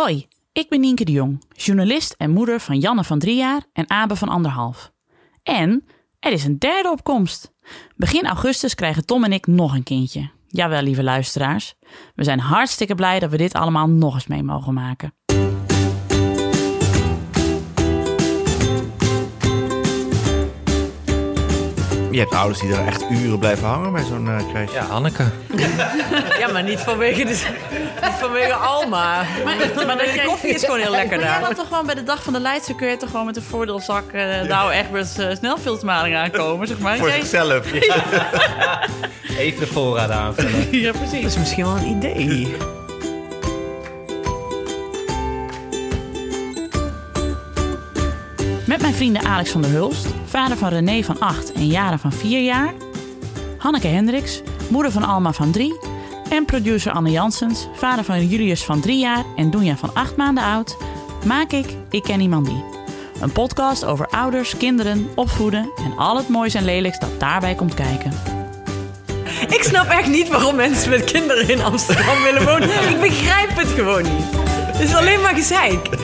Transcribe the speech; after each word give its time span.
Hoi, 0.00 0.26
ik 0.52 0.68
ben 0.68 0.80
Nienke 0.80 1.04
de 1.04 1.12
Jong, 1.12 1.42
journalist 1.52 2.14
en 2.18 2.30
moeder 2.30 2.60
van 2.60 2.78
Janne 2.78 3.04
van 3.04 3.18
drie 3.18 3.36
jaar 3.36 3.62
en 3.72 3.90
Abe 3.90 4.16
van 4.16 4.28
anderhalf. 4.28 4.92
En 5.42 5.84
er 6.18 6.32
is 6.32 6.44
een 6.44 6.58
derde 6.58 6.90
opkomst. 6.90 7.52
Begin 7.96 8.26
augustus 8.26 8.74
krijgen 8.74 9.06
Tom 9.06 9.24
en 9.24 9.32
ik 9.32 9.46
nog 9.46 9.74
een 9.74 9.82
kindje. 9.82 10.30
Jawel, 10.46 10.82
lieve 10.82 11.02
luisteraars. 11.02 11.74
We 12.14 12.24
zijn 12.24 12.38
hartstikke 12.38 12.94
blij 12.94 13.18
dat 13.18 13.30
we 13.30 13.36
dit 13.36 13.54
allemaal 13.54 13.88
nog 13.88 14.14
eens 14.14 14.26
mee 14.26 14.42
mogen 14.42 14.74
maken. 14.74 15.14
Je 22.10 22.18
hebt 22.18 22.34
ouders 22.34 22.60
die 22.60 22.72
er 22.74 22.86
echt 22.86 23.04
uren 23.10 23.38
blijven 23.38 23.66
hangen 23.68 23.92
bij 23.92 24.02
zo'n 24.02 24.26
uh, 24.26 24.36
crash. 24.52 24.72
Ja, 24.72 24.84
Hanneke. 24.84 25.24
Ja, 26.38 26.48
maar 26.52 26.62
niet 26.62 26.78
vanwege, 26.80 27.24
de, 27.24 27.28
niet 28.02 28.12
vanwege 28.18 28.52
Alma. 28.52 29.22
Maar, 29.44 29.56
maar 29.86 29.96
de 29.96 30.22
koffie 30.26 30.50
is 30.54 30.64
gewoon 30.64 30.80
heel 30.80 30.90
lekker 30.90 31.18
Maar 31.18 31.26
daar. 31.26 31.40
dan 31.40 31.54
toch 31.54 31.66
gewoon 31.68 31.86
bij 31.86 31.94
de 31.94 32.02
dag 32.02 32.22
van 32.22 32.32
de 32.32 32.40
Leidse 32.40 32.74
kun 32.74 32.88
je 32.88 32.96
toch 32.96 33.10
gewoon 33.10 33.26
met 33.26 33.36
een 33.36 33.42
voordeelzak 33.42 34.12
uh, 34.12 34.40
nou 34.42 34.72
echt 34.72 34.90
met 34.90 35.16
uh, 35.42 36.16
aankomen, 36.16 36.66
zeg 36.66 36.78
maar. 36.78 36.96
Voor 36.96 37.08
Jij- 37.08 37.16
zichzelf. 37.20 37.72
Even 39.38 39.60
de 39.60 39.66
voorraad 39.66 40.10
aanvullen. 40.10 40.78
Ja, 40.80 40.90
precies. 40.92 41.22
Dat 41.22 41.30
is 41.30 41.38
misschien 41.38 41.64
wel 41.64 41.76
een 41.76 41.86
idee. 41.86 42.56
Met 48.70 48.80
mijn 48.80 48.94
vrienden 48.94 49.22
Alex 49.22 49.50
van 49.50 49.62
der 49.62 49.70
Hulst, 49.70 50.06
vader 50.24 50.56
van 50.56 50.68
René 50.68 51.02
van 51.02 51.18
8 51.18 51.52
en 51.52 51.66
Jaren 51.66 51.98
van 51.98 52.12
4 52.12 52.40
jaar, 52.40 52.74
Hanneke 53.58 53.86
Hendricks, 53.86 54.42
moeder 54.68 54.92
van 54.92 55.04
Alma 55.04 55.32
van 55.32 55.50
3 55.50 55.78
en 56.28 56.44
producer 56.44 56.92
Anne 56.92 57.10
Janssens, 57.10 57.68
vader 57.74 58.04
van 58.04 58.26
Julius 58.26 58.64
van 58.64 58.80
3 58.80 58.98
jaar 58.98 59.24
en 59.36 59.50
Doenja 59.50 59.76
van 59.76 59.94
8 59.94 60.16
maanden 60.16 60.44
oud, 60.44 60.76
maak 61.24 61.52
ik 61.52 61.66
Ik 61.90 62.02
Ken 62.02 62.20
Iemand 62.20 62.46
Die. 62.46 62.64
Een 63.20 63.32
podcast 63.32 63.84
over 63.84 64.06
ouders, 64.06 64.56
kinderen, 64.56 65.08
opvoeden 65.14 65.70
en 65.76 65.96
al 65.96 66.16
het 66.16 66.28
moois 66.28 66.54
en 66.54 66.64
lelijks 66.64 66.98
dat 66.98 67.20
daarbij 67.20 67.54
komt 67.54 67.74
kijken. 67.74 68.12
Ik 69.48 69.62
snap 69.62 69.86
echt 69.86 70.08
niet 70.08 70.28
waarom 70.28 70.56
mensen 70.56 70.90
met 70.90 71.04
kinderen 71.04 71.48
in 71.48 71.62
Amsterdam 71.62 72.22
willen 72.22 72.44
wonen. 72.44 72.68
Ik 72.94 73.00
begrijp 73.00 73.56
het 73.56 73.68
gewoon 73.68 74.02
niet. 74.02 74.24
Het 74.72 74.80
is 74.80 74.94
alleen 74.94 75.20
maar 75.20 75.34
gezeik. 75.34 75.99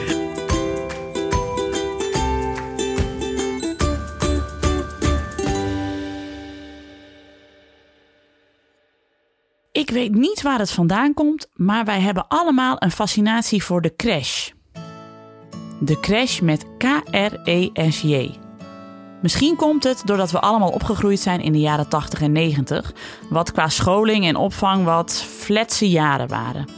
Ik 9.77 9.91
weet 9.91 10.15
niet 10.15 10.43
waar 10.43 10.59
het 10.59 10.71
vandaan 10.71 11.15
komt, 11.15 11.51
maar 11.55 11.85
wij 11.85 12.01
hebben 12.01 12.29
allemaal 12.29 12.77
een 12.79 12.91
fascinatie 12.91 13.63
voor 13.65 13.83
de 13.83 13.97
crash. 13.97 14.51
De 15.81 16.01
crash 16.01 16.41
met 16.41 16.67
K-R-E-S-J. 16.79 18.31
Misschien 19.23 19.57
komt 19.57 19.85
het 19.85 20.03
doordat 20.05 20.31
we 20.31 20.41
allemaal 20.41 20.71
opgegroeid 20.71 21.21
zijn 21.21 21.41
in 21.41 21.53
de 21.53 21.61
jaren 21.61 21.89
80 21.89 22.21
en 22.21 22.33
90, 22.33 22.93
wat 23.31 23.53
qua 23.53 23.69
scholing 23.69 24.27
en 24.27 24.37
opvang 24.37 24.85
wat 24.85 25.23
fletse 25.39 25.91
jaren 25.91 26.29
waren. 26.29 26.69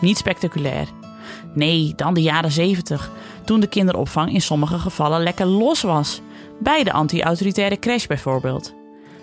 Niet 0.00 0.16
spectaculair. 0.16 0.88
Nee, 1.54 1.92
dan 1.96 2.14
de 2.14 2.22
jaren 2.22 2.52
70, 2.52 3.10
toen 3.44 3.60
de 3.60 3.68
kinderopvang 3.68 4.32
in 4.32 4.42
sommige 4.42 4.78
gevallen 4.78 5.22
lekker 5.22 5.46
los 5.46 5.82
was. 5.82 6.20
Bij 6.60 6.84
de 6.84 6.92
anti-autoritaire 6.92 7.78
crash 7.78 8.06
bijvoorbeeld 8.06 8.76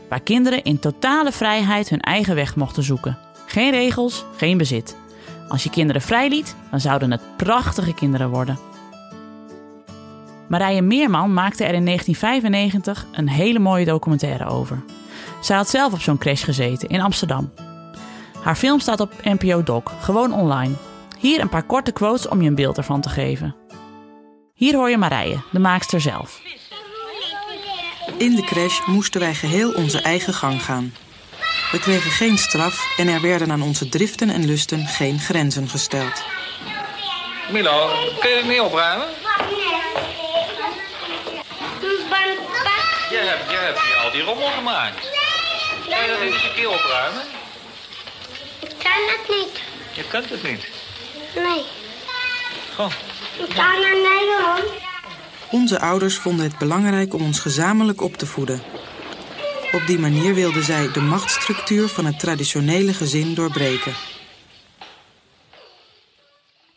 waar 0.09 0.22
kinderen 0.22 0.63
in 0.63 0.80
totale 0.80 1.31
vrijheid 1.31 1.89
hun 1.89 2.02
eigen 2.02 2.36
weg 2.36 2.56
mochten 2.56 2.83
zoeken. 2.83 3.25
Geen 3.56 3.72
regels, 3.72 4.25
geen 4.38 4.58
bezit. 4.58 4.95
Als 5.48 5.64
je 5.64 5.70
kinderen 5.70 6.02
vrijliet, 6.02 6.56
dan 6.72 6.80
zouden 6.80 7.11
het 7.11 7.22
prachtige 7.38 7.94
kinderen 7.94 8.30
worden. 8.30 8.59
Marije 10.47 10.81
Meerman 10.81 11.34
maakte 11.34 11.64
er 11.64 11.73
in 11.73 11.86
1995 11.86 13.06
een 13.12 13.30
hele 13.30 13.59
mooie 13.59 13.86
documentaire 13.86 14.45
over. 14.45 14.84
Zij 15.41 15.56
had 15.56 15.69
zelf 15.69 15.94
op 15.94 16.02
zo'n 16.02 16.18
crash 16.18 16.44
gezeten 16.44 16.90
in 16.90 17.02
Amsterdam. 17.02 17.52
Haar 18.44 18.56
film 18.56 18.79
staat 18.79 19.00
op 19.00 19.13
NPO 19.24 19.63
Doc, 19.63 19.84
gewoon 20.00 20.34
online. 20.34 20.74
Hier 21.19 21.40
een 21.40 21.50
paar 21.50 21.66
korte 21.66 21.91
quotes 21.91 22.28
om 22.28 22.41
je 22.41 22.47
een 22.47 22.56
beeld 22.56 22.78
ervan 22.78 23.02
te 23.02 23.09
geven. 23.09 23.56
Hier 24.53 24.75
hoor 24.75 24.90
je 24.90 24.97
Marije, 24.97 25.38
de 25.52 25.59
maakster 25.59 26.02
zelf. 26.02 26.41
In 28.18 28.35
de 28.35 28.44
crash 28.44 28.85
moesten 28.85 29.22
wij 29.22 29.34
geheel 29.34 29.72
onze 29.72 30.02
eigen 30.02 30.34
gang 30.34 30.63
gaan. 30.63 30.91
We 31.75 31.81
kregen 31.81 32.12
geen 32.12 32.38
straf 32.38 32.97
en 32.97 33.08
er 33.08 33.22
werden 33.22 33.52
aan 33.52 33.62
onze 33.62 33.90
driften 33.90 34.30
en 34.30 34.46
lusten 34.46 34.88
geen 34.88 35.19
grenzen 35.19 35.69
gesteld. 35.69 36.24
Milo, 37.52 37.88
kun 38.19 38.30
je 38.30 38.36
het 38.36 38.47
niet 38.47 38.59
opruimen? 38.59 39.08
Jij 43.09 43.25
hebt, 43.25 43.52
jij 43.52 43.64
hebt 43.64 43.80
al 44.03 44.12
die 44.12 44.22
rommel 44.22 44.47
gemaakt. 44.47 45.09
Kan 45.90 46.02
je 46.02 46.08
dat 46.08 46.24
niet 46.24 46.34
eens 46.34 46.44
een 46.44 46.53
keer 46.56 46.69
opruimen? 46.69 47.22
Ik 48.59 48.75
kan 48.78 49.02
het 49.08 49.30
niet. 49.30 49.62
Je 49.94 50.03
kunt 50.08 50.30
het 50.30 50.44
niet. 50.44 50.68
Nee. 51.35 51.66
Goh, 52.75 52.91
Ik 53.38 53.56
kan 53.56 53.81
naar 53.81 53.96
Nederland. 53.96 54.64
Onze 55.52 55.80
ouders 55.80 56.18
vonden 56.18 56.46
het 56.46 56.58
belangrijk 56.58 57.14
om 57.14 57.22
ons 57.22 57.40
gezamenlijk 57.40 58.02
op 58.02 58.18
te 58.18 58.25
voeden. 58.25 58.64
Op 59.75 59.88
die 59.88 60.00
manier 60.00 60.34
wilden 60.34 60.63
zij 60.63 60.91
de 60.91 61.02
machtsstructuur 61.02 61.88
van 61.88 62.06
het 62.06 62.19
traditionele 62.19 62.94
gezin 62.94 63.34
doorbreken. 63.34 63.94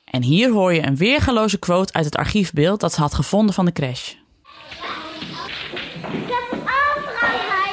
En 0.04 0.22
hier 0.22 0.50
hoor 0.50 0.72
je 0.72 0.86
een 0.86 0.96
weergeloze 0.96 1.58
quote 1.58 1.92
uit 1.92 2.04
het 2.04 2.16
archiefbeeld 2.16 2.80
dat 2.80 2.92
ze 2.92 3.00
had 3.00 3.14
gevonden 3.14 3.54
van 3.54 3.64
de 3.64 3.72
crash. 3.72 4.12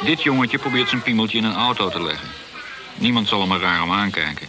Dit 0.04 0.24
jongetje 0.24 0.58
probeert 0.58 0.90
zijn 0.90 1.02
piemeltje 1.02 1.38
in 1.38 1.44
een 1.44 1.56
auto 1.56 1.90
te 1.90 2.04
leggen. 2.04 2.28
Niemand 2.96 3.28
zal 3.28 3.42
hem 3.42 3.52
er 3.52 3.60
raar 3.60 3.84
om 3.84 3.92
aankijken. 3.92 4.48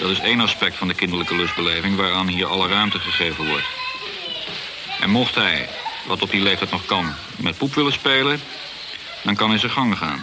Dat 0.00 0.10
is 0.10 0.20
één 0.20 0.40
aspect 0.40 0.76
van 0.76 0.88
de 0.88 0.94
kinderlijke 0.94 1.36
lustbeleving 1.36 1.96
waaraan 1.96 2.28
hier 2.28 2.46
alle 2.46 2.68
ruimte 2.68 2.98
gegeven 2.98 3.46
wordt. 3.46 3.66
En 5.00 5.10
mocht 5.10 5.34
hij, 5.34 5.68
wat 6.06 6.22
op 6.22 6.30
die 6.30 6.42
leeftijd 6.42 6.70
nog 6.70 6.86
kan, 6.86 7.14
met 7.36 7.58
poep 7.58 7.74
willen 7.74 7.92
spelen, 7.92 8.40
dan 9.24 9.34
kan 9.34 9.48
hij 9.48 9.58
zijn 9.58 9.72
gang 9.72 9.98
gaan. 9.98 10.18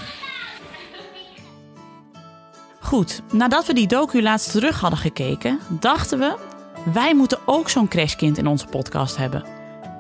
Goed, 2.80 3.22
nadat 3.32 3.66
we 3.66 3.74
die 3.74 3.88
docu 3.88 4.22
laatst 4.22 4.52
terug 4.52 4.80
hadden 4.80 5.00
gekeken, 5.00 5.60
dachten 5.70 6.20
we... 6.20 6.38
wij 6.94 7.16
moeten 7.16 7.40
ook 7.46 7.70
zo'n 7.70 7.88
crashkind 7.88 8.38
in 8.38 8.48
onze 8.48 8.66
podcast 8.66 9.18
hebben. 9.18 9.46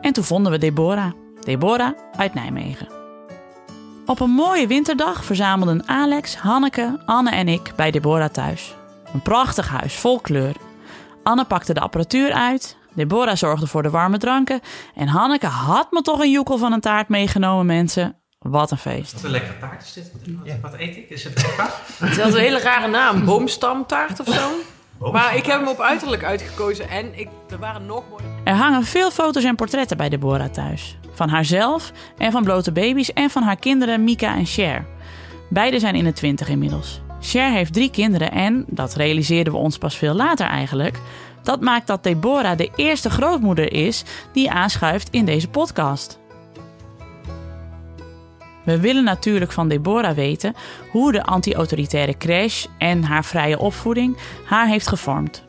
En 0.01 0.13
toen 0.13 0.23
vonden 0.23 0.51
we 0.51 0.57
Deborah. 0.57 1.11
Deborah 1.39 1.91
uit 2.15 2.33
Nijmegen. 2.33 2.87
Op 4.05 4.19
een 4.19 4.29
mooie 4.29 4.67
winterdag 4.67 5.25
verzamelden 5.25 5.87
Alex, 5.87 6.35
Hanneke, 6.35 7.01
Anne 7.05 7.29
en 7.29 7.47
ik 7.47 7.71
bij 7.75 7.91
Deborah 7.91 8.29
thuis. 8.29 8.75
Een 9.13 9.21
prachtig 9.21 9.69
huis, 9.69 9.95
vol 9.95 10.19
kleur. 10.19 10.55
Anne 11.23 11.45
pakte 11.45 11.73
de 11.73 11.79
apparatuur 11.79 12.31
uit, 12.31 12.77
Deborah 12.93 13.35
zorgde 13.35 13.67
voor 13.67 13.83
de 13.83 13.89
warme 13.89 14.17
dranken... 14.17 14.61
en 14.95 15.07
Hanneke 15.07 15.47
had 15.47 15.91
me 15.91 16.01
toch 16.01 16.19
een 16.19 16.31
joekel 16.31 16.57
van 16.57 16.71
een 16.71 16.79
taart 16.79 17.09
meegenomen, 17.09 17.65
mensen. 17.65 18.20
Wat 18.41 18.71
een 18.71 18.77
feest. 18.77 19.13
Wat 19.13 19.23
een 19.23 19.29
lekkere 19.29 19.59
taart 19.59 19.83
is 19.83 19.93
dit. 19.93 20.11
Wat, 20.11 20.55
wat 20.61 20.79
eet 20.79 20.97
ik? 20.97 21.09
Is 21.09 21.23
het 21.23 21.41
lekker? 21.41 21.73
Het 21.99 22.17
is 22.17 22.33
een 22.33 22.39
hele 22.39 22.59
rare 22.59 22.87
naam. 22.87 23.23
Boomstamtaart 23.25 24.19
of 24.19 24.27
zo. 24.27 24.49
Maar 25.11 25.35
ik 25.35 25.45
heb 25.45 25.59
hem 25.59 25.67
op 25.67 25.79
uiterlijk 25.79 26.23
uitgekozen 26.23 26.89
en 26.89 27.19
ik, 27.19 27.27
er 27.49 27.59
waren 27.59 27.85
nog 27.85 28.03
mooie... 28.09 28.23
Er 28.43 28.55
hangen 28.55 28.83
veel 28.83 29.11
foto's 29.11 29.43
en 29.43 29.55
portretten 29.55 29.97
bij 29.97 30.09
Deborah 30.09 30.49
thuis. 30.49 30.97
Van 31.13 31.29
haarzelf 31.29 31.91
en 32.17 32.31
van 32.31 32.43
blote 32.43 32.71
baby's 32.71 33.13
en 33.13 33.29
van 33.29 33.43
haar 33.43 33.55
kinderen 33.55 34.03
Mika 34.03 34.35
en 34.35 34.45
Cher. 34.45 34.85
Beide 35.49 35.79
zijn 35.79 35.95
in 35.95 36.03
de 36.03 36.13
twintig 36.13 36.49
inmiddels. 36.49 37.01
Cher 37.19 37.51
heeft 37.51 37.73
drie 37.73 37.91
kinderen 37.91 38.31
en, 38.31 38.65
dat 38.67 38.95
realiseerden 38.95 39.53
we 39.53 39.59
ons 39.59 39.77
pas 39.77 39.95
veel 39.95 40.13
later 40.13 40.47
eigenlijk... 40.47 40.99
dat 41.43 41.61
maakt 41.61 41.87
dat 41.87 42.03
Deborah 42.03 42.57
de 42.57 42.69
eerste 42.75 43.09
grootmoeder 43.09 43.73
is 43.73 44.03
die 44.33 44.51
aanschuift 44.51 45.09
in 45.09 45.25
deze 45.25 45.47
podcast. 45.47 46.20
We 48.71 48.79
willen 48.79 49.03
natuurlijk 49.03 49.51
van 49.51 49.67
Deborah 49.67 50.15
weten 50.15 50.53
hoe 50.91 51.11
de 51.11 51.23
anti-autoritaire 51.23 52.17
crash 52.17 52.65
en 52.77 53.03
haar 53.03 53.25
vrije 53.25 53.59
opvoeding 53.59 54.17
haar 54.45 54.67
heeft 54.67 54.87
gevormd. 54.87 55.43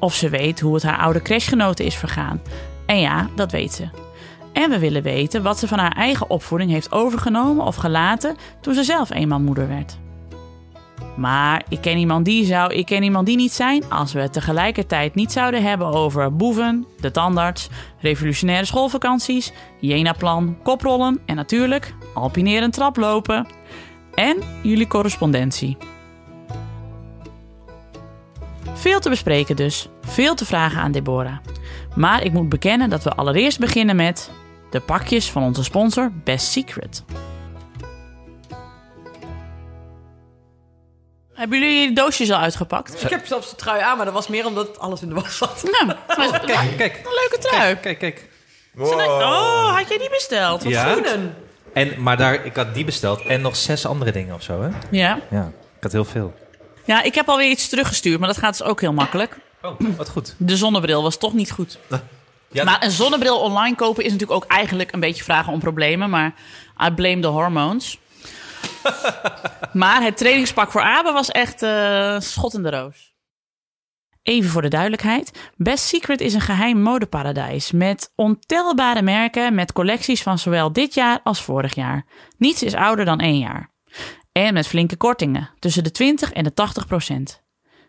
Of 0.00 0.14
ze 0.14 0.28
weet 0.28 0.60
hoe 0.60 0.74
het 0.74 0.82
haar 0.82 0.98
oude 0.98 1.22
crashgenoten 1.22 1.84
is 1.84 1.94
vergaan. 1.94 2.40
En 2.86 3.00
ja, 3.00 3.28
dat 3.34 3.52
weet 3.52 3.72
ze. 3.72 3.88
En 4.52 4.70
we 4.70 4.78
willen 4.78 5.02
weten 5.02 5.42
wat 5.42 5.58
ze 5.58 5.68
van 5.68 5.78
haar 5.78 5.96
eigen 5.96 6.30
opvoeding 6.30 6.70
heeft 6.70 6.92
overgenomen 6.92 7.64
of 7.64 7.76
gelaten 7.76 8.36
toen 8.60 8.74
ze 8.74 8.84
zelf 8.84 9.10
eenmaal 9.10 9.40
moeder 9.40 9.68
werd. 9.68 9.98
Maar 11.16 11.64
ik 11.68 11.80
ken 11.80 11.98
iemand 11.98 12.24
die 12.24 12.44
zou, 12.44 12.74
ik 12.74 12.86
ken 12.86 13.02
iemand 13.02 13.26
die 13.26 13.36
niet 13.36 13.52
zijn 13.52 13.90
als 13.90 14.12
we 14.12 14.20
het 14.20 14.32
tegelijkertijd 14.32 15.14
niet 15.14 15.32
zouden 15.32 15.62
hebben 15.62 15.86
over 15.86 16.36
boeven, 16.36 16.86
de 17.00 17.10
tandarts, 17.10 17.68
revolutionaire 18.00 18.66
schoolvakanties, 18.66 19.52
Jena-plan, 19.80 20.56
koprollen 20.62 21.20
en 21.26 21.36
natuurlijk 21.36 21.94
alpineren 22.14 22.70
traplopen. 22.70 23.46
En 24.14 24.36
jullie 24.62 24.86
correspondentie. 24.86 25.76
Veel 28.72 29.00
te 29.00 29.08
bespreken 29.08 29.56
dus. 29.56 29.88
Veel 30.00 30.34
te 30.34 30.44
vragen 30.44 30.80
aan 30.80 30.92
Deborah. 30.92 31.36
Maar 31.94 32.22
ik 32.22 32.32
moet 32.32 32.48
bekennen 32.48 32.90
dat 32.90 33.04
we 33.04 33.14
allereerst 33.14 33.58
beginnen 33.58 33.96
met 33.96 34.30
de 34.70 34.80
pakjes 34.80 35.30
van 35.30 35.42
onze 35.42 35.64
sponsor 35.64 36.12
Best 36.24 36.46
Secret. 36.46 37.04
Hebben 41.36 41.58
jullie 41.60 41.88
de 41.88 41.94
doosjes 42.00 42.30
al 42.30 42.38
uitgepakt? 42.38 43.02
Ik 43.02 43.10
heb 43.10 43.26
zelfs 43.26 43.50
de 43.50 43.56
trui 43.56 43.80
aan, 43.82 43.96
maar 43.96 44.04
dat 44.04 44.14
was 44.14 44.28
meer 44.28 44.46
omdat 44.46 44.78
alles 44.78 45.02
in 45.02 45.08
de 45.08 45.14
was 45.14 45.36
zat. 45.36 45.62
Nou, 45.62 45.86
maar- 45.86 46.40
Kijk, 46.46 46.76
kijk. 46.76 46.96
een 46.96 47.12
leuke 47.14 47.38
trui. 47.40 47.74
Kijk, 47.76 47.98
kijk. 47.98 48.28
Oh, 48.78 49.76
had 49.76 49.88
jij 49.88 49.98
die 49.98 50.10
besteld? 50.10 50.62
Wat 50.62 50.72
Ja. 50.72 50.92
goed. 50.92 51.16
En, 51.72 51.92
maar 52.02 52.16
daar, 52.16 52.44
ik 52.44 52.56
had 52.56 52.74
die 52.74 52.84
besteld 52.84 53.22
en 53.26 53.40
nog 53.40 53.56
zes 53.56 53.86
andere 53.86 54.12
dingen 54.12 54.34
of 54.34 54.42
zo, 54.42 54.62
hè? 54.62 54.68
Ja. 54.90 55.18
Ja, 55.30 55.52
ik 55.76 55.82
had 55.82 55.92
heel 55.92 56.04
veel. 56.04 56.34
ja, 56.84 57.02
ik 57.02 57.14
heb 57.14 57.28
alweer 57.28 57.50
iets 57.50 57.68
teruggestuurd, 57.68 58.18
maar 58.18 58.28
dat 58.28 58.38
gaat 58.38 58.58
dus 58.58 58.66
ook 58.66 58.80
heel 58.80 58.92
makkelijk. 58.92 59.36
Oh, 59.62 59.80
wat 59.96 60.08
goed. 60.08 60.34
De 60.38 60.56
zonnebril 60.56 61.02
was 61.02 61.16
toch 61.18 61.32
niet 61.32 61.50
goed. 61.50 61.78
Ja, 62.48 62.64
Maar 62.64 62.82
een 62.84 62.90
zonnebril 62.90 63.38
online 63.40 63.76
kopen 63.76 64.04
is 64.04 64.12
natuurlijk 64.12 64.44
ook 64.44 64.50
eigenlijk 64.50 64.92
een 64.92 65.00
beetje 65.00 65.24
vragen 65.24 65.52
om 65.52 65.58
problemen. 65.58 66.10
Maar 66.10 66.34
I 66.86 66.90
blame 66.90 67.20
the 67.20 67.26
hormones. 67.28 67.98
maar 69.82 70.02
het 70.02 70.16
trainingspak 70.16 70.70
voor 70.70 70.82
Abe 70.82 71.12
was 71.12 71.30
echt 71.30 71.62
eh 71.62 72.20
schot 72.20 72.54
in 72.54 72.62
de 72.62 72.70
roos. 72.70 73.14
Even 74.22 74.50
voor 74.50 74.62
de 74.62 74.68
duidelijkheid. 74.68 75.50
Best 75.56 75.84
Secret 75.84 76.20
is 76.20 76.34
een 76.34 76.40
geheim 76.40 76.82
modeparadijs 76.82 77.72
met 77.72 78.12
ontelbare 78.14 79.02
merken 79.02 79.54
met 79.54 79.72
collecties 79.72 80.22
van 80.22 80.38
zowel 80.38 80.72
dit 80.72 80.94
jaar 80.94 81.20
als 81.22 81.42
vorig 81.42 81.74
jaar. 81.74 82.06
Niets 82.38 82.62
is 82.62 82.74
ouder 82.74 83.04
dan 83.04 83.20
één 83.20 83.38
jaar. 83.38 83.70
En 84.32 84.54
met 84.54 84.66
flinke 84.66 84.96
kortingen, 84.96 85.50
tussen 85.58 85.84
de 85.84 85.90
20 85.90 86.32
en 86.32 86.44
de 86.44 86.52
80 86.52 86.86
procent. 86.86 87.42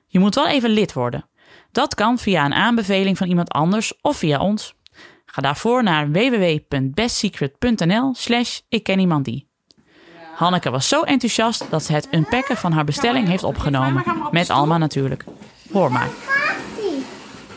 Je 0.07 0.19
moet 0.19 0.35
wel 0.35 0.47
even 0.47 0.69
lid 0.69 0.93
worden. 0.93 1.29
Dat 1.71 1.95
kan 1.95 2.17
via 2.17 2.45
een 2.45 2.53
aanbeveling 2.53 3.17
van 3.17 3.27
iemand 3.27 3.49
anders 3.49 4.01
of 4.01 4.17
via 4.17 4.39
ons. 4.39 4.75
Ga 5.25 5.41
daarvoor 5.41 5.83
naar 5.83 6.11
www.bestsecret.nl 6.11 8.15
slash 8.15 8.59
ik 8.69 8.83
ken 8.83 8.99
iemand 8.99 9.25
die. 9.25 9.47
Hanneke 10.37 10.69
was 10.69 10.87
zo 10.87 11.01
enthousiast 11.01 11.65
dat 11.69 11.83
ze 11.83 11.93
het 11.93 12.07
unpacken 12.11 12.57
van 12.57 12.71
haar 12.71 12.83
bestelling 12.83 13.27
heeft 13.27 13.43
opgenomen. 13.43 14.03
Met 14.31 14.49
Alma 14.49 14.77
natuurlijk. 14.77 15.23
Hoor 15.71 15.91
maar. 15.91 16.07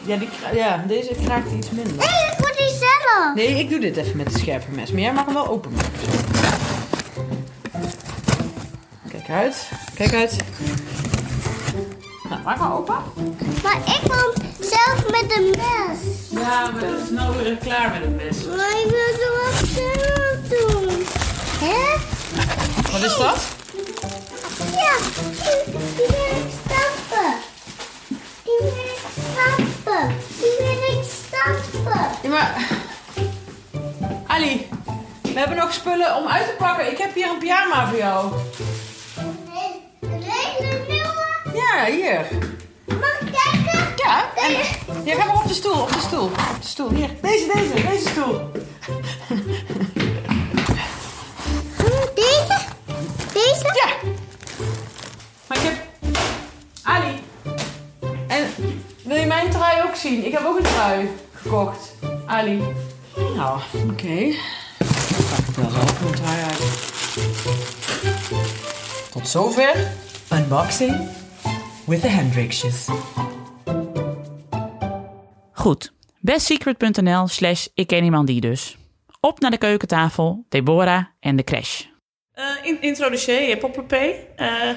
Ja, 0.05 0.17
die, 0.17 0.29
ja, 0.55 0.85
deze 0.87 1.15
kraakt 1.25 1.53
iets 1.53 1.71
minder. 1.71 1.93
Nee, 1.97 2.33
ik 2.33 2.39
moet 2.39 2.55
die 2.57 2.69
zelf. 2.69 3.35
Nee, 3.35 3.59
ik 3.59 3.71
doe 3.71 3.79
dit 3.81 3.97
even 3.97 4.17
met 4.17 4.27
het 4.27 4.39
scherpe 4.39 4.71
mes. 4.71 4.91
Maar 4.93 5.01
jij 5.01 5.13
mag 5.13 5.25
hem 5.25 5.35
wel 5.35 5.49
openmaken. 5.49 5.91
Kijk 9.11 9.29
uit. 9.31 9.71
Kijk 9.95 10.15
uit. 10.15 10.37
Nou, 12.29 12.43
maak 12.43 12.59
maar 12.59 12.73
open. 12.73 12.97
Maar 13.63 13.77
ik 13.77 14.01
wil 14.03 14.33
zelf 14.61 15.11
met 15.11 15.37
een 15.37 15.51
mes. 15.51 15.99
Ja, 16.43 16.73
we 16.73 17.03
zijn 17.05 17.15
nou 17.15 17.37
weer 17.37 17.57
klaar 17.57 17.91
met 17.91 18.01
het 18.03 18.17
mes. 18.17 18.45
Maar 18.57 18.81
ik 18.85 18.91
wil 18.91 19.17
zo 19.21 19.29
wat 19.43 19.69
zelf 19.69 20.39
doen. 20.49 21.05
Hè? 21.69 22.19
Wat 22.93 23.03
is 23.03 23.17
dat? 23.17 23.47
Ja, 24.77 24.97
die, 25.97 26.07
wil 26.07 26.37
ik 26.37 26.51
stappen. 26.65 27.35
Die 28.45 28.59
wil 28.61 28.73
ik 28.73 29.01
stappen. 29.33 30.17
Die 30.39 30.57
wil 30.59 30.99
ik 30.99 31.05
stappen. 31.27 32.09
Ja, 32.23 32.29
maar... 32.29 32.69
Ali, 34.27 34.69
we 35.23 35.39
hebben 35.39 35.57
nog 35.57 35.73
spullen 35.73 36.17
om 36.17 36.27
uit 36.27 36.47
te 36.47 36.55
pakken. 36.59 36.91
Ik 36.91 36.99
heb 36.99 37.15
hier 37.15 37.29
een 37.29 37.39
pyjama 37.39 37.89
voor 37.89 37.99
jou. 37.99 38.33
Hele 40.01 40.85
nieuwe. 40.89 41.27
Ja, 41.55 41.85
hier. 41.85 42.27
Mag 42.87 43.21
ik 43.21 43.33
kijken? 43.33 43.95
Ja, 43.97 44.31
en... 44.35 44.53
Ja, 45.05 45.15
ga 45.15 45.25
maar 45.25 45.43
op 45.43 45.49
de 45.49 45.55
stoel, 45.55 45.81
op 45.81 45.93
de 45.93 45.99
stoel. 45.99 46.25
Op 46.25 46.61
de 46.61 46.69
stoel, 46.69 46.91
hier. 46.91 47.11
Deze, 47.21 47.47
deze, 47.55 47.89
deze 47.89 48.09
stoel. 48.09 48.51
Deze? 52.21 52.59
Deze? 53.33 53.65
Ja. 53.85 54.11
Maar 55.47 55.59
ik 55.59 55.63
heb... 55.63 55.77
Ali. 56.83 57.21
En 58.29 58.47
wil 59.05 59.17
je 59.17 59.27
mijn 59.27 59.51
trui 59.51 59.83
ook 59.83 59.95
zien? 59.95 60.25
Ik 60.25 60.33
heb 60.33 60.45
ook 60.45 60.57
een 60.57 60.63
trui 60.63 61.09
gekocht. 61.33 61.95
Ali. 62.27 62.63
Nou, 63.37 63.61
oké. 63.75 63.87
Okay. 63.91 64.37
Pak 65.31 65.49
ik 65.49 65.55
wel 65.55 65.71
zelf 65.71 66.01
een 66.01 66.15
trui 66.15 66.43
uit. 66.43 66.89
Tot 69.11 69.29
zover. 69.29 69.93
Unboxing 70.33 71.09
with 71.87 72.01
the 72.01 72.09
Hendrixjes. 72.09 72.89
Goed. 75.53 75.93
Bestsecret.nl 76.21 77.29
slash 77.29 77.67
ik 77.75 77.87
ken 77.87 78.05
iemand 78.05 78.27
die 78.27 78.41
dus. 78.41 78.79
Op 79.21 79.41
naar 79.41 79.51
de 79.51 79.59
keukentafel, 79.59 80.45
Deborah 80.49 81.05
en 81.21 81.37
de 81.37 81.45
crash. 81.45 81.90
In, 82.63 82.77
introduceer 82.81 83.57
Popperpee. 83.57 84.15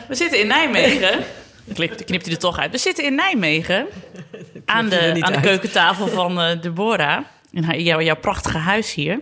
we 0.07 0.15
zitten 0.15 0.39
in 0.39 0.47
Nijmegen. 0.47 1.19
Knip, 1.73 2.05
knipt 2.05 2.25
hij 2.25 2.33
er 2.33 2.39
toch 2.39 2.59
uit. 2.59 2.71
We 2.71 2.77
zitten 2.77 3.03
in 3.03 3.15
Nijmegen. 3.15 3.87
Aan 4.65 4.89
de, 4.89 5.17
aan 5.19 5.33
de 5.33 5.39
keukentafel 5.39 6.07
van 6.07 6.41
eh, 6.41 6.61
Deborah. 6.61 7.23
In 7.51 7.63
haar, 7.63 7.79
jouw, 7.79 8.01
jouw 8.01 8.15
prachtige 8.15 8.57
huis 8.57 8.93
hier. 8.93 9.21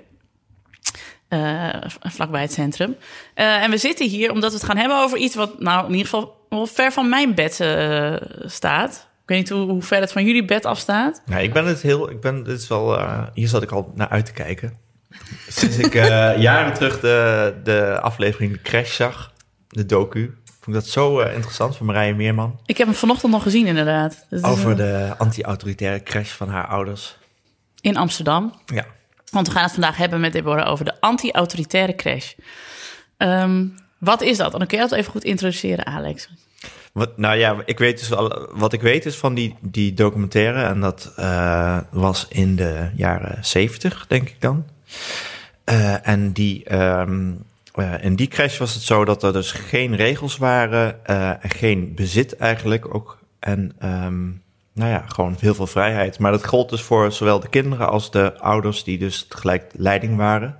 Eh, 1.27 1.69
vlakbij 2.01 2.41
het 2.41 2.53
centrum. 2.53 2.95
Eh, 3.33 3.63
en 3.63 3.71
we 3.71 3.77
zitten 3.77 4.07
hier 4.07 4.31
omdat 4.31 4.51
we 4.51 4.57
het 4.57 4.65
gaan 4.65 4.77
hebben 4.77 4.97
over 4.97 5.17
iets 5.17 5.35
wat 5.35 5.59
nou 5.59 5.85
in 5.85 5.91
ieder 5.91 6.05
geval 6.05 6.45
wel 6.49 6.65
ver 6.65 6.91
van 6.91 7.09
mijn 7.09 7.35
bed 7.35 7.59
eh, 7.59 8.15
staat. 8.45 9.09
Ik 9.21 9.27
weet 9.27 9.37
niet 9.37 9.49
hoe, 9.49 9.69
hoe 9.69 9.81
ver 9.81 9.99
het 9.99 10.11
van 10.11 10.25
jullie 10.25 10.45
bed 10.45 10.65
afstaat. 10.65 11.21
Nou, 11.25 11.43
ik 11.43 11.53
ben 11.53 11.65
het 11.65 11.81
heel. 11.81 12.09
Ik 12.09 12.21
ben, 12.21 12.43
dit 12.43 12.59
is 12.59 12.67
wel, 12.67 12.97
eh, 12.97 13.23
hier 13.33 13.47
zat 13.47 13.63
ik 13.63 13.71
al 13.71 13.91
naar 13.95 14.09
uit 14.09 14.25
te 14.25 14.33
kijken. 14.33 14.77
Sinds 15.47 15.77
ik 15.77 15.95
eh, 15.95 16.41
jaren 16.41 16.73
terug 16.73 16.99
de, 16.99 17.53
de 17.63 17.99
aflevering 18.01 18.51
De 18.51 18.61
Crash 18.61 18.95
zag, 18.95 19.33
de 19.67 19.85
docu, 19.85 20.37
vond 20.45 20.67
ik 20.67 20.73
dat 20.73 20.87
zo 20.87 21.19
eh, 21.19 21.33
interessant 21.33 21.77
van 21.77 21.85
Marije 21.85 22.13
Meerman. 22.13 22.59
Ik 22.65 22.77
heb 22.77 22.87
hem 22.87 22.95
vanochtend 22.95 23.31
nog 23.31 23.43
gezien 23.43 23.67
inderdaad. 23.67 24.27
Over 24.41 24.71
eh, 24.71 24.77
de 24.77 25.13
anti-autoritaire 25.17 26.03
crash 26.03 26.29
van 26.29 26.49
haar 26.49 26.67
ouders. 26.67 27.17
In 27.81 27.97
Amsterdam. 27.97 28.53
Ja. 28.65 28.85
Want 29.31 29.47
we 29.47 29.53
gaan 29.53 29.63
het 29.63 29.71
vandaag 29.71 29.97
hebben 29.97 30.19
met 30.19 30.33
Deborah 30.33 30.69
over 30.69 30.85
de 30.85 31.01
anti-autoritaire 31.01 31.95
crash. 31.95 32.33
Ehm, 33.17 33.65
wat 33.97 34.21
is 34.21 34.37
dat? 34.37 34.53
En 34.53 34.59
dan 34.59 34.67
kun 34.67 34.77
je 34.77 34.87
dat 34.87 34.97
even 34.97 35.11
goed 35.11 35.23
introduceren, 35.23 35.85
Alex. 35.85 36.29
Wat, 36.91 37.17
nou 37.17 37.37
ja, 37.37 37.61
ik 37.65 37.79
weet 37.79 37.99
dus 37.99 38.13
al, 38.13 38.49
wat 38.51 38.73
ik 38.73 38.81
weet 38.81 39.05
is 39.05 39.15
van 39.15 39.33
die, 39.33 39.55
die 39.61 39.93
documentaire. 39.93 40.63
En 40.63 40.79
dat 40.79 41.13
was 41.91 42.25
in 42.29 42.55
de 42.55 42.89
jaren 42.95 43.45
zeventig, 43.45 44.05
denk 44.07 44.29
ik 44.29 44.41
dan. 44.41 44.65
Eh, 45.63 46.07
en 46.07 46.31
die, 46.31 46.63
ehm, 46.63 47.31
eh, 47.73 48.03
in 48.03 48.15
die 48.15 48.27
crash 48.27 48.57
was 48.57 48.73
het 48.73 48.83
zo 48.83 49.05
dat 49.05 49.23
er 49.23 49.33
dus 49.33 49.51
geen 49.51 49.95
regels 49.95 50.37
waren. 50.37 51.05
en 51.05 51.49
geen 51.49 51.95
bezit 51.95 52.35
eigenlijk 52.35 52.95
ook. 52.95 53.19
En 53.39 53.73
ehm, 53.79 54.23
nou 54.73 54.91
ja, 54.91 55.03
gewoon 55.07 55.35
heel 55.39 55.53
veel 55.55 55.67
vrijheid. 55.67 56.19
Maar 56.19 56.31
dat 56.31 56.45
gold 56.45 56.69
dus 56.69 56.81
voor 56.81 57.11
zowel 57.11 57.39
de 57.39 57.49
kinderen 57.49 57.89
als 57.89 58.11
de 58.11 58.39
ouders 58.39 58.83
die 58.83 58.97
dus 58.97 59.25
tegelijk 59.27 59.71
leiding 59.75 60.17
waren. 60.17 60.57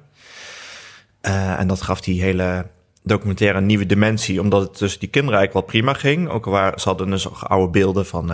En 1.57 1.67
dat 1.67 1.81
gaf 1.81 2.01
die 2.01 2.21
hele 2.21 2.65
documentaire 3.03 3.57
een 3.57 3.65
nieuwe 3.65 3.85
dimensie, 3.85 4.41
omdat 4.41 4.61
het 4.61 4.77
dus 4.77 4.99
die 4.99 5.09
kinderen 5.09 5.39
eigenlijk 5.39 5.67
wel 5.67 5.81
prima 5.81 5.99
ging. 5.99 6.29
Ook 6.29 6.45
waren, 6.45 6.79
ze 6.79 6.87
hadden 6.87 7.09
dus 7.09 7.33
oude 7.33 7.71
beelden 7.71 8.05
van 8.05 8.31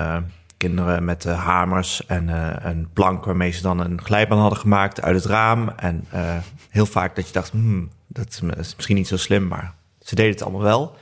kinderen 0.57 1.05
met 1.05 1.23
hamers 1.23 2.05
en 2.05 2.29
eh, 2.29 2.71
een 2.71 2.87
plank 2.93 3.25
waarmee 3.25 3.51
ze 3.51 3.61
dan 3.61 3.79
een 3.79 4.01
glijbaan 4.01 4.39
hadden 4.39 4.59
gemaakt 4.59 5.01
uit 5.01 5.15
het 5.15 5.25
raam. 5.25 5.69
En 5.69 6.05
eh, 6.09 6.37
heel 6.69 6.85
vaak 6.85 7.15
dat 7.15 7.27
je 7.27 7.33
dacht, 7.33 7.51
hmm, 7.51 7.89
dat 8.07 8.27
is 8.27 8.41
is 8.57 8.75
misschien 8.75 8.95
niet 8.95 9.07
zo 9.07 9.17
slim, 9.17 9.47
maar 9.47 9.73
ze 9.99 10.15
deden 10.15 10.31
het 10.31 10.41
allemaal 10.41 10.61
wel. 10.61 10.95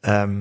Ehm, 0.00 0.40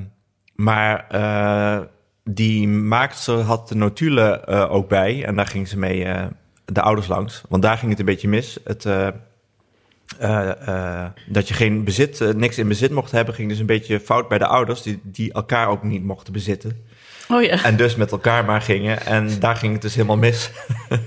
maar 0.56 1.08
eh, 1.10 1.80
die 2.24 2.68
maakster 2.68 3.40
had 3.40 3.68
de 3.68 3.76
notulen 3.76 4.48
ook 4.70 4.90
bij 4.90 5.26
en 5.26 5.36
daar 5.36 5.48
ging 5.48 5.68
ze 5.68 5.78
mee 5.78 6.08
de 6.66 6.82
ouders 6.82 7.08
langs. 7.08 7.44
Want 7.50 7.64
daar 7.64 7.78
ging 7.78 7.92
het 7.92 8.00
een 8.00 8.06
beetje 8.06 8.28
mis. 8.28 8.58
Het, 8.64 8.84
dat 11.28 11.48
je 11.48 11.54
geen 11.54 11.84
bezit, 11.84 12.36
niks 12.36 12.58
in 12.58 12.68
bezit 12.68 12.92
mocht 12.92 13.12
hebben, 13.12 13.34
ging 13.34 13.50
dus 13.50 13.60
een 13.60 13.66
beetje 13.66 14.00
fout 14.00 14.28
bij 14.28 14.38
de 14.38 14.48
ouders, 14.48 14.82
die, 14.82 15.00
die 15.04 15.34
elkaar 15.34 15.68
ook 15.68 15.84
niet 15.84 16.04
mochten 16.04 16.34
bezitten. 16.34 16.86
Oh 17.30 17.44
ja. 17.44 17.64
En 17.64 17.76
dus 17.78 17.96
met 17.96 18.12
elkaar 18.12 18.46
maar 18.46 18.62
gingen. 18.62 19.06
En 19.06 19.40
daar 19.40 19.56
ging 19.56 19.74
het 19.74 19.82
dus 19.82 19.96
helemaal 19.96 20.18
mis. 20.18 20.50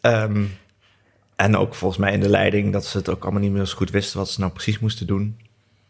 Ehm, 0.00 0.44
en 1.36 1.56
ook 1.56 1.74
volgens 1.74 2.00
mij 2.00 2.12
in 2.12 2.20
de 2.20 2.28
leiding 2.28 2.72
dat 2.72 2.86
ze 2.86 2.96
het 2.96 3.08
ook 3.08 3.22
allemaal 3.22 3.40
niet 3.42 3.52
meer 3.52 3.64
zo 3.64 3.76
goed 3.76 3.90
wisten 3.90 4.18
wat 4.18 4.30
ze 4.30 4.40
nou 4.40 4.52
precies 4.52 4.78
moesten 4.78 5.06
doen. 5.06 5.38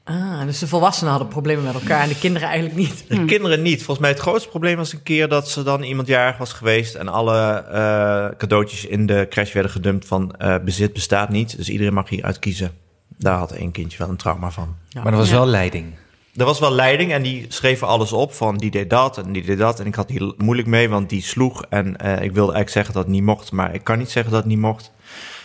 Ah, 0.04 0.40
dus 0.44 0.58
de 0.58 0.66
volwassenen 0.66 1.10
hadden 1.10 1.28
problemen 1.30 1.64
met 1.64 1.74
elkaar 1.74 2.02
en 2.02 2.08
de 2.08 2.18
kinderen 2.18 2.48
eigenlijk 2.48 2.78
niet. 2.78 3.04
De 3.08 3.24
kinderen 3.24 3.62
niet. 3.62 3.76
Volgens 3.76 3.98
mij 3.98 4.10
het 4.10 4.18
grootste 4.20 4.48
probleem 4.48 4.76
was 4.76 4.92
een 4.92 5.02
keer 5.02 5.28
dat 5.28 5.48
ze 5.50 5.62
dan 5.62 5.82
iemand 5.82 6.08
jarig 6.08 6.36
was 6.38 6.52
geweest 6.52 6.94
en 6.94 7.08
alle 7.08 7.52
eh, 7.52 8.36
cadeautjes 8.38 8.84
in 8.84 9.06
de 9.06 9.26
crash 9.30 9.52
werden 9.52 9.70
gedumpt 9.72 10.06
van 10.06 10.34
eh, 10.36 10.54
bezit 10.64 10.92
bestaat 10.92 11.28
niet. 11.28 11.56
Dus 11.56 11.68
iedereen 11.68 11.94
mag 11.94 12.08
hier 12.08 12.24
uitkiezen. 12.24 12.70
Daar 13.18 13.38
had 13.38 13.52
één 13.52 13.70
kindje 13.72 13.98
wel 13.98 14.08
een 14.08 14.16
trauma 14.16 14.50
van. 14.50 14.76
Maar 14.94 15.06
er 15.06 15.18
was 15.18 15.28
Ja. 15.28 15.34
wel 15.34 15.46
leiding. 15.46 15.94
Er 16.36 16.44
was 16.44 16.58
wel 16.58 16.72
leiding 16.72 17.12
en 17.12 17.22
die 17.22 17.46
schreven 17.48 17.86
alles 17.86 18.12
op 18.12 18.32
van 18.32 18.56
die 18.56 18.70
deed 18.70 18.90
dat 18.90 19.18
en 19.18 19.32
die 19.32 19.44
deed 19.44 19.58
dat. 19.58 19.80
En 19.80 19.86
ik 19.86 19.94
had 19.94 20.08
hier 20.08 20.32
moeilijk 20.36 20.68
mee, 20.68 20.88
want 20.88 21.08
die 21.08 21.22
sloeg. 21.22 21.64
En 21.68 21.96
eh, 21.96 22.12
ik 22.12 22.32
wilde 22.32 22.52
eigenlijk 22.52 22.70
zeggen 22.70 22.94
dat 22.94 23.02
het 23.02 23.12
niet 23.12 23.22
mocht, 23.22 23.52
maar 23.52 23.74
ik 23.74 23.84
kan 23.84 23.98
niet 23.98 24.10
zeggen 24.10 24.32
dat 24.32 24.40
het 24.40 24.50
niet 24.50 24.60
mocht. 24.60 24.92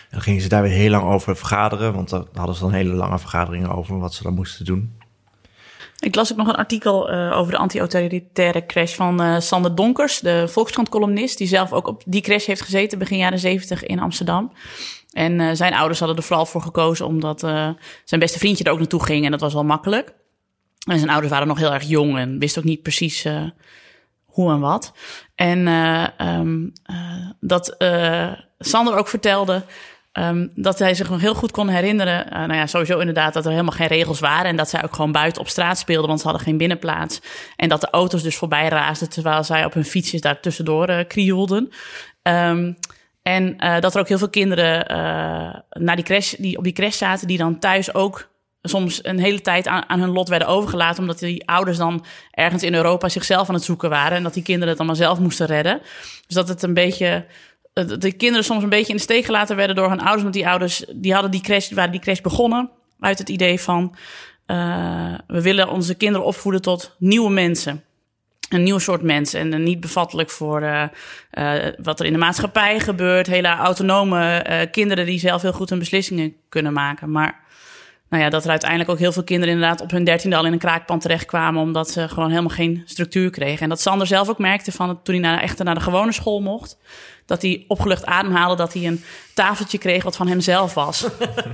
En 0.02 0.08
dan 0.10 0.20
gingen 0.20 0.42
ze 0.42 0.48
daar 0.48 0.62
weer 0.62 0.72
heel 0.72 0.90
lang 0.90 1.04
over 1.04 1.36
vergaderen, 1.36 1.94
want 1.94 2.10
daar 2.10 2.24
hadden 2.34 2.54
ze 2.54 2.62
dan 2.62 2.72
hele 2.72 2.92
lange 2.92 3.18
vergaderingen 3.18 3.70
over 3.70 3.98
wat 3.98 4.14
ze 4.14 4.22
dan 4.22 4.34
moesten 4.34 4.64
doen. 4.64 5.00
Ik 5.98 6.14
las 6.14 6.32
ook 6.32 6.38
nog 6.38 6.48
een 6.48 6.54
artikel 6.54 7.10
eh, 7.10 7.38
over 7.38 7.52
de 7.52 7.58
anti-autoritaire 7.58 8.66
crash 8.66 8.94
van 8.94 9.22
eh, 9.22 9.40
Sander 9.40 9.74
Donkers, 9.74 10.20
de 10.20 10.48
Volkskrant-columnist, 10.48 11.38
die 11.38 11.46
zelf 11.46 11.72
ook 11.72 11.86
op 11.86 12.02
die 12.06 12.20
crash 12.22 12.46
heeft 12.46 12.62
gezeten 12.62 12.98
begin 12.98 13.18
jaren 13.18 13.38
zeventig 13.38 13.84
in 13.84 14.00
Amsterdam. 14.00 14.52
En 15.12 15.56
zijn 15.56 15.74
ouders 15.74 15.98
hadden 15.98 16.16
er 16.16 16.22
vooral 16.22 16.46
voor 16.46 16.62
gekozen 16.62 17.06
omdat 17.06 17.40
zijn 18.04 18.20
beste 18.20 18.38
vriendje 18.38 18.64
er 18.64 18.70
ook 18.70 18.78
naartoe 18.78 19.04
ging 19.04 19.24
en 19.24 19.30
dat 19.30 19.40
was 19.40 19.52
wel 19.52 19.64
makkelijk. 19.64 20.14
En 20.90 20.98
zijn 20.98 21.10
ouders 21.10 21.32
waren 21.32 21.48
nog 21.48 21.58
heel 21.58 21.72
erg 21.72 21.82
jong 21.82 22.18
en 22.18 22.38
wisten 22.38 22.62
ook 22.62 22.68
niet 22.68 22.82
precies 22.82 23.24
eh, 23.24 23.44
hoe 24.24 24.52
en 24.52 24.60
wat. 24.60 24.92
En 25.34 25.68
eh, 25.68 26.06
ehm, 26.16 26.68
eh, 26.82 27.30
dat 27.40 27.76
Sander 28.58 28.96
ook 28.96 29.08
vertelde 29.08 29.62
ehm, 30.12 30.48
dat 30.54 30.78
hij 30.78 30.94
zich 30.94 31.10
nog 31.10 31.20
heel 31.20 31.34
goed 31.34 31.50
kon 31.50 31.68
herinneren. 31.68 32.26
nou 32.30 32.54
ja, 32.54 32.66
sowieso 32.66 32.98
inderdaad 32.98 33.32
dat 33.32 33.44
er 33.44 33.50
helemaal 33.50 33.72
geen 33.72 33.86
regels 33.86 34.20
waren. 34.20 34.44
En 34.44 34.56
dat 34.56 34.68
zij 34.68 34.84
ook 34.84 34.94
gewoon 34.94 35.12
buiten 35.12 35.40
op 35.40 35.48
straat 35.48 35.78
speelden, 35.78 36.08
want 36.08 36.20
ze 36.20 36.26
hadden 36.26 36.44
geen 36.44 36.56
binnenplaats. 36.56 37.20
En 37.56 37.68
dat 37.68 37.80
de 37.80 37.90
auto's 37.90 38.22
dus 38.22 38.36
voorbij 38.36 38.68
raasden 38.68 39.08
terwijl 39.08 39.44
zij 39.44 39.64
op 39.64 39.74
hun 39.74 39.84
fietsjes 39.84 40.20
daar 40.20 40.40
tussendoor 40.40 41.04
krioelden. 41.04 41.70
Ehm, 42.22 42.72
en 43.22 43.56
dat 43.80 43.94
er 43.94 44.00
ook 44.00 44.08
heel 44.08 44.18
veel 44.18 44.30
kinderen 44.30 44.86
naar 45.70 45.96
die 45.96 46.04
crash, 46.04 46.34
die 46.38 46.58
op 46.58 46.64
die 46.64 46.72
crash 46.72 46.96
zaten, 46.96 47.26
die 47.26 47.38
dan 47.38 47.58
thuis 47.58 47.94
ook 47.94 48.31
soms 48.62 49.04
een 49.04 49.18
hele 49.18 49.40
tijd 49.40 49.66
aan, 49.66 49.88
aan 49.88 50.00
hun 50.00 50.10
lot 50.10 50.28
werden 50.28 50.48
overgelaten, 50.48 51.00
omdat 51.00 51.18
die 51.18 51.48
ouders 51.48 51.76
dan 51.76 52.04
ergens 52.30 52.62
in 52.62 52.74
Europa 52.74 53.08
zichzelf 53.08 53.48
aan 53.48 53.54
het 53.54 53.64
zoeken 53.64 53.90
waren 53.90 54.16
en 54.16 54.22
dat 54.22 54.34
die 54.34 54.42
kinderen 54.42 54.68
het 54.68 54.78
allemaal 54.78 54.96
zelf 54.96 55.18
moesten 55.18 55.46
redden. 55.46 55.80
Dus 56.26 56.36
dat 56.36 56.48
het 56.48 56.62
een 56.62 56.74
beetje 56.74 57.26
eh, 57.72 57.84
de 57.98 58.12
kinderen 58.12 58.44
soms 58.44 58.62
een 58.62 58.68
beetje 58.68 58.90
in 58.90 58.96
de 58.96 59.02
steek 59.02 59.24
gelaten 59.24 59.56
werden 59.56 59.76
door 59.76 59.88
hun 59.88 60.00
ouders, 60.00 60.22
want 60.22 60.34
die 60.34 60.48
ouders 60.48 60.84
die 60.94 61.12
hadden 61.12 61.30
die 61.30 61.40
crash, 61.40 61.70
waren 61.70 61.90
die 61.90 62.00
crash 62.00 62.20
begonnen 62.20 62.70
uit 63.00 63.18
het 63.18 63.28
idee 63.28 63.60
van 63.60 63.96
eh, 64.46 65.14
we 65.26 65.42
willen 65.42 65.68
onze 65.68 65.94
kinderen 65.94 66.26
opvoeden 66.26 66.62
tot 66.62 66.96
nieuwe 66.98 67.30
mensen 67.30 67.84
een 68.48 68.62
nieuw 68.62 68.78
soort 68.78 69.02
mensen 69.02 69.52
en 69.52 69.62
niet 69.62 69.80
bevattelijk 69.80 70.30
voor 70.30 70.62
eh, 70.62 70.88
wat 71.82 72.00
er 72.00 72.06
in 72.06 72.12
de 72.12 72.18
maatschappij 72.18 72.80
gebeurt. 72.80 73.26
Hele 73.26 73.48
autonome 73.48 74.68
kinderen 74.70 75.06
die 75.06 75.18
zelf 75.18 75.42
heel 75.42 75.52
goed 75.52 75.70
hun 75.70 75.78
beslissingen 75.78 76.36
kunnen 76.48 76.72
maken. 76.72 77.10
Maar 77.10 77.40
nou 78.12 78.24
ja, 78.24 78.30
dat 78.30 78.44
er 78.44 78.50
uiteindelijk 78.50 78.90
ook 78.90 78.98
heel 78.98 79.12
veel 79.12 79.24
kinderen 79.24 79.54
inderdaad 79.54 79.80
op 79.80 79.90
hun 79.90 80.04
dertiende 80.04 80.36
al 80.36 80.46
in 80.46 80.52
een 80.52 80.58
kraakpand 80.58 81.02
terechtkwamen, 81.02 81.62
omdat 81.62 81.90
ze 81.90 82.08
gewoon 82.08 82.28
helemaal 82.28 82.56
geen 82.56 82.82
structuur 82.84 83.30
kregen. 83.30 83.62
En 83.62 83.68
dat 83.68 83.80
Sander 83.80 84.06
zelf 84.06 84.28
ook 84.28 84.38
merkte 84.38 84.72
van 84.72 85.02
toen 85.02 85.14
hij 85.14 85.24
naar, 85.24 85.40
echt 85.40 85.62
naar 85.62 85.74
de 85.74 85.80
gewone 85.80 86.12
school 86.12 86.40
mocht, 86.40 86.78
dat 87.26 87.42
hij 87.42 87.64
opgelucht 87.68 88.06
ademhaalde, 88.06 88.56
dat 88.56 88.72
hij 88.72 88.86
een 88.86 89.04
tafeltje 89.34 89.78
kreeg 89.78 90.02
wat 90.02 90.16
van 90.16 90.28
hemzelf 90.28 90.74
was. 90.74 91.04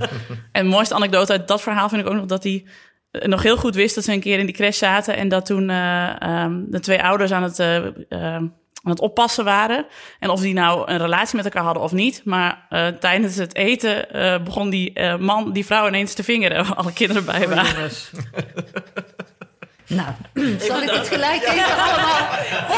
en 0.51 0.63
de 0.63 0.69
mooiste 0.69 0.95
anekdote 0.95 1.31
uit 1.31 1.47
dat 1.47 1.61
verhaal 1.61 1.89
vind 1.89 2.01
ik 2.01 2.07
ook 2.07 2.15
nog 2.15 2.25
dat 2.25 2.43
hij 2.43 2.65
nog 3.11 3.43
heel 3.43 3.57
goed 3.57 3.75
wist 3.75 3.95
dat 3.95 4.03
ze 4.03 4.11
een 4.11 4.19
keer 4.19 4.39
in 4.39 4.45
die 4.45 4.55
crash 4.55 4.77
zaten 4.77 5.15
en 5.15 5.29
dat 5.29 5.45
toen 5.45 5.69
eh, 5.69 6.21
ehm, 6.21 6.61
de 6.67 6.79
twee 6.79 7.03
ouders 7.03 7.31
aan 7.31 7.43
het, 7.43 7.59
eh, 7.59 7.85
ehm, 8.09 8.47
aan 8.83 8.91
het 8.91 8.99
oppassen 8.99 9.43
waren. 9.45 9.85
En 10.19 10.29
of 10.29 10.39
die 10.41 10.53
nou 10.53 10.91
een 10.91 10.97
relatie 10.97 11.35
met 11.35 11.45
elkaar 11.45 11.63
hadden 11.63 11.83
of 11.83 11.91
niet. 11.91 12.21
Maar 12.25 12.65
eh, 12.69 12.87
tijdens 12.87 13.35
het 13.35 13.55
eten 13.55 14.11
eh, 14.13 14.43
begon 14.43 14.69
die 14.69 14.93
eh, 14.93 15.15
man 15.17 15.51
die 15.51 15.65
vrouw 15.65 15.87
ineens 15.87 16.13
te 16.13 16.23
vingeren. 16.23 16.63
waar 16.67 16.75
Alle 16.75 16.93
kinderen 16.93 17.25
bij 17.25 17.47
waren. 17.49 17.89
Nou, 19.91 20.07
zal 20.59 20.81
ik 20.81 20.89
het 20.89 21.07
gelijk 21.07 21.41
even 21.43 21.77
allemaal 21.77 22.27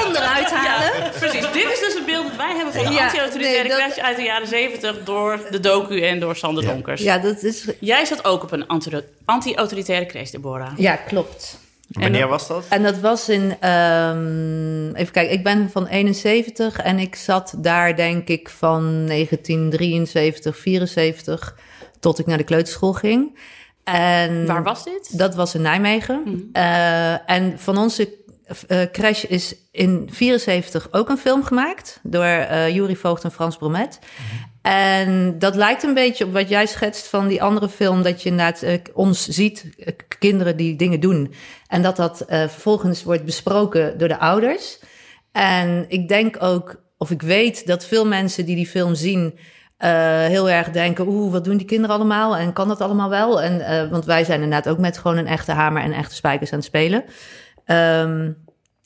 onderuit 0.06 0.52
halen? 0.52 1.04
Ja, 1.04 1.10
precies. 1.20 1.52
Dit 1.52 1.72
is 1.72 1.80
dus 1.80 1.94
het 1.94 2.06
beeld 2.06 2.28
dat 2.28 2.36
wij 2.36 2.56
hebben 2.56 2.74
van 2.74 2.86
de 2.86 2.92
Ja, 2.92 3.04
anti-autoritaire 3.04 3.68
nee, 3.70 3.88
dat- 3.88 4.00
uit 4.00 4.16
de 4.18 4.24
jaren 4.24 4.48
zeventig 4.48 5.04
door 5.04 5.40
de 5.50 5.60
docu 5.60 6.02
en 6.02 6.20
door 6.20 6.36
Sander 6.36 6.66
Donkers. 6.66 7.02
Ja, 7.02 7.18
dat 7.18 7.44
is... 7.44 7.66
Jij 7.80 8.06
zat 8.06 8.26
ook 8.26 8.44
op 8.44 8.52
een 8.52 8.68
anti- 8.68 9.02
anti-autoritaire 9.26 10.06
crash, 10.06 10.30
Deborah. 10.30 10.72
Ja, 10.78 10.96
klopt. 10.96 11.60
Wanneer 11.92 12.28
was 12.28 12.48
dat? 12.48 12.66
En 12.70 12.84
dat 12.84 13.00
was 13.00 13.30
in, 13.30 13.56
ehm, 13.60 14.96
even 14.96 15.14
kijken, 15.14 15.32
ik 15.32 15.44
ben 15.44 15.70
van 15.70 15.88
71 15.88 16.78
en 16.78 17.00
ik 17.00 17.16
zat 17.16 17.54
daar 17.58 17.96
denk 17.96 18.28
ik 18.28 18.50
van 18.50 19.06
1973, 19.06 20.58
74 20.58 21.56
tot 22.00 22.20
ik 22.20 22.26
naar 22.26 22.38
de 22.38 22.44
kleuterschool 22.44 22.94
ging. 22.94 23.38
En 23.84 24.46
Waar 24.46 24.64
was 24.64 24.84
dit? 24.84 25.18
Dat 25.18 25.36
was 25.36 25.56
in 25.56 25.62
Nijmegen. 25.62 26.50
Eh, 26.54 27.30
en 27.30 27.60
van 27.60 27.78
onze 27.78 28.20
eh, 28.68 28.82
crash 28.92 29.24
is 29.24 29.56
in 29.72 30.10
74 30.12 30.88
ook 30.92 31.10
een 31.10 31.18
film 31.18 31.44
gemaakt 31.44 32.00
door 32.04 32.24
eh 32.24 32.76
Jury 32.76 32.96
Voogd 32.96 33.24
en 33.24 33.32
Frans 33.32 33.58
Bromet. 33.58 34.00
En 34.62 35.40
dat 35.40 35.56
lijkt 35.56 35.84
een 35.84 35.94
beetje 35.94 36.26
op 36.26 36.34
wat 36.34 36.50
jij 36.50 36.66
schetst 36.66 37.08
van 37.08 37.28
die 37.28 37.44
andere 37.44 37.70
film, 37.70 38.04
dat 38.04 38.24
je 38.24 38.30
inderdaad 38.30 38.62
eh, 38.62 38.80
ons 38.94 39.28
ziet, 39.28 39.70
eh, 39.78 39.94
kinderen 40.20 40.58
die 40.58 40.76
dingen 40.76 41.00
doen. 41.00 41.34
En 41.68 41.82
dat 41.82 41.96
dat 41.96 42.22
eh, 42.22 42.40
vervolgens 42.40 43.04
wordt 43.04 43.26
besproken 43.26 43.98
door 43.98 44.08
de 44.08 44.20
ouders. 44.20 44.80
En 45.32 45.86
ik 45.88 46.08
denk 46.08 46.44
ook, 46.44 46.84
of 46.98 47.12
ik 47.12 47.22
weet 47.22 47.68
dat 47.68 47.86
veel 47.86 48.08
mensen 48.08 48.46
die 48.46 48.56
die 48.56 48.68
film 48.68 48.96
zien, 48.96 49.40
heel 50.28 50.50
erg 50.50 50.70
denken: 50.70 51.08
oeh, 51.08 51.32
wat 51.32 51.44
doen 51.44 51.58
die 51.58 51.66
kinderen 51.66 51.96
allemaal? 51.96 52.38
En 52.38 52.54
kan 52.54 52.68
dat 52.68 52.82
allemaal 52.82 53.10
wel? 53.10 53.42
En, 53.42 53.90
want 53.90 54.06
wij 54.06 54.24
zijn 54.24 54.42
inderdaad 54.42 54.74
ook 54.74 54.80
met 54.80 54.98
gewoon 54.98 55.18
een 55.18 55.28
echte 55.28 55.52
hamer 55.52 55.84
en 55.84 55.94
echte 55.94 56.16
spijkers 56.16 56.52
aan 56.52 56.58
het 56.58 56.68
spelen. 56.68 57.04
Ehm, 57.66 58.32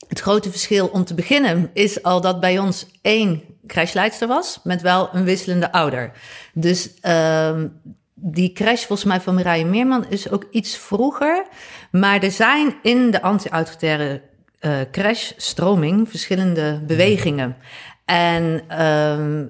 het 0.08 0.20
grote 0.20 0.50
verschil 0.50 0.86
om 0.86 1.04
te 1.04 1.14
beginnen 1.14 1.70
is 1.72 2.02
al 2.02 2.20
dat 2.20 2.40
bij 2.40 2.58
ons 2.58 2.86
één 3.02 3.42
crashleidster 3.66 4.28
was, 4.28 4.60
met 4.64 4.82
wel 4.82 5.08
een 5.12 5.24
wisselende 5.24 5.72
ouder. 5.72 6.12
Dus 6.54 7.00
ehm, 7.00 7.68
die 8.14 8.52
crash 8.52 8.84
volgens 8.84 9.08
mij 9.08 9.20
van 9.20 9.34
Mireille 9.34 9.64
Meerman 9.64 10.06
is 10.08 10.30
ook 10.30 10.46
iets 10.50 10.76
vroeger. 10.76 11.46
Maar 11.90 12.22
er 12.22 12.30
zijn 12.30 12.74
in 12.82 13.10
de 13.10 13.22
anti-autoritaire 13.22 14.22
eh 14.58 14.80
crash-stroming 14.90 16.08
verschillende 16.08 16.80
bewegingen. 16.86 17.56
En 18.04 18.62
ehm, 18.68 19.46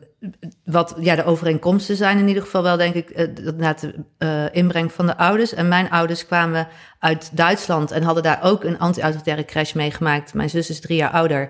wat 0.64 0.94
ja, 1.00 1.14
de 1.14 1.24
overeenkomsten 1.24 1.96
zijn 1.96 2.18
in 2.18 2.28
ieder 2.28 2.42
geval 2.42 2.62
wel, 2.62 2.76
denk 2.76 2.94
ik, 2.94 3.10
eh, 3.10 3.26
dat 3.44 3.56
na 3.56 3.72
de 3.72 3.94
eh, 4.18 4.44
inbreng 4.50 4.92
van 4.92 5.06
de 5.06 5.16
ouders. 5.16 5.54
En 5.54 5.68
mijn 5.68 5.90
ouders 5.90 6.26
kwamen 6.26 6.68
uit 6.98 7.30
Duitsland 7.36 7.90
en 7.90 8.02
hadden 8.02 8.22
daar 8.22 8.42
ook 8.42 8.64
een 8.64 8.78
anti-autoritaire 8.78 9.44
crash 9.44 9.72
meegemaakt. 9.72 10.34
Mijn 10.34 10.50
zus 10.50 10.70
is 10.70 10.80
drie 10.80 10.96
jaar 10.96 11.10
ouder. 11.10 11.48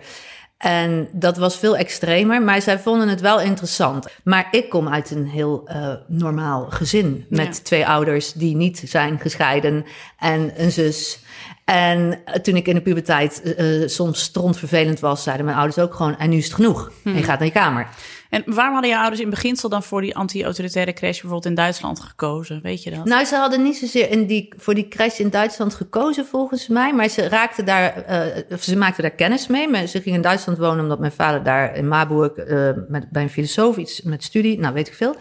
En 0.56 1.08
dat 1.12 1.36
was 1.36 1.56
veel 1.58 1.76
extremer, 1.76 2.42
maar 2.42 2.62
zij 2.62 2.78
vonden 2.78 3.08
het 3.08 3.20
wel 3.20 3.40
interessant. 3.40 4.06
Maar 4.24 4.48
ik 4.50 4.68
kom 4.68 4.88
uit 4.88 5.10
een 5.10 5.26
heel 5.26 5.62
eh, 5.66 5.92
normaal 6.06 6.66
gezin 6.70 7.26
met 7.28 7.56
Ja. 7.56 7.62
twee 7.62 7.86
ouders 7.86 8.32
die 8.32 8.56
niet 8.56 8.82
zijn 8.84 9.20
gescheiden 9.20 9.84
en 10.18 10.52
een 10.56 10.72
zus. 10.72 11.18
En 11.64 12.18
eh, 12.24 12.34
toen 12.40 12.56
ik 12.56 12.68
in 12.68 12.74
de 12.74 12.80
puberteit 12.80 13.42
eh, 13.42 13.66
soms 13.88 14.20
strontvervelend 14.20 15.00
was, 15.00 15.22
zeiden 15.22 15.44
mijn 15.44 15.58
ouders 15.58 15.78
ook 15.78 15.94
gewoon: 15.94 16.18
En 16.18 16.30
nu 16.30 16.36
is 16.36 16.44
het 16.44 16.54
genoeg. 16.54 16.90
En 17.04 17.14
je 17.14 17.22
gaat 17.22 17.38
naar 17.38 17.48
je 17.48 17.54
kamer. 17.54 17.88
En 18.36 18.54
waarom 18.54 18.72
hadden 18.72 18.90
je 18.90 18.98
ouders 18.98 19.20
in 19.20 19.30
beginsel 19.30 19.68
dan 19.68 19.82
voor 19.82 20.00
die 20.00 20.16
anti-autoritaire 20.16 20.92
crash 20.92 21.20
bijvoorbeeld 21.20 21.44
in 21.44 21.54
Duitsland 21.54 22.00
gekozen? 22.00 22.60
Weet 22.62 22.82
je 22.82 22.90
dat? 22.90 23.04
Nou, 23.04 23.24
ze 23.24 23.36
hadden 23.36 23.62
niet 23.62 23.76
zozeer 23.76 24.10
in 24.10 24.26
die, 24.26 24.52
voor 24.56 24.74
die 24.74 24.88
crash 24.88 25.18
in 25.18 25.30
Duitsland 25.30 25.74
gekozen, 25.74 26.26
volgens 26.26 26.68
mij. 26.68 26.94
Maar 26.94 27.08
ze 27.08 27.28
raakten 27.28 27.64
daar, 27.64 27.96
eh, 27.96 28.58
ze 28.58 28.76
maakten 28.76 29.02
daar 29.02 29.12
kennis 29.12 29.46
mee. 29.46 29.86
Ze 29.86 30.00
gingen 30.00 30.16
in 30.16 30.22
Duitsland 30.22 30.58
wonen 30.58 30.80
omdat 30.80 30.98
mijn 30.98 31.12
vader 31.12 31.42
daar 31.42 31.76
in 31.76 31.88
Marburg 31.88 32.32
eh, 32.32 32.70
met, 32.88 33.10
bij 33.10 33.22
een 33.22 33.30
filosoof 33.30 33.76
iets 33.76 34.02
met 34.02 34.24
studie, 34.24 34.58
nou 34.58 34.74
weet 34.74 34.88
ik 34.88 34.94
veel. 34.94 35.16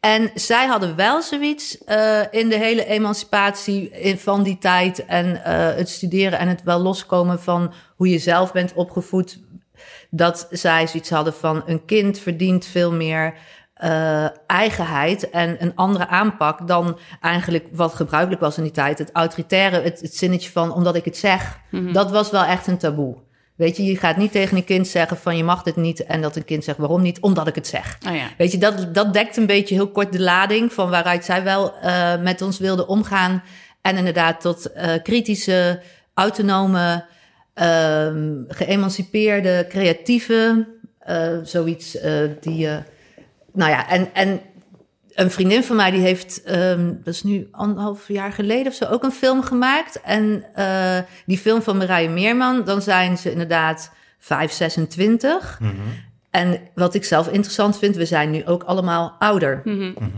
En 0.00 0.30
zij 0.34 0.66
hadden 0.66 0.96
wel 0.96 1.22
zoiets 1.22 1.84
eh, 1.84 2.20
in 2.30 2.48
de 2.48 2.56
hele 2.56 2.84
emancipatie 2.84 3.92
van 4.16 4.42
die 4.42 4.58
tijd 4.58 5.04
en 5.04 5.40
het 5.76 5.88
studeren 5.88 6.38
en 6.38 6.48
het 6.48 6.62
wel 6.62 6.78
loskomen 6.78 7.40
van 7.40 7.72
hoe 7.96 8.08
je 8.08 8.18
zelf 8.18 8.52
bent 8.52 8.72
opgevoed. 8.74 9.38
Dat 10.10 10.48
zij 10.50 10.86
zoiets 10.86 11.10
hadden 11.10 11.34
van 11.34 11.62
een 11.66 11.84
kind 11.84 12.18
verdient 12.18 12.64
veel 12.64 12.92
meer 12.92 13.34
eh, 13.74 14.26
eigenheid 14.46 15.30
en 15.30 15.56
een 15.62 15.74
andere 15.74 16.06
aanpak 16.08 16.68
dan 16.68 16.98
eigenlijk 17.20 17.66
wat 17.72 17.94
gebruikelijk 17.94 18.40
was 18.40 18.56
in 18.56 18.62
die 18.62 18.72
tijd. 18.72 18.98
Het 18.98 19.10
autoritaire, 19.12 19.80
het, 19.80 20.00
het 20.00 20.16
zinnetje 20.16 20.50
van 20.50 20.72
omdat 20.72 20.94
ik 20.94 21.04
het 21.04 21.16
zeg, 21.16 21.58
dat 21.92 22.10
was 22.10 22.30
wel 22.30 22.44
echt 22.44 22.66
een 22.66 22.78
taboe. 22.78 23.16
Weet 23.56 23.76
je, 23.76 23.84
je 23.84 23.96
gaat 23.96 24.16
niet 24.16 24.32
tegen 24.32 24.56
een 24.56 24.64
kind 24.64 24.88
zeggen 24.88 25.16
van 25.16 25.36
je 25.36 25.44
mag 25.44 25.62
dit 25.62 25.76
niet 25.76 26.04
en 26.04 26.20
dat 26.20 26.36
een 26.36 26.44
kind 26.44 26.64
zegt 26.64 26.78
waarom 26.78 27.02
niet, 27.02 27.20
omdat 27.20 27.46
ik 27.46 27.54
het 27.54 27.66
zeg. 27.66 27.98
Oh 28.08 28.14
ja. 28.14 28.26
Weet 28.38 28.52
je, 28.52 28.58
dat, 28.58 28.94
dat 28.94 29.12
dekt 29.12 29.36
een 29.36 29.46
beetje 29.46 29.74
heel 29.74 29.90
kort 29.90 30.12
de 30.12 30.20
lading 30.20 30.72
van 30.72 30.90
waaruit 30.90 31.24
zij 31.24 31.42
wel 31.42 31.74
eh, 31.76 32.20
met 32.20 32.42
ons 32.42 32.58
wilden 32.58 32.88
omgaan. 32.88 33.42
En 33.80 33.96
inderdaad 33.96 34.40
tot 34.40 34.72
eh, 34.72 35.02
kritische, 35.02 35.82
autonome, 36.14 37.04
ehm, 37.56 38.42
geëmancipeerde, 38.48 39.66
creatieve, 39.68 40.66
eh, 40.98 41.36
zoiets 41.42 41.98
eh, 41.98 42.12
die... 42.40 42.68
eh, 42.68 42.76
nou 43.52 43.70
ja, 43.70 43.88
en, 43.88 44.14
en 44.14 44.40
een 45.14 45.30
vriendin 45.30 45.64
van 45.64 45.76
mij 45.76 45.90
die 45.90 46.00
heeft, 46.00 46.42
ehm, 46.42 46.86
dat 47.04 47.14
is 47.14 47.22
nu 47.22 47.48
anderhalf 47.50 48.08
jaar 48.08 48.32
geleden 48.32 48.66
of 48.66 48.74
zo, 48.74 48.84
ook 48.84 49.02
een 49.02 49.12
film 49.12 49.42
gemaakt. 49.42 50.00
En 50.00 50.44
eh, 50.54 50.98
die 51.26 51.38
film 51.38 51.62
van 51.62 51.76
Marije 51.76 52.08
Meerman, 52.08 52.64
dan 52.64 52.82
zijn 52.82 53.18
ze 53.18 53.30
inderdaad 53.30 53.92
5, 54.18 54.52
26. 54.52 55.60
En 56.30 56.60
wat 56.74 56.94
ik 56.94 57.04
zelf 57.04 57.28
interessant 57.28 57.78
vind, 57.78 57.96
we 57.96 58.04
zijn 58.04 58.30
nu 58.30 58.44
ook 58.46 58.62
allemaal 58.62 59.16
ouder 59.18 59.62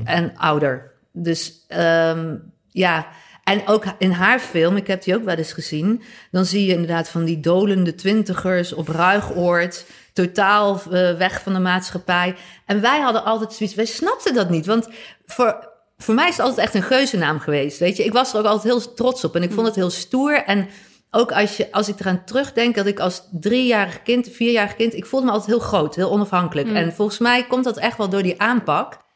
en 0.04 0.32
ouder. 0.36 0.90
Dus 1.12 1.64
ehm, 1.68 2.36
ja, 2.70 3.06
en 3.48 3.66
ook 3.66 3.84
in 3.98 4.10
haar 4.10 4.38
film, 4.38 4.76
ik 4.76 4.86
heb 4.86 5.02
die 5.02 5.14
ook 5.14 5.24
wel 5.24 5.36
eens 5.36 5.52
gezien, 5.52 6.02
dan 6.30 6.44
zie 6.44 6.66
je 6.66 6.72
inderdaad 6.72 7.08
van 7.08 7.24
die 7.24 7.40
dolende 7.40 7.94
twintigers 7.94 8.72
op 8.72 8.88
Ruigoord, 8.88 9.84
totaal 10.12 10.80
eh, 10.90 11.16
weg 11.16 11.42
van 11.42 11.52
de 11.52 11.58
maatschappij. 11.58 12.34
En 12.66 12.80
wij 12.80 13.00
hadden 13.00 13.24
altijd 13.24 13.52
zoiets, 13.52 13.74
wij 13.74 13.84
snapten 13.84 14.34
dat 14.34 14.50
niet, 14.50 14.66
want 14.66 14.88
voor, 15.26 15.68
voor 15.96 16.14
mij 16.14 16.28
is 16.28 16.36
het 16.36 16.46
altijd 16.46 16.66
echt 16.66 16.74
een 16.74 16.82
geuzennaam 16.82 17.40
geweest, 17.40 17.78
weet 17.78 17.96
je. 17.96 18.04
Ik 18.04 18.12
was 18.12 18.32
er 18.32 18.38
ook 18.38 18.44
altijd 18.44 18.72
heel 18.74 18.94
trots 18.94 19.24
op 19.24 19.36
en 19.36 19.42
ik 19.42 19.52
vond 19.52 19.66
het 19.66 19.76
heel 19.76 19.90
stoer 19.90 20.42
en 20.44 20.68
ook 21.10 21.32
als, 21.32 21.56
je, 21.56 21.72
als 21.72 21.88
ik 21.88 22.00
eraan 22.00 22.24
terugdenk 22.24 22.74
dat 22.74 22.86
ik 22.86 23.00
als 23.00 23.22
driejarig 23.30 24.02
kind, 24.02 24.28
vierjarig 24.32 24.76
kind, 24.76 24.94
ik 24.94 25.06
voelde 25.06 25.26
me 25.26 25.32
altijd 25.32 25.50
heel 25.50 25.66
groot, 25.66 25.94
heel 25.94 26.10
onafhankelijk. 26.10 26.68
En 26.68 26.92
volgens 26.92 27.18
mij 27.18 27.46
komt 27.46 27.64
dat 27.64 27.76
echt 27.76 27.96
wel 27.96 28.08
door 28.08 28.22
die 28.22 28.40
aanpak. 28.40 29.06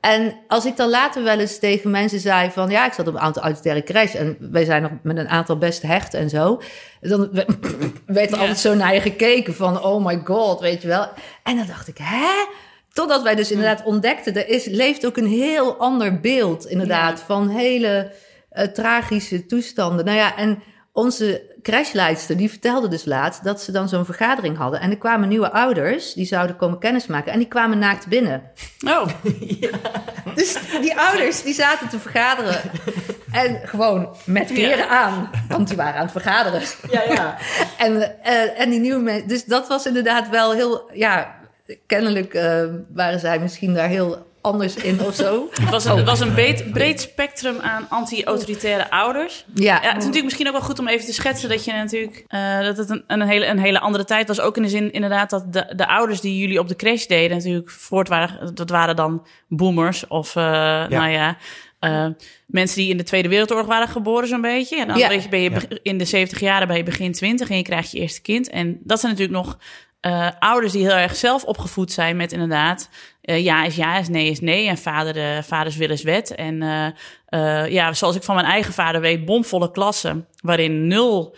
En 0.00 0.36
als 0.46 0.64
ik 0.64 0.76
dan 0.76 0.88
later 0.88 1.22
wel 1.22 1.38
eens 1.38 1.58
tegen 1.58 1.90
mensen 1.90 2.20
zei 2.20 2.50
van... 2.50 2.70
ja, 2.70 2.86
ik 2.86 2.92
zat 2.92 3.08
op 3.08 3.14
een 3.14 3.20
aantal 3.20 3.42
autoritaire 3.42 3.82
crash... 3.82 4.14
en 4.14 4.36
wij 4.40 4.64
zijn 4.64 4.82
nog 4.82 4.90
met 5.02 5.16
een 5.16 5.28
aantal 5.28 5.58
best 5.58 5.82
hecht 5.82 6.14
en 6.14 6.28
zo... 6.28 6.60
dan 7.00 7.28
we- 7.32 7.46
werd 8.06 8.32
er 8.32 8.38
altijd 8.38 8.58
zo 8.58 8.74
naar 8.74 8.94
je 8.94 9.00
gekeken 9.00 9.54
van... 9.54 9.82
oh 9.82 10.04
my 10.04 10.20
god, 10.24 10.60
weet 10.60 10.82
je 10.82 10.88
wel. 10.88 11.08
En 11.42 11.56
dan 11.56 11.66
dacht 11.66 11.88
ik, 11.88 11.98
hè? 12.02 12.46
Totdat 12.92 13.22
wij 13.22 13.34
dus 13.34 13.50
inderdaad 13.50 13.84
ontdekten... 13.84 14.34
er 14.34 14.48
is, 14.48 14.64
leeft 14.66 15.06
ook 15.06 15.16
een 15.16 15.26
heel 15.26 15.76
ander 15.76 16.20
beeld 16.20 16.66
inderdaad... 16.66 17.20
van 17.20 17.48
hele 17.48 18.12
eh, 18.50 18.64
tragische 18.66 19.46
toestanden. 19.46 20.04
Nou 20.04 20.16
ja, 20.16 20.36
en 20.36 20.62
onze 20.92 21.47
crashleidster 21.62 22.36
die 22.36 22.50
vertelde 22.50 22.88
dus 22.88 23.04
laatst... 23.04 23.44
dat 23.44 23.62
ze 23.62 23.72
dan 23.72 23.88
zo'n 23.88 24.04
vergadering 24.04 24.56
hadden... 24.56 24.80
en 24.80 24.90
er 24.90 24.98
kwamen 24.98 25.28
nieuwe 25.28 25.50
ouders, 25.50 26.12
die 26.12 26.26
zouden 26.26 26.56
komen 26.56 26.78
kennismaken... 26.78 27.32
en 27.32 27.38
die 27.38 27.48
kwamen 27.48 27.78
naakt 27.78 28.06
binnen... 28.06 28.42
Oh, 28.86 29.06
Dus 30.38 30.56
die 30.80 30.98
ouders 30.98 31.42
die 31.42 31.54
zaten 31.54 31.88
te 31.88 31.98
vergaderen. 31.98 32.60
En 33.32 33.60
gewoon 33.64 34.16
met 34.24 34.52
kleren 34.52 34.88
aan. 34.88 35.30
Want 35.48 35.68
die 35.68 35.76
waren 35.76 35.94
aan 35.94 36.02
het 36.02 36.22
vergaderen. 36.22 36.62
Ja, 36.90 37.02
ja. 37.02 37.36
En, 37.86 38.22
eh, 38.22 38.60
en 38.60 38.70
die 38.70 38.80
nieuwe 38.80 39.02
mensen. 39.02 39.28
Dus 39.28 39.44
dat 39.44 39.68
was 39.68 39.86
inderdaad 39.86 40.28
wel 40.28 40.52
heel. 40.52 40.90
Ja, 40.92 41.34
kennelijk 41.86 42.34
eh, 42.34 42.64
waren 42.92 43.20
zij 43.20 43.38
misschien 43.38 43.74
daar 43.74 43.88
heel 43.88 44.26
anders 44.48 44.74
in 44.74 45.00
of 45.00 45.14
zo. 45.14 45.48
het 45.60 45.70
was 45.76 45.84
een, 45.84 45.96
het 45.96 46.06
was 46.06 46.20
een 46.20 46.32
breed, 46.32 46.72
breed 46.72 47.00
spectrum 47.00 47.60
aan 47.60 47.86
anti-autoritaire 47.88 48.90
ouders. 48.90 49.44
Ja, 49.54 49.64
Ja, 49.64 49.80
het 49.80 49.86
is 49.86 49.94
natuurlijk 49.94 50.24
misschien 50.24 50.46
ook 50.46 50.52
wel 50.52 50.62
goed 50.62 50.78
om 50.78 50.88
even 50.88 51.06
te 51.06 51.12
schetsen 51.12 51.48
dat 51.48 51.64
je 51.64 51.72
natuurlijk 51.72 52.24
eh, 52.28 52.60
dat 52.60 52.76
het 52.76 52.90
een, 52.90 53.04
een, 53.06 53.22
hele, 53.22 53.46
een 53.46 53.58
hele 53.58 53.80
andere 53.80 54.04
tijd 54.04 54.28
was. 54.28 54.40
Ook 54.40 54.56
in 54.56 54.62
de 54.62 54.68
zin 54.68 54.92
inderdaad 54.92 55.30
dat 55.30 55.52
de, 55.52 55.72
de 55.76 55.86
ouders 55.86 56.20
die 56.20 56.38
jullie 56.38 56.58
op 56.58 56.68
de 56.68 56.76
crash 56.76 57.06
deden 57.06 57.36
natuurlijk 57.36 57.70
voort 57.70 58.08
waren. 58.08 58.54
Dat 58.54 58.70
waren 58.70 58.96
dan 58.96 59.26
boomers 59.48 60.06
of 60.06 60.36
eh, 60.36 60.42
nou 60.88 61.08
ja. 61.08 61.36
eh, 61.78 62.06
mensen 62.46 62.76
die 62.76 62.90
in 62.90 62.96
de 62.96 63.02
Tweede 63.02 63.28
Wereldoorlog 63.28 63.66
waren 63.66 63.88
geboren, 63.88 64.28
zo'n 64.28 64.40
beetje. 64.40 64.80
En 64.80 64.88
dan 64.88 64.98
Ja. 64.98 65.08
weet 65.08 65.22
je, 65.22 65.28
ben 65.28 65.40
je 65.40 65.80
in 65.82 65.98
de 65.98 66.04
70 66.04 66.40
jaren 66.40 66.68
ben 66.68 66.76
je 66.76 66.82
begin 66.82 67.12
20 67.12 67.50
en 67.50 67.56
je 67.56 67.62
krijgt 67.62 67.90
je 67.90 67.98
eerste 67.98 68.20
kind. 68.20 68.48
En 68.50 68.78
dat 68.84 69.00
zijn 69.00 69.12
natuurlijk 69.12 69.38
nog 69.44 69.58
eh, 70.00 70.28
ouders 70.38 70.72
die 70.72 70.82
heel 70.82 70.96
erg 70.96 71.16
zelf 71.16 71.44
opgevoed 71.44 71.92
zijn 71.92 72.16
met 72.16 72.32
inderdaad 72.32 72.88
eh, 73.28 73.44
ja 73.44 73.64
is 73.64 73.76
ja, 73.76 73.98
is 73.98 74.08
nee 74.08 74.30
is 74.30 74.40
nee. 74.40 74.68
En 74.68 74.78
vader, 74.78 75.16
eh, 75.16 75.42
vaders 75.42 75.76
wil 75.76 75.90
is 75.90 76.02
wet. 76.02 76.34
En 76.34 76.62
eh, 77.26 77.70
ja, 77.70 77.92
zoals 77.92 78.16
ik 78.16 78.22
van 78.22 78.34
mijn 78.34 78.46
eigen 78.46 78.72
vader 78.72 79.00
weet, 79.00 79.24
bomvolle 79.24 79.70
klassen 79.70 80.26
waarin 80.42 80.86
nul 80.86 81.36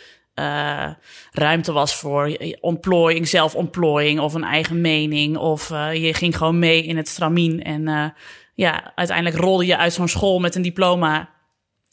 ruimte 1.32 1.72
was 1.72 1.94
voor 1.94 2.36
ontplooiing, 2.60 3.28
zelfontplooiing 3.28 4.20
of 4.20 4.34
een 4.34 4.44
eigen 4.44 4.80
mening. 4.80 5.36
Of 5.36 5.68
je 5.92 6.14
ging 6.14 6.36
gewoon 6.36 6.58
mee 6.58 6.84
in 6.84 6.96
het 6.96 7.08
stramien. 7.08 7.62
En 7.62 8.14
ja, 8.54 8.92
uiteindelijk 8.94 9.36
rolde 9.36 9.66
je 9.66 9.76
uit 9.76 9.92
zo'n 9.92 10.08
school 10.08 10.38
met 10.38 10.54
een 10.54 10.62
diploma. 10.62 11.30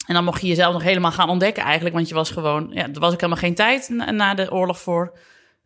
En 0.06 0.14
dan 0.14 0.24
mocht 0.24 0.40
je 0.40 0.46
jezelf 0.46 0.72
nog 0.72 0.82
helemaal 0.82 1.12
gaan 1.12 1.28
ontdekken 1.28 1.62
eigenlijk. 1.62 1.94
Want 1.94 2.08
je 2.08 2.14
was 2.14 2.30
gewoon, 2.30 2.70
ja, 2.72 2.82
er 2.82 3.00
was 3.00 3.12
ook 3.12 3.20
helemaal 3.20 3.42
geen 3.42 3.54
tijd 3.54 3.88
na 3.88 4.34
de 4.34 4.52
oorlog 4.52 4.80
voor, 4.80 5.18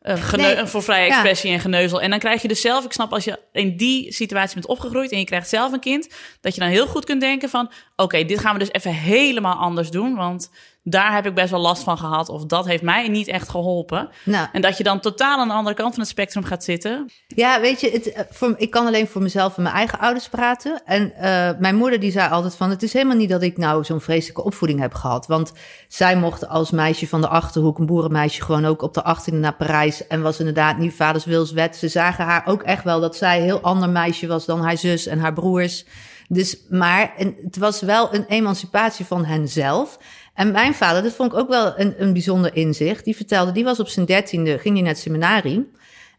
gene- 0.05 0.55
Nee. 0.55 0.67
voor 0.67 0.83
vrije 0.83 1.07
Ja. 1.07 1.13
expressie 1.13 1.53
en 1.53 1.61
geneuzel. 1.61 2.01
En 2.01 2.11
dan 2.11 2.19
krijg 2.19 2.43
je 2.43 2.49
dus 2.49 2.61
zelf, 2.61 2.85
ik 2.85 2.93
snap 2.93 3.13
als 3.13 3.25
je 3.25 3.39
in 3.53 3.77
die 3.77 4.13
situatie 4.13 4.55
bent 4.55 4.67
opgegroeid 4.67 5.13
en 5.13 5.19
je 5.19 5.25
krijgt 5.25 5.49
zelf 5.49 5.73
een 5.73 5.81
kind, 5.81 6.09
dat 6.41 6.55
je 6.55 6.61
dan 6.61 6.69
heel 6.71 6.87
goed 6.87 7.05
kunt 7.05 7.21
denken 7.21 7.49
van, 7.49 7.71
oké, 8.03 8.25
dit 8.25 8.39
gaan 8.39 8.53
we 8.53 8.59
dus 8.59 8.73
even 8.73 8.93
helemaal 8.93 9.57
anders 9.57 9.91
doen. 9.91 10.15
Want 10.15 10.51
daar 10.85 11.15
heb 11.15 11.27
ik 11.27 11.35
best 11.35 11.51
wel 11.51 11.61
last 11.61 11.83
van 11.83 11.99
gehad. 11.99 12.29
Of 12.29 12.45
dat 12.45 12.67
heeft 12.67 12.83
mij 12.83 13.09
niet 13.09 13.29
echt 13.29 13.49
geholpen. 13.49 14.09
Nou, 14.25 14.49
En 14.53 14.63
dat 14.63 14.77
je 14.77 14.83
dan 14.83 15.01
totaal 15.01 15.39
aan 15.39 15.49
de 15.49 15.55
andere 15.55 15.77
kant 15.77 15.91
van 15.91 16.01
het 16.01 16.11
spectrum 16.11 16.45
gaat 16.45 16.65
zitten. 16.65 17.11
Ja, 17.27 17.61
weet 17.61 17.81
je, 17.81 17.91
het, 17.91 18.13
eh, 18.13 18.23
voor, 18.31 18.55
ik 18.57 18.71
kan 18.71 18.87
alleen 18.87 19.07
voor 19.07 19.23
mezelf 19.23 19.57
en 19.57 19.63
mijn 19.63 19.75
eigen 19.75 19.99
ouders 19.99 20.29
praten. 20.29 20.83
En 20.85 21.15
eh, 21.15 21.51
mijn 21.59 21.77
moeder 21.77 22.01
die 22.01 22.11
zei 22.11 22.31
altijd 22.31 22.57
van... 22.57 22.71
het 22.71 22.83
is 22.83 22.93
helemaal 22.93 23.17
niet 23.17 23.29
dat 23.29 23.43
ik 23.43 23.57
nou 23.57 23.85
zo'n 23.85 24.01
vreselijke 24.01 24.45
opvoeding 24.45 24.81
heb 24.81 24.95
gehad. 24.95 25.27
Want 25.27 25.53
zij 25.89 26.17
mocht 26.17 26.49
als 26.49 26.71
meisje 26.71 27.09
van 27.09 27.21
de 27.21 27.29
Achterhoek... 27.29 27.79
een 27.79 27.87
boerenmeisje 27.87 28.43
gewoon 28.43 28.67
ook 28.67 28.83
op 28.83 28.95
de 28.95 29.17
18e 29.17 29.35
naar 29.35 29.55
Parijs... 29.55 30.07
en 30.07 30.23
was 30.23 30.39
inderdaad 30.39 30.79
niet 30.79 30.95
vaders 30.95 31.25
wilswet. 31.25 31.77
Ze 31.77 31.89
zagen 31.89 32.25
haar 32.25 32.47
ook 32.47 32.63
echt 32.63 32.85
wel 32.85 33.01
dat 33.01 33.17
zij 33.17 33.37
een 33.37 33.45
heel 33.45 33.61
ander 33.61 33.89
meisje 33.89 34.27
was... 34.27 34.45
dan 34.45 34.61
haar 34.61 34.79
zus 34.79 35.07
en 35.07 35.19
haar 35.19 35.33
broers. 35.33 35.85
Dus, 36.29 36.57
maar 36.71 37.15
en 37.17 37.37
het 37.43 37.57
was 37.57 37.81
wel 37.81 38.15
een 38.15 38.25
emancipatie 38.27 39.05
van 39.05 39.25
henzelf... 39.25 39.99
En 40.35 40.53
mijn 40.53 40.75
vader, 40.75 41.03
dat 41.03 41.13
vond 41.13 41.33
ik 41.33 41.39
ook 41.39 41.49
wel 41.49 41.73
een, 41.77 41.95
een 41.99 42.13
bijzonder 42.13 42.57
inzicht. 42.57 43.05
Die 43.05 43.17
vertelde, 43.17 43.53
die 43.53 43.65
was 43.65 43.81
op 43.81 43.89
zijn 43.89 44.07
dertiende, 44.07 44.59
ging 44.59 44.75
hij 44.75 44.83
naar 44.83 44.93
het 44.93 45.03
seminarie. 45.03 45.71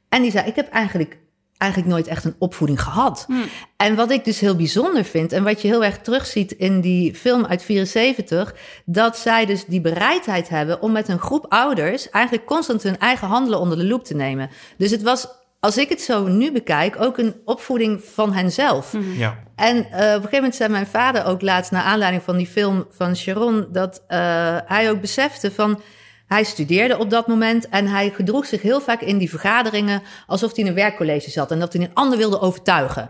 En 0.10 0.22
die 0.22 0.32
zei, 0.32 0.48
ik 0.48 0.56
heb 0.56 0.70
eigenlijk, 0.70 1.18
eigenlijk 1.58 1.92
nooit 1.92 2.08
echt 2.08 2.24
een 2.24 2.36
opvoeding 2.40 2.82
gehad. 2.82 3.28
En 3.78 3.96
wat 3.96 4.12
ik 4.12 4.26
dus 4.26 4.40
heel 4.40 4.56
bijzonder 4.56 5.04
vind... 5.04 5.32
en 5.32 5.44
wat 5.44 5.62
je 5.62 5.68
heel 5.68 5.84
erg 5.84 5.98
terugziet 5.98 6.52
in 6.52 6.82
die 6.82 7.16
film 7.16 7.46
uit 7.46 7.64
74... 7.64 8.56
dat 8.86 9.18
zij 9.18 9.46
dus 9.46 9.66
die 9.66 9.82
bereidheid 9.82 10.50
hebben 10.50 10.82
om 10.82 10.92
met 10.92 11.08
een 11.08 11.20
groep 11.20 11.46
ouders... 11.50 12.10
eigenlijk 12.10 12.46
constant 12.46 12.84
hun 12.84 13.00
eigen 13.00 13.28
handelen 13.28 13.60
onder 13.60 13.78
de 13.78 13.86
loep 13.86 14.04
te 14.04 14.16
nemen. 14.16 14.50
Dus 14.78 14.92
het 14.92 15.02
was, 15.02 15.28
als 15.64 15.78
ik 15.78 15.90
het 15.90 16.02
zo 16.02 16.28
nu 16.28 16.52
bekijk... 16.52 17.02
ook 17.02 17.18
een 17.18 17.36
opvoeding 17.46 18.04
van 18.04 18.34
henzelf. 18.34 18.96
Ja. 19.16 19.38
En 19.56 19.76
eh, 19.76 19.82
op 19.82 19.98
een 19.98 20.14
gegeven 20.14 20.30
moment 20.32 20.56
zei 20.56 20.70
mijn 20.70 20.88
vader 20.88 21.26
ook 21.26 21.42
laatst... 21.42 21.72
naar 21.72 21.84
aanleiding 21.84 22.24
van 22.24 22.38
die 22.38 22.48
film 22.48 22.86
van 22.90 23.16
Sharon... 23.16 23.68
dat 23.72 24.04
eh, 24.08 24.18
hij 24.66 24.90
ook 24.90 25.02
besefte 25.02 25.52
van... 25.52 25.82
Hij 26.26 26.44
studeerde 26.44 26.98
op 26.98 27.10
dat 27.10 27.28
moment 27.28 27.70
en 27.70 27.88
hij 27.88 28.10
gedroeg 28.10 28.46
zich 28.46 28.62
heel 28.62 28.82
vaak 28.82 29.02
in 29.02 29.18
die 29.18 29.30
vergaderingen 29.30 30.02
alsof 30.28 30.56
hij 30.56 30.64
in 30.64 30.70
een 30.70 30.76
werkcollege 30.76 31.30
zat 31.30 31.52
en 31.52 31.60
dat 31.60 31.74
hij 31.74 31.82
een 31.82 31.94
ander 31.94 32.18
wilde 32.18 32.40
overtuigen. 32.40 33.10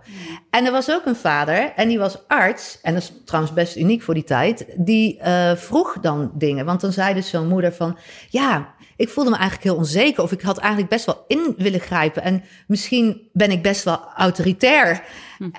En 0.50 0.66
er 0.66 0.72
was 0.72 0.92
ook 0.92 1.06
een 1.06 1.16
vader 1.16 1.72
en 1.76 1.88
die 1.88 2.00
was 2.00 2.28
arts, 2.28 2.80
en 2.82 2.94
dat 2.94 3.04
is 3.04 3.12
trouwens 3.26 3.54
best 3.54 3.76
uniek 3.76 4.02
voor 4.02 4.14
die 4.14 4.24
tijd, 4.24 4.66
die 4.78 5.20
eh, 5.20 5.56
vroeg 5.56 5.98
dan 6.02 6.32
dingen. 6.34 6.66
Want 6.66 6.82
dan 6.82 6.92
zei 6.92 7.14
dus 7.14 7.30
zo'n 7.30 7.48
moeder 7.48 7.74
van, 7.74 7.98
ja, 8.30 8.74
ik 8.96 9.10
voelde 9.10 9.30
me 9.30 9.36
eigenlijk 9.36 9.66
heel 9.66 9.76
onzeker 9.76 10.24
of 10.24 10.32
ik 10.32 10.42
had 10.42 10.58
eigenlijk 10.58 10.90
best 10.90 11.06
wel 11.06 11.24
in 11.28 11.54
willen 11.58 11.80
grijpen 11.80 12.24
en 12.24 12.44
misschien 12.68 13.30
ben 13.34 13.52
ik 13.52 13.62
best 13.62 13.84
wel 13.84 14.00
autoritair. 14.16 15.04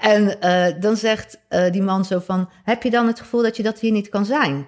En 0.00 0.40
eh, 0.40 0.80
dan 0.80 0.96
zegt 0.96 1.38
eh, 1.48 1.72
die 1.72 1.82
man 1.82 2.04
zo 2.04 2.18
van, 2.18 2.50
heb 2.64 2.82
je 2.82 2.90
dan 2.90 3.06
het 3.06 3.20
gevoel 3.20 3.42
dat 3.42 3.56
je 3.56 3.62
dat 3.62 3.80
hier 3.80 3.92
niet 3.92 4.08
kan 4.08 4.24
zijn? 4.24 4.66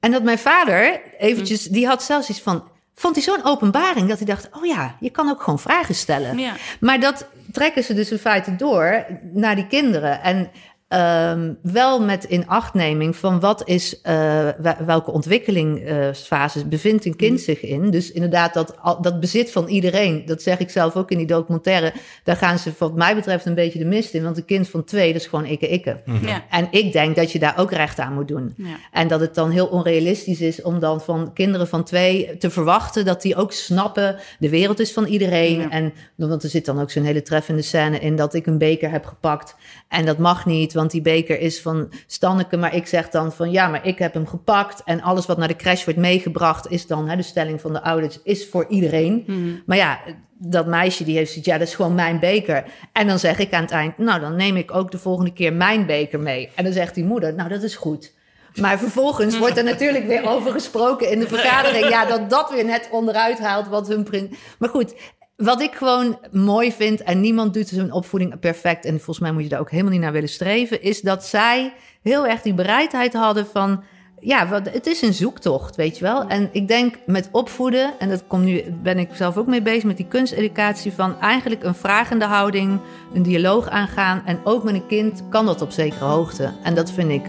En 0.00 0.10
dat 0.10 0.22
mijn 0.22 0.38
vader 0.38 1.00
eventjes, 1.18 1.64
die 1.64 1.86
had 1.86 2.02
zelfs 2.02 2.28
iets 2.28 2.40
van, 2.40 2.68
vond 2.94 3.14
hij 3.14 3.24
zo'n 3.24 3.44
openbaring 3.44 4.08
dat 4.08 4.18
hij 4.18 4.26
dacht, 4.26 4.48
oh 4.52 4.66
ja, 4.66 4.96
je 5.00 5.10
kan 5.10 5.28
ook 5.28 5.42
gewoon 5.42 5.58
vragen 5.58 5.94
stellen. 5.94 6.38
Ja. 6.38 6.54
Maar 6.80 7.00
dat 7.00 7.26
trekken 7.52 7.84
ze 7.84 7.94
dus 7.94 8.10
in 8.10 8.18
feite 8.18 8.56
door 8.56 9.06
naar 9.32 9.54
die 9.54 9.66
kinderen. 9.66 10.22
En 10.22 10.50
ehm, 10.92 11.52
wel 11.62 12.00
met 12.00 12.24
inachtneming 12.24 13.16
van 13.16 13.40
wat 13.40 13.68
is, 13.68 14.00
eh, 14.00 14.48
wel- 14.58 14.76
welke 14.86 15.10
ontwikkelingsfase 15.10 16.66
bevindt 16.66 17.04
een 17.04 17.16
kind 17.16 17.40
zich 17.40 17.60
in. 17.62 17.90
Dus 17.90 18.12
inderdaad, 18.12 18.54
dat, 18.54 18.74
al- 18.80 19.02
dat 19.02 19.20
bezit 19.20 19.50
van 19.52 19.66
iedereen, 19.68 20.22
dat 20.26 20.42
zeg 20.42 20.58
ik 20.58 20.70
zelf 20.70 20.96
ook 20.96 21.10
in 21.10 21.18
die 21.18 21.26
documentaire, 21.26 21.92
daar 22.24 22.36
gaan 22.36 22.58
ze 22.58 22.70
wat 22.78 22.94
mij 22.94 23.14
betreft 23.14 23.46
een 23.46 23.54
beetje 23.54 23.78
de 23.78 23.84
mist 23.84 24.14
in. 24.14 24.22
Want 24.22 24.36
een 24.36 24.44
kind 24.44 24.68
van 24.68 24.84
twee, 24.84 25.12
dat 25.12 25.20
is 25.22 25.26
gewoon 25.28 25.44
ikke 25.44 25.68
ikke. 25.68 26.00
Ja. 26.22 26.44
En 26.50 26.68
ik 26.70 26.92
denk 26.92 27.16
dat 27.16 27.32
je 27.32 27.38
daar 27.38 27.58
ook 27.58 27.70
recht 27.72 27.98
aan 27.98 28.12
moet 28.14 28.28
doen. 28.28 28.54
Ja. 28.56 28.76
En 28.92 29.08
dat 29.08 29.20
het 29.20 29.34
dan 29.34 29.50
heel 29.50 29.66
onrealistisch 29.66 30.40
is 30.40 30.62
om 30.62 30.78
dan 30.78 31.00
van 31.00 31.32
kinderen 31.32 31.68
van 31.68 31.84
twee 31.84 32.36
te 32.38 32.50
verwachten 32.50 33.04
dat 33.04 33.22
die 33.22 33.36
ook 33.36 33.52
snappen, 33.52 34.16
de 34.38 34.48
wereld 34.48 34.80
is 34.80 34.92
van 34.92 35.04
iedereen. 35.04 35.60
Ja. 35.60 35.70
En 35.70 35.92
want 36.14 36.42
er 36.42 36.48
zit 36.48 36.64
dan 36.64 36.80
ook 36.80 36.90
zo'n 36.90 37.04
hele 37.04 37.22
treffende 37.22 37.62
scène 37.62 37.98
in 37.98 38.16
dat 38.16 38.34
ik 38.34 38.46
een 38.46 38.58
beker 38.58 38.90
heb 38.90 39.04
gepakt. 39.04 39.54
En 39.88 40.04
dat 40.04 40.18
mag 40.18 40.46
niet, 40.46 40.72
want 40.82 40.90
die 40.90 41.02
beker 41.02 41.40
is 41.40 41.60
van 41.60 41.92
Stanneke. 42.06 42.56
Maar 42.56 42.74
ik 42.74 42.86
zeg 42.86 43.08
dan 43.08 43.32
van 43.32 43.50
ja, 43.50 43.68
maar 43.68 43.86
ik 43.86 43.98
heb 43.98 44.14
hem 44.14 44.26
gepakt. 44.26 44.82
En 44.84 45.02
alles 45.02 45.26
wat 45.26 45.38
naar 45.38 45.48
de 45.48 45.56
crash 45.56 45.84
wordt 45.84 46.00
meegebracht 46.00 46.70
is 46.70 46.86
dan, 46.86 47.08
hè, 47.08 47.16
de 47.16 47.22
stelling 47.22 47.60
van 47.60 47.72
de 47.72 47.82
ouders, 47.82 48.18
is 48.22 48.48
voor 48.48 48.66
iedereen. 48.68 49.24
Maar 49.66 49.76
ja, 49.76 49.98
dat 50.38 50.66
meisje 50.66 51.04
die 51.04 51.16
heeft 51.16 51.30
zoiets, 51.30 51.48
ja, 51.48 51.58
dat 51.58 51.68
is 51.68 51.74
gewoon 51.74 51.94
mijn 51.94 52.18
beker. 52.18 52.64
En 52.92 53.06
dan 53.06 53.18
zeg 53.18 53.38
ik 53.38 53.52
aan 53.52 53.62
het 53.62 53.70
eind, 53.70 53.98
nou, 53.98 54.20
dan 54.20 54.36
neem 54.36 54.56
ik 54.56 54.74
ook 54.74 54.90
de 54.90 54.98
volgende 54.98 55.32
keer 55.32 55.52
mijn 55.52 55.86
beker 55.86 56.20
mee. 56.20 56.50
En 56.54 56.64
dan 56.64 56.72
zegt 56.72 56.94
die 56.94 57.04
moeder, 57.04 57.34
nou, 57.34 57.48
dat 57.48 57.62
is 57.62 57.76
goed. 57.76 58.12
Maar 58.54 58.78
vervolgens 58.78 59.38
wordt 59.38 59.56
er 59.56 59.64
natuurlijk 59.64 60.06
weer 60.06 60.28
over 60.28 60.52
gesproken 60.52 61.10
in 61.10 61.18
de 61.18 61.28
vergadering. 61.28 61.88
Ja, 61.88 62.04
dat 62.06 62.30
dat 62.30 62.50
weer 62.50 62.64
net 62.64 62.88
onderuit 62.90 63.38
haalt 63.38 63.68
wat 63.68 63.88
hun 63.88 64.02
print. 64.04 64.34
Maar 64.58 64.68
goed, 64.68 64.94
wat 65.42 65.60
ik 65.60 65.74
gewoon 65.74 66.18
mooi 66.32 66.72
vind, 66.72 67.02
en 67.02 67.20
niemand 67.20 67.54
doet 67.54 67.68
zijn 67.68 67.92
opvoeding 67.92 68.40
perfect, 68.40 68.84
en 68.84 68.94
volgens 68.94 69.18
mij 69.18 69.32
moet 69.32 69.42
je 69.42 69.48
daar 69.48 69.60
ook 69.60 69.70
helemaal 69.70 69.92
niet 69.92 70.00
naar 70.00 70.12
willen 70.12 70.28
streven, 70.28 70.82
is 70.82 71.00
dat 71.00 71.24
zij 71.24 71.72
heel 72.02 72.26
erg 72.26 72.42
die 72.42 72.54
bereidheid 72.54 73.12
hadden 73.12 73.46
van. 73.46 73.84
Ja, 74.20 74.48
wat, 74.48 74.70
het 74.70 74.86
is 74.86 75.02
een 75.02 75.14
zoektocht, 75.14 75.76
weet 75.76 75.98
je 75.98 76.04
wel. 76.04 76.26
En 76.26 76.48
ik 76.52 76.68
denk 76.68 76.98
met 77.06 77.28
opvoeden, 77.32 77.92
en 77.98 78.08
dat 78.08 78.24
komt 78.26 78.44
nu, 78.44 78.62
ben 78.82 78.98
ik 78.98 79.08
zelf 79.12 79.36
ook 79.36 79.46
mee 79.46 79.62
bezig 79.62 79.84
met 79.84 79.96
die 79.96 80.08
kunsteducatie, 80.08 80.92
van 80.92 81.20
eigenlijk 81.20 81.62
een 81.62 81.74
vragende 81.74 82.24
houding, 82.24 82.80
een 83.14 83.22
dialoog 83.22 83.68
aangaan. 83.68 84.22
En 84.26 84.40
ook 84.44 84.64
met 84.64 84.74
een 84.74 84.86
kind 84.86 85.22
kan 85.30 85.46
dat 85.46 85.62
op 85.62 85.70
zekere 85.70 86.04
hoogte. 86.04 86.52
En 86.62 86.74
dat 86.74 86.90
vind 86.90 87.10
ik 87.10 87.24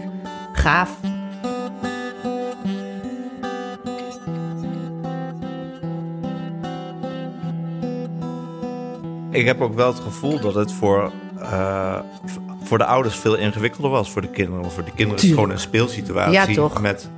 gaaf. 0.52 1.23
Ik 9.34 9.46
heb 9.46 9.60
ook 9.60 9.74
wel 9.74 9.86
het 9.86 10.00
gevoel 10.00 10.40
dat 10.40 10.54
het 10.54 10.72
voor, 10.72 11.12
eh, 11.38 11.98
voor 12.62 12.78
de 12.78 12.84
ouders 12.84 13.16
veel 13.16 13.34
ingewikkelder 13.34 13.90
was 13.90 14.10
voor 14.10 14.22
de 14.22 14.28
kinderen. 14.28 14.60
Want 14.60 14.72
voor 14.72 14.84
de 14.84 14.90
kinderen 14.90 15.22
is 15.22 15.22
het 15.22 15.34
gewoon 15.34 15.50
een 15.50 15.58
speelsituatie. 15.58 16.54
Ja? 16.54 16.68
Met, 16.80 17.08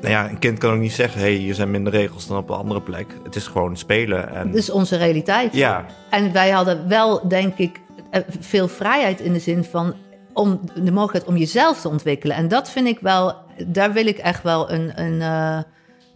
nou 0.00 0.12
ja, 0.12 0.28
een 0.30 0.38
kind 0.38 0.58
kan 0.58 0.72
ook 0.72 0.80
niet 0.80 0.92
zeggen, 0.92 1.20
hé, 1.20 1.26
hey, 1.26 1.36
hier 1.36 1.54
zijn 1.54 1.70
minder 1.70 1.92
regels 1.92 2.26
dan 2.26 2.36
op 2.36 2.50
een 2.50 2.56
andere 2.56 2.80
plek. 2.80 3.14
Het 3.24 3.36
is 3.36 3.46
gewoon 3.46 3.76
spelen. 3.76 4.34
En, 4.34 4.54
is 4.54 4.70
onze 4.70 4.96
realiteit. 4.96 5.54
ja, 5.54 5.86
En 6.10 6.32
wij 6.32 6.50
hadden 6.50 6.88
wel, 6.88 7.28
denk 7.28 7.58
ik, 7.58 7.80
eh, 8.10 8.20
veel 8.40 8.68
vrijheid 8.68 9.20
in 9.20 9.32
de 9.32 9.38
zin 9.38 9.64
van 9.64 9.94
om 10.32 10.60
de 10.74 10.92
mogelijkheid 10.92 11.24
om 11.24 11.36
jezelf 11.36 11.80
te 11.80 11.88
ontwikkelen. 11.88 12.36
En 12.36 12.48
dat 12.48 12.70
vind 12.70 12.86
ik 12.86 12.98
wel, 13.00 13.34
daar 13.66 13.92
wil 13.92 14.06
ik 14.06 14.18
echt 14.18 14.42
wel 14.42 14.70
een, 14.70 15.00
een 15.02 15.20
eh, 15.22 15.58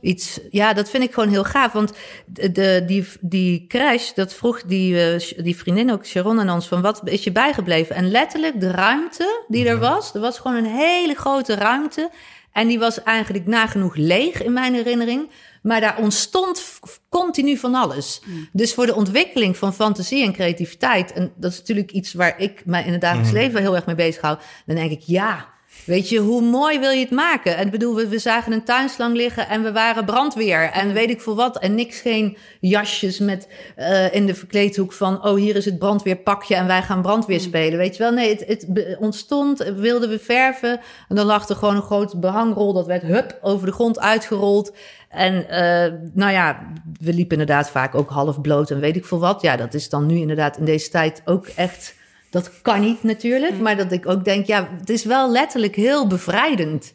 iets. 0.05 0.40
Ja, 0.51 0.73
dat 0.73 0.90
vind 0.90 1.05
ik 1.05 1.12
gewoon 1.12 1.29
heel 1.29 1.45
gaaf. 1.45 1.73
Want 1.73 1.93
de, 2.27 2.83
die, 2.87 3.07
die 3.21 3.67
crash, 3.67 4.12
dat 4.12 4.35
vroeg 4.35 4.62
die, 4.62 5.12
eh, 5.12 5.45
die 5.45 5.57
vriendin 5.57 5.93
ook, 5.93 6.07
Sharon 6.07 6.40
en 6.40 6.51
ons, 6.51 6.69
van 6.69 6.83
wat 6.83 7.01
is 7.05 7.25
je 7.25 7.33
bijgebleven? 7.33 7.97
En 7.97 8.11
letterlijk 8.11 8.61
de 8.61 8.71
ruimte 8.71 9.45
die 9.49 9.69
er 9.69 9.79
was, 9.79 10.14
er 10.14 10.21
was 10.21 10.38
gewoon 10.38 10.57
een 10.57 10.77
hele 10.77 11.14
grote 11.14 11.55
ruimte. 11.55 12.11
En 12.53 12.69
die 12.69 12.79
was 12.79 13.03
eigenlijk 13.03 13.47
nagenoeg 13.47 13.95
leeg 13.95 14.43
in 14.43 14.53
mijn 14.53 14.75
herinnering. 14.75 15.31
Maar 15.62 15.81
daar 15.81 15.99
ontstond 15.99 16.79
continu 17.09 17.57
van 17.57 17.75
alles. 17.75 18.21
Dus 18.53 18.75
voor 18.75 18.87
de 18.87 18.95
ontwikkeling 18.95 19.57
van 19.57 19.75
fantasie 19.75 20.25
en 20.25 20.33
creativiteit, 20.33 21.12
en 21.12 21.33
dat 21.37 21.53
is 21.53 21.59
natuurlijk 21.59 21.93
iets 21.93 22.12
waar 22.12 22.40
ik 22.40 22.62
mij 22.64 22.85
in 22.85 22.93
het 22.93 23.01
dagelijks 23.01 23.33
leven 23.33 23.53
wel 23.53 23.62
heel 23.62 23.75
erg 23.75 23.87
mee 23.87 23.95
bezig 23.95 24.23
hou, 24.23 24.38
dan 24.67 24.77
denk 24.77 24.90
ik, 24.90 25.01
ja, 25.01 25.54
weet 25.87 26.09
je, 26.09 26.18
hoe 26.18 26.42
mooi 26.42 26.79
wil 26.79 26.90
je 26.90 27.01
het 27.01 27.11
maken? 27.11 27.57
En 27.57 27.64
ik 27.64 27.70
bedoel, 27.70 27.94
we, 27.94 28.09
we 28.09 28.18
zagen 28.18 28.53
een 28.53 28.64
tuinslang 28.64 29.16
liggen 29.16 29.49
en 29.49 29.62
we 29.62 29.73
waren 29.73 30.05
brandweer 30.05 30.70
en 30.70 30.92
weet 30.92 31.11
ik 31.11 31.20
veel 31.20 31.37
wat. 31.37 31.59
En 31.59 31.75
niks 31.75 32.01
geen 32.01 32.37
jasjes 32.61 33.18
met 33.18 33.49
eh, 33.77 34.14
in 34.14 34.27
de 34.27 34.35
verkleedhoek 34.35 34.92
van, 34.92 35.25
oh, 35.25 35.35
hier 35.35 35.57
is 35.57 35.64
het 35.64 35.79
brandweerpakje 35.79 36.55
en 36.55 36.66
wij 36.66 36.83
gaan 36.83 37.03
brandweer 37.03 37.40
spelen. 37.40 37.79
Weet 37.79 37.97
je 37.97 38.03
wel, 38.03 38.12
nee, 38.12 38.29
het, 38.29 38.44
het 38.47 38.97
ontstond, 38.99 39.59
wilden 39.77 40.09
we 40.09 40.18
verven 40.18 40.81
en 41.09 41.16
dan 41.16 41.27
lag 41.27 41.49
er 41.49 41.57
gewoon 41.57 41.77
een 41.77 41.83
grote 41.83 42.18
behangrol, 42.18 42.73
dat 42.73 42.87
werd 42.87 43.03
hup 43.03 43.38
over 43.40 43.66
de 43.66 43.73
grond 43.73 44.01
uitgerold. 44.01 44.73
En 45.09 45.49
eh, 45.49 45.92
nou 46.12 46.33
ja, 46.33 46.73
we 47.01 47.12
liepen 47.12 47.38
inderdaad 47.38 47.70
vaak 47.70 47.94
ook 47.94 48.11
half 48.11 48.40
bloot 48.40 48.70
en 48.70 48.81
weet 48.81 48.97
ik 48.97 49.05
veel 49.05 49.18
wat. 49.18 49.42
Ja, 49.42 49.57
dat 49.57 49.75
is 49.75 49.88
dan 49.88 50.07
nu 50.07 50.16
inderdaad 50.16 50.57
in 50.57 50.64
deze 50.64 50.90
tijd 50.90 51.23
ook 51.25 51.47
echt. 51.47 51.94
Dat 52.35 52.51
kan 52.62 52.81
niet 52.81 53.03
natuurlijk. 53.03 53.61
Maar 53.61 53.77
dat 53.77 53.92
ik 53.92 54.09
ook 54.09 54.25
denk, 54.25 54.47
ja, 54.47 54.68
het 54.79 54.90
is 54.90 55.05
wel 55.05 55.31
letterlijk 55.31 55.77
heel 55.77 56.07
bevrijdend 56.07 56.94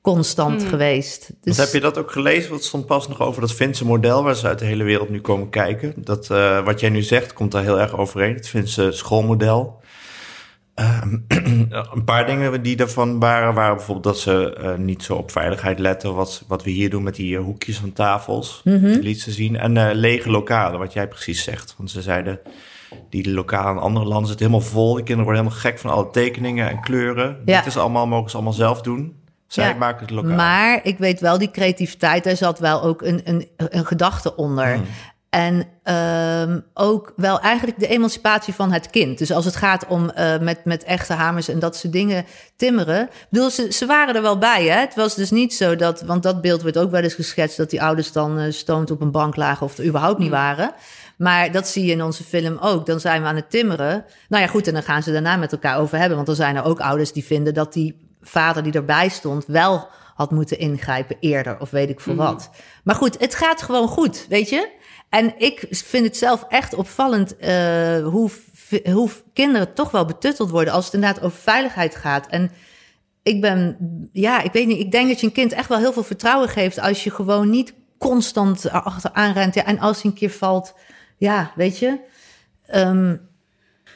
constant 0.00 0.62
geweest. 0.62 1.30
Dus, 1.40 1.56
heb 1.56 1.72
je 1.72 1.80
dat 1.80 1.98
ook 1.98 2.10
gelezen? 2.10 2.52
Het 2.52 2.64
stond 2.64 2.86
pas 2.86 3.08
nog 3.08 3.20
over 3.20 3.40
dat 3.40 3.52
Finse 3.52 3.84
model 3.84 4.22
waar 4.22 4.36
ze 4.36 4.46
uit 4.46 4.58
de 4.58 4.64
hele 4.64 4.84
wereld 4.84 5.08
nu 5.08 5.20
komen 5.20 5.50
kijken. 5.50 5.94
Dat, 5.96 6.30
eh, 6.30 6.64
wat 6.64 6.80
jij 6.80 6.90
nu 6.90 7.02
zegt 7.02 7.32
komt 7.32 7.52
daar 7.52 7.62
heel 7.62 7.80
erg 7.80 7.96
overeen. 7.96 8.34
Het 8.34 8.48
Finse 8.48 8.92
schoolmodel. 8.92 9.80
Ehm, 10.74 11.16
een 11.94 12.04
paar 12.04 12.26
dingen 12.26 12.62
die 12.62 12.76
daarvan 12.76 13.18
waren, 13.18 13.54
waren 13.54 13.76
bijvoorbeeld 13.76 14.06
dat 14.06 14.18
ze 14.18 14.54
eh, 14.54 14.74
niet 14.74 15.02
zo 15.02 15.14
op 15.14 15.30
veiligheid 15.30 15.78
letten. 15.78 16.14
Wat, 16.14 16.44
wat 16.46 16.64
we 16.64 16.70
hier 16.70 16.90
doen 16.90 17.02
met 17.02 17.14
die 17.14 17.36
eh, 17.36 17.42
hoekjes 17.42 17.76
van 17.76 17.92
tafels. 17.92 18.60
Die 18.64 19.02
liet 19.02 19.20
ze 19.20 19.30
zien. 19.30 19.56
En 19.56 19.76
eh, 19.76 19.94
lege 19.94 20.30
lokalen, 20.30 20.78
wat 20.78 20.92
jij 20.92 21.08
precies 21.08 21.42
zegt. 21.42 21.74
Want 21.76 21.90
ze 21.90 22.02
zeiden, 22.02 22.40
die 23.12 23.32
lokalen 23.32 23.72
in 23.72 23.78
andere 23.78 24.06
landen 24.06 24.28
zitten 24.28 24.46
helemaal 24.46 24.68
vol. 24.68 24.94
Die 24.94 25.04
kinderen 25.04 25.24
worden 25.24 25.42
helemaal 25.42 25.60
gek 25.60 25.78
van 25.78 25.90
alle 25.90 26.10
tekeningen 26.10 26.68
en 26.68 26.80
kleuren. 26.80 27.42
Ja. 27.44 27.58
Dit 27.58 27.66
is 27.66 27.76
allemaal, 27.76 28.06
mogen 28.06 28.30
ze 28.30 28.36
allemaal 28.36 28.54
zelf 28.54 28.80
doen. 28.80 29.16
Zij 29.46 29.68
Ja, 29.68 29.74
maken 29.74 30.00
het 30.00 30.10
lokaal. 30.10 30.36
Maar 30.36 30.80
ik 30.82 30.98
weet 30.98 31.20
wel, 31.20 31.38
die 31.38 31.50
creativiteit, 31.50 32.24
daar 32.24 32.36
zat 32.36 32.58
wel 32.58 32.82
ook 32.82 33.02
een, 33.02 33.20
een, 33.24 33.48
een 33.56 33.86
gedachte 33.86 34.36
onder. 34.36 34.74
Hmm. 34.74 34.84
En 35.30 35.66
ehm, 35.82 36.60
ook 36.74 37.12
wel 37.16 37.40
eigenlijk 37.40 37.78
de 37.78 37.86
emancipatie 37.86 38.54
van 38.54 38.72
het 38.72 38.90
kind. 38.90 39.18
Dus 39.18 39.32
als 39.32 39.44
het 39.44 39.56
gaat 39.56 39.86
om 39.86 40.10
eh, 40.10 40.38
met, 40.38 40.64
met 40.64 40.84
echte 40.84 41.12
hamers 41.12 41.48
en 41.48 41.58
dat 41.58 41.76
soort 41.76 41.92
dingen 41.92 42.24
timmeren. 42.56 43.02
Ik 43.02 43.26
bedoel, 43.30 43.50
ze, 43.50 43.72
ze 43.72 43.86
waren 43.86 44.14
er 44.14 44.22
wel 44.22 44.38
bij. 44.38 44.64
Hè? 44.64 44.80
Het 44.80 44.94
was 44.94 45.14
dus 45.14 45.30
niet 45.30 45.54
zo 45.54 45.76
dat, 45.76 46.02
want 46.02 46.22
dat 46.22 46.40
beeld 46.40 46.62
werd 46.62 46.78
ook 46.78 46.90
wel 46.90 47.02
eens 47.02 47.14
geschetst, 47.14 47.56
dat 47.56 47.70
die 47.70 47.82
ouders 47.82 48.12
dan 48.12 48.38
eh 48.38 48.52
stoned 48.52 48.90
op 48.90 49.00
een 49.00 49.10
bank 49.10 49.36
lagen 49.36 49.66
of 49.66 49.78
er 49.78 49.86
überhaupt 49.86 50.18
niet 50.18 50.30
waren. 50.30 50.74
Maar 51.22 51.52
dat 51.52 51.68
zie 51.68 51.84
je 51.84 51.92
in 51.92 52.02
onze 52.02 52.24
film 52.24 52.58
ook. 52.60 52.86
Dan 52.86 53.00
zijn 53.00 53.22
we 53.22 53.28
aan 53.28 53.36
het 53.36 53.50
timmeren. 53.50 54.04
Nou 54.28 54.42
ja, 54.42 54.48
goed, 54.48 54.66
en 54.66 54.72
dan 54.72 54.82
gaan 54.82 55.02
ze 55.02 55.12
daarna 55.12 55.36
met 55.36 55.52
elkaar 55.52 55.78
over 55.78 55.98
hebben. 55.98 56.14
Want 56.14 56.26
dan 56.26 56.36
zijn 56.36 56.56
er 56.56 56.64
ook 56.64 56.80
ouders 56.80 57.12
die 57.12 57.24
vinden 57.24 57.54
dat 57.54 57.72
die 57.72 58.16
vader 58.22 58.62
die 58.62 58.72
erbij 58.72 59.08
stond 59.08 59.46
wel 59.46 59.88
had 60.14 60.30
moeten 60.30 60.58
ingrijpen 60.58 61.16
eerder 61.20 61.60
of 61.60 61.70
weet 61.70 61.88
ik 61.88 62.00
veel 62.00 62.14
wat. 62.14 62.50
Maar 62.84 62.94
goed, 62.94 63.20
het 63.20 63.34
gaat 63.34 63.62
gewoon 63.62 63.88
goed, 63.88 64.26
weet 64.28 64.48
je? 64.48 64.68
En 65.08 65.34
ik 65.38 65.66
vind 65.70 66.06
het 66.06 66.16
zelf 66.16 66.44
echt 66.48 66.74
opvallend 66.74 67.36
eh, 67.36 67.50
hoe, 68.04 68.30
hoe 68.84 69.10
kinderen 69.32 69.74
toch 69.74 69.90
wel 69.90 70.04
betutteld 70.04 70.50
worden 70.50 70.74
als 70.74 70.84
het 70.84 70.94
inderdaad 70.94 71.22
over 71.22 71.38
veiligheid 71.38 71.96
gaat. 71.96 72.26
En 72.26 72.50
ik 73.22 73.40
ben, 73.40 73.76
ja, 74.12 74.42
ik 74.42 74.52
weet 74.52 74.66
niet, 74.66 74.80
ik 74.80 74.90
denk 74.90 75.08
dat 75.08 75.20
je 75.20 75.26
een 75.26 75.32
kind 75.32 75.52
echt 75.52 75.68
wel 75.68 75.78
heel 75.78 75.92
veel 75.92 76.02
vertrouwen 76.02 76.48
geeft 76.48 76.80
als 76.80 77.04
je 77.04 77.10
gewoon 77.10 77.50
niet 77.50 77.74
constant 77.98 78.70
achteraan 78.70 79.32
rent. 79.32 79.54
Ja, 79.54 79.64
en 79.64 79.78
als 79.78 80.02
hij 80.02 80.10
een 80.10 80.16
keer 80.16 80.30
valt, 80.30 80.74
ja, 81.22 81.52
weet 81.54 81.78
je. 81.78 81.98
Ehm, 82.66 83.16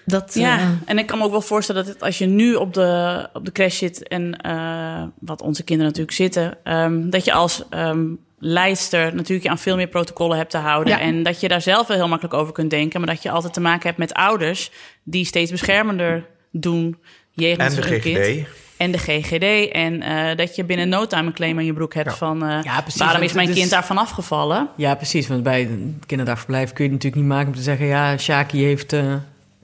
dat, 0.05 0.35
Ja, 0.35 0.59
eh, 0.59 0.69
en 0.85 0.99
ik 0.99 1.07
kan 1.07 1.19
me 1.19 1.25
ook 1.25 1.31
wel 1.31 1.41
voorstellen 1.41 1.85
dat 1.85 1.95
het, 1.95 2.03
als 2.03 2.19
je 2.19 2.27
nu 2.27 2.55
op 2.55 2.75
de, 2.75 3.29
op 3.33 3.45
de 3.45 3.53
crash 3.53 3.79
zit 3.79 4.09
en 4.09 4.41
eh, 4.41 5.03
wat 5.21 5.43
onze 5.43 5.65
kinderen 5.65 5.93
natuurlijk 5.93 6.17
zitten, 6.17 6.59
ehm, 6.65 7.11
dat 7.11 7.25
je 7.25 7.33
als 7.33 7.63
ehm 7.71 8.05
leidster 8.39 9.15
natuurlijk 9.15 9.43
je 9.43 9.51
aan 9.51 9.59
veel 9.59 9.77
meer 9.77 9.89
protocollen 9.89 10.37
hebt 10.37 10.51
te 10.51 10.57
houden. 10.57 10.93
Ja. 10.93 11.01
En 11.01 11.23
dat 11.23 11.41
je 11.41 11.49
daar 11.49 11.63
zelf 11.63 11.87
wel 11.87 11.97
heel 11.97 12.09
makkelijk 12.09 12.35
over 12.35 12.53
kunt 12.53 12.71
denken, 12.71 13.01
maar 13.01 13.09
dat 13.09 13.23
je 13.23 13.31
altijd 13.31 13.53
te 13.53 13.61
maken 13.61 13.87
hebt 13.87 13.99
met 13.99 14.13
ouders 14.13 14.71
die 15.03 15.25
steeds 15.25 15.51
beschermender 15.51 16.27
doen 16.51 16.99
jegens 17.31 17.77
En 17.77 17.83
de 17.83 17.89
hun 17.89 18.01
GGD. 18.01 18.35
kind. 18.35 18.47
En 18.77 18.91
de 18.91 18.99
GGD. 18.99 19.71
En 19.73 20.03
eh, 20.03 20.37
dat 20.37 20.57
je 20.57 20.65
binnen 20.65 20.89
no 20.89 21.07
time 21.07 21.27
een 21.27 21.33
claim 21.33 21.59
aan 21.59 21.65
je 21.65 21.73
broek 21.73 21.95
hebt 21.95 22.15
van... 22.15 22.43
eh, 22.45 22.59
Ja, 22.63 22.81
precies, 22.81 23.01
waarom 23.01 23.23
is 23.23 23.33
mijn 23.33 23.53
kind 23.53 23.71
daarvan 23.71 23.99
afgevallen? 23.99 24.69
Ja, 24.77 24.95
precies. 24.95 25.29
Want 25.29 25.43
bij 25.43 25.63
een 25.63 26.03
kinderdagverblijf 26.07 26.73
kun 26.73 26.85
je 26.85 26.91
het 26.91 27.03
natuurlijk 27.03 27.23
niet 27.23 27.33
maken 27.33 27.49
om 27.49 27.55
te 27.55 27.63
zeggen... 27.63 27.87
ja, 27.87 28.17
Shaki 28.17 28.65
heeft 28.65 28.93
eh, 28.93 29.01
een, 29.01 29.23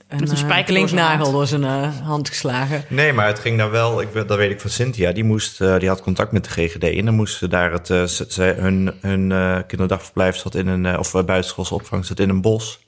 een 0.08 0.30
eh, 0.30 0.36
spijker 0.36 0.74
door 0.74 0.88
zijn 1.46 1.62
hand. 2.02 2.26
eh, 2.26 2.32
geslagen. 2.32 2.84
Nee, 2.88 3.12
maar 3.12 3.26
het 3.26 3.38
ging 3.38 3.58
daar 3.58 3.70
wel, 3.70 4.00
ik, 4.00 4.08
weet- 4.12 4.28
dat 4.28 4.38
weet 4.38 4.50
ik 4.50 4.60
van 4.60 4.70
Cynthia, 4.70 5.12
die, 5.12 5.24
moest, 5.24 5.60
eh, 5.60 5.78
die 5.78 5.88
had 5.88 6.02
contact 6.02 6.32
met 6.32 6.44
de 6.44 6.50
GGD 6.50 6.82
en 6.84 7.04
dan 7.04 7.14
moesten 7.14 7.50
daar 7.50 7.72
het, 7.72 7.90
eh, 7.90 8.04
ze, 8.04 8.42
hun, 8.42 8.92
hun 9.00 9.32
eh, 9.32 9.58
kinderdagverblijf 9.66 10.36
zat 10.36 10.54
in 10.54 10.66
een, 10.66 10.98
of 10.98 11.14
uh, 11.14 11.22
buitenschoolse 11.22 11.74
opvang 11.74 12.04
zat 12.04 12.18
in 12.18 12.28
een 12.28 12.40
bos. 12.40 12.80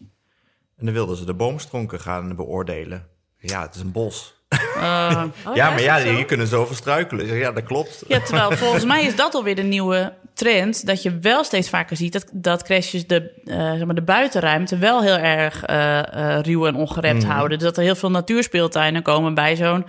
En 0.78 0.84
dan 0.84 0.94
wilden 0.94 1.16
ze 1.16 1.24
de 1.24 1.34
boomstronken 1.34 2.00
gaan 2.00 2.36
beoordelen. 2.36 3.06
Ja, 3.38 3.62
het 3.62 3.74
is 3.74 3.80
een 3.80 3.92
bos. 3.92 4.34
Eh, 4.76 5.24
ja, 5.54 5.70
maar 5.70 5.82
ja, 5.82 5.98
hier 5.98 6.24
kunnen 6.24 6.46
ze 6.46 6.56
over 6.56 6.74
struikelen. 6.74 7.24
Ik 7.24 7.30
zeg, 7.30 7.40
ja, 7.40 7.52
dat 7.52 7.64
klopt. 7.64 8.04
Ja, 8.08 8.20
terwijl 8.20 8.50
volgens 8.64 8.84
mij 8.84 9.04
is 9.04 9.16
dat 9.16 9.34
alweer 9.34 9.54
de 9.54 9.62
nieuwe 9.62 10.12
trend. 10.34 10.86
Dat 10.86 11.02
je 11.02 11.18
wel 11.18 11.44
steeds 11.44 11.68
vaker 11.68 11.96
ziet 11.96 12.12
dat, 12.12 12.26
dat 12.32 12.62
crashes 12.62 13.06
de, 13.06 13.32
eh, 13.44 13.56
zeg 13.56 13.84
maar 13.84 13.94
de 13.94 14.02
buitenruimte 14.02 14.78
wel 14.78 15.02
heel 15.02 15.16
erg 15.16 15.64
eh, 15.64 16.38
ruw 16.42 16.66
en 16.66 16.74
ongerept 16.74 17.24
houden. 17.24 17.58
Dus 17.58 17.66
dat 17.66 17.76
er 17.76 17.82
heel 17.82 17.94
veel 17.94 18.10
natuurspeeltuinen 18.10 19.02
komen 19.02 19.34
bij 19.34 19.56
zo'n 19.56 19.86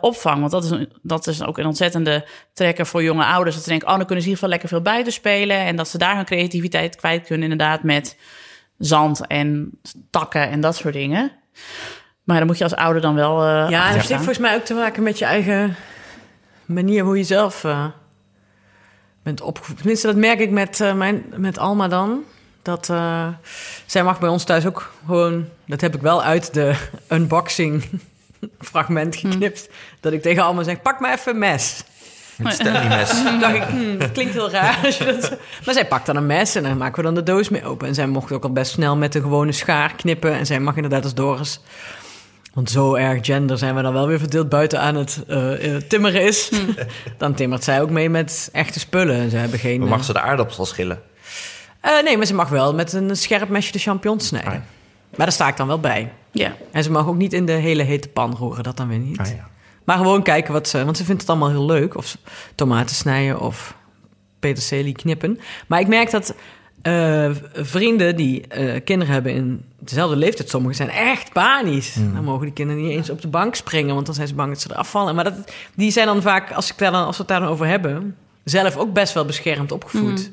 opvang. 0.00 0.40
Want 0.40 0.50
dat 0.50 0.64
is, 0.64 0.70
een, 0.70 0.92
dat 1.02 1.26
is 1.26 1.42
ook 1.42 1.58
een 1.58 1.66
ontzettende 1.66 2.26
trekker 2.52 2.86
voor 2.86 3.02
jonge 3.02 3.24
ouders. 3.24 3.54
Dat 3.54 3.64
ze 3.64 3.70
denken, 3.70 3.88
oh, 3.88 3.96
dan 3.96 4.06
kunnen 4.06 4.24
ze 4.24 4.30
in 4.30 4.36
ieder 4.36 4.48
geval 4.48 4.48
lekker 4.48 4.68
veel 4.68 4.92
buiten 4.92 5.12
spelen. 5.12 5.56
En 5.56 5.76
dat 5.76 5.88
ze 5.88 5.98
daar 5.98 6.16
hun 6.16 6.24
creativiteit 6.24 6.96
kwijt 6.96 7.26
kunnen 7.26 7.50
inderdaad 7.50 7.82
met 7.82 8.16
zand 8.78 9.26
en 9.26 9.78
takken 10.10 10.48
en 10.48 10.60
dat 10.60 10.76
soort 10.76 10.94
dingen. 10.94 11.32
Maar 12.24 12.38
dan 12.38 12.46
moet 12.46 12.58
je 12.58 12.64
als 12.64 12.74
ouder 12.74 13.02
dan 13.02 13.14
wel. 13.14 13.42
eh 13.42 13.70
Ja, 13.70 13.86
dat 13.92 13.94
heeft 13.94 14.14
volgens 14.14 14.38
mij 14.38 14.54
ook 14.54 14.64
te 14.64 14.74
maken 14.74 15.02
met 15.02 15.18
je 15.18 15.24
eigen 15.24 15.76
manier 16.66 17.04
hoe 17.04 17.16
je 17.16 17.24
zelf 17.24 17.64
eh, 17.64 17.84
bent 19.22 19.40
opgevoed. 19.40 19.76
Tenminste, 19.76 20.06
dat 20.06 20.16
merk 20.16 20.38
ik 20.40 20.50
met, 20.50 20.80
eh, 20.80 20.94
mijn, 20.94 21.24
met 21.36 21.58
Alma 21.58 21.88
dan. 21.88 22.22
Dat 22.62 22.88
eh, 22.88 23.26
zij 23.86 24.04
mag 24.04 24.20
bij 24.20 24.28
ons 24.28 24.44
thuis 24.44 24.66
ook 24.66 24.92
gewoon... 25.06 25.48
Dat 25.66 25.80
heb 25.80 25.94
ik 25.94 26.00
wel 26.00 26.22
uit 26.22 26.54
de 26.54 26.74
unboxing 27.08 27.84
fragment 28.70 29.16
geknipt. 29.16 29.68
Dat 30.00 30.12
ik 30.12 30.22
tegen 30.22 30.42
Alma 30.42 30.62
zeg, 30.62 30.82
pak 30.82 31.00
maar 31.00 31.12
even 31.12 31.32
een 31.32 31.38
mes. 31.38 31.84
Een 32.38 32.52
Stanley 32.52 32.88
mes. 32.88 33.10
Toen 33.10 33.40
dacht 33.40 33.54
ik, 33.54 33.62
hmm, 33.62 33.98
dat 33.98 34.12
klinkt 34.12 34.32
heel 34.32 34.50
raar. 34.50 34.78
Als 34.84 34.98
je 34.98 35.04
dat 35.04 35.36
Maar 35.64 35.74
zij 35.74 35.86
pakt 35.86 36.06
dan 36.06 36.16
een 36.16 36.26
mes 36.26 36.54
en 36.54 36.62
dan 36.62 36.76
maken 36.76 36.96
we 36.96 37.02
dan 37.02 37.14
de 37.14 37.22
doos 37.22 37.48
mee 37.48 37.64
open. 37.64 37.88
En 37.88 37.94
zij 37.94 38.06
mocht 38.06 38.32
ook 38.32 38.42
al 38.42 38.52
best 38.52 38.72
snel 38.72 38.96
met 38.96 39.12
de 39.12 39.20
gewone 39.20 39.52
schaar 39.52 39.94
knippen. 39.94 40.32
En 40.32 40.46
zij 40.46 40.60
mag 40.60 40.76
inderdaad 40.76 41.04
als 41.04 41.14
Doris... 41.14 41.60
Want 42.52 42.70
zo 42.70 42.94
erg 42.94 43.26
gender 43.26 43.58
zijn 43.58 43.74
we 43.74 43.82
dan 43.82 43.92
wel 43.92 44.06
weer 44.06 44.18
verdeeld 44.18 44.48
buiten 44.48 44.80
aan 44.80 44.94
het 44.94 45.24
eh, 45.28 45.74
eh, 45.74 45.82
timmeren 45.82 46.22
is. 46.22 46.50
Dan 47.18 47.34
timmert 47.34 47.64
zij 47.64 47.82
ook 47.82 47.90
mee 47.90 48.10
met 48.10 48.48
echte 48.52 48.78
spullen. 48.80 49.16
En 49.16 49.30
Ze 49.30 49.36
hebben 49.36 49.58
geen... 49.58 49.78
Maar 49.78 49.88
eh, 49.88 49.94
mag 49.94 50.04
ze 50.04 50.12
de 50.12 50.20
aardappels 50.20 50.68
schillen? 50.68 51.02
eh, 51.80 52.02
nee, 52.04 52.16
maar 52.16 52.26
ze 52.26 52.34
mag 52.34 52.48
wel 52.48 52.74
met 52.74 52.92
een 52.92 53.16
scherp 53.16 53.48
mesje 53.48 53.72
de 53.72 53.78
champignons 53.78 54.26
snijden. 54.26 54.50
Ah, 54.50 54.56
ja. 54.56 54.64
Maar 55.10 55.26
daar 55.26 55.32
sta 55.32 55.48
ik 55.48 55.56
dan 55.56 55.66
wel 55.66 55.80
bij. 55.80 56.12
Ja. 56.30 56.56
En 56.70 56.82
ze 56.82 56.90
mag 56.90 57.06
ook 57.06 57.16
niet 57.16 57.32
in 57.32 57.46
de 57.46 57.52
hele 57.52 57.82
hete 57.82 58.08
pan 58.08 58.36
roeren, 58.38 58.62
dat 58.62 58.76
dan 58.76 58.88
weer 58.88 58.98
niet. 58.98 59.18
Ah, 59.18 59.26
ja. 59.26 59.48
Maar 59.84 59.96
gewoon 59.96 60.22
kijken 60.22 60.52
wat 60.52 60.68
ze... 60.68 60.84
Want 60.84 60.96
ze 60.96 61.04
vindt 61.04 61.20
het 61.20 61.30
allemaal 61.30 61.50
heel 61.50 61.66
leuk. 61.66 61.96
Of 61.96 62.06
ze 62.06 62.18
tomaten 62.54 62.96
snijden 62.96 63.40
of 63.40 63.74
peterselie 64.40 64.92
knippen. 64.94 65.40
Maar 65.66 65.80
ik 65.80 65.88
merk 65.88 66.10
dat 66.10 66.34
eh, 66.82 67.30
vrienden 67.54 68.16
die 68.16 68.46
eh, 68.46 68.80
kinderen 68.84 69.14
hebben 69.14 69.32
in 69.32 69.64
dezelfde 69.78 70.16
leeftijd... 70.16 70.48
sommigen 70.48 70.76
zijn 70.76 70.90
echt 70.90 71.32
panisch. 71.32 71.94
Dan 71.94 72.24
mogen 72.24 72.44
die 72.44 72.52
kinderen 72.52 72.82
niet 72.82 72.90
eens 72.90 73.10
op 73.10 73.22
de 73.22 73.28
bank 73.28 73.54
springen... 73.54 73.94
want 73.94 74.06
dan 74.06 74.14
zijn 74.14 74.28
ze 74.28 74.34
bang 74.34 74.52
dat 74.52 74.60
ze 74.60 74.68
eraf 74.70 74.90
vallen. 74.90 75.14
Maar 75.14 75.24
dat, 75.24 75.34
die 75.74 75.90
zijn 75.90 76.06
dan 76.06 76.22
vaak, 76.22 76.52
als, 76.52 76.70
ik 76.70 76.78
daar 76.78 76.92
dan, 76.92 77.04
als 77.06 77.16
we 77.16 77.22
het 77.22 77.30
daar 77.30 77.40
dan 77.40 77.48
over 77.48 77.66
hebben... 77.66 78.16
zelf 78.44 78.76
ook 78.76 78.92
best 78.92 79.14
wel 79.14 79.24
beschermd 79.24 79.72
opgevoed. 79.72 80.30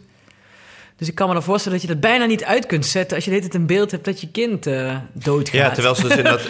Dus 0.95 1.07
ik 1.07 1.15
kan 1.15 1.27
me 1.27 1.33
dan 1.33 1.43
voorstellen 1.43 1.79
dat 1.79 1.88
je 1.88 1.93
dat 1.93 2.03
bijna 2.03 2.25
niet 2.25 2.43
uit 2.43 2.65
kunt 2.65 2.85
zetten... 2.85 3.15
als 3.15 3.25
je 3.25 3.31
dit 3.31 3.53
een 3.53 3.65
beeld 3.65 3.91
hebt 3.91 4.05
dat 4.05 4.21
je 4.21 4.31
kind 4.31 4.67
eh, 4.67 4.97
doodgaat. 5.13 5.53
Ja, 5.53 5.71
terwijl 5.71 5.95
ze 5.95 6.07
dus 6.07 6.17
in 6.17 6.23
dat, 6.23 6.41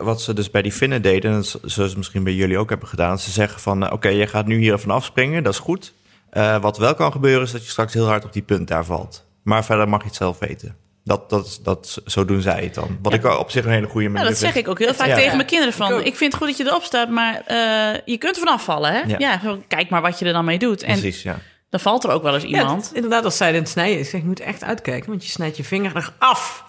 wat 0.00 0.22
ze 0.22 0.34
dus 0.34 0.50
bij 0.50 0.62
die 0.62 0.72
Finnen 0.72 1.02
deden, 1.02 1.32
en 1.32 1.44
zoals 1.44 1.90
ze 1.90 1.96
misschien 1.96 2.24
bij 2.24 2.34
jullie 2.34 2.58
ook 2.58 2.68
hebben 2.68 2.88
gedaan, 2.88 3.18
ze 3.18 3.30
zeggen 3.30 3.60
van, 3.60 3.92
oké, 3.92 4.08
je 4.08 4.26
gaat 4.26 4.46
nu 4.46 4.58
hier 4.58 4.78
vanaf 4.78 5.04
springen, 5.04 5.42
dat 5.42 5.52
is 5.52 5.58
goed. 5.58 5.92
Eh, 6.30 6.60
wat 6.60 6.78
wel 6.78 6.94
kan 6.94 7.12
gebeuren 7.12 7.42
is 7.42 7.52
dat 7.52 7.64
je 7.64 7.70
straks 7.70 7.94
heel 7.94 8.06
hard 8.06 8.24
op 8.24 8.32
die 8.32 8.42
punt 8.42 8.68
daar 8.68 8.84
valt. 8.84 9.26
Maar 9.42 9.64
verder 9.64 9.88
mag 9.88 10.00
je 10.00 10.06
het 10.06 10.16
zelf 10.16 10.38
weten. 10.38 10.76
Dat, 11.04 11.30
dat, 11.30 11.60
dat, 11.62 12.00
zo 12.06 12.24
doen 12.24 12.40
zij 12.40 12.62
het 12.62 12.74
dan. 12.74 12.98
Wat 13.02 13.12
ik 13.12 13.24
op 13.24 13.50
zich 13.50 13.64
een 13.64 13.70
hele 13.70 13.86
goede 13.86 14.06
Ja, 14.06 14.12
manier 14.12 14.28
dat 14.28 14.38
zeg 14.38 14.54
ik 14.54 14.68
ook 14.68 14.78
heel 14.78 14.94
vaak 14.94 15.06
Ja. 15.08 15.14
tegen 15.14 15.36
mijn 15.36 15.48
kinderen. 15.48 15.74
Van, 15.74 15.92
Ik 16.04 16.16
vind 16.16 16.32
het 16.32 16.34
goed 16.42 16.46
dat 16.48 16.56
je 16.56 16.66
erop 16.66 16.82
staat, 16.82 17.10
maar 17.10 17.42
eh, 17.46 18.00
je 18.04 18.18
kunt 18.18 18.36
er 18.36 18.42
vanaf 18.42 18.64
vallen. 18.64 18.92
Hè? 18.92 18.98
Ja. 19.00 19.16
Ja. 19.18 19.40
kijk 19.68 19.88
maar 19.90 20.02
wat 20.02 20.18
je 20.18 20.24
er 20.24 20.32
dan 20.32 20.44
mee 20.44 20.58
doet. 20.58 20.82
En 20.82 20.92
Precies, 21.00 21.22
ja. 21.22 21.38
dan 21.70 21.80
valt 21.80 22.04
er 22.04 22.10
ook 22.10 22.22
wel 22.22 22.34
eens 22.34 22.42
Ja, 22.42 22.48
iemand. 22.48 22.84
het- 22.86 22.94
inderdaad, 22.94 23.24
als 23.24 23.36
zij 23.36 23.52
het 23.54 23.68
snijden 23.68 23.98
is, 23.98 24.04
zeg 24.06 24.14
ik, 24.14 24.20
je 24.20 24.26
moet 24.28 24.40
echt 24.40 24.64
uitkijken, 24.64 25.08
want 25.10 25.24
je 25.24 25.30
snijdt 25.30 25.56
je 25.56 25.64
vinger 25.64 25.92
eraf. 26.18 26.64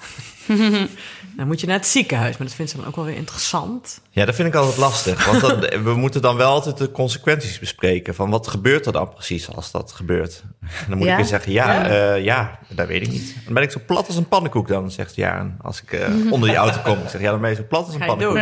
dan 1.38 1.48
moet 1.48 1.62
je 1.62 1.68
naar 1.68 1.78
het 1.78 1.88
ziekenhuis, 1.88 2.38
maar 2.38 2.48
dat 2.48 2.56
vindt 2.56 2.72
ze 2.72 2.78
dan 2.78 2.88
ook 2.88 2.96
wel 2.96 3.06
weer 3.06 3.16
interessant. 3.16 4.02
Ja, 4.10 4.26
dat 4.26 4.36
vind 4.36 4.48
ik 4.48 4.56
altijd 4.56 4.78
lastig. 4.78 5.26
Want 5.26 5.42
dan, 5.42 5.60
we 5.90 5.94
moeten 5.96 6.22
dan 6.22 6.36
wel 6.36 6.52
altijd 6.52 6.78
de 6.78 6.92
consequenties 6.92 7.60
bespreken. 7.60 8.16
Van 8.16 8.30
wat 8.30 8.48
gebeurt 8.48 8.86
er 8.86 8.92
dan 8.92 9.10
precies 9.14 9.50
als 9.56 9.72
dat 9.72 9.92
gebeurt? 9.92 10.44
Dan 10.88 10.98
moet 10.98 11.08
Ja? 11.08 11.12
ik 11.12 11.18
weer 11.18 11.28
zeggen, 11.28 11.52
ja, 11.52 11.74
Ja. 11.74 11.94
ja. 11.94 12.16
ja, 12.16 12.60
dat 12.70 12.88
weet 12.88 13.02
ik 13.02 13.12
niet. 13.12 13.36
Dan 13.46 13.54
ben 13.54 13.64
ik 13.64 13.72
zo 13.72 13.80
plat 13.86 14.08
als 14.08 14.16
een 14.16 14.28
pannenkoek 14.28 14.68
dan, 14.68 14.92
zegt 14.92 15.16
Jaren. 15.16 15.58
Als 15.62 15.82
ik 15.82 15.92
eh, 15.94 16.08
onder 16.34 16.50
die 16.50 16.58
auto 16.58 16.80
kom. 16.84 16.98
Ik 17.00 17.10
zeg, 17.10 17.22
ja, 17.22 17.32
dan 17.32 17.42
ben 17.42 17.50
je 17.50 17.56
zo 17.56 17.66
plat 17.70 17.86
als 17.86 17.94
een 17.96 18.06
pannenkoek. 18.06 18.38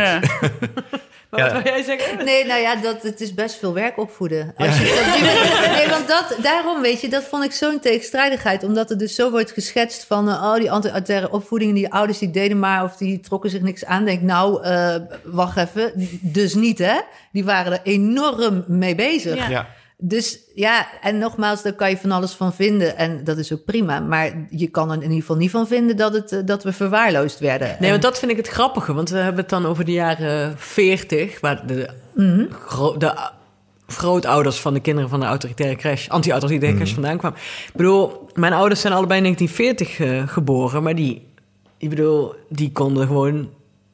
Ja. 1.30 1.38
Maar 1.38 1.46
Ja. 1.46 1.54
wat 1.54 1.62
wil 1.62 1.72
jij 1.72 1.82
zeggen? 1.82 2.24
Nee, 2.24 2.44
nou 2.46 2.60
ja, 2.60 2.76
dat, 2.76 3.02
het 3.02 3.20
is 3.20 3.34
best 3.34 3.54
veel 3.54 3.74
werk 3.74 3.98
opvoeden. 3.98 4.54
Als 4.56 4.78
je 4.78 5.70
nee, 5.78 5.88
want 5.88 6.08
dat, 6.08 6.36
daarom, 6.42 6.80
weet 6.82 7.00
je, 7.00 7.08
dat 7.08 7.24
vond 7.24 7.44
ik 7.44 7.52
zo'n 7.52 7.80
tegenstrijdigheid. 7.80 8.64
Omdat 8.64 8.90
er 8.90 8.98
dus 8.98 9.14
zo 9.14 9.30
wordt 9.30 9.50
geschetst 9.52 10.04
van... 10.04 10.28
oh, 10.28 10.54
die 10.54 10.70
anti-autoritaire 10.70 11.30
opvoedingen, 11.30 11.74
die 11.74 11.92
ouders 11.92 12.18
die 12.18 12.30
deden 12.30 12.58
maar... 12.58 12.84
of 12.84 12.96
die 12.96 13.20
trokken 13.20 13.50
zich 13.50 13.60
niks 13.60 13.84
aan. 13.84 14.04
Denk, 14.04 14.22
nou, 14.22 14.62
eh, 14.62 14.94
wacht 15.24 15.56
even, 15.56 15.92
dus 16.20 16.54
niet, 16.54 16.78
hè? 16.78 17.00
Die 17.32 17.44
waren 17.44 17.72
er 17.72 17.80
enorm 17.82 18.64
mee 18.66 18.94
bezig. 18.94 19.48
Ja. 19.48 19.68
Dus 20.00 20.38
ja, 20.54 20.86
en 21.00 21.18
nogmaals, 21.18 21.62
daar 21.62 21.72
kan 21.72 21.90
je 21.90 21.96
van 21.96 22.10
alles 22.10 22.32
van 22.32 22.52
vinden. 22.54 22.96
En 22.96 23.24
dat 23.24 23.38
is 23.38 23.52
ook 23.52 23.64
prima. 23.64 24.00
Maar 24.00 24.46
je 24.50 24.66
kan 24.66 24.88
er 24.90 24.94
in 24.96 25.02
ieder 25.02 25.18
geval 25.20 25.36
niet 25.36 25.50
van 25.50 25.66
vinden 25.66 25.96
dat, 25.96 26.12
het, 26.12 26.32
eh, 26.32 26.38
dat 26.44 26.62
we 26.64 26.72
verwaarloosd 26.72 27.38
werden. 27.38 27.68
Nee, 27.68 27.76
En- 27.78 27.90
want 27.90 28.02
dat 28.02 28.18
vind 28.18 28.30
ik 28.30 28.36
het 28.36 28.48
grappige, 28.48 28.94
want 28.94 29.10
we 29.10 29.16
hebben 29.18 29.40
het 29.40 29.50
dan 29.50 29.66
over 29.66 29.84
de 29.84 29.92
jaren 29.92 30.54
40, 30.58 31.40
waar 31.40 31.66
de, 31.66 31.88
gro- 32.66 32.96
de 32.96 33.14
grootouders 33.86 34.60
van 34.60 34.74
de 34.74 34.80
kinderen 34.80 35.10
van 35.10 35.20
de 35.20 35.26
autoritaire 35.26 35.76
crash, 35.76 36.08
anti-autoritaire 36.08 36.76
crash 36.76 36.92
vandaan 36.92 37.18
kwamen. 37.18 37.38
Ik 37.66 37.72
bedoel, 37.76 38.28
mijn 38.34 38.52
ouders 38.52 38.80
zijn 38.80 38.92
allebei 38.92 39.18
in 39.24 39.24
1940 39.34 39.98
eh, 40.00 40.28
geboren, 40.34 40.82
maar 40.82 40.94
die, 40.94 41.26
ik 41.78 41.88
bedoel, 41.88 42.34
die 42.48 42.72
konden 42.72 43.06
gewoon. 43.06 43.48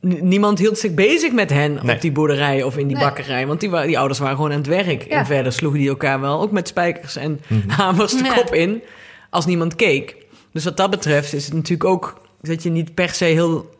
Niemand 0.04 0.58
hield 0.58 0.78
zich 0.78 0.94
bezig 0.94 1.32
met 1.32 1.50
hen 1.50 1.78
Nee. 1.82 1.94
op 1.94 2.00
die 2.00 2.12
boerderij 2.12 2.62
of 2.62 2.76
in 2.76 2.86
die 2.86 2.96
Nee. 2.96 3.04
bakkerij. 3.04 3.46
Want 3.46 3.60
die, 3.60 3.86
die 3.86 3.98
ouders 3.98 4.18
waren 4.18 4.36
gewoon 4.36 4.50
aan 4.50 4.56
het 4.58 4.66
werk. 4.66 5.08
Ja. 5.08 5.18
En 5.18 5.26
verder 5.26 5.52
sloegen 5.52 5.80
die 5.80 5.88
elkaar 5.88 6.20
wel 6.20 6.40
ook 6.40 6.50
met 6.52 6.68
spijkers 6.68 7.16
en 7.16 7.40
hamers 7.66 8.12
de 8.12 8.24
Ja. 8.24 8.34
kop 8.34 8.54
in. 8.54 8.82
Als 9.30 9.46
niemand 9.46 9.76
keek. 9.76 10.16
Dus 10.52 10.64
wat 10.64 10.76
dat 10.76 10.90
betreft 10.90 11.32
is 11.32 11.44
het 11.44 11.54
natuurlijk 11.54 11.84
ook 11.84 12.20
dat 12.42 12.62
je 12.62 12.70
niet 12.70 12.94
per 12.94 13.08
se 13.08 13.24
heel 13.24 13.72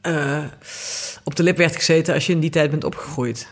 eh, 0.00 0.44
op 1.24 1.36
de 1.36 1.42
lip 1.42 1.56
werd 1.56 1.76
gezeten 1.76 2.14
als 2.14 2.26
je 2.26 2.32
in 2.32 2.40
die 2.40 2.50
tijd 2.50 2.70
bent 2.70 2.84
opgegroeid. 2.84 3.48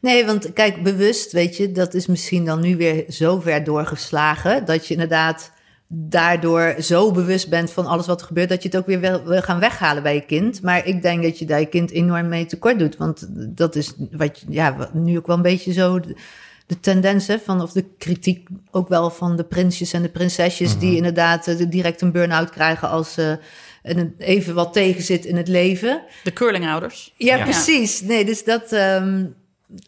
Nee, 0.00 0.24
want 0.26 0.52
kijk, 0.52 0.82
bewust, 0.82 1.32
weet 1.32 1.56
je, 1.56 1.72
dat 1.72 1.94
is 1.94 2.06
misschien 2.06 2.44
dan 2.44 2.60
nu 2.60 2.76
weer 2.76 3.04
zo 3.08 3.40
ver 3.40 3.64
doorgeslagen 3.64 4.64
dat 4.64 4.86
je 4.86 4.94
inderdaad 4.94 5.50
daardoor 5.92 6.74
zo 6.80 7.10
bewust 7.12 7.48
bent 7.48 7.70
van 7.70 7.86
alles 7.86 8.06
wat 8.06 8.20
er 8.20 8.26
gebeurt, 8.26 8.48
dat 8.48 8.62
je 8.62 8.68
het 8.68 8.78
ook 8.78 8.86
weer 8.86 9.00
wil, 9.00 9.24
wil 9.24 9.42
gaan 9.42 9.60
weghalen 9.60 10.02
bij 10.02 10.14
je 10.14 10.20
kind. 10.20 10.62
Maar 10.62 10.86
ik 10.86 11.02
denk 11.02 11.22
dat 11.22 11.38
je 11.38 11.44
daar 11.44 11.60
je 11.60 11.66
kind 11.66 11.90
enorm 11.90 12.28
mee 12.28 12.46
tekort 12.46 12.78
doet, 12.78 12.96
want 12.96 13.26
dat 13.56 13.76
is 13.76 13.94
wat 14.10 14.44
ja, 14.48 14.76
wat 14.76 14.94
nu 14.94 15.16
ook 15.18 15.26
wel 15.26 15.36
een 15.36 15.42
beetje 15.42 15.72
zo 15.72 16.00
de, 16.00 16.14
de 16.66 16.80
tendens 16.80 17.26
hè, 17.26 17.38
van, 17.38 17.60
of 17.62 17.72
de 17.72 17.84
kritiek 17.98 18.48
ook 18.70 18.88
wel 18.88 19.10
van 19.10 19.36
de 19.36 19.44
prinsjes 19.44 19.92
en 19.92 20.02
de 20.02 20.08
prinsesjes 20.08 20.78
die 20.78 20.96
inderdaad 20.96 21.46
eh, 21.48 21.66
direct 21.68 22.00
een 22.00 22.12
burn-out 22.12 22.50
krijgen 22.50 22.88
als 22.88 23.12
ze 23.12 23.38
even 24.18 24.54
wat 24.54 24.72
tegen 24.72 25.02
zit 25.02 25.24
in 25.24 25.36
het 25.36 25.48
leven. 25.48 26.02
De 26.24 26.32
curlingouders. 26.32 27.14
Ja, 27.16 27.36
Ja. 27.36 27.42
precies. 27.44 28.00
Nee, 28.00 28.24
dus 28.24 28.44
dat. 28.44 28.72
ehm, 28.72 29.24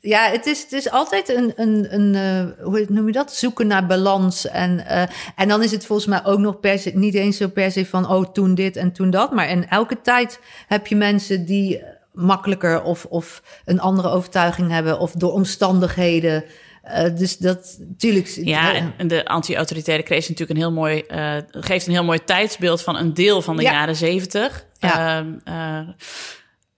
ja, 0.01 0.31
het 0.31 0.47
is, 0.47 0.63
het 0.63 0.73
is 0.73 0.91
altijd 0.91 1.29
een, 1.29 1.53
een, 1.57 1.87
een 1.95 2.15
eh, 2.15 2.65
hoe 2.65 2.87
noem 2.89 3.07
je 3.07 3.13
dat? 3.13 3.33
Zoeken 3.35 3.67
naar 3.67 3.87
balans. 3.87 4.49
En, 4.49 4.87
eh, 4.87 5.03
en 5.37 5.49
dan 5.49 5.63
is 5.63 5.71
het 5.71 5.87
volgens 5.87 6.09
mij 6.09 6.25
ook 6.25 6.39
nog 6.39 6.61
per 6.61 6.79
se, 6.79 6.91
niet 6.95 7.15
eens 7.15 7.37
zo 7.37 7.49
per 7.49 7.73
se 7.73 7.87
van, 7.87 8.09
oh, 8.11 8.25
toen 8.33 8.55
dit 8.55 8.77
en 8.77 8.93
toen 8.93 9.11
dat. 9.11 9.33
Maar 9.33 9.49
in 9.51 9.69
elke 9.69 10.01
tijd 10.01 10.41
heb 10.69 10.87
je 10.87 10.97
mensen 10.97 11.45
die 11.47 11.83
makkelijker 12.13 12.83
of, 12.83 13.05
of 13.05 13.43
een 13.65 13.81
andere 13.81 14.09
overtuiging 14.09 14.71
hebben, 14.71 14.99
of 14.99 15.13
door 15.13 15.33
omstandigheden. 15.33 16.45
Eh, 16.83 17.17
dus 17.17 17.39
dat, 17.39 17.77
natuurlijk. 17.89 18.27
Ja, 18.29 18.75
en- 18.75 18.93
en 18.97 19.09
de 19.09 19.25
anti-autoritaire 19.25 20.03
crash 20.03 20.19
is 20.19 20.29
natuurlijk 20.29 20.59
een 20.59 20.65
heel 20.65 20.73
mooi, 20.75 21.05
geeft 21.51 21.87
een 21.87 21.93
heel 21.93 22.05
mooi 22.05 22.25
tijdsbeeld 22.25 22.83
van 22.83 22.97
een 22.97 23.15
deel 23.15 23.43
van 23.43 23.57
de 23.57 23.63
Ja. 23.63 23.73
jaren 23.73 23.97
zeventig. 23.97 24.67
Ja. 24.79 25.25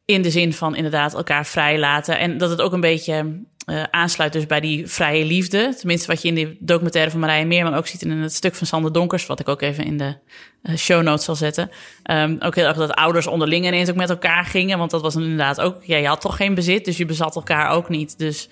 In 0.04 0.22
de 0.22 0.30
zin 0.30 0.52
van 0.52 0.76
inderdaad 0.76 1.14
elkaar 1.14 1.46
vrij 1.46 1.78
laten. 1.78 2.18
En 2.18 2.38
dat 2.38 2.50
het 2.50 2.60
ook 2.60 2.72
een 2.72 2.80
beetje 2.80 3.42
eh, 3.64 3.82
aansluit 3.90 4.32
dus 4.32 4.46
bij 4.46 4.60
die 4.60 4.86
vrije 4.86 5.24
liefde. 5.24 5.74
Tenminste, 5.78 6.06
wat 6.06 6.22
je 6.22 6.28
in 6.28 6.34
de 6.34 6.56
documentaire 6.60 7.10
van 7.10 7.20
Marije 7.20 7.44
Meerman 7.44 7.74
ook 7.74 7.86
ziet 7.86 8.02
in 8.02 8.10
het 8.10 8.34
stuk 8.34 8.54
van 8.54 8.66
Sander 8.66 8.92
Donkers, 8.92 9.26
wat 9.26 9.40
ik 9.40 9.48
ook 9.48 9.62
even 9.62 9.84
in 9.84 9.98
de 9.98 10.16
eh, 10.62 10.76
show 10.76 11.02
notes 11.02 11.24
zal 11.24 11.34
zetten. 11.34 11.70
Ehm, 12.02 12.36
ook 12.40 12.54
heel 12.54 12.66
erg 12.66 12.76
dat 12.76 12.94
ouders 12.94 13.26
onderling 13.26 13.66
ineens 13.66 13.90
ook 13.90 13.96
met 13.96 14.10
elkaar 14.10 14.44
gingen. 14.44 14.78
Want 14.78 14.90
dat 14.90 15.02
was 15.02 15.14
inderdaad 15.14 15.60
ook, 15.60 15.84
ja, 15.84 15.96
je 15.96 16.06
had 16.06 16.20
toch 16.20 16.36
geen 16.36 16.54
bezit, 16.54 16.84
dus 16.84 16.96
je 16.96 17.06
bezat 17.06 17.34
elkaar 17.34 17.70
ook 17.70 17.88
niet. 17.88 18.18
Dus 18.18 18.48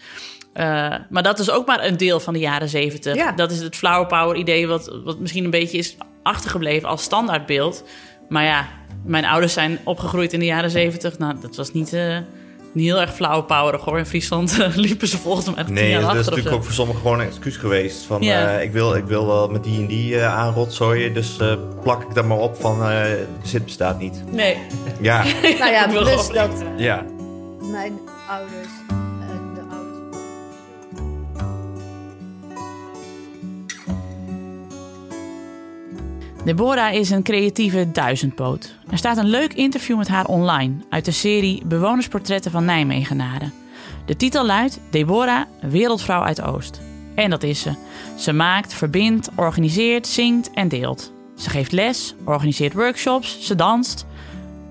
eh, 0.52 0.94
maar 1.10 1.22
dat 1.22 1.38
is 1.38 1.50
ook 1.50 1.66
maar 1.66 1.84
een 1.84 1.96
deel 1.96 2.20
van 2.20 2.32
de 2.32 2.38
jaren 2.38 2.68
zeventig. 2.68 3.14
Ja. 3.14 3.32
Dat 3.32 3.50
is 3.50 3.60
het 3.60 3.76
flower 3.76 4.06
power 4.06 4.36
idee 4.36 4.66
wat, 4.66 5.00
wat 5.04 5.18
misschien 5.18 5.44
een 5.44 5.50
beetje 5.50 5.78
is 5.78 5.96
achtergebleven 6.22 6.88
als 6.88 7.02
standaardbeeld. 7.02 7.84
Maar 8.28 8.44
ja, 8.44 8.66
mijn 9.04 9.24
ouders 9.24 9.52
zijn 9.52 9.78
opgegroeid 9.84 10.32
in 10.32 10.38
de 10.38 10.44
jaren 10.44 10.70
zeventig. 10.70 11.18
Nou, 11.18 11.34
dat 11.40 11.56
was 11.56 11.72
niet, 11.72 11.92
eh, 11.92 12.18
niet 12.72 12.86
heel 12.86 13.00
erg 13.00 13.14
flower 13.14 13.44
power 13.44 13.76
hoor. 13.80 13.98
In 13.98 14.06
Friesland 14.06 14.58
eh, 14.60 14.74
liepen 14.76 15.08
ze 15.08 15.18
volgens 15.18 15.54
mij 15.54 15.64
tien 15.64 15.74
Nee, 15.74 15.90
jaar 15.90 16.00
dat 16.00 16.10
is 16.10 16.16
natuurlijk 16.16 16.48
zo. 16.48 16.54
ook 16.54 16.64
voor 16.64 16.72
sommigen 16.72 17.02
gewoon 17.02 17.20
een 17.20 17.26
excuus 17.26 17.56
geweest. 17.56 18.04
Van, 18.04 18.22
Ja. 18.22 18.56
eh, 18.56 18.62
ik, 18.62 18.72
wil, 18.72 18.94
ik 18.94 19.04
wil 19.04 19.26
wel 19.26 19.48
met 19.48 19.64
die 19.64 19.80
en 19.80 19.86
die 19.86 20.18
eh 20.18 20.34
aanrotzooien, 20.38 21.14
dus 21.14 21.38
eh, 21.38 21.54
plak 21.82 22.02
ik 22.02 22.14
daar 22.14 22.24
maar 22.26 22.38
op 22.38 22.56
van, 22.60 22.82
eh 22.90 23.02
zit 23.42 23.64
bestaat 23.64 23.98
niet. 23.98 24.22
Nee. 24.30 24.56
Ja, 25.00 25.22
nou 25.58 25.70
ja, 25.72 25.82
gewoon- 25.82 26.04
dat 26.34 26.64
ja. 26.76 27.04
mijn 27.70 27.92
de 28.04 28.10
ouders. 28.28 28.68
Deborah 36.44 36.94
is 36.94 37.10
een 37.10 37.22
creatieve 37.22 37.90
duizendpoot. 37.92 38.74
Er 38.90 38.98
staat 38.98 39.16
een 39.16 39.28
leuk 39.28 39.52
interview 39.52 39.96
met 39.96 40.08
haar 40.08 40.26
online 40.26 40.74
uit 40.88 41.04
de 41.04 41.10
serie 41.10 41.62
Bewonersportretten 41.66 42.50
van 42.50 42.64
Nijmegenaren. 42.64 43.52
De 44.06 44.16
titel 44.16 44.46
luidt 44.46 44.80
Deborah, 44.90 45.42
wereldvrouw 45.60 46.22
uit 46.22 46.42
Oost. 46.42 46.80
En 47.14 47.30
dat 47.30 47.42
is 47.42 47.60
ze. 47.60 47.74
Ze 48.16 48.32
maakt, 48.32 48.74
verbindt, 48.74 49.30
organiseert, 49.36 50.06
zingt 50.06 50.50
en 50.50 50.68
deelt. 50.68 51.12
Ze 51.36 51.50
geeft 51.50 51.72
les, 51.72 52.14
organiseert 52.24 52.72
workshops, 52.72 53.46
ze 53.46 53.54
danst. 53.54 54.06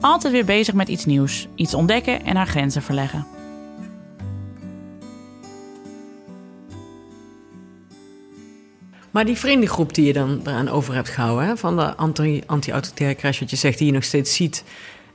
Altijd 0.02 0.34
weer 0.34 0.46
bezig 0.46 0.74
met 0.74 0.90
iets 0.90 1.06
nieuws, 1.06 1.48
iets 1.56 1.74
ontdekken 1.74 2.26
en 2.26 2.36
haar 2.36 2.48
grenzen 2.48 2.82
verleggen. 2.82 3.26
Maar 9.12 9.26
die 9.26 9.38
vriendengroep 9.38 9.94
die 9.94 10.06
je 10.06 10.14
dan 10.14 10.42
eraan 10.46 10.70
over 10.70 10.94
hebt 10.94 11.10
gehouden, 11.10 11.48
hè, 11.48 11.58
van 11.58 11.76
de 11.78 11.96
anti- 11.96 12.44
anti-autoritaire 12.46 13.16
crash, 13.16 13.40
wat 13.40 13.50
je 13.50 13.56
zegt, 13.56 13.78
die 13.78 13.88
je 13.88 13.94
nog 13.94 14.04
steeds 14.04 14.36
ziet. 14.36 14.64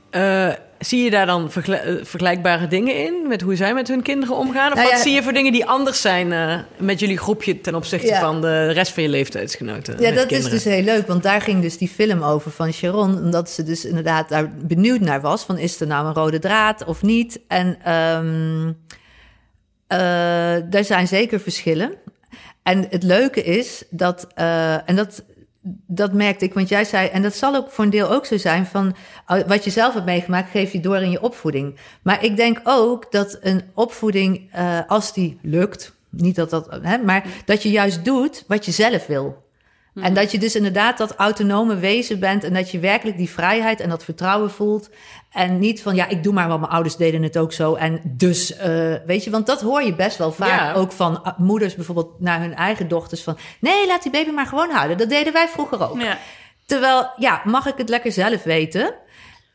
eh, 0.09 0.49
zie 0.79 1.03
je 1.03 1.09
daar 1.09 1.25
dan 1.25 1.51
eh, 1.65 1.79
vergelijkbare 2.03 2.67
dingen 2.67 2.95
in 3.05 3.27
met 3.27 3.41
hoe 3.41 3.55
zij 3.55 3.73
met 3.73 3.87
hun 3.87 4.01
kinderen 4.01 4.35
omgaan? 4.35 4.71
Of 4.71 4.77
Nou 4.77 4.89
wat 4.91 4.99
zie 4.99 5.13
je 5.13 5.23
voor 5.23 5.33
dingen 5.33 5.51
die 5.51 5.65
anders 5.65 6.01
zijn 6.01 6.31
eh, 6.31 6.59
met 6.77 6.99
jullie 6.99 7.17
groepje 7.17 7.61
ten 7.61 7.75
opzichte 7.75 8.07
Ja. 8.07 8.19
van 8.19 8.41
de 8.41 8.71
rest 8.71 8.91
van 8.93 9.03
je 9.03 9.09
leeftijdsgenoten? 9.09 9.93
Ja, 10.01 10.11
dat 10.11 10.25
kinderen? 10.25 10.53
is 10.53 10.63
dus 10.63 10.73
heel 10.73 10.83
leuk, 10.83 11.07
want 11.07 11.23
daar 11.23 11.41
ging 11.41 11.61
dus 11.61 11.77
die 11.77 11.87
film 11.89 12.21
over 12.21 12.51
van 12.51 12.71
Sharon. 12.73 13.17
Omdat 13.17 13.49
ze 13.49 13.63
dus 13.63 13.85
inderdaad 13.85 14.29
daar 14.29 14.51
benieuwd 14.55 14.99
naar 14.99 15.21
was: 15.21 15.43
van 15.43 15.57
is 15.57 15.79
er 15.81 15.87
nou 15.87 16.07
een 16.07 16.13
rode 16.13 16.39
draad 16.39 16.83
of 16.85 17.01
niet? 17.01 17.39
En 17.47 17.77
eh, 19.87 20.73
er 20.73 20.83
zijn 20.83 21.07
zeker 21.07 21.39
verschillen. 21.39 21.93
En 22.67 22.87
het 22.89 23.03
leuke 23.03 23.43
is 23.43 23.83
dat, 23.89 24.27
eh, 24.35 24.89
en 24.89 24.95
dat, 24.95 25.23
dat 25.87 26.13
merkte 26.13 26.45
ik, 26.45 26.53
want 26.53 26.69
jij 26.69 26.85
zei, 26.85 27.07
en 27.07 27.21
dat 27.21 27.35
zal 27.35 27.55
ook 27.55 27.71
voor 27.71 27.83
een 27.83 27.89
deel 27.89 28.11
ook 28.11 28.25
zo 28.25 28.37
zijn, 28.37 28.65
van 28.65 28.95
uh, 29.31 29.39
wat 29.47 29.63
je 29.63 29.69
zelf 29.69 29.93
hebt 29.93 30.05
meegemaakt, 30.05 30.51
geef 30.51 30.71
je 30.71 30.79
door 30.79 30.97
in 30.97 31.11
je 31.11 31.21
opvoeding. 31.21 31.79
Maar 32.01 32.23
ik 32.23 32.35
denk 32.35 32.61
ook 32.63 33.11
dat 33.11 33.37
een 33.41 33.61
opvoeding, 33.73 34.49
eh, 34.51 34.79
als 34.87 35.13
die 35.13 35.39
lukt, 35.41 35.95
niet 36.09 36.35
dat 36.35 36.49
dat, 36.49 36.79
hè, 36.81 36.97
maar 36.97 37.25
dat 37.45 37.63
je 37.63 37.69
juist 37.69 38.05
doet 38.05 38.43
wat 38.47 38.65
je 38.65 38.71
zelf 38.71 39.05
wil. 39.05 39.45
En 40.01 40.13
dat 40.13 40.31
je 40.31 40.39
dus 40.39 40.55
inderdaad 40.55 40.97
dat 40.97 41.15
autonome 41.15 41.75
wezen 41.75 42.19
bent 42.19 42.43
en 42.43 42.53
dat 42.53 42.71
je 42.71 42.79
werkelijk 42.79 43.17
die 43.17 43.29
vrijheid 43.29 43.79
en 43.79 43.89
dat 43.89 44.03
vertrouwen 44.03 44.51
voelt. 44.51 44.89
En 45.37 45.59
niet 45.59 45.81
van, 45.81 45.95
ja, 45.95 46.07
ik 46.07 46.23
doe 46.23 46.33
maar 46.33 46.47
wat 46.47 46.59
mijn 46.59 46.71
ouders 46.71 46.95
deden 46.95 47.23
het 47.23 47.37
ook 47.37 47.53
zo. 47.53 47.75
En 47.75 48.01
dus, 48.03 48.55
eh, 48.55 48.93
weet 49.05 49.23
je, 49.23 49.29
want 49.29 49.45
dat 49.45 49.61
hoor 49.61 49.83
je 49.83 49.95
best 49.95 50.17
wel 50.17 50.31
vaak 50.31 50.59
Ja. 50.59 50.73
ook 50.73 50.91
van 50.91 51.23
ah, 51.23 51.37
moeders 51.39 51.75
bijvoorbeeld 51.75 52.19
naar 52.19 52.39
hun 52.39 52.55
eigen 52.55 52.87
dochters 52.87 53.23
van, 53.23 53.37
nee, 53.59 53.87
laat 53.87 54.03
die 54.03 54.11
baby 54.11 54.29
maar 54.29 54.45
gewoon 54.45 54.69
houden. 54.69 54.97
Dat 54.97 55.09
deden 55.09 55.33
wij 55.33 55.47
vroeger 55.47 55.89
ook. 55.89 56.01
Ja. 56.01 56.17
Terwijl, 56.65 57.11
ja, 57.17 57.41
mag 57.43 57.65
ik 57.67 57.77
het 57.77 57.89
lekker 57.89 58.11
zelf 58.11 58.43
weten? 58.43 58.93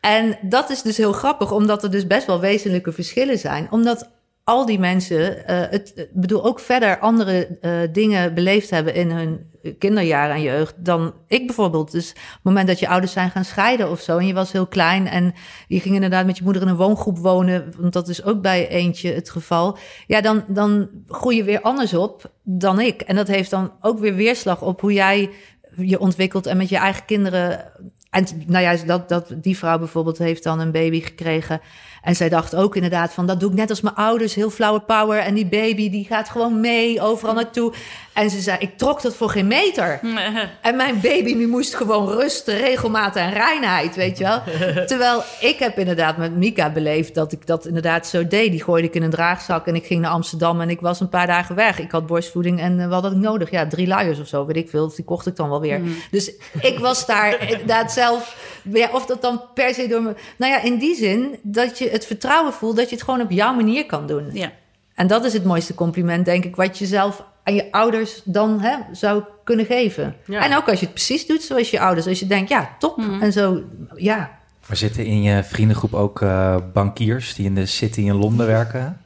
En 0.00 0.38
dat 0.42 0.70
is 0.70 0.82
dus 0.82 0.96
heel 0.96 1.12
grappig, 1.12 1.52
omdat 1.52 1.82
er 1.82 1.90
dus 1.90 2.06
best 2.06 2.26
wel 2.26 2.40
wezenlijke 2.40 2.92
verschillen 2.92 3.38
zijn. 3.38 3.66
Omdat 3.70 4.10
al 4.44 4.66
die 4.66 4.78
mensen, 4.78 5.46
eh 5.46 5.70
het 5.70 5.92
ik 5.96 6.20
bedoel, 6.20 6.44
ook 6.44 6.60
verder 6.60 6.98
andere 6.98 7.58
eh, 7.60 7.80
dingen 7.92 8.34
beleefd 8.34 8.70
hebben 8.70 8.94
in 8.94 9.10
hun 9.10 9.50
kinderjaren 9.78 10.34
en 10.34 10.42
jeugd 10.42 10.74
dan 10.84 11.14
ik 11.26 11.46
bijvoorbeeld. 11.46 11.90
Dus 11.90 12.10
op 12.10 12.16
het 12.16 12.42
moment 12.42 12.66
dat 12.66 12.78
je 12.78 12.88
ouders 12.88 13.12
zijn 13.12 13.30
gaan 13.30 13.44
scheiden 13.44 13.90
of 13.90 14.00
zo 14.00 14.18
en 14.18 14.26
je 14.26 14.34
was 14.34 14.52
heel 14.52 14.66
klein 14.66 15.06
en 15.06 15.34
je 15.66 15.80
ging 15.80 15.94
inderdaad 15.94 16.26
met 16.26 16.36
je 16.36 16.44
moeder 16.44 16.62
in 16.62 16.68
een 16.68 16.76
woongroep 16.76 17.18
wonen, 17.18 17.72
want 17.78 17.92
dat 17.92 18.08
is 18.08 18.24
ook 18.24 18.40
bij 18.40 18.68
eentje 18.68 19.12
het 19.12 19.30
geval. 19.30 19.78
Ja, 20.06 20.20
dan, 20.20 20.44
dan 20.48 20.88
groei 21.08 21.36
je 21.36 21.44
weer 21.44 21.60
anders 21.60 21.94
op 21.94 22.32
dan 22.42 22.80
ik. 22.80 23.00
En 23.00 23.16
dat 23.16 23.28
heeft 23.28 23.50
dan 23.50 23.72
ook 23.80 23.98
weer 23.98 24.14
weerslag 24.14 24.62
op 24.62 24.80
hoe 24.80 24.92
jij 24.92 25.30
je 25.76 26.00
ontwikkelt 26.00 26.46
en 26.46 26.56
met 26.56 26.68
je 26.68 26.76
eigen 26.76 27.04
kinderen. 27.04 27.72
En 28.10 28.26
nou 28.46 28.64
ja, 28.64 28.84
dat, 28.86 29.08
dat, 29.08 29.34
die 29.36 29.58
vrouw 29.58 29.78
bijvoorbeeld 29.78 30.18
heeft 30.18 30.42
dan 30.42 30.60
een 30.60 30.72
baby 30.72 31.00
gekregen. 31.00 31.60
En 32.02 32.16
zij 32.16 32.28
dacht 32.28 32.54
ook 32.54 32.74
inderdaad 32.74 33.12
van, 33.12 33.26
dat 33.26 33.40
doe 33.40 33.50
ik 33.50 33.56
net 33.56 33.70
als 33.70 33.80
mijn 33.80 33.94
ouders, 33.94 34.34
heel 34.34 34.50
flauwe 34.50 34.80
power. 34.80 35.18
En 35.18 35.34
die 35.34 35.46
baby, 35.46 35.90
die 35.90 36.04
gaat 36.04 36.28
gewoon 36.28 36.60
mee 36.60 37.00
overal 37.00 37.34
naartoe. 37.34 37.72
En 38.12 38.30
ze 38.30 38.40
zei, 38.40 38.56
ik 38.60 38.78
trok 38.78 39.02
dat 39.02 39.16
voor 39.16 39.30
geen 39.30 39.46
meter. 39.46 40.00
En 40.62 40.76
mijn 40.76 41.00
baby 41.00 41.34
nu 41.34 41.48
moest 41.48 41.74
gewoon 41.74 42.08
rusten, 42.08 42.56
regelmaat 42.56 43.16
en 43.16 43.32
reinheid, 43.32 43.94
weet 43.94 44.18
je 44.18 44.24
wel. 44.24 44.42
Terwijl 44.86 45.22
ik 45.40 45.58
heb 45.58 45.78
inderdaad 45.78 46.16
met 46.16 46.36
Mika 46.36 46.70
beleefd 46.70 47.14
dat 47.14 47.32
ik 47.32 47.46
dat 47.46 47.66
inderdaad 47.66 48.06
zo 48.06 48.28
deed. 48.28 48.50
Die 48.50 48.62
gooide 48.62 48.88
ik 48.88 48.94
in 48.94 49.02
een 49.02 49.10
draagzak 49.10 49.66
en 49.66 49.74
ik 49.74 49.86
ging 49.86 50.00
naar 50.00 50.10
Amsterdam 50.10 50.60
en 50.60 50.70
ik 50.70 50.80
was 50.80 51.00
een 51.00 51.08
paar 51.08 51.26
dagen 51.26 51.54
weg. 51.54 51.78
Ik 51.78 51.90
had 51.90 52.06
borstvoeding 52.06 52.60
en 52.60 52.80
eh, 52.80 52.88
wat 52.88 53.02
had 53.02 53.12
ik 53.12 53.18
nodig? 53.18 53.50
Ja, 53.50 53.66
drie 53.66 53.86
luiers 53.86 54.20
of 54.20 54.26
zo, 54.26 54.46
weet 54.46 54.56
ik 54.56 54.70
veel. 54.70 54.92
Die 54.94 55.04
kocht 55.04 55.26
ik 55.26 55.36
dan 55.36 55.48
wel 55.48 55.60
weer. 55.60 55.80
Dus 56.10 56.32
ik 56.60 56.78
was 56.78 57.06
daar 57.06 57.40
inderdaad 57.50 57.92
zelf... 57.92 58.50
Ja, 58.72 58.88
of 58.92 59.06
dat 59.06 59.22
dan 59.22 59.42
per 59.54 59.74
se 59.74 59.88
door 59.88 60.02
me... 60.02 60.14
Nou 60.36 60.52
ja, 60.52 60.62
in 60.62 60.78
die 60.78 60.94
zin 60.94 61.38
dat 61.42 61.78
je 61.78 61.91
het 61.92 62.06
vertrouwen 62.06 62.52
voelt 62.52 62.76
dat 62.76 62.88
je 62.88 62.94
het 62.94 63.04
gewoon 63.04 63.20
op 63.20 63.30
jouw 63.30 63.54
manier 63.54 63.86
kan 63.86 64.06
doen. 64.06 64.30
Ja. 64.32 64.52
En 64.94 65.06
dat 65.06 65.24
is 65.24 65.32
het 65.32 65.44
mooiste 65.44 65.74
compliment, 65.74 66.24
denk 66.24 66.44
ik, 66.44 66.56
wat 66.56 66.78
je 66.78 66.86
zelf 66.86 67.24
aan 67.44 67.54
je 67.54 67.72
ouders 67.72 68.20
dan 68.24 68.60
hè, 68.60 68.76
zou 68.92 69.22
kunnen 69.44 69.66
geven. 69.66 70.16
Ja. 70.26 70.44
En 70.44 70.56
ook 70.56 70.68
als 70.68 70.80
je 70.80 70.84
het 70.84 70.94
precies 70.94 71.26
doet 71.26 71.42
zoals 71.42 71.70
je 71.70 71.80
ouders. 71.80 72.06
Als 72.06 72.18
je 72.18 72.26
denkt, 72.26 72.48
ja, 72.48 72.76
top. 72.78 72.98
En 73.20 73.32
zo, 73.32 73.62
ja. 73.94 74.38
Maar 74.66 74.76
zitten 74.76 75.04
in 75.04 75.22
je 75.22 75.44
vriendengroep 75.44 75.94
ook 75.94 76.20
eh, 76.20 76.56
bankiers 76.72 77.34
die 77.34 77.46
in 77.46 77.54
de 77.54 77.66
city 77.66 78.00
in 78.00 78.14
Londen 78.14 78.46
werken? 78.46 79.00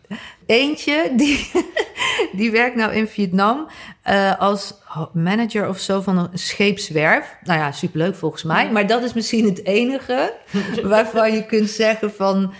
Eentje, 0.46 1.12
die, 1.16 1.50
die 2.38 2.50
werkt 2.50 2.76
nou 2.76 2.92
in 2.92 3.08
Vietnam 3.08 3.68
eh, 4.02 4.38
als 4.38 4.74
manager 5.12 5.68
of 5.68 5.78
zo 5.78 6.00
van 6.00 6.18
een 6.18 6.38
scheepswerf. 6.38 7.36
Nou 7.44 7.58
ja, 7.58 7.72
superleuk 7.72 8.14
volgens 8.14 8.42
mij. 8.42 8.70
Maar 8.70 8.86
dat 8.86 9.02
is 9.02 9.12
misschien 9.12 9.44
het 9.44 9.64
enige 9.64 10.32
waarvan 10.82 11.32
je 11.32 11.46
kunt 11.46 11.70
zeggen 11.70 12.12
van... 12.12 12.52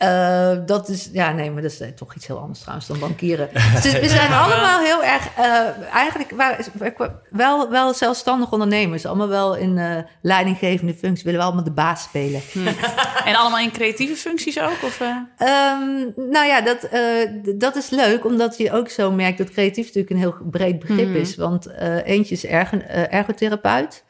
eh, 0.00 0.52
dat 0.66 0.88
is, 0.88 1.08
ja, 1.12 1.32
nee, 1.32 1.50
maar 1.50 1.62
dat 1.62 1.70
is 1.70 1.80
eh, 1.80 1.88
toch 1.88 2.14
iets 2.14 2.26
heel 2.26 2.38
anders 2.38 2.58
trouwens 2.60 2.86
dan 2.88 2.98
bankieren. 2.98 3.48
Dus 3.82 4.00
we 4.00 4.08
zijn 4.08 4.32
allemaal 4.32 4.78
heel 4.80 5.04
erg, 5.04 5.28
eh, 5.36 5.92
eigenlijk 5.92 6.32
wel, 7.30 7.70
wel 7.70 7.94
zelfstandig 7.94 8.52
ondernemers. 8.52 9.06
Allemaal 9.06 9.28
wel 9.28 9.54
in 9.56 9.78
eh, 9.78 9.96
leidinggevende 10.22 10.94
functies. 10.94 11.22
Willen 11.24 11.38
we 11.40 11.46
allemaal 11.46 11.64
de 11.64 11.70
baas 11.70 12.02
spelen. 12.02 12.40
En 13.24 13.34
allemaal 13.36 13.58
in 13.60 13.70
creatieve 13.70 14.14
functies 14.16 14.60
ook? 14.60 14.82
Of, 14.84 15.00
eh? 15.00 15.08
Ehm, 15.36 15.90
nou 16.30 16.46
ja, 16.46 16.60
dat, 16.60 16.82
eh, 16.82 17.02
dat 17.56 17.76
is 17.76 17.90
leuk, 17.90 18.24
omdat 18.24 18.56
je 18.58 18.72
ook 18.72 18.88
zo 18.88 19.10
merkt 19.12 19.38
dat 19.38 19.50
creatief 19.50 19.84
natuurlijk 19.84 20.10
een 20.12 20.18
heel 20.18 20.34
breed 20.50 20.78
begrip 20.78 21.08
Mhm. 21.08 21.16
is. 21.16 21.36
Want 21.36 21.66
eh, 21.66 22.06
eentje 22.06 22.34
is 22.34 22.46
ergo, 22.46 22.76
eh, 22.76 23.12
ergotherapeut. 23.14 24.04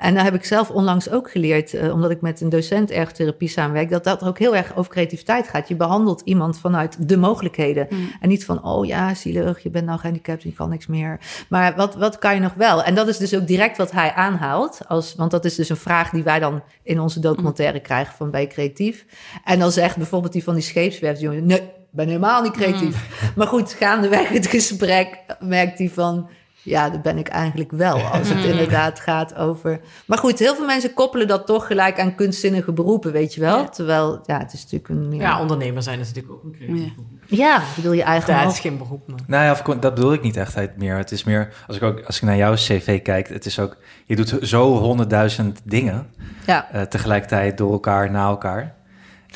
En 0.00 0.14
daar 0.14 0.24
heb 0.24 0.34
ik 0.34 0.44
zelf 0.44 0.70
onlangs 0.70 1.10
ook 1.10 1.30
geleerd, 1.30 1.74
eh, 1.74 1.92
omdat 1.92 2.10
ik 2.10 2.20
met 2.20 2.40
een 2.40 2.48
docent 2.48 2.90
ergotherapie 2.90 3.48
samenwerk, 3.48 3.90
dat 3.90 4.04
dat 4.04 4.24
ook 4.24 4.38
heel 4.38 4.56
erg 4.56 4.76
over 4.76 4.90
creativiteit 4.90 5.48
gaat. 5.48 5.68
Je 5.68 5.76
behandelt 5.76 6.20
iemand 6.24 6.58
vanuit 6.58 7.08
de 7.08 7.16
mogelijkheden. 7.16 7.86
Mhm. 7.90 8.00
En 8.20 8.28
niet 8.28 8.44
van, 8.44 8.64
oh 8.64 8.86
ja, 8.86 9.14
zielig, 9.14 9.62
je 9.62 9.70
bent 9.70 9.86
nou 9.86 9.98
gehandicapt, 9.98 10.42
je 10.42 10.52
kan 10.52 10.68
niks 10.68 10.86
meer. 10.86 11.20
Maar 11.48 11.76
wat, 11.76 11.94
wat 11.94 12.18
kan 12.18 12.34
je 12.34 12.40
nog 12.40 12.54
wel? 12.54 12.82
En 12.82 12.94
dat 12.94 13.08
is 13.08 13.18
dus 13.18 13.34
ook 13.34 13.46
direct 13.46 13.76
wat 13.76 13.90
hij 13.90 14.12
aanhaalt. 14.12 14.80
Als, 14.88 15.14
want 15.14 15.30
dat 15.30 15.44
is 15.44 15.54
dus 15.54 15.68
een 15.68 15.76
vraag 15.76 16.10
die 16.10 16.22
wij 16.22 16.38
dan 16.38 16.62
in 16.82 17.00
onze 17.00 17.20
documentaire 17.20 17.80
krijgen 17.80 18.14
van 18.14 18.30
bij 18.30 18.46
creatief. 18.46 19.06
En 19.44 19.58
dan 19.58 19.72
zegt 19.72 19.96
bijvoorbeeld 19.96 20.32
die 20.32 20.44
van 20.44 20.54
die 20.54 20.62
scheepswerfjongen, 20.62 21.46
nee, 21.46 21.58
ik 21.58 21.96
ben 21.96 22.06
helemaal 22.06 22.42
niet 22.42 22.52
creatief. 22.52 23.32
Maar 23.36 23.46
goed, 23.46 23.72
gaandeweg 23.72 24.28
het 24.28 24.46
gesprek 24.46 25.24
merkt 25.40 25.78
hij 25.78 25.88
van... 25.88 26.28
Ja, 26.62 26.90
dat 26.90 27.02
ben 27.02 27.18
ik 27.18 27.28
eigenlijk 27.28 27.70
wel, 27.70 27.96
als 27.98 28.28
het 28.28 28.44
inderdaad 28.44 29.00
gaat 29.00 29.34
over... 29.34 29.80
Maar 30.06 30.18
goed, 30.18 30.38
heel 30.38 30.54
veel 30.54 30.66
mensen 30.66 30.94
koppelen 30.94 31.28
dat 31.28 31.46
toch 31.46 31.66
gelijk 31.66 32.00
aan 32.00 32.14
kunstzinnige 32.14 32.72
beroepen, 32.72 33.12
weet 33.12 33.34
je 33.34 33.40
wel? 33.40 33.68
Terwijl, 33.68 34.20
ja, 34.26 34.38
het 34.38 34.52
is 34.52 34.62
natuurlijk 34.62 34.88
een... 34.88 35.08
meer- 35.08 35.20
Ja, 35.20 35.40
ondernemer 35.40 35.82
zijn 35.82 36.00
is 36.00 36.06
natuurlijk 36.06 36.34
ook 36.34 36.44
een 36.44 36.52
creatief 36.52 36.94
beroep. 36.94 37.08
Ja, 37.26 37.56
ik 37.58 37.74
bedoel 37.74 37.92
je 37.92 38.02
eigen 38.02 38.34
Ja, 38.34 38.40
het 38.40 38.52
is 38.52 38.60
geen 38.60 38.78
beroep, 38.78 39.08
maar... 39.08 39.18
Nou 39.26 39.44
ja, 39.44 39.50
of, 39.52 39.62
dat 39.62 39.94
bedoel 39.94 40.12
ik 40.12 40.22
niet 40.22 40.36
echt 40.36 40.76
meer. 40.76 40.96
Het 40.96 41.10
is 41.12 41.24
meer, 41.24 41.52
als 41.66 41.76
ik 41.76 41.82
ook 41.82 42.00
als 42.06 42.16
ik 42.16 42.22
naar 42.22 42.36
jouw 42.36 42.54
cv 42.54 43.02
kijk, 43.02 43.28
het 43.28 43.46
is 43.46 43.58
ook, 43.58 43.76
je 44.06 44.16
doet 44.16 44.36
zo 44.42 44.76
honderdduizend 44.78 45.60
dingen 45.64 46.06
Ja. 46.46 46.70
eh, 46.72 46.82
tegelijkertijd 46.82 47.58
door 47.58 47.72
elkaar, 47.72 48.10
na 48.10 48.26
elkaar. 48.26 48.74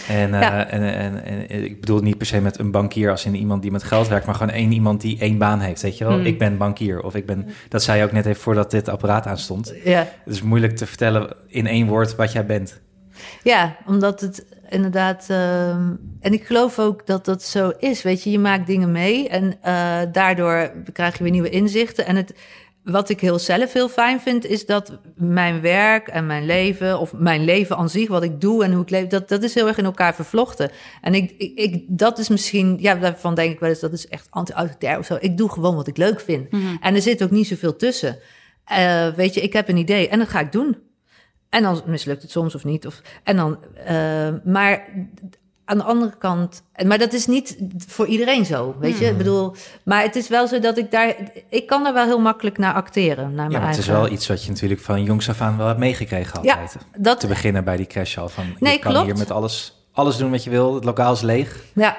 En, 0.08 0.34
eh, 0.34 0.40
Ja. 0.40 0.66
en, 0.66 0.82
en, 0.94 1.24
en 1.24 1.64
ik 1.64 1.80
bedoel 1.80 2.00
niet 2.00 2.18
per 2.18 2.26
se 2.26 2.40
met 2.40 2.58
een 2.58 2.70
bankier 2.70 3.10
als 3.10 3.24
in 3.24 3.34
iemand 3.34 3.62
die 3.62 3.70
met 3.70 3.82
geld 3.82 4.08
werkt, 4.08 4.26
maar 4.26 4.34
gewoon 4.34 4.52
één 4.52 4.72
iemand 4.72 5.00
die 5.00 5.18
één 5.18 5.38
baan 5.38 5.60
heeft. 5.60 5.82
Weet 5.82 5.98
je 5.98 6.04
wel, 6.04 6.12
Hmm. 6.16 6.26
ik 6.26 6.38
ben 6.38 6.56
bankier. 6.56 7.02
Of 7.02 7.14
ik 7.14 7.26
ben, 7.26 7.46
dat 7.68 7.82
zei 7.82 7.98
je 7.98 8.04
ook 8.04 8.12
net 8.12 8.26
even 8.26 8.42
voordat 8.42 8.70
dit 8.70 8.88
apparaat 8.88 9.26
aanstond. 9.26 9.74
Ja. 9.84 10.06
Het 10.24 10.34
is 10.34 10.42
moeilijk 10.42 10.76
te 10.76 10.86
vertellen 10.86 11.36
in 11.46 11.66
één 11.66 11.86
woord 11.86 12.16
wat 12.16 12.32
jij 12.32 12.46
bent. 12.46 12.80
Ja, 13.42 13.76
omdat 13.86 14.20
het 14.20 14.46
inderdaad. 14.68 15.26
ehm, 15.28 15.90
en 16.20 16.32
ik 16.32 16.46
geloof 16.46 16.78
ook 16.78 17.06
dat 17.06 17.24
dat 17.24 17.42
zo 17.42 17.72
is. 17.78 18.02
Weet 18.02 18.22
je, 18.22 18.30
je 18.30 18.38
maakt 18.38 18.66
dingen 18.66 18.92
mee 18.92 19.28
en 19.28 19.54
eh, 19.62 19.98
daardoor 20.12 20.70
krijg 20.92 21.16
je 21.16 21.22
weer 21.22 21.32
nieuwe 21.32 21.50
inzichten. 21.50 22.06
En 22.06 22.16
het, 22.16 22.34
wat 22.84 23.08
ik 23.08 23.20
heel 23.20 23.38
zelf 23.38 23.72
heel 23.72 23.88
fijn 23.88 24.20
vind, 24.20 24.46
is 24.46 24.66
dat 24.66 24.98
mijn 25.16 25.60
werk 25.60 26.08
en 26.08 26.26
mijn 26.26 26.46
leven, 26.46 26.98
of 26.98 27.12
mijn 27.12 27.44
leven 27.44 27.76
aan 27.76 27.88
zich, 27.88 28.08
wat 28.08 28.22
ik 28.22 28.40
doe 28.40 28.64
en 28.64 28.72
hoe 28.72 28.82
ik 28.82 28.90
leef, 28.90 29.06
dat, 29.06 29.28
dat 29.28 29.42
is 29.42 29.54
heel 29.54 29.66
erg 29.66 29.78
in 29.78 29.84
elkaar 29.84 30.14
vervlochten. 30.14 30.70
En 31.00 31.14
ik, 31.14 31.34
ik, 31.38 31.58
ik, 31.58 31.84
dat 31.88 32.18
is 32.18 32.28
misschien, 32.28 32.76
ja, 32.80 32.94
daarvan 32.94 33.34
denk 33.34 33.52
ik 33.52 33.60
wel 33.60 33.68
eens, 33.68 33.80
dat 33.80 33.92
is 33.92 34.08
echt 34.08 34.26
anti-autoritair 34.30 34.98
of 34.98 35.06
zo. 35.06 35.16
Ik 35.20 35.36
doe 35.36 35.50
gewoon 35.50 35.74
wat 35.76 35.86
ik 35.86 35.96
leuk 35.96 36.20
vind. 36.20 36.48
En 36.80 36.94
er 36.94 37.02
zit 37.02 37.22
ook 37.22 37.30
niet 37.30 37.46
zoveel 37.46 37.76
tussen. 37.76 38.18
Eh, 38.64 39.08
weet 39.08 39.34
je, 39.34 39.40
ik 39.40 39.52
heb 39.52 39.68
een 39.68 39.76
idee 39.76 40.08
en 40.08 40.18
dat 40.18 40.28
ga 40.28 40.40
ik 40.40 40.52
doen. 40.52 40.76
En 41.48 41.62
dan 41.62 41.82
mislukt 41.86 42.22
het 42.22 42.30
soms 42.30 42.54
of 42.54 42.64
niet. 42.64 42.86
Of, 42.86 43.02
en 43.22 43.36
dan, 43.36 43.58
eh, 43.74 44.28
maar 44.44 44.88
aan 45.64 45.78
de 45.78 45.84
andere 45.84 46.12
kant, 46.18 46.62
maar 46.86 46.98
dat 46.98 47.12
is 47.12 47.26
niet 47.26 47.56
voor 47.86 48.06
iedereen 48.06 48.44
zo, 48.44 48.76
weet 48.78 48.98
je. 48.98 49.06
Ik 49.06 49.16
bedoel, 49.18 49.54
maar 49.84 50.02
het 50.02 50.16
is 50.16 50.28
wel 50.28 50.46
zo 50.48 50.58
dat 50.58 50.78
ik 50.78 50.90
daar, 50.90 51.14
ik 51.48 51.66
kan 51.66 51.82
daar 51.84 51.94
wel 51.94 52.04
heel 52.04 52.20
makkelijk 52.20 52.58
naar 52.58 52.74
acteren. 52.74 53.34
Naar 53.34 53.44
Ja, 53.44 53.50
mijn 53.50 53.60
maar 53.62 53.70
het 53.70 53.78
is 53.78 53.86
wel 53.86 54.08
iets 54.08 54.26
wat 54.26 54.44
je 54.44 54.50
natuurlijk 54.50 54.80
van 54.80 55.02
jongs 55.02 55.28
af 55.28 55.40
aan 55.40 55.56
wel 55.56 55.66
hebt 55.66 55.78
meegekregen 55.78 56.42
Ja, 56.42 56.52
altijd. 56.60 56.76
dat- 56.98 57.20
Te 57.20 57.26
beginnen 57.26 57.64
bij 57.64 57.76
die 57.76 57.86
crash 57.86 58.18
al. 58.18 58.28
Van, 58.28 58.44
Nee, 58.58 58.72
je 58.72 58.78
kan 58.78 58.90
klopt. 58.92 59.06
hier 59.06 59.16
met 59.16 59.30
alles, 59.30 59.83
alles 59.94 60.16
doen 60.16 60.30
wat 60.30 60.44
je 60.44 60.50
wil. 60.50 60.74
Het 60.74 60.84
lokaal 60.84 61.12
is 61.12 61.20
leeg. 61.20 61.64
Ja, 61.74 61.96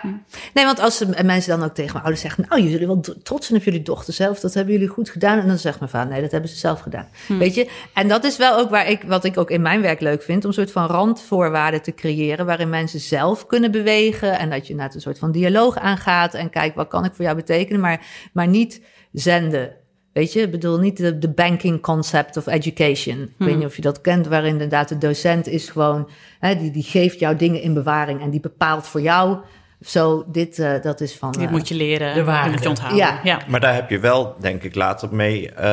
nee, 0.53 0.65
want 0.65 0.79
als 0.79 0.97
de 0.97 1.23
mensen 1.23 1.59
dan 1.59 1.67
ook 1.67 1.75
tegen 1.75 1.91
mijn 1.91 2.03
ouders 2.03 2.21
zeggen... 2.21 2.45
nou, 2.49 2.61
jullie 2.61 2.87
wel 2.87 3.03
trots 3.23 3.47
zijn 3.47 3.59
op 3.59 3.65
jullie 3.65 3.81
dochter 3.81 4.13
zelf, 4.13 4.39
dat 4.39 4.53
hebben 4.53 4.73
jullie 4.73 4.87
goed 4.87 5.09
gedaan. 5.09 5.39
En 5.39 5.47
dan 5.47 5.57
zegt 5.57 5.79
mijn 5.79 5.91
vader, 5.91 6.11
nee, 6.11 6.21
dat 6.21 6.31
hebben 6.31 6.49
ze 6.49 6.55
zelf 6.55 6.79
gedaan. 6.79 7.07
Weet 7.27 7.55
je? 7.55 7.69
En 7.93 8.07
dat 8.07 8.23
is 8.23 8.37
wel 8.37 8.57
ook 8.57 8.69
waar 8.69 8.89
ik, 8.89 9.03
wat 9.07 9.23
ik 9.23 9.37
ook 9.37 9.49
in 9.49 9.61
mijn 9.61 9.81
werk 9.81 9.99
leuk 9.99 10.21
vind... 10.21 10.43
om 10.43 10.49
een 10.49 10.55
soort 10.55 10.71
van 10.71 10.85
randvoorwaarden 10.85 11.81
te 11.81 11.93
creëren... 11.93 12.45
waarin 12.45 12.69
mensen 12.69 12.99
zelf 12.99 13.45
kunnen 13.45 13.71
bewegen... 13.71 14.39
en 14.39 14.49
dat 14.49 14.67
je 14.67 14.75
naar 14.75 14.91
een 14.93 15.01
soort 15.01 15.19
van 15.19 15.31
dialoog 15.31 15.77
aangaat... 15.77 16.33
en 16.33 16.49
kijk, 16.49 16.75
wat 16.75 16.87
kan 16.87 17.05
ik 17.05 17.13
voor 17.13 17.25
jou 17.25 17.35
betekenen? 17.35 17.81
Maar, 17.81 18.05
maar 18.33 18.47
niet 18.47 18.81
zenden. 19.11 19.83
Weet 20.15 20.33
je, 20.33 20.41
ik 20.41 20.51
bedoel 20.51 20.79
niet 20.79 20.97
de, 20.97 21.17
de 21.17 21.29
banking 21.29 21.81
concept 21.81 22.37
of 22.37 22.47
education. 22.47 23.21
Ik 23.21 23.45
weet 23.45 23.55
niet 23.55 23.65
of 23.65 23.75
je 23.75 23.81
dat 23.81 24.01
kent, 24.01 24.27
waarin 24.27 24.51
inderdaad 24.51 24.89
de 24.89 24.97
docent 24.97 25.47
is 25.47 25.69
gewoon, 25.69 26.09
hè, 26.39 26.55
die, 26.55 26.71
die 26.71 26.83
geeft 26.83 27.19
jou 27.19 27.35
dingen 27.35 27.61
in 27.61 27.73
bewaring 27.73 28.21
en 28.21 28.29
die 28.29 28.39
bepaalt 28.39 28.87
voor 28.87 29.01
jou. 29.01 29.37
Zo, 29.81 30.23
dit, 30.27 30.59
eh, 30.59 30.81
dat 30.81 31.01
is 31.01 31.15
van. 31.15 31.31
Dit 31.31 31.41
eh, 31.41 31.49
moet 31.49 31.67
je 31.67 31.75
leren, 31.75 32.13
de 32.13 32.23
waarde. 32.23 32.49
moet 32.49 32.63
je 32.63 32.69
onthouden. 32.69 32.99
Ja. 32.99 33.19
ja. 33.23 33.39
Maar 33.47 33.59
daar 33.59 33.73
heb 33.73 33.89
je 33.89 33.99
wel, 33.99 34.35
denk 34.39 34.63
ik, 34.63 34.75
later 34.75 35.15
mee, 35.15 35.51
eh, 35.51 35.63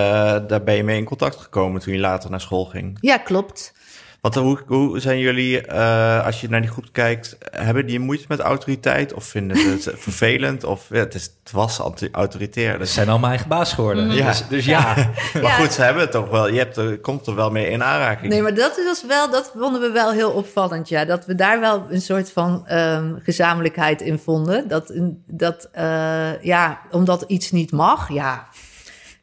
daar 0.47 0.63
ben 0.65 0.75
je 0.75 0.85
mee 0.85 0.99
in 0.99 1.05
contact 1.05 1.37
gekomen 1.37 1.81
toen 1.81 1.93
je 1.93 2.01
later 2.01 2.31
naar 2.31 2.41
school 2.41 2.65
ging. 2.65 2.99
Ja, 3.01 3.17
klopt. 3.19 3.75
Want 4.23 4.35
hoe, 4.35 4.59
hoe 4.67 5.01
zijn 5.01 5.19
jullie, 5.19 5.67
eh, 5.67 6.25
als 6.25 6.41
je 6.41 6.49
naar 6.49 6.61
die 6.61 6.71
groep 6.71 6.85
kijkt, 6.93 7.37
hebben 7.51 7.87
die 7.87 7.99
moeite 7.99 8.25
met 8.29 8.41
autoriteit? 8.41 9.13
Of 9.15 9.25
vinden 9.25 9.57
ze 9.57 9.69
het 9.69 9.93
vervelend? 10.03 10.65
Of 10.65 10.87
ja, 10.91 10.99
het, 10.99 11.15
is, 11.15 11.23
het 11.43 11.53
was 11.53 11.79
autoritair. 12.13 12.73
Ze 12.73 12.79
Dus, 12.79 12.95
zijn 12.95 13.09
allemaal 13.09 13.29
eigen 13.31 13.49
baas 13.49 13.73
geworden. 13.73 14.11
Ja. 14.13 14.27
Dus, 14.27 14.45
dus 14.49 14.65
ja. 14.65 14.95
maar 15.33 15.43
Ja. 15.43 15.51
goed, 15.51 15.73
ze 15.73 15.83
hebben 15.83 16.03
het 16.03 16.13
toch 16.13 16.29
wel, 16.29 16.49
je 16.49 16.59
hebt 16.59 16.77
er, 16.77 16.99
komt 16.99 17.27
er 17.27 17.35
wel 17.35 17.51
mee 17.51 17.69
in 17.71 17.83
aanraking. 17.83 18.33
Nee, 18.33 18.43
maar 18.43 18.55
dat, 18.55 18.79
is 18.79 19.05
wel, 19.09 19.31
dat 19.31 19.53
vonden 19.57 19.81
we 19.81 19.91
wel 19.91 20.11
heel 20.13 20.31
opvallend, 20.31 20.89
ja. 20.89 21.05
Dat 21.05 21.27
we 21.27 21.35
daar 21.35 21.61
wel 21.61 21.87
een 21.91 22.03
soort 22.03 22.33
van 22.33 22.67
ehm, 22.67 23.15
gezamenlijkheid 23.19 24.01
in 24.01 24.19
vonden. 24.19 24.69
Dat, 24.69 24.93
dat 25.27 25.69
eh, 25.73 26.43
ja, 26.43 26.81
omdat 26.91 27.25
iets 27.27 27.51
niet 27.51 27.73
mag, 27.73 28.13
ja. 28.13 28.47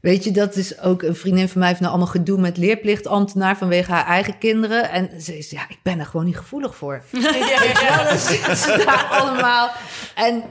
Weet 0.01 0.23
je, 0.23 0.31
dat 0.31 0.55
is 0.55 0.79
ook 0.81 1.01
een 1.01 1.15
vriendin 1.15 1.49
van 1.49 1.59
mij 1.59 1.67
heeft 1.67 1.79
nou 1.79 1.91
allemaal 1.91 2.11
gedoe 2.11 2.39
met 2.39 2.57
leerplichtambtenaar 2.57 3.57
vanwege 3.57 3.91
haar 3.91 4.05
eigen 4.05 4.37
kinderen. 4.37 4.89
En 4.89 5.21
ze 5.21 5.37
is, 5.37 5.49
ja, 5.49 5.61
ik 5.69 5.79
ben 5.83 5.99
er 5.99 6.05
gewoon 6.05 6.25
niet 6.25 6.37
gevoelig 6.37 6.75
voor. 6.75 7.03
Je 7.11 7.87
wel, 7.97 8.07
dan 8.09 8.17
zitten 8.17 8.55
ze 8.57 8.83
daar 8.85 9.07
allemaal. 9.11 9.69
En 10.15 10.43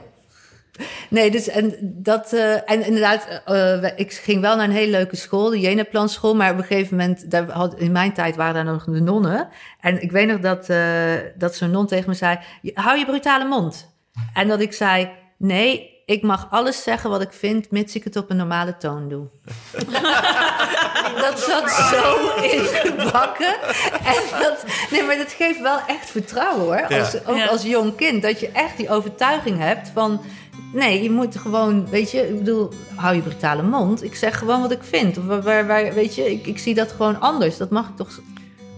Nee, 1.09 1.31
dus 1.31 1.47
en 1.47 1.75
dat. 1.81 2.33
eh, 2.33 2.53
en 2.71 2.85
inderdaad, 2.85 3.41
eh, 3.45 3.83
ik 3.95 4.13
ging 4.13 4.41
wel 4.41 4.55
naar 4.55 4.65
een 4.65 4.71
hele 4.71 4.91
leuke 4.91 5.15
school, 5.15 5.49
de 5.49 5.59
Jenaplan 5.59 6.09
school. 6.09 6.35
Maar 6.35 6.51
op 6.51 6.57
een 6.57 6.63
gegeven 6.63 6.97
moment, 6.97 7.31
daar 7.31 7.49
had, 7.51 7.79
in 7.79 7.91
mijn 7.91 8.13
tijd 8.13 8.35
waren 8.35 8.53
daar 8.53 8.73
nog 8.73 8.83
de 8.83 8.99
nonnen. 9.01 9.47
En 9.79 10.01
ik 10.01 10.11
weet 10.11 10.27
nog 10.27 10.39
dat, 10.39 10.69
eh, 10.69 11.13
dat 11.37 11.55
zo'n 11.55 11.71
non 11.71 11.87
tegen 11.87 12.09
me 12.09 12.15
zei: 12.15 12.39
"Je- 12.61 12.71
Hou 12.73 12.97
je 12.99 13.05
brutale 13.05 13.45
mond. 13.45 13.93
En 14.33 14.47
dat 14.47 14.59
ik 14.59 14.73
zei: 14.73 15.09
Nee, 15.37 15.98
ik 16.09 16.21
mag 16.21 16.47
alles 16.49 16.83
zeggen 16.83 17.09
wat 17.09 17.21
ik 17.21 17.33
vind, 17.33 17.71
mits 17.71 17.95
ik 17.95 18.03
het 18.03 18.15
op 18.15 18.29
een 18.29 18.37
normale 18.37 18.77
toon 18.77 19.09
doe. 19.09 19.25
dat 21.25 21.39
zat 21.39 21.71
zo 21.71 22.29
ingebakken. 22.41 23.55
En 24.03 24.39
dat, 24.41 24.65
nee, 24.91 25.03
maar 25.03 25.17
dat 25.17 25.31
geeft 25.31 25.61
wel 25.61 25.79
echt 25.87 26.09
vertrouwen 26.09 26.61
hoor. 26.65 26.85
Ja. 26.89 26.99
Als, 26.99 27.25
ook 27.25 27.37
Ja. 27.37 27.45
als 27.45 27.63
jong 27.63 27.95
kind. 27.95 28.21
Dat 28.21 28.39
je 28.39 28.49
echt 28.51 28.77
die 28.77 28.89
overtuiging 28.89 29.57
hebt 29.59 29.91
van. 29.93 30.21
Nee, 30.73 31.03
je 31.03 31.11
moet 31.11 31.37
gewoon, 31.37 31.89
weet 31.89 32.11
je, 32.11 32.27
ik 32.27 32.37
bedoel, 32.37 32.69
hou 32.95 33.15
je 33.15 33.21
brutale 33.21 33.61
mond. 33.63 34.03
Ik 34.03 34.15
zeg 34.15 34.37
gewoon 34.37 34.61
wat 34.61 34.71
ik 34.71 34.83
vind. 34.83 35.17
Of 35.17 35.25
waar, 35.25 35.41
waar, 35.43 35.67
waar- 35.67 35.93
weet 35.93 36.15
je, 36.15 36.31
ik, 36.31 36.45
ik 36.47 36.59
zie 36.59 36.73
dat 36.75 36.91
gewoon 36.91 37.19
anders. 37.19 37.57
Dat 37.57 37.69
mag 37.69 37.87
ik 37.87 37.95
toch. 37.95 38.19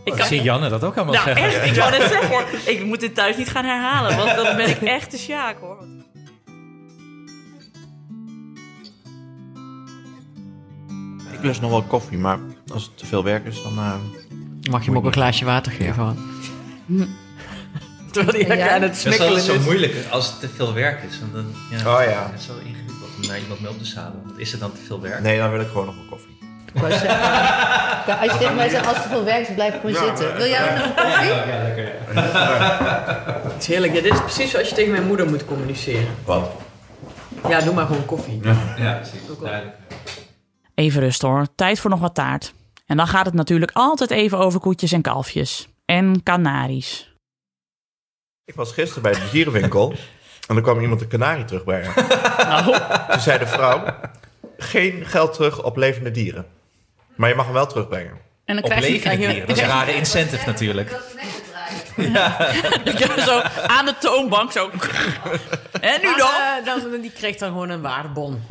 Ik 0.04 0.14
Ik 0.16 0.24
zie 0.24 0.42
Janne 0.42 0.70
dat 0.70 0.84
ook 0.84 0.96
allemaal 0.98 1.14
Nou, 1.14 1.26
zeggen. 1.26 1.46
echt, 1.46 1.66
ik 1.66 1.76
wou 1.76 1.92
net 1.92 2.02
zeggen 2.02 2.28
hoor. 2.30 2.44
Ik 2.66 2.84
moet 2.86 3.00
dit 3.00 3.16
thuis 3.16 3.38
niet 3.38 3.50
gaan 3.50 3.66
herhalen, 3.66 4.18
want 4.18 4.36
dan 4.36 4.56
ben 4.56 4.70
ik 4.70 4.82
echt 4.82 5.12
de 5.12 5.18
sjaak 5.18 5.56
hoor. 5.60 5.78
Ik 11.42 11.48
lust 11.48 11.62
nog 11.62 11.70
wel 11.72 11.82
koffie, 11.82 12.18
maar 12.18 12.38
als 12.74 12.84
het 12.84 12.98
te 12.98 13.06
veel 13.06 13.24
werk 13.24 13.46
is, 13.46 13.64
dan... 13.64 13.78
eh, 13.78 13.94
Mag 14.72 14.82
je 14.82 14.88
hem 14.90 14.98
ook 14.98 15.06
een 15.06 15.12
glaasje 15.14 15.46
water 15.46 15.72
geven? 15.72 16.04
hoor. 16.04 16.14
Terwijl 18.12 18.38
hij 18.38 18.48
lekker 18.48 18.70
aan 18.72 18.82
het 18.82 18.98
smikkelen 18.98 19.36
is. 19.36 19.60
moeilijk 19.64 19.96
als 20.10 20.28
het 20.28 20.40
te 20.40 20.50
veel 20.56 20.74
werk 20.74 21.04
is. 21.10 21.20
Want 21.20 21.34
dan, 21.34 21.46
ja, 21.70 21.78
Oh 21.78 22.04
ja. 22.04 22.30
Het 22.32 22.40
is 22.40 22.46
zo 22.46 22.54
ingewikkeld 22.66 23.10
om 23.22 23.28
naar 23.28 23.40
iemand 23.40 23.62
mee 23.62 23.70
op 23.72 23.78
te 23.78 23.86
zadelen. 23.86 24.22
Want 24.26 24.40
is 24.40 24.52
het 24.52 24.60
dan 24.60 24.72
te 24.72 24.82
veel 24.88 25.02
werk? 25.02 25.22
Nee, 25.22 25.38
dan 25.38 25.52
wil 25.52 25.60
ik 25.60 25.68
gewoon 25.68 25.86
nog 25.86 25.96
een 25.96 26.10
koffie. 26.10 26.30
Ja, 28.08 28.16
als 28.22 28.32
je 28.32 28.38
tegen 28.38 28.56
mij 28.56 28.70
zegt, 28.70 28.88
als 28.88 28.98
het 28.98 29.06
veel 29.06 29.24
werkt, 29.24 29.56
blijf 29.56 29.74
gewoon 29.80 29.96
zitten. 30.06 30.38
Wil 30.38 30.48
jij 30.48 30.64
ook 30.64 30.78
nog 30.78 30.86
een 30.86 30.94
koffie? 30.96 31.32
Het 33.54 33.62
is 33.62 33.68
heerlijk. 33.68 33.94
Ja, 33.94 34.02
dit 34.02 34.14
is 34.14 34.20
precies 34.22 34.52
zoals 34.52 34.70
je 34.70 34.76
tegen 34.76 34.92
mijn 34.92 35.08
moeder 35.08 35.30
moet 35.30 35.46
communiceren. 35.46 36.08
Wat? 36.26 36.50
Ja, 37.50 37.60
doe 37.62 37.74
maar 37.74 37.86
gewoon 37.86 38.06
koffie. 38.06 38.40
Ja, 38.78 38.94
precies. 39.02 39.20
Duidelijk. 39.42 39.76
Even 40.76 41.02
rust 41.02 41.22
hoor, 41.22 41.48
tijd 41.56 41.80
voor 41.80 41.90
nog 41.90 42.00
wat 42.00 42.16
taart. 42.16 42.54
En 42.86 42.98
dan 42.98 43.08
gaat 43.08 43.26
het 43.26 43.34
natuurlijk 43.34 43.72
altijd 43.74 44.12
even 44.12 44.38
over 44.38 44.60
koetjes 44.60 44.92
en 44.92 45.02
kalfjes. 45.02 45.68
En 45.86 46.24
kanaries. 46.24 47.16
Ik 48.46 48.56
was 48.56 48.72
gisteren 48.74 49.04
bij 49.04 49.12
de 49.14 49.30
dierenwinkel 49.32 49.94
en 50.48 50.56
er 50.56 50.62
kwam 50.62 50.80
iemand 50.80 51.02
een 51.02 51.08
kanarie 51.08 51.46
terugbrengen. 51.46 51.94
Nou, 52.38 52.64
Toen 53.12 53.20
zei 53.22 53.40
de 53.40 53.48
vrouw, 53.48 53.96
geen 54.58 55.06
geld 55.06 55.34
terug 55.34 55.64
op 55.64 55.78
levende 55.78 56.12
dieren. 56.12 56.48
Maar 57.16 57.30
je 57.30 57.36
mag 57.36 57.46
hem 57.46 57.54
wel 57.54 57.68
terugbrengen. 57.68 58.12
en 58.46 58.56
dan 58.56 58.64
Op 58.64 58.70
krijg 58.70 58.86
je, 58.86 58.92
levende 58.92 59.16
krijg 59.16 59.20
je- 59.20 59.28
dieren. 59.28 59.48
Dat 59.48 59.58
is 59.58 59.64
een 59.64 59.70
rare 59.70 59.94
incentive 59.96 60.46
natuurlijk. 60.46 60.90
zo 63.26 63.40
aan 63.68 63.86
de 63.86 63.96
toonbank 64.00 64.52
zo. 64.52 64.70
En 65.82 66.02
nu 66.02 66.16
dan? 66.18 66.30
Eh, 66.30 66.66
dan, 66.66 67.02
die 67.02 67.12
kreeg 67.12 67.36
dan 67.38 67.50
gewoon 67.52 67.70
een 67.70 67.82
waardebon. 67.82 68.42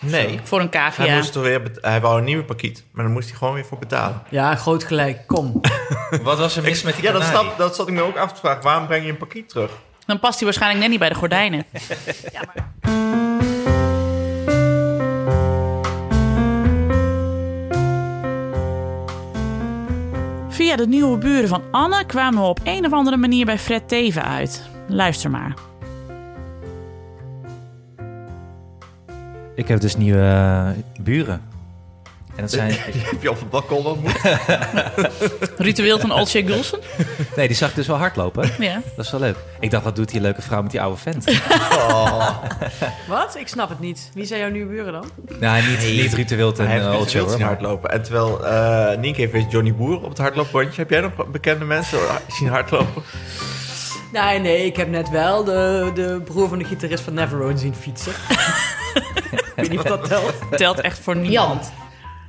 Nee. 0.00 0.40
Voor 0.42 0.60
een 0.60 0.68
Hij, 0.70 0.80
cavia. 0.80 1.16
moest 1.16 1.34
er 1.34 1.40
weer 1.42 1.62
hij 1.80 2.00
wou 2.00 2.18
een 2.18 2.24
nieuwe 2.24 2.44
pakiet, 2.44 2.84
maar 2.92 3.04
dan 3.04 3.12
moest 3.12 3.28
hij 3.28 3.38
gewoon 3.38 3.54
weer 3.54 3.64
voor 3.64 3.78
betalen. 3.78 4.22
Ja, 4.30 4.54
groot 4.54 4.84
gelijk. 4.84 5.26
Kom. 5.26 5.60
Wat 6.22 6.38
was 6.38 6.56
er 6.56 6.62
mis 6.62 6.82
met 6.82 6.94
die 6.94 7.04
Ja, 7.04 7.12
dat, 7.12 7.24
snap, 7.24 7.58
dat 7.58 7.76
zat 7.76 7.88
ik 7.88 7.94
me 7.94 8.02
ook 8.02 8.16
af 8.16 8.32
te 8.32 8.40
vragen. 8.40 8.62
Waarom 8.62 8.86
breng 8.86 9.04
je 9.04 9.10
een 9.10 9.16
pakiet 9.16 9.48
terug? 9.48 9.70
Dan 10.06 10.18
past 10.18 10.34
hij 10.34 10.44
waarschijnlijk 10.44 10.80
net 10.80 10.90
niet 10.90 10.98
bij 10.98 11.08
de 11.08 11.14
gordijnen. 11.14 11.64
Ja, 12.32 12.40
maar... 12.54 12.74
Via 20.48 20.76
de 20.76 20.86
nieuwe 20.86 21.18
buren 21.18 21.48
van 21.48 21.62
Anne 21.70 22.04
kwamen 22.06 22.40
we 22.42 22.46
op 22.48 22.60
een 22.64 22.86
of 22.86 22.92
andere 22.92 23.16
manier 23.16 23.44
bij 23.44 23.58
Fred 23.58 23.88
Teven 23.88 24.24
uit. 24.24 24.62
Luister 24.88 25.30
maar. 25.30 25.54
Ik 29.56 29.68
heb 29.68 29.80
dus 29.80 29.96
nieuwe 29.96 30.20
eh, 30.20 30.68
buren. 31.04 31.42
En 32.34 32.42
dat 32.42 32.50
zijn... 32.50 32.70
Heb 33.10 33.22
je 33.22 33.30
op 33.30 33.38
het 33.38 33.50
balkon 33.50 33.86
ontmoet? 33.86 34.20
Ritueel 35.58 35.98
van 35.98 36.12
Olsje 36.12 36.46
Gulsen. 36.46 36.78
Nee, 37.36 37.46
die 37.46 37.56
zag 37.56 37.68
ik 37.68 37.74
dus 37.74 37.86
wel 37.86 37.96
hardlopen. 37.96 38.50
Ja. 38.58 38.80
Dat 38.96 39.04
is 39.04 39.10
wel 39.10 39.20
leuk. 39.20 39.36
Ik 39.60 39.70
dacht, 39.70 39.84
wat 39.84 39.96
doet 39.96 40.08
die 40.10 40.20
leuke 40.20 40.42
vrouw 40.42 40.62
met 40.62 40.70
die 40.70 40.80
oude 40.80 40.96
vent? 40.96 41.24
Wat? 43.08 43.36
Ik 43.38 43.48
snap 43.48 43.68
het 43.68 43.80
niet. 43.80 44.10
Wie 44.14 44.24
zijn 44.24 44.40
jouw 44.40 44.50
nieuwe 44.50 44.72
buren 44.72 44.92
dan? 44.92 45.10
nou, 45.40 45.62
niet, 45.68 45.80
niet 46.02 46.14
Ruud 46.14 46.28
de 46.28 46.36
Wild 46.36 46.58
en 46.58 46.66
uh, 46.66 46.76
uh, 46.76 46.84
hoor, 46.84 47.28
maar- 47.28 47.40
hardlopen. 47.40 47.90
En 47.90 48.02
terwijl 48.02 48.46
eh 48.46 48.98
Nienke 48.98 49.20
heeft 49.20 49.32
weer 49.32 49.46
Johnny 49.48 49.74
Boer 49.74 49.96
op 50.02 50.08
het 50.08 50.18
hardlooprondje. 50.18 50.80
Heb 50.80 50.90
jij 50.90 51.00
nog 51.00 51.26
bekende 51.30 51.64
mensen 51.64 51.98
zien 52.28 52.48
hardlopen? 52.48 53.02
Nee, 54.12 54.38
nee, 54.38 54.66
ik 54.66 54.76
heb 54.76 54.88
net 54.88 55.10
wel 55.10 55.44
de, 55.44 55.90
de 55.94 56.20
broer 56.24 56.48
van 56.48 56.58
de 56.58 56.64
gitarist 56.64 57.02
van 57.02 57.14
Neverone 57.14 57.58
zien 57.58 57.74
fietsen. 57.74 58.12
Ik 59.56 59.62
weet 59.62 59.70
niet 59.70 59.78
of 59.78 59.84
dat 59.86 60.04
telt. 60.08 60.34
Telt 60.56 60.80
echt 60.80 60.98
voor 60.98 61.16
niemand. 61.16 61.72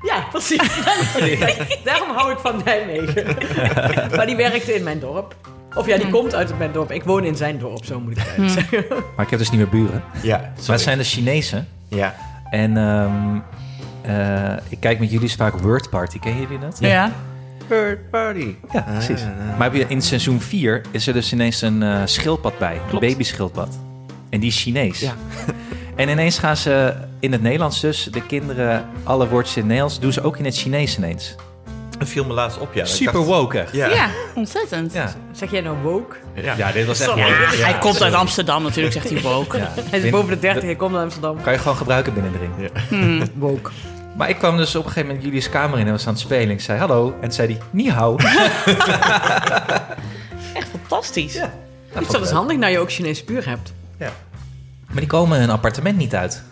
Ja, 0.01 0.23
precies. 0.31 0.81
Daarom 1.83 2.09
hou 2.15 2.31
ik 2.31 2.37
van 2.39 2.61
Nijmegen. 2.65 3.25
maar 4.15 4.25
die 4.25 4.35
werkte 4.35 4.75
in 4.75 4.83
mijn 4.83 4.99
dorp. 4.99 5.35
Of 5.75 5.87
ja, 5.87 5.97
die 5.97 6.09
komt 6.09 6.35
uit 6.35 6.57
mijn 6.57 6.71
dorp. 6.71 6.91
Ik 6.91 7.03
woon 7.03 7.23
in 7.23 7.35
zijn 7.35 7.57
dorp, 7.59 7.85
zo 7.85 7.99
moet 7.99 8.11
ik 8.11 8.17
het 8.17 8.27
eigenlijk 8.27 8.69
zeggen. 8.69 9.03
Maar 9.15 9.25
ik 9.25 9.31
heb 9.31 9.39
dus 9.39 9.49
nieuwe 9.51 9.67
buren. 9.67 10.03
Ja, 10.21 10.37
Maar 10.37 10.51
het 10.75 10.81
zijn 10.81 10.97
de 10.97 11.03
Chinezen. 11.03 11.67
Ja. 11.87 12.15
En 12.49 12.77
ehm, 12.77 13.39
eh, 14.01 14.53
ik 14.69 14.79
kijk 14.79 14.99
met 14.99 15.11
jullie 15.11 15.31
vaak 15.35 15.57
Word 15.57 15.89
Party. 15.89 16.19
Ken 16.19 16.39
jullie 16.39 16.59
dat? 16.59 16.77
Ja. 16.79 17.11
Bird 17.67 18.09
party. 18.09 18.55
Ja, 18.71 18.81
precies. 18.81 19.21
Maar 19.57 19.71
heb 19.71 19.73
je- 19.73 19.85
in 19.87 20.01
seizoen 20.01 20.41
4 20.41 20.81
is 20.91 21.07
er 21.07 21.13
dus 21.13 21.33
ineens 21.33 21.61
een 21.61 21.83
eh, 21.83 22.01
schildpad 22.05 22.57
bij. 22.57 22.73
Een 22.73 22.81
Klopt. 22.89 23.07
babyschildpad. 23.07 23.77
En 24.29 24.39
die 24.39 24.49
is 24.49 24.61
Chinees. 24.61 24.99
Ja. 24.99 25.13
En 25.95 26.09
ineens 26.09 26.39
gaan 26.39 26.57
ze 26.57 26.93
in 27.19 27.31
het 27.31 27.41
Nederlands 27.41 27.79
dus 27.79 28.03
de 28.11 28.21
kinderen 28.21 28.85
alle 29.03 29.27
woordjes 29.27 29.55
in 29.55 29.61
het 29.61 29.67
Nederlands 29.69 29.99
doen 29.99 30.13
ze 30.13 30.23
ook 30.23 30.37
in 30.37 30.45
het 30.45 30.55
Chinees 30.57 30.97
ineens. 30.97 31.35
Dat 31.97 32.07
viel 32.07 32.25
me 32.25 32.33
laatst 32.33 32.59
op, 32.59 32.73
ja. 32.73 32.85
Super 32.85 33.13
dacht- 33.13 33.25
woke. 33.25 33.59
echt. 33.59 33.71
Ja. 33.73 33.87
Ja, 33.87 34.09
ontzettend. 34.35 34.93
Ja. 34.93 35.13
Zeg 35.31 35.51
jij 35.51 35.61
nou 35.61 35.77
woke? 35.83 36.15
Ja, 36.57 36.71
dit 36.71 36.85
was 36.85 36.99
echt 36.99 37.09
Ja, 37.09 37.15
woke. 37.15 37.55
hij 37.63 37.77
komt 37.77 38.01
uit. 38.01 38.13
Amsterdam 38.13 38.63
natuurlijk, 38.63 38.93
zegt 38.93 39.09
hij 39.09 39.21
woke. 39.21 39.57
Ja. 39.57 39.71
Hij 39.89 39.99
is 39.99 40.09
boven 40.11 40.29
de 40.29 40.39
30, 40.39 40.63
hij 40.63 40.75
komt 40.75 40.91
naar 40.91 41.01
Amsterdam. 41.01 41.41
Kan 41.41 41.53
je 41.53 41.59
gewoon 41.59 41.77
gebruiken 41.77 42.13
binnen 42.13 42.31
erin. 42.33 42.69
Hmm. 42.89 43.23
Woke. 43.47 43.71
Maar 44.15 44.29
ik 44.29 44.37
kwam 44.37 44.57
dus 44.57 44.75
op 44.75 44.83
een 44.85 44.87
gegeven 44.91 45.07
moment 45.07 45.25
Julius 45.25 45.49
kamer 45.49 45.79
in 45.79 45.85
en 45.85 45.91
was 45.91 46.07
aan 46.07 46.13
het 46.13 46.21
spelen. 46.21 46.49
Ik 46.49 46.61
zei 46.61 46.79
hallo. 46.79 47.15
En 47.21 47.31
zei 47.31 47.47
hij, 47.47 47.61
ni 47.71 47.89
hao. 47.91 48.15
Echt 50.53 50.67
fantastisch. 50.71 51.33
Ja. 51.33 51.53
Vind 51.93 52.11
dat 52.11 52.21
is 52.21 52.29
handig 52.31 52.57
nou 52.57 52.71
je 52.71 52.79
ook 52.79 52.91
Chinese 52.91 53.23
puur 53.23 53.45
hebt. 53.49 53.73
Ja. 53.99 54.09
Maar 54.87 54.99
die 54.99 55.07
komen 55.07 55.39
hun 55.39 55.49
appartement 55.49 55.97
niet 55.97 56.15
uit. 56.15 56.43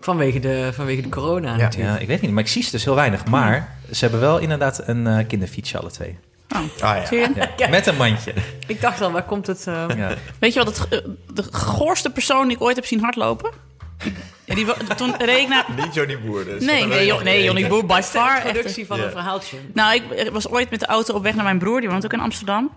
Vanwege 0.00 0.38
de, 0.40 0.70
vanwege 0.74 1.02
de 1.02 1.08
corona 1.08 1.56
natuurlijk. 1.56 1.92
Ja, 1.94 1.98
ik 1.98 2.06
weet 2.06 2.20
niet, 2.20 2.30
maar 2.30 2.42
ik 2.42 2.48
zie 2.48 2.62
ze 2.62 2.70
dus 2.70 2.84
heel 2.84 2.94
weinig. 2.94 3.24
Maar 3.26 3.76
ze 3.92 3.98
hebben 4.04 4.20
wel 4.20 4.38
inderdaad 4.38 4.82
een 4.86 5.06
eh, 5.06 5.26
kinderfietsje 5.26 5.78
alle 5.78 5.90
twee. 5.90 6.18
Ah, 6.48 6.96
ja. 7.10 7.28
Ja. 7.56 7.68
Met 7.70 7.86
een 7.86 7.96
mandje. 7.96 8.32
Ik 8.66 8.80
dacht 8.80 9.00
al, 9.00 9.10
waar 9.12 9.24
komt 9.24 9.46
het... 9.46 9.62
Ja. 9.96 10.14
Weet 10.38 10.52
je 10.52 10.64
wat 10.64 10.78
het, 10.78 10.88
eh, 10.88 10.98
de 11.34 11.42
goorste 11.50 12.10
persoon 12.10 12.46
die 12.48 12.56
ik 12.56 12.62
ooit 12.62 12.76
heb 12.76 12.84
zien 12.86 13.00
hardlopen? 13.00 13.50
Ja, 14.44 14.54
die, 14.54 14.66
toen 14.96 15.14
reed 15.18 15.38
ik 15.38 15.48
naar... 15.48 15.64
Niet 15.84 15.94
Johnny 15.94 16.18
Boer 16.20 16.44
dus. 16.44 16.64
Nee, 16.64 16.86
nee, 16.86 17.06
Jo- 17.06 17.20
nee. 17.22 17.42
Johnny 17.44 17.68
Boer, 17.68 17.86
by 17.86 18.00
far. 18.04 18.34
echt 18.36 18.52
productie 18.52 18.86
van 18.86 18.98
Ja. 18.98 19.04
een 19.04 19.10
verhaaltje. 19.10 19.56
Nou, 19.74 19.94
ik 19.94 20.30
was 20.32 20.48
ooit 20.48 20.70
met 20.70 20.80
de 20.80 20.86
auto 20.86 21.14
op 21.14 21.22
weg 21.22 21.34
naar 21.34 21.44
mijn 21.44 21.58
broer, 21.58 21.80
die 21.80 21.88
woont 21.90 22.04
ook 22.04 22.12
in 22.12 22.20
Amsterdam. 22.20 22.70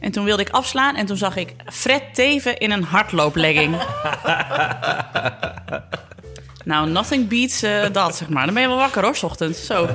En 0.00 0.12
toen 0.12 0.24
wilde 0.24 0.42
ik 0.42 0.50
afslaan 0.50 0.96
en 0.96 1.06
toen 1.06 1.16
zag 1.16 1.36
ik 1.36 1.54
Fred 1.72 2.02
Teven 2.14 2.58
in 2.58 2.70
een 2.70 2.82
hardlooplegging. 2.84 3.76
nou, 6.64 6.90
nothing 6.90 7.28
beats 7.28 7.62
eh, 7.62 7.92
dat, 7.92 8.16
zeg 8.16 8.28
maar. 8.28 8.44
Dan 8.44 8.54
ben 8.54 8.62
je 8.62 8.68
wel 8.68 8.78
wakker 8.78 9.02
hoor, 9.02 9.16
's 9.16 9.22
ochtends. 9.22 9.66
Zo. 9.66 9.88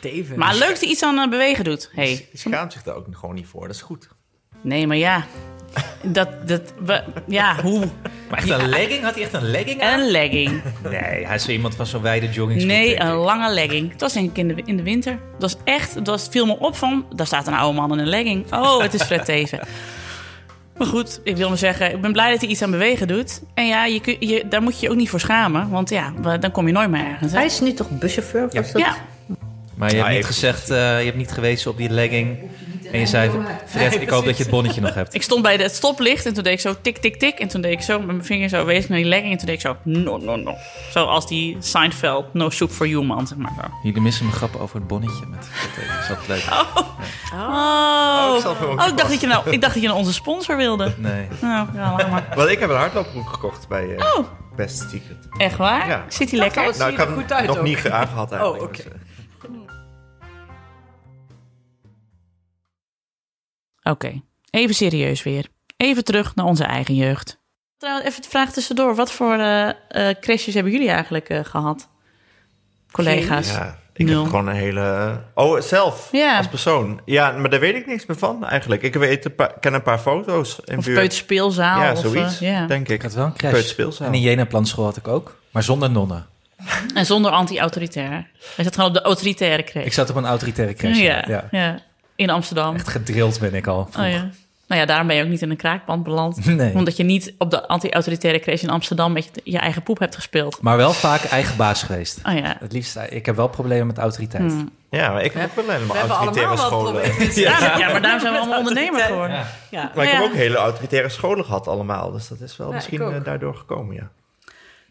David. 0.00 0.36
Maar 0.36 0.54
leuk 0.54 0.68
dat 0.68 0.80
hij 0.80 0.88
iets 0.88 1.02
aan 1.02 1.18
eh, 1.18 1.28
bewegen 1.28 1.64
doet. 1.64 1.90
Hey. 1.92 2.28
Die 2.30 2.40
schaamt 2.40 2.72
zich 2.72 2.82
daar 2.82 2.94
ook 2.94 3.06
gewoon 3.10 3.34
niet 3.34 3.46
voor, 3.46 3.66
dat 3.66 3.76
is 3.76 3.82
goed. 3.82 4.08
Nee, 4.60 4.86
maar 4.86 4.96
ja. 4.96 5.26
Dat, 6.02 6.48
dat, 6.48 6.72
we, 6.84 7.02
ja, 7.26 7.62
hoe? 7.62 7.88
Maar 8.30 8.38
echt 8.38 8.50
een 8.50 8.68
legging? 8.68 9.02
Had 9.02 9.14
hij 9.14 9.22
echt 9.22 9.32
een 9.32 9.50
legging 9.50 9.82
aan? 9.82 10.00
Een 10.00 10.10
legging. 10.10 10.62
Nee, 10.82 11.26
hij 11.26 11.34
is 11.34 11.44
zo 11.44 11.50
iemand 11.50 11.74
van 11.74 11.86
zo'n 11.86 12.02
wijde 12.02 12.28
jogging. 12.28 12.62
Nee, 12.62 13.00
een 13.00 13.12
lange 13.14 13.52
legging. 13.52 13.92
Het 13.92 14.00
was 14.00 14.12
denk 14.12 14.30
ik 14.30 14.38
in 14.38 14.48
de, 14.48 14.62
in 14.64 14.76
de 14.76 14.82
winter. 14.82 15.18
Dat 15.38 15.52
was 15.52 15.56
echt, 15.64 15.94
dat 15.94 16.06
was, 16.06 16.28
viel 16.30 16.46
me 16.46 16.58
op 16.58 16.76
van, 16.76 17.06
daar 17.14 17.26
staat 17.26 17.46
een 17.46 17.54
oude 17.54 17.80
man 17.80 17.92
in 17.92 17.98
een 17.98 18.08
legging. 18.08 18.52
Oh, 18.52 18.80
het 18.80 18.94
is 18.94 19.02
Fred 19.02 19.24
Teven. 19.24 19.60
Maar 20.82 20.90
goed, 20.90 21.20
ik 21.24 21.36
wil 21.36 21.48
maar 21.48 21.58
zeggen, 21.58 21.92
ik 21.92 22.00
ben 22.00 22.12
blij 22.12 22.30
dat 22.30 22.40
hij 22.40 22.48
iets 22.48 22.62
aan 22.62 22.70
bewegen 22.70 23.08
doet. 23.08 23.42
En 23.54 23.66
ja, 23.66 23.84
je, 23.84 24.00
kun- 24.00 24.16
je, 24.18 24.44
daar 24.48 24.62
moet 24.62 24.74
je 24.80 24.86
je 24.86 24.92
ook 24.92 24.98
niet 24.98 25.10
voor 25.10 25.20
schamen. 25.20 25.68
Want 25.70 25.90
ja, 25.90 26.12
dan 26.40 26.50
kom 26.50 26.66
je 26.66 26.72
nooit 26.72 26.90
meer 26.90 27.04
ergens. 27.04 27.32
hè? 27.32 27.36
Hij 27.38 27.46
is 27.46 27.60
nu 27.60 27.72
toch 27.72 27.90
buschauffeur? 27.90 28.44
of 28.44 28.52
Ja. 28.52 28.62
Ja, 28.78 28.96
Maar 29.74 29.90
je 29.90 29.96
hebt 29.96 30.08
niet 30.08 30.16
even- 30.18 30.32
gezegd, 30.32 30.70
eh, 30.70 30.76
je 30.98 31.04
hebt 31.04 31.16
niet 31.16 31.30
gewezen 31.32 31.70
op 31.70 31.76
die 31.76 31.88
legging. 31.90 32.38
En 32.92 32.98
je 32.98 33.06
zei, 33.06 33.30
Fred, 33.66 34.00
ik 34.00 34.10
hoop 34.10 34.24
dat 34.24 34.36
je 34.36 34.42
het 34.42 34.52
bonnetje 34.52 34.80
nog 34.80 34.94
hebt. 34.94 35.14
ik 35.14 35.22
stond 35.22 35.42
bij 35.42 35.56
het 35.56 35.74
stoplicht 35.74 36.26
en 36.26 36.34
toen 36.34 36.42
deed 36.42 36.52
ik 36.52 36.60
zo 36.60 36.74
tik, 36.82 36.98
tik, 36.98 37.16
tik. 37.16 37.38
En 37.38 37.48
toen 37.48 37.60
deed 37.60 37.72
ik 37.72 37.80
zo 37.80 37.98
met 37.98 38.06
mijn 38.06 38.24
vinger 38.24 38.48
zo 38.48 38.64
wees 38.64 38.82
ik 38.82 38.88
naar 38.88 38.98
die 38.98 39.06
legging. 39.06 39.32
En 39.32 39.36
toen 39.38 39.46
deed 39.46 39.54
ik 39.54 39.60
zo, 39.60 39.76
no, 39.82 40.16
no, 40.16 40.36
no. 40.36 40.54
Zo 40.90 41.04
als 41.04 41.26
die 41.26 41.56
Seinfeld, 41.60 42.34
no 42.34 42.50
soup 42.50 42.70
for 42.70 42.86
you 42.86 43.04
man, 43.04 43.26
zeg 43.26 43.38
maar 43.38 43.52
zo. 43.60 43.68
Jullie 43.82 44.00
missen 44.00 44.24
mijn 44.24 44.36
grappen 44.36 44.60
over 44.60 44.76
het 44.76 44.86
bonnetje. 44.86 45.26
Met 45.30 45.48
Teven. 45.74 45.98
Is 46.00 46.08
dat 46.08 46.18
leuk? 46.28 46.44
Oh, 47.32 48.36
ik 48.36 48.42
het 48.42 48.46
ook 48.46 48.80
oh 48.80 48.86
ik, 48.88 48.96
dacht 48.96 49.10
dat 49.10 49.20
je 49.20 49.26
nou, 49.26 49.50
ik 49.50 49.60
dacht 49.60 49.72
dat 49.72 49.82
je 49.82 49.88
naar 49.88 49.96
onze 49.96 50.12
sponsor 50.12 50.56
wilde. 50.56 50.94
Nee. 50.96 51.28
Nou, 51.40 51.66
ja, 51.74 51.94
laat 51.96 52.10
maar. 52.10 52.26
Want 52.36 52.48
ik 52.48 52.58
heb 52.58 52.70
een 52.70 52.76
hardloopbroek 52.76 53.28
gekocht 53.28 53.68
bij 53.68 53.96
eh 53.96 54.14
Oh. 54.18 54.26
Best 54.56 54.78
Secret. 54.78 55.28
Echt 55.36 55.56
waar? 55.56 55.88
Ja. 55.88 56.04
Zit 56.08 56.30
hij 56.30 56.38
lekker? 56.38 56.64
Dat 56.64 56.78
Nou, 56.78 56.92
ik 56.92 56.98
er 56.98 57.06
goed 57.06 57.28
hem 57.28 57.38
uit 57.38 57.46
nog 57.46 57.58
ook. 57.58 57.64
niet 57.64 57.90
aangehad 57.90 58.32
eigenlijk. 58.32 58.62
Oh, 58.62 58.68
oké. 58.68 58.76
dus, 58.76 58.84
eh, 58.84 58.98
Oké, 63.82 64.20
even 64.50 64.74
serieus 64.74 65.22
weer. 65.22 65.46
Even 65.76 66.04
terug 66.04 66.34
naar 66.34 66.46
onze 66.46 66.64
eigen 66.64 66.94
jeugd. 66.94 67.40
Trouwens, 67.78 68.06
even 68.08 68.22
de 68.22 68.28
vraag 68.28 68.52
tussendoor. 68.52 68.94
Wat 68.94 69.12
voor 69.12 69.34
eh 69.38 69.68
eh, 69.68 70.16
crashes 70.20 70.54
hebben 70.54 70.72
jullie 70.72 70.88
eigenlijk 70.90 71.28
eh, 71.28 71.44
gehad? 71.44 71.88
Collega's? 72.92 73.48
Ja, 73.50 73.78
ik 73.94 74.06
Nul. 74.06 74.20
heb 74.20 74.30
gewoon 74.30 74.46
een 74.48 74.54
hele... 74.54 75.18
Oh, 75.34 75.60
zelf, 75.60 76.08
Ja. 76.12 76.36
als 76.36 76.48
persoon. 76.48 77.00
Ja, 77.04 77.30
maar 77.30 77.50
daar 77.50 77.60
weet 77.60 77.74
ik 77.74 77.86
niks 77.86 78.06
meer 78.06 78.18
van 78.18 78.44
eigenlijk. 78.46 78.82
Ik 78.82 78.94
weet 78.94 79.24
een 79.24 79.34
paar, 79.34 79.52
ken 79.60 79.74
een 79.74 79.82
paar 79.82 79.98
foto's 79.98 80.60
in 80.64 80.78
Of 80.78 80.84
buurt. 80.84 80.98
peuterspeelzaal? 80.98 81.80
Ja, 81.80 81.92
of, 81.92 81.98
zoiets, 81.98 82.38
denk 82.38 82.70
ik. 82.70 82.88
Ik 82.88 83.02
had 83.02 83.12
wel 83.14 83.24
een 83.24 83.32
crash. 83.36 83.52
Peuterspeelzaal. 83.52 84.06
En 84.06 84.14
in 84.14 84.20
Jena 84.20 84.44
Planschool 84.44 84.84
had 84.84 84.96
ik 84.96 85.08
ook. 85.08 85.36
Maar 85.50 85.62
zonder 85.62 85.90
nonnen. 85.90 86.26
En 86.94 87.06
zonder 87.06 87.30
anti-autoritair. 87.30 88.30
Hij 88.56 88.64
zat 88.64 88.74
gewoon 88.74 88.88
op 88.88 88.94
de 88.96 89.02
autoritaire 89.02 89.64
crash. 89.64 89.84
Ik 89.84 89.92
zat 89.92 90.10
op 90.10 90.16
een 90.16 90.26
autoritaire 90.26 90.74
crash. 90.74 90.98
ja, 90.98 91.24
ja. 91.28 91.48
ja. 91.50 91.78
In 92.22 92.30
Amsterdam. 92.30 92.74
Echt 92.74 92.88
gedrild 92.88 93.40
ben 93.40 93.54
ik 93.54 93.66
al. 93.66 93.88
Oh, 93.98 94.10
ja. 94.10 94.30
Nou 94.66 94.84
ja, 94.84 94.86
daarom 94.86 95.06
ben 95.06 95.16
je 95.16 95.22
ook 95.22 95.28
niet 95.28 95.42
in 95.42 95.50
een 95.50 95.56
kraakpand 95.56 96.02
beland. 96.02 96.46
Nee. 96.56 96.74
Omdat 96.74 96.96
je 96.96 97.02
niet 97.02 97.34
op 97.38 97.50
de 97.50 97.68
anti-autoritaire 97.68 98.40
crash 98.40 98.62
in 98.62 98.70
Amsterdam... 98.70 99.12
met 99.12 99.24
je, 99.24 99.40
je 99.44 99.58
eigen 99.58 99.82
poep 99.82 99.98
hebt 99.98 100.14
gespeeld. 100.14 100.62
Maar 100.62 100.76
wel 100.76 100.92
vaak 100.92 101.22
eigen 101.22 101.56
baas 101.56 101.82
geweest. 101.82 102.20
Oh 102.24 102.34
ja. 102.34 102.56
Het 102.60 102.72
liefst, 102.72 102.98
ik 103.08 103.26
heb 103.26 103.36
wel 103.36 103.48
problemen 103.48 103.86
met 103.86 103.98
autoriteit. 103.98 104.52
Hmm. 104.52 104.70
Ja, 104.90 105.12
maar 105.12 105.22
ik 105.22 105.32
heb 105.32 105.58
ook 105.58 105.66
wel 105.66 105.74
helemaal 105.74 105.92
we 105.92 105.98
hebben 105.98 106.16
autoritaire 106.16 106.56
scholen. 106.56 107.02
Ja, 107.34 107.78
ja, 107.78 107.90
maar 107.90 108.02
daarom 108.02 108.20
zijn 108.20 108.32
we 108.32 108.38
allemaal 108.38 108.58
ondernemer 108.58 109.00
geworden. 109.00 109.36
Ja. 109.36 109.46
Ja. 109.70 109.92
Maar 109.94 110.04
ik 110.04 110.10
heb 110.10 110.22
ook 110.22 110.34
hele 110.34 110.56
autoritaire 110.56 111.08
scholen 111.08 111.44
gehad 111.44 111.68
allemaal. 111.68 112.12
Dus 112.12 112.28
dat 112.28 112.40
is 112.40 112.56
wel 112.56 112.68
Ja, 112.68 112.74
misschien 112.74 113.00
eh, 113.00 113.24
daardoor 113.24 113.54
gekomen, 113.54 113.94
ja. 113.94 114.10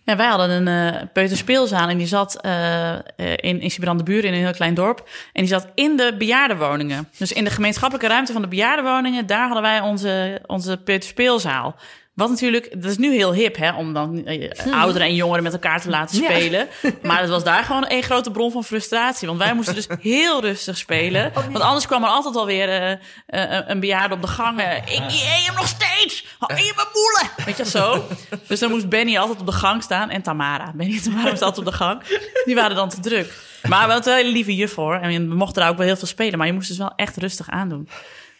Ja, 0.03 0.15
wij 0.15 0.27
hadden 0.27 0.67
een 0.67 0.93
eh 0.93 1.01
peuterspeelzaal 1.13 1.89
en 1.89 1.97
die 1.97 2.07
zat 2.07 2.41
eh, 2.41 2.93
eh, 2.93 3.01
in, 3.17 3.61
in 3.61 3.71
Siebrand 3.71 4.05
de 4.05 4.21
in 4.21 4.33
een 4.33 4.39
heel 4.39 4.51
klein 4.51 4.73
dorp. 4.73 5.09
En 5.33 5.41
die 5.41 5.51
zat 5.51 5.67
in 5.75 5.97
de 5.97 6.15
bejaardenwoningen. 6.17 7.09
Dus 7.17 7.31
in 7.31 7.43
de 7.43 7.49
gemeenschappelijke 7.49 8.09
ruimte 8.09 8.33
van 8.33 8.41
de 8.41 8.47
bejaardenwoningen, 8.47 9.25
daar 9.25 9.45
hadden 9.45 9.61
wij 9.61 9.79
onze, 9.79 10.41
onze 10.45 10.77
peuterspeelzaal. 10.77 11.75
Wat 12.13 12.29
natuurlijk, 12.29 12.81
dat 12.81 12.91
is 12.91 12.97
nu 12.97 13.13
heel 13.13 13.33
hip, 13.33 13.55
hè, 13.57 13.71
om 13.75 13.93
dan 13.93 14.25
eh, 14.25 14.51
ouderen 14.73 15.07
en 15.07 15.15
jongeren 15.15 15.43
met 15.43 15.53
elkaar 15.53 15.81
te 15.81 15.89
laten 15.89 16.21
Ja. 16.21 16.29
spelen. 16.29 16.67
Maar 17.03 17.19
het 17.21 17.29
was 17.29 17.43
daar 17.43 17.63
gewoon 17.63 17.85
één 17.85 18.03
grote 18.03 18.31
bron 18.31 18.51
van 18.51 18.63
frustratie. 18.63 19.27
Want 19.27 19.39
wij 19.39 19.53
moesten 19.53 19.75
dus 19.75 19.87
heel 20.11 20.41
rustig 20.41 20.77
spelen. 20.77 21.31
Want 21.33 21.59
anders 21.63 21.85
kwam 21.87 22.03
er 22.03 22.09
altijd 22.09 22.35
alweer 22.35 22.69
eh, 22.69 22.91
eh, 23.25 23.63
een 23.67 23.79
bejaarde 23.79 24.15
op 24.15 24.21
de 24.21 24.27
gang. 24.27 24.61
ik 24.61 24.99
eet 24.99 25.45
hem 25.45 25.55
nog 25.55 25.67
steeds! 25.67 26.25
Hou 26.39 26.59
je 26.59 26.73
mijn 26.75 26.87
moelen! 26.93 27.45
Weet 27.45 27.57
je 27.57 27.65
zo? 27.65 28.05
Dus 28.47 28.59
dan 28.59 28.69
moest 28.71 28.89
Benny 28.89 29.17
altijd 29.17 29.39
op 29.39 29.45
de 29.45 29.51
gang 29.51 29.83
staan. 29.83 30.09
En 30.09 30.21
Tamara. 30.21 30.71
Benny 30.75 30.93
en 30.95 31.01
Tamara 31.01 31.29
moesten 31.29 31.47
altijd 31.47 31.65
op 31.67 31.71
de 31.71 31.77
gang. 31.77 32.01
Die 32.45 32.55
waren 32.55 32.75
dan 32.75 32.89
te 32.89 32.99
druk. 32.99 33.33
Maar 33.69 33.87
we 33.87 33.93
hadden 33.93 34.11
een 34.13 34.19
hele 34.19 34.31
lieve 34.31 34.55
juf 34.55 34.75
hoor. 34.75 34.95
En 34.95 35.27
we 35.29 35.35
mochten 35.35 35.61
daar 35.61 35.71
ook 35.71 35.77
wel 35.77 35.85
heel 35.85 35.95
veel 35.95 36.07
spelen. 36.07 36.37
Maar 36.37 36.47
je 36.47 36.53
moest 36.53 36.67
dus 36.67 36.77
wel 36.77 36.93
echt 36.95 37.17
rustig 37.17 37.49
aandoen. 37.49 37.89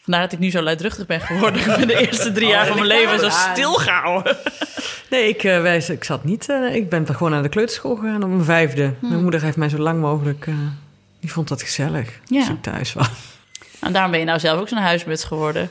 Vandaar 0.04 0.22
dat 0.22 0.32
ik 0.32 0.40
nu 0.40 0.50
zo 0.52 0.62
luidruchtig 0.62 1.06
ben 1.06 1.22
geworden. 1.22 1.62
Ik 1.72 1.76
ben 1.78 1.88
de 1.88 2.08
eerste 2.08 2.32
drie 2.32 2.48
jaar 2.48 2.66
van 2.68 2.76
mijn 2.76 2.88
leven 2.88 3.20
zo 3.20 3.30
stil 3.30 3.74
gehouden. 3.74 4.38
Nee, 5.10 5.28
ik, 5.30 5.44
eh, 5.44 5.62
wij, 5.62 5.78
ik 5.88 6.04
zat 6.04 6.24
niet. 6.24 6.50
eh, 6.50 6.76
ik 6.76 6.90
ben 6.90 7.08
gewoon 7.08 7.32
naar 7.32 7.42
de 7.44 7.50
kleuterschool 7.50 7.96
gegaan 7.96 8.24
op 8.24 8.30
mijn 8.30 8.44
vijfde. 8.44 8.94
Mijn 9.00 9.22
moeder 9.22 9.42
heeft 9.42 9.58
mij 9.58 9.70
zo 9.70 9.78
lang 9.78 10.00
mogelijk. 10.02 10.48
eh, 10.48 10.54
die 11.20 11.32
vond 11.32 11.48
dat 11.48 11.62
gezellig. 11.62 12.10
Ja. 12.26 12.40
Als 12.40 12.50
ik 12.50 12.62
thuis 12.62 12.94
was. 12.94 13.10
En 13.80 13.92
daarom 13.94 14.12
ben 14.12 14.20
je 14.20 14.26
nou 14.26 14.40
zelf 14.40 14.60
ook 14.60 14.68
zo'n 14.68 14.78
huismuts 14.78 15.24
geworden. 15.24 15.70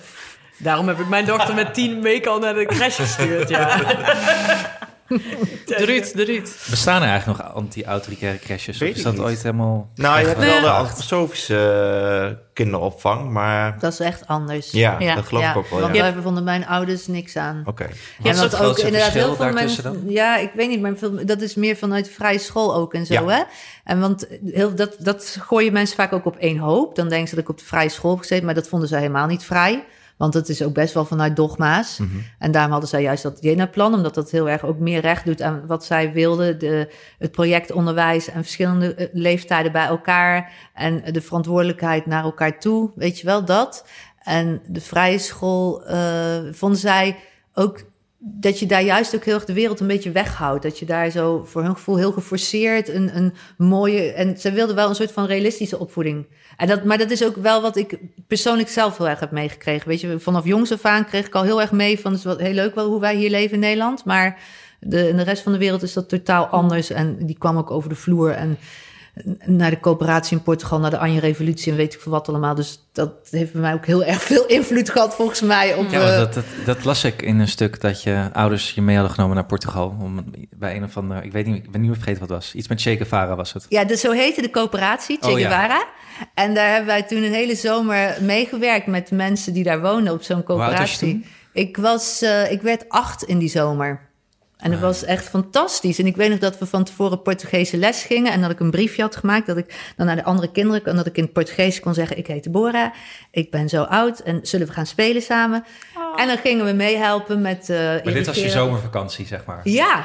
Daarom 0.57 0.89
heb 0.89 0.99
ik 1.01 1.09
mijn 1.09 1.25
dochter 1.25 1.55
met 1.55 1.75
tien 1.75 2.03
weken 2.03 2.31
al 2.31 2.39
naar 2.39 2.55
de 2.55 2.67
crash 2.67 2.97
gestuurd. 2.97 3.49
Ja. 3.49 3.69
De 5.67 5.85
Ruud, 5.85 6.13
de 6.15 6.25
Ruud. 6.25 6.49
Bestaan 6.71 7.03
er 7.03 7.09
eigenlijk 7.09 7.39
nog 7.43 7.53
anti-autoritaire 7.55 8.39
crashes? 8.39 8.79
Weet 8.79 8.91
of 8.91 8.97
is 8.97 9.03
dat 9.03 9.13
niet. 9.13 9.23
ooit 9.23 9.43
helemaal... 9.43 9.89
Nou, 9.95 10.21
je 10.21 10.27
hebt 10.27 10.39
wel 10.39 10.61
de 10.61 10.71
antroposofische 10.71 11.57
eh, 12.31 12.37
kinderopvang, 12.55 13.31
maar 13.31 13.79
Dat 13.79 13.93
is 13.93 14.01
echt 14.01 14.27
anders. 14.27 14.71
ja, 14.71 14.97
Ja. 14.99 15.15
dat 15.15 15.27
geloof 15.27 15.43
Ja, 15.43 15.51
ik 15.51 15.57
ook 15.57 15.69
wel. 15.71 15.81
want 15.81 15.95
daar 15.95 16.15
vonden 16.23 16.45
mijn 16.45 16.67
ouders 16.67 17.07
niks 17.07 17.37
aan. 17.37 17.63
Oké. 17.67 17.83
En 17.85 17.91
is 18.31 18.39
want 18.39 18.53
het 18.53 18.61
ook 18.61 18.79
inderdaad 18.79 19.13
heel 19.13 19.35
veel 19.35 19.53
mensen... 19.53 20.05
Ja, 20.11 20.37
ik 20.37 20.51
weet 20.55 20.69
niet, 20.69 20.81
maar 20.81 20.97
veel, 20.97 21.27
dat 21.27 21.41
is 21.41 21.55
meer 21.55 21.77
vanuit 21.77 22.09
vrije 22.11 22.39
school 22.39 22.75
ook 22.75 22.95
en 22.95 23.07
zo, 23.07 23.13
Ja. 23.15 23.27
hè? 23.29 23.43
En 23.85 24.01
want 24.01 24.27
heel, 24.45 24.75
dat, 24.75 24.97
dat 24.99 25.37
gooien 25.41 25.73
mensen 25.73 25.97
vaak 25.97 26.13
ook 26.13 26.25
op 26.27 26.37
één 26.37 26.59
hoop. 26.59 26.95
Dan 26.97 27.09
denken 27.09 27.29
ze 27.29 27.35
dat 27.35 27.45
ik 27.45 27.51
op 27.51 27.59
de 27.59 27.65
vrije 27.65 27.89
school 27.89 28.11
heb 28.11 28.21
gezeten, 28.21 28.45
maar 28.45 28.55
dat 28.55 28.69
vonden 28.69 28.89
ze 28.89 28.97
helemaal 28.97 29.27
niet 29.27 29.45
vrij. 29.45 29.85
Want 30.21 30.35
het 30.35 30.49
is 30.49 30.63
ook 30.63 30.75
best 30.75 30.95
wel 30.95 31.05
vanuit 31.05 31.37
dogma's. 31.37 31.99
Mhm. 31.99 32.11
En 32.39 32.51
daarom 32.51 32.71
hadden 32.71 32.89
zij 32.89 33.03
juist 33.03 33.23
dat 33.23 33.39
Jena-plan, 33.41 33.95
omdat 33.95 34.15
dat 34.15 34.31
heel 34.31 34.49
erg 34.49 34.65
ook 34.65 34.79
meer 34.79 35.01
recht 35.01 35.25
doet 35.25 35.43
aan 35.43 35.67
wat 35.67 35.85
zij 35.85 36.13
wilden. 36.13 36.59
De, 36.59 36.93
het 37.19 37.33
projectonderwijs 37.33 38.29
en 38.29 38.43
verschillende 38.43 38.95
eh, 38.95 39.07
leeftijden 39.13 39.73
bij 39.73 39.87
elkaar. 39.87 40.53
En 40.75 41.03
de 41.13 41.21
verantwoordelijkheid 41.21 42.07
naar 42.07 42.25
elkaar 42.25 42.59
toe, 42.59 42.91
weet 42.95 43.19
je 43.19 43.27
wel, 43.27 43.45
dat. 43.45 43.87
En 44.23 44.61
de 44.67 44.81
vrije 44.81 45.19
school 45.19 45.85
eh, 45.85 46.39
vonden 46.51 46.79
zij 46.79 47.17
ook 47.55 47.83
dat 48.23 48.59
je 48.59 48.67
daar 48.67 48.83
juist 48.83 49.15
ook 49.15 49.25
heel 49.25 49.35
erg 49.35 49.45
de 49.45 49.53
wereld 49.53 49.81
een 49.81 49.87
beetje 49.87 50.11
weghoudt. 50.11 50.63
Dat 50.63 50.79
je 50.79 50.87
daar 50.87 51.11
zo 51.11 51.45
voor 51.45 51.63
hun 51.63 51.75
gevoel 51.75 51.97
heel 51.97 52.13
geforceerd 52.13 52.89
een, 52.89 53.17
een 53.17 53.33
mooie... 53.57 54.13
En 54.13 54.39
ze 54.39 54.53
wilden 54.53 54.77
wel 54.77 54.89
een 54.89 54.95
soort 54.95 55.13
van 55.13 55.27
realistische 55.27 55.79
opvoeding. 55.79 56.27
En 56.57 56.67
dat, 56.67 56.85
maar 56.85 56.99
dat 56.99 57.11
is 57.11 57.25
ook 57.25 57.37
wel 57.37 57.63
wat 57.63 57.77
ik 57.77 57.99
persoonlijk 58.27 58.69
zelf 58.69 58.99
heel 58.99 59.09
erg 59.09 59.21
heb 59.21 59.31
meegekregen. 59.31 59.89
Weet 59.89 60.01
je, 60.01 60.19
vanaf 60.19 60.45
jongs 60.45 60.73
af 60.73 60.85
aan 60.85 61.05
kreeg 61.05 61.27
ik 61.27 61.35
al 61.35 61.43
heel 61.43 61.61
erg 61.61 61.73
mee 61.73 62.01
van... 62.01 62.11
het 62.11 62.21
is 62.21 62.27
wel 62.27 62.37
heel 62.37 62.55
leuk 62.55 62.75
wel 62.75 62.89
hoe 62.89 63.01
wij 63.01 63.17
hier 63.17 63.31
leven 63.31 63.55
in 63.55 63.61
Nederland. 63.61 64.05
Maar 64.05 64.39
De, 64.83 65.09
in 65.09 65.17
de 65.17 65.23
rest 65.23 65.43
van 65.43 65.53
de 65.53 65.59
wereld 65.59 65.83
is 65.83 65.93
dat 65.93 66.09
totaal 66.09 66.47
anders. 66.47 66.91
En 66.91 67.27
die 67.27 67.39
kwam 67.39 67.59
ook 67.59 67.71
over 67.71 67.89
de 67.89 67.95
vloer. 67.95 68.31
En 68.31 68.59
naar 69.45 69.71
de 69.71 69.81
coöperatie 69.81 70.37
in 70.37 70.43
Portugal, 70.43 70.79
naar 70.79 70.91
de 70.91 70.99
Anje 70.99 71.21
Revolutie 71.21 71.71
en 71.73 71.79
weet 71.79 71.95
ik 71.95 72.01
veel 72.01 72.13
wat 72.13 72.29
allemaal. 72.29 72.55
Dus 72.55 72.89
dat 72.93 73.13
heeft 73.31 73.53
bij 73.53 73.61
mij 73.61 73.73
ook 73.75 73.87
heel 73.87 74.05
erg 74.15 74.23
veel 74.23 74.47
invloed 74.47 74.91
gehad, 74.91 75.15
volgens 75.15 75.41
mij. 75.41 75.75
Op, 75.75 75.91
Ja, 75.91 76.01
eh, 76.01 76.19
dat, 76.19 76.35
dat, 76.35 76.45
dat 76.65 76.85
las 76.85 77.05
ik 77.05 77.23
in 77.23 77.39
een 77.39 77.49
stuk 77.49 77.81
dat 77.81 78.03
je 78.03 78.29
ouders 78.33 78.71
je 78.71 78.83
mee 78.83 78.97
hadden 78.97 79.15
genomen 79.15 79.35
naar 79.35 79.47
Portugal. 79.47 79.97
Om, 80.01 80.25
bij 80.57 80.77
een 80.77 80.85
of 80.85 80.97
andere, 80.97 81.23
ik 81.23 81.33
weet 81.33 81.47
niet, 81.47 81.57
ik 81.65 81.71
ben 81.71 81.81
niet 81.81 81.91
meer 81.91 81.99
vergeten 81.99 82.21
wat 82.21 82.29
het 82.29 82.39
was. 82.39 82.55
Iets 82.55 82.69
met 82.69 82.81
Che 82.81 82.97
Guevara 82.97 83.37
was 83.37 83.53
het. 83.53 83.67
Ja, 83.69 83.85
dus 83.85 84.01
zo 84.01 84.11
heette 84.13 84.43
de 84.43 84.51
coöperatie, 84.51 85.19
Che 85.21 85.31
Oh, 85.31 85.39
ja. 85.39 85.49
Guevara. 85.49 85.85
En 86.35 86.55
daar 86.55 86.69
hebben 86.69 86.87
wij 86.87 87.03
toen 87.03 87.23
een 87.23 87.33
hele 87.33 87.55
zomer 87.55 88.17
meegewerkt 88.21 88.87
met 88.87 89.11
mensen 89.11 89.53
die 89.53 89.65
daar 89.65 89.81
woonden 89.81 90.13
op 90.13 90.23
zo'n 90.23 90.37
was 90.37 90.45
coöperatie. 90.47 91.13
toen? 91.13 91.25
Ik 91.53 91.77
was, 91.77 92.23
eh, 92.23 92.51
ik 92.53 92.63
werd 92.63 92.89
acht 92.89 93.23
in 93.23 93.39
die 93.39 93.49
zomer. 93.49 94.09
En 94.61 94.71
dat 94.71 94.81
was 94.81 95.05
echt 95.05 95.29
fantastisch. 95.29 95.99
En 95.99 96.07
ik 96.07 96.17
weet 96.17 96.31
nog 96.31 96.39
dat 96.39 96.59
we 96.59 96.67
van 96.67 96.85
tevoren 96.85 97.23
Portugese 97.23 97.77
les 97.77 98.03
gingen. 98.03 98.33
En 98.33 98.41
dat 98.41 98.51
ik 98.51 98.61
een 98.61 98.71
briefje 98.71 99.03
had 99.03 99.17
gemaakt. 99.17 99.47
Dat 99.47 99.57
ik 99.57 99.93
dan 99.97 100.07
naar 100.07 100.17
de 100.17 100.25
andere 100.25 100.51
kinderen. 100.51 100.85
En 100.85 100.97
dat 100.97 101.07
ik 101.07 101.17
in 101.17 101.23
het 101.23 101.33
Portugees 101.33 101.81
kon 101.81 101.95
zeggen: 101.95 102.19
Ik 102.19 102.27
heet 102.27 102.45
Deborah. 102.45 102.91
Ik 103.31 103.51
ben 103.51 103.69
zo 103.69 103.83
oud. 103.83 104.19
En 104.21 104.41
zullen 104.43 104.67
we 104.67 104.73
gaan 104.73 104.87
spelen 104.87 105.23
samen? 105.23 105.65
En 106.17 106.27
dan 106.27 106.39
gingen 106.39 106.65
we 106.65 106.73
meehelpen 106.73 107.41
met. 107.41 107.71
eh 107.71 107.77
Maar 107.79 108.03
dit 108.13 108.27
was 108.27 108.37
je 108.37 108.51
zomervakantie, 108.51 109.27
zeg 109.27 109.45
maar. 109.45 109.61
Ja. 109.63 110.05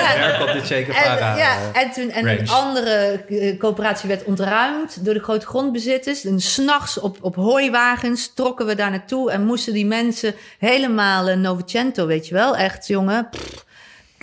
ja. 0.00 0.14
Daar 0.16 0.38
komt 0.38 0.70
En, 0.70 0.84
Guevara. 0.84 1.36
ja, 1.36 1.56
eh, 1.56 1.82
en, 1.82 1.90
toen, 1.90 2.10
en 2.10 2.24
range. 2.24 2.38
een 2.38 2.48
andere 2.48 3.24
eh, 3.28 3.58
coöperatie 3.58 4.08
werd 4.08 4.24
ontruimd 4.24 5.04
door 5.04 5.14
de 5.14 5.22
grote 5.22 5.46
grondbezitters. 5.46 6.24
En 6.24 6.40
s'nachts 6.40 7.00
op, 7.00 7.18
op 7.20 7.34
hooiwagens 7.34 8.32
trokken 8.34 8.66
we 8.66 8.74
daar 8.74 8.90
naartoe 8.90 9.30
en 9.30 9.44
moesten 9.44 9.72
die 9.72 9.86
mensen 9.86 10.34
helemaal 10.58 11.28
uh, 11.28 11.36
Novecento, 11.36 12.06
weet 12.06 12.28
je 12.28 12.34
wel, 12.34 12.56
echt 12.56 12.86
jongen. 12.86 13.28
pff. 13.30 13.53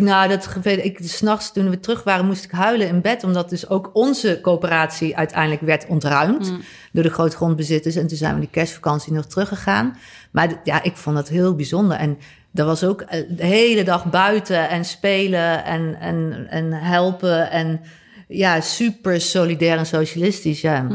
Nou, 0.02 0.30
dat 0.30 0.49
weet 0.62 0.86
ik. 0.86 0.99
S'nachts 1.02 1.52
toen 1.52 1.70
we 1.70 1.80
terug 1.80 2.04
waren, 2.04 2.26
moest 2.26 2.43
ik 2.43 2.52
huilen 2.52 2.88
in 2.88 3.02
bed, 3.02 3.24
omdat 3.24 3.49
dus 3.49 3.70
ook 3.70 3.89
onze 3.93 4.39
coöperatie 4.41 5.18
uiteindelijk 5.18 5.62
werd 5.62 5.86
ontruimd 5.88 6.54
door 6.91 7.04
de 7.04 7.10
grote 7.10 7.36
grondbezitters. 7.36 7.95
En 7.95 8.08
toen 8.08 8.18
zijn 8.18 8.34
we 8.34 8.39
die 8.39 8.49
kerstvakantie 8.49 9.14
nog 9.14 9.26
teruggegaan. 9.26 9.97
Maar 10.32 10.62
ja, 10.64 10.84
ik 10.84 10.97
vond 10.97 11.16
dat 11.16 11.30
heel 11.30 11.56
bijzonder. 11.56 11.97
En 11.97 12.18
dat 12.52 12.66
was 12.66 12.84
ook 12.84 13.02
eh, 13.02 13.22
de 13.30 13.45
hele 13.45 13.84
dag 13.84 14.06
buiten 14.06 14.70
en 14.70 14.86
spelen 14.86 15.64
en, 15.66 15.97
en, 15.99 16.47
en 16.49 16.72
helpen. 16.72 17.52
En 17.52 17.82
ja, 18.28 18.62
super 18.62 19.22
solidair 19.22 19.78
en 19.78 19.86
socialistisch. 19.86 20.62
Ja, 20.62 20.88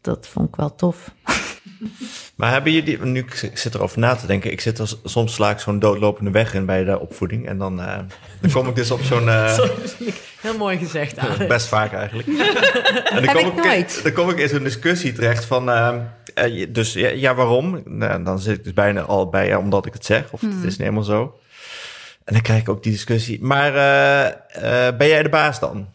dat 0.00 0.26
vond 0.26 0.48
ik 0.48 0.56
wel 0.56 0.74
tof. 0.74 1.14
Maar 2.36 2.52
hebben 2.52 2.72
jullie, 2.72 2.98
nu 3.04 3.18
ik 3.20 3.50
zit 3.54 3.74
erover 3.74 3.98
na 3.98 4.14
te 4.14 4.26
denken, 4.26 4.52
ik 4.52 4.60
zit 4.60 4.78
er 4.78 4.92
soms 5.04 5.34
sla 5.34 5.50
ik 5.50 5.58
zo'n 5.58 5.78
doodlopende 5.78 6.30
weg 6.30 6.54
in 6.54 6.66
bij 6.66 6.84
de 6.84 6.98
opvoeding. 7.00 7.46
En 7.48 7.58
dan, 7.58 7.80
eh, 7.80 7.98
dan 8.40 8.50
kom 8.50 8.68
ik 8.68 8.74
dus 8.74 8.90
op 8.90 9.00
zo'n, 9.02 9.28
eh, 9.28 9.58
Heel 10.40 10.56
mooi 10.56 10.78
gezegd, 10.78 11.18
Alex. 11.18 11.46
best 11.46 11.66
vaak 11.66 11.92
eigenlijk. 11.92 12.28
En 13.12 13.24
dan 13.24 13.34
kom 13.34 13.46
ik 13.58 13.64
ik, 13.78 14.00
dan 14.02 14.12
kom 14.12 14.30
ik 14.30 14.38
in 14.38 14.48
zo'n 14.48 14.62
discussie 14.62 15.12
terecht 15.12 15.44
van, 15.44 15.70
eh, 15.70 15.94
eh, 16.34 16.58
je- 16.58 16.70
dus 16.70 16.92
ja, 16.92 17.08
ja, 17.08 17.34
waarom? 17.34 17.82
Nou, 17.84 18.22
dan 18.22 18.38
zit 18.40 18.56
ik 18.58 18.64
dus 18.64 18.72
bijna 18.72 19.00
al 19.00 19.28
bij, 19.28 19.46
ja, 19.46 19.58
omdat 19.58 19.86
ik 19.86 19.92
het 19.92 20.04
zeg, 20.04 20.24
of 20.32 20.40
het 20.40 20.50
is 20.52 20.62
niet 20.64 20.78
helemaal 20.78 21.02
zo. 21.02 21.38
En 22.24 22.32
dan 22.32 22.42
krijg 22.42 22.60
ik 22.60 22.68
ook 22.68 22.82
die 22.82 22.92
discussie, 22.92 23.42
maar 23.44 23.74
eh, 23.74 24.26
eh, 24.88 24.96
ben 24.96 25.08
jij 25.08 25.22
de 25.22 25.28
baas 25.28 25.60
dan? 25.60 25.88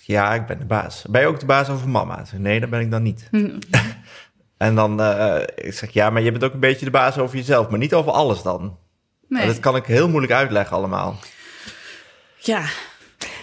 Ja, 0.00 0.34
ik 0.34 0.46
ben 0.46 0.58
de 0.58 0.64
baas. 0.64 1.04
Ben 1.08 1.20
je 1.20 1.26
ook 1.26 1.40
de 1.40 1.46
baas 1.46 1.68
over 1.68 1.88
mama? 1.88 2.22
Nee, 2.36 2.60
dat 2.60 2.70
ben 2.70 2.80
ik 2.80 2.90
dan 2.90 3.02
niet. 3.02 3.28
En 4.64 4.74
dan 4.74 5.00
eh, 5.00 5.40
ik 5.54 5.72
zeg 5.72 5.90
ja, 5.90 6.10
maar 6.10 6.22
je 6.22 6.30
bent 6.30 6.44
ook 6.44 6.52
een 6.52 6.60
beetje 6.60 6.84
de 6.84 6.90
baas 6.90 7.18
over 7.18 7.36
jezelf, 7.36 7.68
maar 7.68 7.78
niet 7.78 7.94
over 7.94 8.12
alles 8.12 8.42
dan. 8.42 8.78
Nee. 9.28 9.46
Dat 9.46 9.60
kan 9.60 9.76
ik 9.76 9.84
heel 9.84 10.08
moeilijk 10.08 10.32
uitleggen 10.32 10.76
allemaal. 10.76 11.16
Ja, 12.38 12.64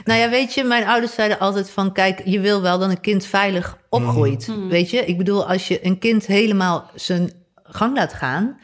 Nou 0.03 0.19
ja, 0.19 0.30
weet 0.30 0.53
je, 0.53 0.63
mijn 0.63 0.88
ouders 0.88 1.13
zeiden 1.13 1.39
altijd 1.39 1.72
van... 1.72 1.93
kijk, 1.93 2.22
je 2.26 2.39
wil 2.39 2.61
wel 2.61 2.80
dat 2.80 2.89
een 2.89 3.01
kind 3.01 3.26
veilig 3.26 3.78
opgroeit. 3.89 4.51
Weet 4.69 4.89
je, 4.89 5.05
ik 5.05 5.17
bedoel, 5.17 5.47
als 5.47 5.67
je 5.67 5.86
een 5.86 5.99
kind 5.99 6.26
helemaal 6.26 6.91
zijn 6.95 7.32
gang 7.63 7.95
laat 7.95 8.13
gaan... 8.13 8.59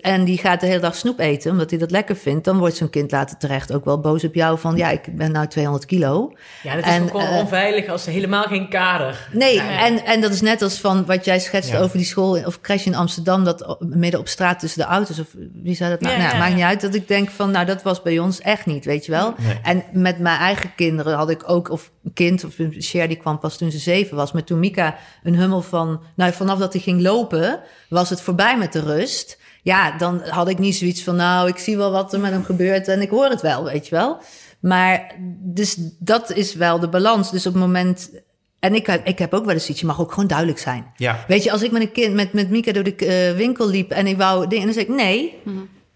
en 0.00 0.24
die 0.24 0.38
gaat 0.38 0.60
de 0.60 0.66
hele 0.66 0.80
dag 0.80 0.94
snoep 0.94 1.18
eten, 1.18 1.50
omdat 1.50 1.70
hij 1.70 1.78
dat 1.78 1.90
lekker 1.90 2.16
vindt... 2.16 2.44
dan 2.44 2.58
wordt 2.58 2.76
zo'n 2.76 2.90
kind 2.90 3.10
later 3.10 3.36
terecht 3.36 3.72
ook 3.72 3.84
wel 3.84 4.00
boos 4.00 4.24
op 4.24 4.34
jou 4.34 4.58
van... 4.58 4.76
ja, 4.76 4.90
ik 4.90 5.16
ben 5.16 5.32
nou 5.32 5.46
200 5.46 5.86
kilo. 5.86 6.32
Ja, 6.62 6.74
dat 6.74 6.84
is 6.84 6.90
En, 6.90 7.02
ook 7.02 7.10
gewoon 7.10 7.26
eh, 7.26 7.38
onveilig 7.38 7.88
als 7.88 8.06
er 8.06 8.12
helemaal 8.12 8.44
geen 8.44 8.68
kader. 8.68 9.28
Nee, 9.32 9.60
En, 9.60 10.04
en 10.04 10.20
dat 10.20 10.32
is 10.32 10.40
net 10.40 10.62
als 10.62 10.80
van 10.80 11.06
wat 11.06 11.24
jij 11.24 11.40
schetst 11.40 11.70
Ja. 11.70 11.78
over 11.80 11.96
die 11.96 12.06
school 12.06 12.44
of 12.44 12.60
crash 12.60 12.86
in 12.86 12.94
Amsterdam, 12.94 13.44
dat 13.44 13.76
midden 13.80 14.20
op 14.20 14.28
straat 14.28 14.58
tussen 14.58 14.80
de 14.80 14.86
auto's, 14.86 15.18
of 15.18 15.26
wie 15.62 15.74
zei 15.74 15.90
dat 15.90 16.00
nou? 16.00 16.14
Ja, 16.14 16.20
nou, 16.20 16.32
ja, 16.32 16.38
maakt 16.38 16.54
niet 16.54 16.64
uit. 16.64 16.80
Dat 16.80 16.94
ik 16.94 17.08
denk 17.08 17.30
van, 17.30 17.50
nou, 17.50 17.66
dat 17.66 17.82
was 17.82 18.02
bij 18.02 18.18
ons 18.18 18.40
echt 18.40 18.66
niet, 18.66 18.84
weet 18.84 19.04
je 19.04 19.12
wel. 19.12 19.34
Nee. 19.38 19.58
En 19.62 19.84
met 19.92 20.18
mijn 20.18 20.38
eigen 20.38 20.74
kinderen 20.74 21.16
had 21.16 21.30
ik 21.30 21.42
ook, 21.50 21.70
of 21.70 21.90
een 22.04 22.12
kind, 22.12 22.44
of 22.44 22.54
Cher, 22.70 23.08
die 23.08 23.16
kwam 23.16 23.38
pas 23.38 23.56
toen 23.56 23.70
ze 23.70 23.78
zeven 23.78 24.16
was. 24.16 24.32
Maar 24.32 24.44
toen 24.44 24.58
Mika 24.58 24.96
een 25.22 25.34
hummel 25.36 25.62
van, 25.62 26.00
nou, 26.16 26.32
vanaf 26.32 26.58
dat 26.58 26.72
hij 26.72 26.82
ging 26.82 27.00
lopen, 27.00 27.60
was 27.88 28.10
het 28.10 28.20
voorbij 28.20 28.58
met 28.58 28.72
de 28.72 28.80
rust. 28.80 29.38
Ja, 29.66 29.96
dan 29.98 30.22
had 30.28 30.48
ik 30.48 30.58
niet 30.58 30.76
zoiets 30.76 31.02
van, 31.02 31.16
nou, 31.16 31.48
ik 31.48 31.58
zie 31.58 31.76
wel 31.76 31.90
wat 31.90 32.12
er 32.12 32.20
met 32.20 32.30
hem 32.30 32.44
gebeurt 32.44 32.88
en 32.88 33.00
ik 33.00 33.10
hoor 33.10 33.28
het 33.28 33.40
wel, 33.40 33.64
weet 33.64 33.88
je 33.88 33.94
wel. 33.94 34.18
Maar 34.60 35.14
dus 35.38 35.76
dat 35.98 36.32
is 36.32 36.54
wel 36.54 36.78
de 36.78 36.88
balans. 36.88 37.30
Dus 37.30 37.46
op 37.46 37.52
het 37.52 37.62
moment. 37.62 38.10
En 38.60 38.74
ik, 38.74 38.86
heb- 38.86 39.06
ik 39.06 39.18
heb 39.18 39.34
ook 39.34 39.44
wel 39.44 39.54
eens 39.54 39.68
iets, 39.68 39.80
je 39.80 39.86
mag 39.86 40.00
ook 40.00 40.12
gewoon 40.12 40.26
duidelijk 40.28 40.58
zijn. 40.58 40.92
Ja. 40.96 41.24
Weet 41.28 41.42
je, 41.42 41.52
als 41.52 41.62
ik 41.62 41.70
met 41.70 41.82
een 41.82 41.92
kind, 41.92 42.14
met, 42.14 42.32
met 42.32 42.50
Mika 42.50 42.72
door 42.72 42.82
de 42.82 42.94
eh, 42.96 43.36
winkel 43.36 43.68
liep 43.68 43.90
en 43.90 44.06
ik 44.06 44.16
wou 44.16 44.46
dingen, 44.48 44.64
dan 44.64 44.74
zeg 44.74 44.82
ik 44.82 44.88
nee, 44.88 45.38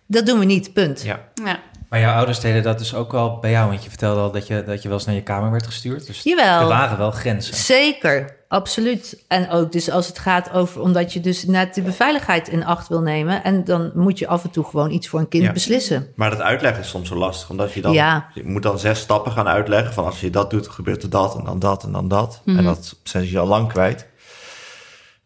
dat 0.07 0.27
doen 0.27 0.39
we 0.39 0.45
niet, 0.45 0.73
punt. 0.73 1.03
Ja. 1.03 1.21
ja. 1.45 1.61
Maar 1.89 2.01
jouw 2.01 2.15
ouders 2.15 2.41
deden 2.41 2.63
dat 2.63 2.79
dus 2.79 2.95
ook 2.95 3.13
wel 3.13 3.39
bij 3.39 3.51
jou, 3.51 3.69
want 3.69 3.83
je 3.85 3.89
vertelde 3.89 4.21
al 4.21 4.31
dat 4.31 4.47
je, 4.47 4.65
dat 4.67 4.83
je 4.83 4.89
wel 4.89 4.97
eens 4.97 5.07
naar 5.07 5.15
je 5.15 5.23
kamer 5.23 5.51
werd 5.51 5.67
gestuurd. 5.67 6.07
Dus 6.07 6.23
Jawel. 6.23 6.61
er 6.61 6.67
waren 6.67 6.99
wel 6.99 7.11
grenzen. 7.11 7.55
Zeker, 7.57 8.37
absoluut. 8.51 9.25
En 9.29 9.51
ook 9.51 9.73
dus 9.73 9.91
als 9.91 10.07
het 10.07 10.19
gaat 10.19 10.53
over, 10.53 10.81
omdat 10.81 11.13
je 11.13 11.21
dus 11.21 11.45
net 11.45 11.75
de 11.75 11.83
beveiligheid 11.83 12.49
in 12.49 12.65
acht 12.65 12.89
wil 12.89 13.01
nemen. 13.01 13.45
En 13.45 13.65
dan 13.65 13.91
moet 13.95 14.19
je 14.19 14.27
af 14.27 14.45
en 14.45 14.51
toe 14.51 14.65
gewoon 14.65 14.91
iets 14.91 15.09
voor 15.09 15.21
een 15.21 15.29
kind 15.29 15.45
Ja. 15.45 15.53
beslissen. 15.53 16.13
Maar 16.17 16.31
dat 16.31 16.41
uitleggen 16.41 16.83
is 16.83 16.89
soms 16.89 17.09
zo 17.09 17.15
lastig, 17.17 17.51
omdat 17.51 17.73
je 17.73 17.81
dan 17.81 17.93
Ja. 17.93 18.31
je 18.35 18.45
moet 18.45 18.63
dan 18.63 18.79
zes 18.79 19.01
stappen 19.01 19.33
gaan 19.33 19.49
uitleggen 19.49 19.93
van 19.93 20.05
als 20.05 20.21
je 20.21 20.31
dat 20.31 20.51
doet, 20.51 20.69
gebeurt 20.69 21.03
er 21.03 21.11
dat 21.11 21.37
en 21.39 21.45
dan 21.45 21.59
dat 21.59 21.83
en 21.85 21.93
dan 21.93 22.09
dat. 22.09 22.43
En 22.45 22.65
dat 22.65 22.97
zijn 23.03 23.27
ze 23.27 23.39
al 23.39 23.47
lang 23.47 23.69
kwijt. 23.69 24.07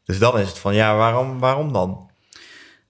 Dus 0.04 0.18
dan 0.18 0.38
is 0.38 0.48
het 0.48 0.58
van 0.58 0.74
ja, 0.74 0.96
waarom, 0.96 1.38
waarom 1.38 1.72
dan? 1.72 2.10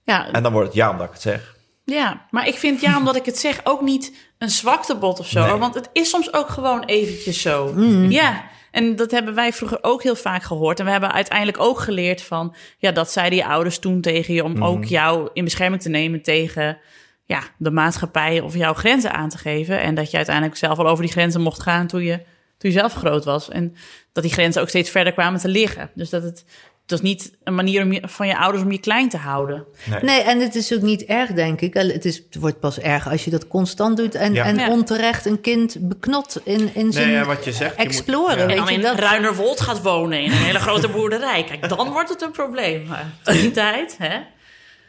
Ja, 0.03 0.31
En 0.31 0.43
dan 0.43 0.51
wordt 0.51 0.67
het 0.67 0.77
ja, 0.77 0.89
omdat 0.91 1.05
ik 1.07 1.13
het 1.13 1.21
zeg. 1.21 1.55
ja, 1.83 2.25
maar 2.31 2.47
ik 2.47 2.55
vind 2.55 2.81
ja, 2.81 2.97
omdat 3.01 3.15
ik 3.15 3.25
het 3.25 3.37
zeg, 3.37 3.59
ook 3.63 3.81
niet 3.81 4.13
een 4.37 4.49
zwaktebod 4.49 5.19
of 5.19 5.27
zo. 5.27 5.45
Nee. 5.45 5.55
Want 5.59 5.75
het 5.75 5.89
is 5.93 6.09
soms 6.09 6.33
ook 6.33 6.49
gewoon 6.49 6.83
eventjes 6.83 7.41
zo. 7.41 7.73
Ja, 8.09 8.43
en 8.75 8.95
dat 8.95 9.11
hebben 9.11 9.35
wij 9.35 9.53
vroeger 9.53 9.77
ook 9.81 10.03
heel 10.03 10.15
vaak 10.15 10.43
gehoord. 10.43 10.79
En 10.79 10.85
we 10.85 10.91
hebben 10.91 11.11
uiteindelijk 11.11 11.59
ook 11.59 11.79
geleerd 11.79 12.21
van... 12.21 12.55
ja, 12.77 12.91
dat 12.91 13.11
zeiden 13.11 13.37
je 13.37 13.45
ouders 13.45 13.79
toen 13.79 14.01
tegen 14.01 14.33
je... 14.33 14.43
om 14.43 14.63
ook 14.63 14.85
jou 14.85 15.29
in 15.33 15.43
bescherming 15.43 15.81
te 15.81 15.89
nemen 15.89 16.21
tegen... 16.21 16.77
ja, 17.25 17.41
de 17.57 17.71
maatschappij 17.71 18.39
of 18.39 18.55
jouw 18.55 18.73
grenzen 18.73 19.13
aan 19.13 19.29
te 19.29 19.37
geven. 19.37 19.81
En 19.81 19.95
dat 19.95 20.11
je 20.11 20.17
uiteindelijk 20.17 20.57
zelf 20.57 20.79
al 20.79 20.87
over 20.87 21.03
die 21.03 21.13
grenzen 21.13 21.41
mocht 21.41 21.61
gaan... 21.61 21.87
toen 21.87 22.03
je, 22.03 22.17
toen 22.57 22.71
je 22.71 22.77
zelf 22.77 22.93
groot 22.93 23.25
was. 23.25 23.49
En 23.49 23.75
dat 24.11 24.23
die 24.23 24.33
grenzen 24.33 24.61
ook 24.61 24.69
steeds 24.69 24.89
verder 24.89 25.13
kwamen 25.13 25.39
te 25.39 25.49
liggen. 25.49 25.91
Dus 25.93 26.09
dat 26.09 26.23
het... 26.23 26.45
Het 26.85 26.93
was 26.93 27.01
niet 27.09 27.31
een 27.43 27.55
manier 27.55 27.83
om 27.83 27.91
je, 27.93 28.01
van 28.07 28.27
je 28.27 28.37
ouders 28.37 28.63
om 28.63 28.71
je 28.71 28.79
klein 28.79 29.09
te 29.09 29.17
houden. 29.17 29.65
Nee, 30.01 30.21
en 30.21 30.39
het 30.39 30.55
is 30.55 30.73
ook 30.73 30.81
niet 30.81 31.03
erg, 31.05 31.31
denk 31.31 31.61
ik. 31.61 31.73
Het, 31.73 32.05
is, 32.05 32.15
het 32.15 32.35
wordt 32.39 32.59
pas 32.59 32.79
erg 32.79 33.09
als 33.09 33.23
je 33.25 33.31
dat 33.31 33.47
constant 33.47 33.97
doet 33.97 34.15
en, 34.15 34.33
Ja. 34.33 34.43
en 34.45 34.55
Ja. 34.57 34.69
onterecht 34.69 35.25
een 35.25 35.41
kind 35.41 35.75
beknot 35.79 36.41
in, 36.43 36.69
in 36.75 36.91
zijn 36.91 37.09
ja, 37.09 37.25
wat 37.25 37.45
je 37.45 37.51
zegt, 37.51 37.75
je 37.77 37.83
moet- 37.83 37.87
exploren. 37.93 38.35
ja. 38.35 38.41
En 38.41 38.47
Weet 38.47 38.57
dan 38.57 38.65
je, 38.67 38.73
in 38.73 38.81
dat, 38.81 38.99
Ruinerwold 38.99 39.61
gaat 39.61 39.81
wonen 39.81 40.19
in 40.21 40.31
een 40.31 40.37
hele 40.37 40.59
grote 40.59 40.87
boerderij. 40.89 41.43
Kijk, 41.43 41.69
dan 41.69 41.91
wordt 41.91 42.09
het 42.09 42.21
een 42.21 42.31
probleem. 42.31 42.85
Maar 42.87 43.05
tot 43.23 43.33
die 43.33 43.51
tijd, 43.65 43.95
hè? 43.99 44.17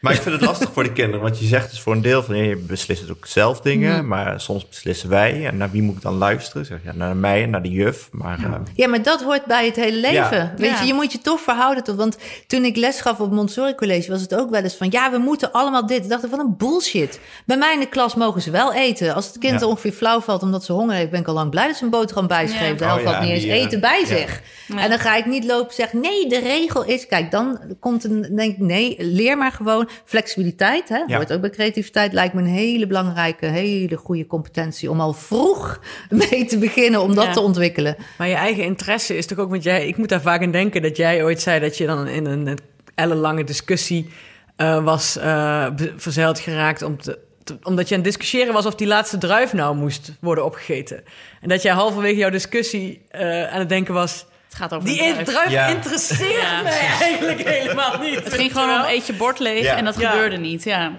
Maar 0.01 0.13
ik 0.15 0.21
vind 0.23 0.35
het 0.35 0.45
lastig 0.45 0.73
voor 0.73 0.83
de 0.83 0.93
kinderen, 0.93 1.21
want 1.21 1.39
je 1.39 1.47
zegt 1.47 1.71
dus 1.71 1.81
voor 1.81 1.93
een 1.93 2.03
deel 2.03 2.23
van 2.23 2.37
je 2.37 2.57
beslist 2.57 3.11
ook 3.11 3.27
zelf 3.27 3.61
dingen, 3.61 4.09
maar 4.09 4.41
soms 4.41 4.69
beslissen 4.69 5.09
wij. 5.09 5.47
En 5.47 5.57
naar 5.57 5.71
wie 5.71 5.83
moet 5.83 5.97
ik 5.97 6.03
dan 6.03 6.15
luisteren? 6.19 6.67
Zeg, 6.67 6.79
ja, 6.85 6.93
naar 6.95 7.17
mij 7.17 7.43
en 7.43 7.51
naar 7.51 7.63
de 7.63 7.69
juf. 7.71 8.09
Maar 8.13 8.39
eh, 8.39 8.53
Ja, 8.75 8.89
maar 8.89 9.03
dat 9.03 9.23
hoort 9.23 9.45
bij 9.45 9.67
het 9.67 9.77
hele 9.77 9.97
leven. 10.01 10.37
Ja. 10.37 10.53
Weet 10.57 10.71
Ja. 10.71 10.81
je, 10.81 10.87
je 10.87 10.95
moet 10.95 11.13
je 11.13 11.19
toch 11.19 11.41
verhouden 11.41 11.85
tot. 11.85 11.97
Want 11.97 12.17
toen 12.47 12.65
ik 12.65 12.77
les 12.77 13.01
gaf 13.01 13.21
op 13.21 13.33
Montessori 13.33 13.75
College, 13.75 14.11
was 14.11 14.21
het 14.21 14.35
ook 14.35 14.51
wel 14.51 14.63
eens 14.63 14.75
van: 14.75 14.89
ja, 14.91 15.11
we 15.11 15.19
moeten 15.19 15.53
allemaal 15.53 15.87
dit. 15.87 16.03
Ik 16.05 16.09
dacht 16.09 16.25
van 16.31 16.39
een 16.41 16.57
bullshit. 16.57 17.21
Bij 17.47 17.57
mij 17.57 17.75
in 17.75 17.81
de 17.81 17.89
klas 17.89 18.15
mogen 18.15 18.43
ze 18.43 18.51
wel 18.51 18.73
eten. 18.75 19.15
Als 19.15 19.27
het 19.27 19.39
kind 19.39 19.61
Ja. 19.61 19.67
ongeveer 19.67 19.93
flauw 19.93 20.21
valt 20.21 20.43
omdat 20.43 20.65
ze 20.65 20.73
honger 20.73 20.95
heeft, 20.95 21.11
ben 21.11 21.21
ik 21.21 21.27
al 21.29 21.35
lang 21.35 21.51
blij 21.51 21.67
dat 21.67 21.77
ze 21.77 21.85
een 21.85 21.91
boterham 21.91 22.27
bijschreef. 22.27 22.69
Ja. 22.71 22.75
De 22.77 22.85
helft 22.85 23.05
Oh 23.05 23.07
ja, 23.11 23.13
had 23.13 23.23
niet 23.23 23.31
eens 23.33 23.43
die, 23.43 23.53
eh, 23.53 23.63
eten 23.63 23.81
bij 23.81 24.01
ja. 24.01 24.07
zich. 24.07 24.41
En 24.77 24.89
dan 24.91 24.99
ga 24.99 25.17
ik 25.17 25.27
niet 25.27 25.45
lopen 25.45 25.75
zeggen: 25.75 26.01
nee, 26.01 26.29
de 26.29 26.39
regel 26.39 26.85
is. 26.85 27.07
Kijk, 27.07 27.31
dan 27.31 27.59
komt 27.81 28.05
een. 28.05 28.23
Denk 28.37 28.53
ik, 28.53 28.59
nee, 28.59 28.95
leer 28.99 29.39
maar 29.39 29.53
gewoon 29.53 29.86
flexibiliteit. 30.05 30.89
Hè? 30.89 30.97
Ja. 31.07 31.16
Hoort 31.16 31.32
ook 31.32 31.41
bij 31.41 31.51
creativiteit. 31.51 32.12
Lijkt 32.12 32.34
me 32.34 32.41
een 32.41 32.47
hele 32.47 32.87
belangrijke, 32.87 33.47
hele 33.47 33.97
goede 33.97 34.26
competentie 34.26 34.91
om 34.91 35.01
al 35.01 35.12
vroeg 35.12 35.80
mee 36.30 36.45
te 36.45 36.59
beginnen 36.59 37.01
om 37.03 37.14
dat 37.14 37.24
Ja. 37.24 37.32
te 37.32 37.41
ontwikkelen. 37.41 37.97
Maar 38.18 38.28
je 38.28 38.34
eigen 38.34 38.64
interesse 38.64 39.16
is 39.16 39.26
toch 39.26 39.39
ook... 39.39 39.51
Want 39.51 39.62
jij, 39.62 39.87
ik 39.87 39.97
moet 39.97 40.09
daar 40.09 40.20
vaak 40.20 40.43
aan 40.43 40.51
denken 40.51 40.82
dat 40.82 40.97
jij 40.97 41.22
ooit 41.24 41.41
zei... 41.41 41.61
dat 41.61 41.76
je 41.76 41.87
dan 41.87 42.07
in 42.09 42.26
een, 42.26 42.59
ellenlange 42.95 43.45
discussie 43.45 44.09
eh, 44.57 44.84
was 44.84 45.16
eh, 45.16 45.68
be- 45.74 45.93
verzeild 45.97 46.39
geraakt... 46.39 46.82
om 46.82 47.01
te, 47.01 47.18
omdat 47.62 47.89
je 47.89 47.95
aan 47.95 48.01
het 48.01 48.11
discussiëren 48.11 48.53
was 48.53 48.66
of 48.66 48.74
die 48.74 48.87
laatste 48.87 49.18
druif 49.18 49.53
nou 49.53 49.76
moest 49.76 50.12
worden 50.20 50.45
opgegeten. 50.45 51.03
En 51.41 51.49
dat 51.49 51.62
jij 51.62 51.72
halverwege 51.72 52.16
jouw 52.16 52.30
discussie 52.30 53.03
eh, 53.11 53.53
aan 53.53 53.59
het 53.59 53.68
denken 53.68 53.95
was... 53.95 54.26
Gaat 54.57 54.73
over 54.75 54.89
Die 54.89 54.99
druif. 54.99 55.23
druif 55.25 55.51
Ja. 55.51 55.67
interesseert 55.67 56.41
Ja. 56.43 56.63
mij 56.63 56.79
eigenlijk 57.01 57.49
helemaal 57.49 57.99
niet. 58.01 58.25
Het 58.25 58.33
ging 58.35 58.53
gewoon 58.53 58.81
om 58.81 58.87
eet 58.87 59.07
je 59.07 59.13
bord 59.13 59.39
leeg 59.39 59.63
Ja. 59.63 59.77
en 59.77 59.85
dat 59.85 59.99
Ja. 60.01 60.11
gebeurde 60.11 60.37
niet. 60.37 60.65
Ja. 60.65 60.93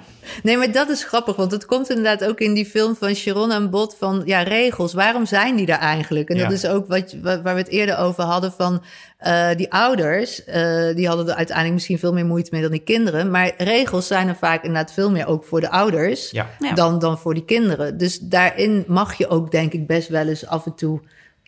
Nee, 0.43 0.57
maar 0.57 0.71
dat 0.71 0.89
is 0.89 1.03
grappig, 1.03 1.35
want 1.35 1.51
het 1.51 1.65
komt 1.65 1.89
inderdaad 1.89 2.25
ook 2.29 2.39
in 2.39 2.53
die 2.53 2.65
film 2.65 2.95
van 2.95 3.15
Sharon 3.15 3.51
en 3.51 3.69
Bot 3.69 3.95
van 3.99 4.21
ja, 4.25 4.41
regels. 4.41 4.93
Waarom 4.93 5.25
zijn 5.25 5.55
die 5.55 5.65
daar 5.65 5.79
eigenlijk? 5.79 6.29
En 6.29 6.35
Ja. 6.35 6.43
dat 6.43 6.51
is 6.51 6.65
ook 6.67 6.87
wat, 6.87 7.11
je- 7.11 7.21
waar 7.21 7.41
we 7.43 7.49
het 7.49 7.67
eerder 7.69 7.97
over 7.97 8.23
hadden 8.23 8.51
van 8.51 8.83
eh, 9.17 9.49
die 9.55 9.71
ouders. 9.71 10.43
eh, 10.43 10.95
die 10.95 11.07
hadden 11.07 11.27
er 11.27 11.35
uiteindelijk 11.35 11.73
misschien 11.75 11.99
veel 11.99 12.13
meer 12.13 12.25
moeite 12.25 12.49
mee 12.53 12.61
dan 12.61 12.71
die 12.71 12.79
kinderen. 12.83 13.31
Maar 13.31 13.51
regels 13.57 14.07
zijn 14.07 14.27
er 14.27 14.35
vaak 14.35 14.63
inderdaad 14.63 14.93
veel 14.93 15.11
meer 15.11 15.27
ook 15.27 15.43
voor 15.45 15.61
de 15.61 15.69
ouders 15.69 16.31
Ja. 16.31 16.47
Ja. 16.59 16.73
dan, 16.73 16.99
dan 16.99 17.17
voor 17.17 17.33
die 17.33 17.45
kinderen. 17.45 17.97
Dus 17.97 18.19
daarin 18.19 18.83
mag 18.87 19.17
je 19.17 19.27
ook 19.27 19.51
denk 19.51 19.73
ik 19.73 19.87
best 19.87 20.07
wel 20.07 20.27
eens 20.27 20.45
af 20.47 20.65
en 20.65 20.75
toe 20.75 20.99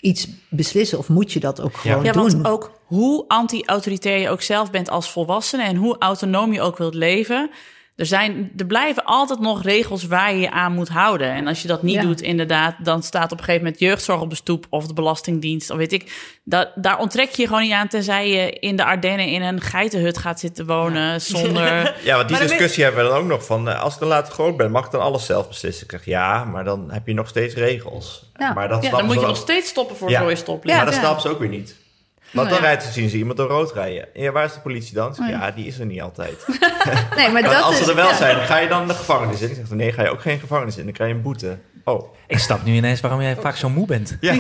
iets 0.01 0.27
beslissen. 0.49 0.97
Of 0.97 1.09
moet 1.09 1.31
je 1.33 1.39
dat 1.39 1.61
ook 1.61 1.77
gewoon 1.77 2.03
Ja, 2.03 2.11
doen? 2.11 2.31
want 2.31 2.47
ook 2.47 2.71
hoe 2.83 3.25
anti-autoritair 3.27 4.19
je 4.19 4.29
ook 4.29 4.41
zelf 4.41 4.71
bent 4.71 4.89
als 4.89 5.11
volwassene 5.11 5.63
en 5.63 5.75
hoe 5.75 5.95
autonoom 5.99 6.53
je 6.53 6.61
ook 6.61 6.77
wilt 6.77 6.93
leven. 6.93 7.49
Er, 7.99 8.05
zijn, 8.05 8.51
er 8.57 8.65
blijven 8.65 9.03
altijd 9.03 9.39
nog 9.39 9.63
regels 9.63 10.03
waar 10.07 10.33
je 10.33 10.39
je 10.39 10.51
aan 10.51 10.73
moet 10.73 10.89
houden. 10.89 11.31
En 11.31 11.47
als 11.47 11.61
je 11.61 11.67
dat 11.67 11.83
niet 11.83 11.95
Ja. 11.95 12.01
doet, 12.01 12.21
inderdaad, 12.21 12.75
dan 12.83 13.03
staat 13.03 13.31
op 13.31 13.37
een 13.37 13.43
gegeven 13.43 13.63
moment 13.63 13.79
jeugdzorg 13.81 14.21
op 14.21 14.29
de 14.29 14.35
stoep 14.35 14.65
of 14.69 14.87
de 14.87 14.93
Belastingdienst, 14.93 15.69
of 15.69 15.77
weet 15.77 15.93
ik. 15.93 16.37
Dat, 16.43 16.69
daar 16.75 16.99
onttrek 16.99 17.29
je 17.29 17.41
je 17.41 17.47
gewoon 17.47 17.63
niet 17.63 17.71
aan, 17.71 17.87
tenzij 17.87 18.29
je 18.29 18.49
in 18.51 18.75
de 18.75 18.83
Ardennen 18.83 19.27
in 19.27 19.41
een 19.41 19.61
geitenhut 19.61 20.17
gaat 20.17 20.39
zitten 20.39 20.65
wonen 20.65 21.21
zonder. 21.21 21.67
Ja, 22.03 22.15
want 22.15 22.27
die 22.27 22.37
Maar 22.37 22.47
discussie 22.47 22.83
hebben 22.83 23.03
we 23.03 23.09
dan 23.09 23.19
ook 23.19 23.27
nog 23.27 23.45
van... 23.45 23.69
eh, 23.69 23.81
als 23.83 23.93
ik 23.93 23.99
dan 23.99 24.09
later 24.09 24.33
groot 24.33 24.57
ben, 24.57 24.71
mag 24.71 24.85
ik 24.85 24.91
dan 24.91 25.01
alles 25.01 25.25
zelf 25.25 25.47
beslissen? 25.47 25.83
Ik 25.85 25.91
zeg 25.91 26.05
ja, 26.05 26.43
maar 26.43 26.63
dan 26.63 26.91
heb 26.91 27.07
je 27.07 27.13
nog 27.13 27.27
steeds 27.27 27.55
regels. 27.55 28.31
Ja. 28.37 28.53
Maar 28.53 28.67
dat 28.69 28.83
Ja, 28.83 28.89
dan 28.89 29.05
moet 29.05 29.19
je 29.19 29.25
nog 29.25 29.37
steeds 29.37 29.69
stoppen 29.69 29.95
voor 29.95 30.09
Ja. 30.09 30.35
stoplicht. 30.35 30.77
Ja. 30.77 30.83
Maar 30.83 30.91
dat 30.91 31.01
snappen 31.01 31.21
ze 31.21 31.29
ook 31.29 31.39
weer 31.39 31.49
niet. 31.49 31.75
Want 32.31 32.47
Nou 32.47 32.59
dan 32.59 32.69
rijdt 32.69 32.83
ze, 32.83 32.91
zien 32.91 33.09
ze 33.09 33.17
iemand 33.17 33.37
door 33.37 33.47
rood 33.47 33.73
rijden. 33.73 34.07
Ja, 34.13 34.31
waar 34.31 34.45
is 34.45 34.53
de 34.53 34.59
politie 34.59 34.93
dan? 34.93 35.15
Zeg, 35.15 35.29
ja, 35.29 35.51
die 35.51 35.65
is 35.65 35.79
er 35.79 35.85
niet 35.85 36.01
altijd. 36.01 36.45
nee, 37.15 37.29
maar 37.29 37.41
dat 37.53 37.61
als 37.61 37.77
ze 37.77 37.89
er 37.89 37.95
wel 37.95 38.13
zijn, 38.13 38.35
dan 38.35 38.45
ga 38.45 38.57
je 38.57 38.67
dan 38.67 38.87
de 38.87 38.93
gevangenis 38.93 39.41
in. 39.41 39.49
Ik 39.49 39.55
zeg, 39.55 39.69
nee, 39.69 39.91
ga 39.91 40.03
je 40.03 40.09
ook 40.09 40.21
geen 40.21 40.39
gevangenis 40.39 40.77
in. 40.77 40.83
Dan 40.83 40.93
krijg 40.93 41.09
je 41.09 41.15
een 41.15 41.21
boete. 41.21 41.57
Oh, 41.91 42.13
Ik 42.27 42.37
snap 42.39 42.63
nu 42.63 42.73
ineens 42.75 42.99
waarom 42.99 43.21
jij 43.21 43.35
vaak 43.35 43.55
zo 43.55 43.69
moe 43.69 43.85
bent. 43.85 44.17
ja. 44.21 44.33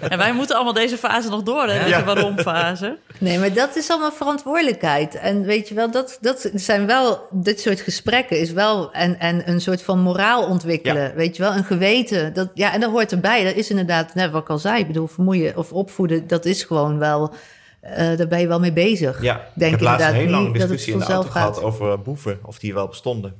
En 0.00 0.18
wij 0.18 0.32
moeten 0.32 0.54
allemaal 0.56 0.72
deze 0.72 0.96
fase 0.96 1.28
nog 1.28 1.42
door, 1.42 1.66
hè? 1.66 1.78
Deze 1.78 1.88
Ja. 1.88 2.04
waarom-fase. 2.04 2.98
Nee, 3.18 3.38
maar 3.38 3.52
dat 3.52 3.76
is 3.76 3.90
allemaal 3.90 4.12
verantwoordelijkheid. 4.12 5.14
En 5.14 5.42
weet 5.42 5.68
je 5.68 5.74
wel, 5.74 5.90
dat, 5.90 6.18
dat 6.20 6.50
zijn 6.54 6.86
wel, 6.86 7.26
dit 7.30 7.60
soort 7.60 7.80
gesprekken 7.80 8.38
is 8.40 8.52
wel 8.52 8.92
en, 8.92 9.18
en 9.18 9.48
een 9.50 9.60
soort 9.60 9.82
van 9.82 9.98
moraal 10.00 10.46
ontwikkelen. 10.46 11.02
Ja. 11.02 11.14
Weet 11.14 11.36
je 11.36 11.42
wel, 11.42 11.52
een 11.54 11.64
geweten. 11.64 12.32
Dat, 12.34 12.48
ja, 12.54 12.72
en 12.72 12.80
dat 12.80 12.90
hoort 12.90 13.12
erbij. 13.12 13.44
Dat 13.44 13.54
is 13.54 13.70
inderdaad, 13.70 14.14
net 14.14 14.30
wat 14.30 14.42
ik 14.42 14.48
al 14.50 14.58
zei, 14.58 14.80
ik 14.80 14.86
bedoel, 14.86 15.06
vermoeien 15.06 15.56
of 15.56 15.72
opvoeden, 15.72 16.26
dat 16.26 16.44
is 16.44 16.64
gewoon 16.64 16.98
wel, 16.98 17.32
eh, 17.80 18.16
daar 18.16 18.28
ben 18.28 18.40
je 18.40 18.46
wel 18.46 18.60
mee 18.60 18.72
bezig. 18.72 19.22
ja. 19.22 19.40
Denk 19.54 19.72
ik 19.72 19.78
heb 19.78 19.88
laatst 19.88 20.06
een 20.08 20.14
hele 20.14 20.30
lange 20.30 20.44
niet 20.44 20.52
dat 20.52 20.62
het 20.62 20.70
discussie 20.70 20.92
in 21.02 21.06
de 21.08 21.12
auto 21.12 21.30
gehad 21.30 21.54
gaat. 21.56 21.64
over 21.64 21.92
eh, 21.92 21.98
boeven. 21.98 22.38
Of 22.42 22.58
die 22.58 22.74
wel 22.74 22.88
bestonden. 22.88 23.34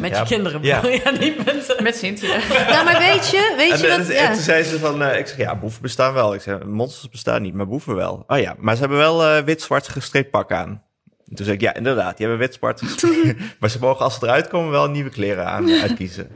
Met 0.00 0.10
Ja. 0.10 0.18
je 0.20 0.26
kinderen. 0.26 0.62
Ja. 0.62 0.86
Ja. 0.86 1.10
niet 1.10 1.44
met... 1.44 1.76
Met 1.82 1.96
Cynthia. 1.96 2.38
Nou, 2.72 2.84
maar 2.84 2.98
weet 2.98 3.30
je, 3.30 3.54
weet 3.56 3.72
En, 3.72 3.78
je 3.78 3.86
eh, 3.86 3.96
wat, 3.98 4.08
en 4.08 4.14
ja. 4.14 4.32
toen 4.32 4.42
zei 4.42 4.62
ze 4.62 4.78
van, 4.78 5.02
eh, 5.02 5.18
ik 5.18 5.26
zeg 5.26 5.36
ja, 5.36 5.56
boeven 5.56 5.82
bestaan 5.82 6.12
wel. 6.12 6.34
Ik 6.34 6.40
zeg, 6.40 6.64
monsters 6.64 7.08
bestaan 7.08 7.42
niet, 7.42 7.54
maar 7.54 7.68
boeven 7.68 7.94
wel. 7.94 8.24
Oh 8.26 8.38
ja, 8.38 8.54
maar 8.58 8.74
ze 8.74 8.80
hebben 8.80 8.98
wel 8.98 9.24
eh, 9.24 9.42
wit-zwart 9.44 9.88
gestreept 9.88 10.30
pak 10.30 10.52
aan. 10.52 10.82
En 11.28 11.34
toen 11.34 11.44
zei 11.44 11.56
ik, 11.56 11.62
ja, 11.62 11.74
inderdaad, 11.74 12.16
die 12.16 12.26
hebben 12.26 12.46
wit-zwart 12.46 12.80
gestreept. 12.84 13.40
maar 13.60 13.70
ze 13.70 13.78
mogen 13.80 14.04
als 14.04 14.14
ze 14.18 14.24
eruit 14.26 14.48
komen 14.48 14.70
wel 14.70 14.90
nieuwe 14.90 15.10
kleren 15.10 15.46
aan 15.46 15.70
uitkiezen. 15.70 16.30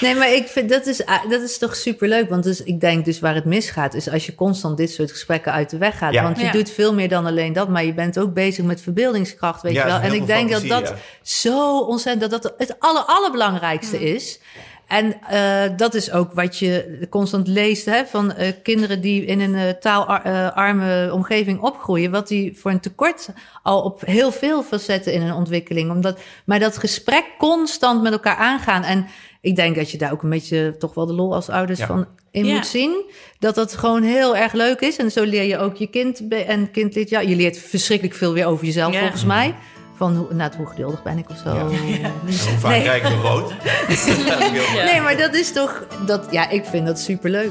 Nee, 0.00 0.14
maar 0.14 0.32
ik 0.32 0.48
vind 0.48 0.68
dat 0.68 0.86
is, 0.86 1.06
ah, 1.06 1.30
dat 1.30 1.42
is 1.42 1.58
toch 1.58 1.76
superleuk. 1.76 2.28
Want 2.28 2.44
dus, 2.44 2.62
ik 2.62 2.80
denk 2.80 3.04
dus 3.04 3.20
waar 3.20 3.34
het 3.34 3.44
misgaat, 3.44 3.94
is 3.94 4.10
als 4.10 4.26
je 4.26 4.34
constant 4.34 4.76
dit 4.76 4.90
soort 4.90 5.10
gesprekken 5.10 5.52
uit 5.52 5.70
de 5.70 5.78
weg 5.78 5.98
gaat. 5.98 6.12
Ja. 6.12 6.22
Want 6.22 6.38
je 6.38 6.44
Ja. 6.44 6.52
doet 6.52 6.70
veel 6.70 6.94
meer 6.94 7.08
dan 7.08 7.26
alleen 7.26 7.52
dat, 7.52 7.68
maar 7.68 7.84
je 7.84 7.94
bent 7.94 8.18
ook 8.18 8.34
bezig 8.34 8.64
met 8.64 8.80
verbeeldingskracht, 8.80 9.62
weet 9.62 9.72
Ja, 9.72 9.82
je 9.82 9.92
wel. 9.92 10.00
En 10.00 10.12
ik 10.12 10.26
denk 10.26 10.50
dat 10.50 10.60
fantasie, 10.60 10.86
dat 10.86 10.98
ja. 10.98 11.04
zo 11.22 11.78
ontzettend, 11.80 12.30
dat 12.30 12.42
dat 12.42 12.54
het 12.58 12.76
aller, 12.80 13.02
allerbelangrijkste 13.02 14.00
is. 14.00 14.40
En 14.90 15.20
eh, 15.28 15.76
dat 15.76 15.94
is 15.94 16.12
ook 16.12 16.32
wat 16.32 16.58
je 16.58 17.06
constant 17.10 17.48
leest 17.48 17.84
hè, 17.84 18.06
van 18.06 18.32
eh, 18.32 18.52
kinderen 18.62 19.00
die 19.00 19.24
in 19.24 19.40
een 19.40 19.54
eh, 19.54 19.68
taalarme 19.68 21.10
omgeving 21.12 21.60
opgroeien. 21.60 22.10
Wat 22.10 22.28
die 22.28 22.58
voor 22.58 22.70
een 22.70 22.80
tekort 22.80 23.28
al 23.62 23.82
op 23.82 24.00
heel 24.00 24.32
veel 24.32 24.62
facetten 24.62 25.12
in 25.12 25.22
hun 25.22 25.34
ontwikkeling. 25.34 25.90
Omdat, 25.90 26.20
maar 26.44 26.58
dat 26.58 26.78
gesprek 26.78 27.24
constant 27.38 28.02
met 28.02 28.12
elkaar 28.12 28.36
aangaan. 28.36 28.82
En 28.82 29.06
ik 29.40 29.56
denk 29.56 29.76
dat 29.76 29.90
je 29.90 29.98
daar 29.98 30.12
ook 30.12 30.22
een 30.22 30.30
beetje 30.30 30.74
toch 30.78 30.94
wel 30.94 31.06
de 31.06 31.12
lol 31.12 31.34
als 31.34 31.48
ouders 31.48 31.78
Ja. 31.78 31.86
van 31.86 32.06
in 32.30 32.44
Ja. 32.44 32.54
moet 32.54 32.66
zien. 32.66 33.02
Dat 33.38 33.54
dat 33.54 33.74
gewoon 33.76 34.02
heel 34.02 34.36
erg 34.36 34.52
leuk 34.52 34.80
is. 34.80 34.96
En 34.96 35.10
zo 35.10 35.22
leer 35.24 35.42
je 35.42 35.58
ook 35.58 35.76
je 35.76 35.86
kind. 35.86 36.28
En 36.46 36.70
kind 36.70 36.94
leert, 36.94 37.08
ja, 37.10 37.20
je 37.20 37.36
leert 37.36 37.58
verschrikkelijk 37.58 38.16
veel 38.16 38.32
weer 38.32 38.46
over 38.46 38.64
jezelf 38.64 38.92
Ja. 38.92 39.00
volgens 39.00 39.24
mij. 39.24 39.54
Van 39.96 40.16
hoe, 40.16 40.34
nou, 40.34 40.50
hoe 40.56 40.66
geduldig 40.66 41.02
ben 41.02 41.18
ik 41.18 41.30
of 41.30 41.36
zo. 41.44 41.50
Hoe 41.50 42.32
vaak 42.58 42.70
Nee. 42.72 42.82
krijg 42.82 43.02
ik 43.12 43.22
rood? 43.22 43.52
Nee, 44.84 45.00
maar 45.00 45.16
dat 45.16 45.34
is 45.34 45.52
toch. 45.52 45.86
Dat, 46.06 46.26
ja, 46.30 46.48
ik 46.50 46.64
vind 46.64 46.86
dat 46.86 46.98
superleuk. 47.00 47.50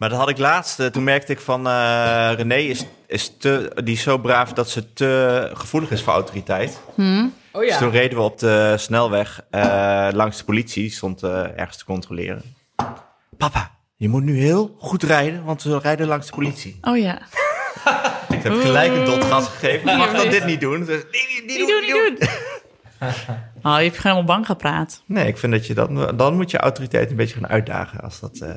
Maar 0.00 0.08
dat 0.08 0.18
had 0.18 0.28
ik 0.28 0.38
laatst. 0.38 0.80
eh, 0.80 0.86
toen 0.86 1.04
merkte 1.04 1.32
ik 1.32 1.40
van 1.40 1.66
eh 1.66 2.30
René 2.36 2.54
is, 2.54 2.84
is 3.06 3.36
te, 3.38 3.70
die 3.84 3.94
is 3.94 4.02
zo 4.02 4.18
braaf 4.18 4.52
dat 4.52 4.70
ze 4.70 4.92
te 4.92 5.50
gevoelig 5.54 5.90
is 5.90 6.02
voor 6.02 6.12
autoriteit. 6.12 6.80
Oh 6.96 7.60
Dus 7.60 7.68
ja. 7.68 7.78
toen 7.78 7.90
reden 7.90 8.18
we 8.18 8.24
op 8.24 8.38
de 8.38 8.74
snelweg 8.78 9.40
eh, 9.50 10.08
langs 10.12 10.38
de 10.38 10.44
politie. 10.44 10.90
Stond 10.90 11.22
eh, 11.22 11.58
ergens 11.58 11.76
te 11.76 11.84
controleren. 11.84 12.42
Papa, 13.36 13.70
je 13.96 14.08
moet 14.08 14.22
nu 14.22 14.38
heel 14.38 14.76
goed 14.78 15.02
rijden, 15.02 15.44
want 15.44 15.62
we 15.62 15.78
rijden 15.78 16.06
langs 16.06 16.26
de 16.26 16.32
politie. 16.32 16.78
Oh 16.80 16.98
ja. 16.98 17.18
Ik 18.36 18.42
heb 18.42 18.52
gelijk 18.52 18.92
een 18.92 19.04
dot 19.04 19.24
gas 19.24 19.48
gegeven. 19.48 19.96
Mag 19.96 20.12
dat 20.12 20.30
dit 20.30 20.44
niet 20.44 20.60
doen? 20.60 20.84
Nee, 20.84 20.96
niet, 20.96 21.42
niet 21.46 21.58
Niet 21.58 21.68
doen, 21.68 21.80
niet 21.80 21.90
doen. 21.90 22.16
doen. 22.18 22.28
Oh, 23.62 23.76
je 23.78 23.84
hebt 23.84 24.02
helemaal 24.02 24.24
bang 24.24 24.46
gepraat. 24.46 25.02
Nee, 25.06 25.26
ik 25.26 25.38
vind 25.38 25.52
dat 25.52 25.66
je 25.66 25.74
dan, 25.74 26.16
dan 26.16 26.34
moet 26.36 26.50
je 26.50 26.58
autoriteit 26.58 27.10
een 27.10 27.16
beetje 27.16 27.34
gaan 27.34 27.48
uitdagen. 27.48 28.00
Als 28.00 28.20
dat, 28.20 28.38
eh, 28.38 28.50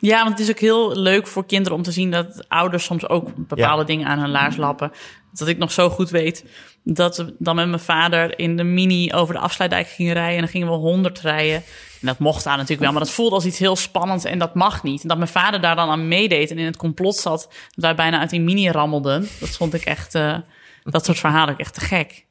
Ja, 0.00 0.18
want 0.18 0.30
het 0.30 0.38
is 0.38 0.50
ook 0.50 0.58
heel 0.58 0.96
leuk 0.96 1.26
voor 1.26 1.46
kinderen 1.46 1.76
om 1.78 1.82
te 1.82 1.92
zien 1.92 2.10
dat 2.10 2.44
ouders 2.48 2.84
soms 2.84 3.08
ook 3.08 3.34
bepaalde 3.36 3.80
Ja. 3.80 3.86
dingen 3.86 4.06
aan 4.06 4.18
hun 4.18 4.30
laars 4.30 4.56
lappen. 4.56 4.92
Dat 5.32 5.48
ik 5.48 5.58
nog 5.58 5.72
zo 5.72 5.90
goed 5.90 6.10
weet 6.10 6.44
dat 6.84 7.16
we 7.16 7.34
dan 7.38 7.56
met 7.56 7.68
mijn 7.68 7.80
vader 7.80 8.38
in 8.38 8.56
de 8.56 8.62
mini 8.62 9.12
over 9.12 9.34
de 9.34 9.40
afsluitdijk 9.40 9.88
gingen 9.88 10.12
rijden. 10.12 10.34
En 10.34 10.40
dan 10.40 10.48
gingen 10.48 10.68
we 10.68 10.72
100 10.74 11.20
rijden. 11.20 11.54
En 12.00 12.06
dat 12.06 12.18
mocht 12.18 12.44
daar 12.44 12.54
natuurlijk 12.54 12.80
wel, 12.82 12.90
maar 12.92 13.00
dat 13.00 13.10
voelde 13.10 13.34
als 13.34 13.44
iets 13.44 13.58
heel 13.58 13.76
spannends 13.76 14.24
en 14.24 14.38
dat 14.38 14.54
mag 14.54 14.82
niet. 14.82 15.02
En 15.02 15.08
dat 15.08 15.16
mijn 15.16 15.30
vader 15.30 15.60
daar 15.60 15.76
dan 15.76 15.88
aan 15.90 16.08
meedeed 16.08 16.50
en 16.50 16.58
in 16.58 16.64
het 16.64 16.76
complot 16.76 17.16
zat, 17.16 17.40
dat 17.68 17.84
wij 17.84 17.94
bijna 17.94 18.18
uit 18.20 18.30
die 18.30 18.40
mini 18.40 18.70
rammelden. 18.70 19.28
Dat 19.40 19.48
vond 19.56 19.74
ik 19.74 19.84
echt, 19.84 20.14
eh, 20.14 20.38
dat 20.82 21.04
soort 21.04 21.18
verhalen 21.18 21.56
echt 21.58 21.74
te 21.74 21.80
gek. 21.80 22.24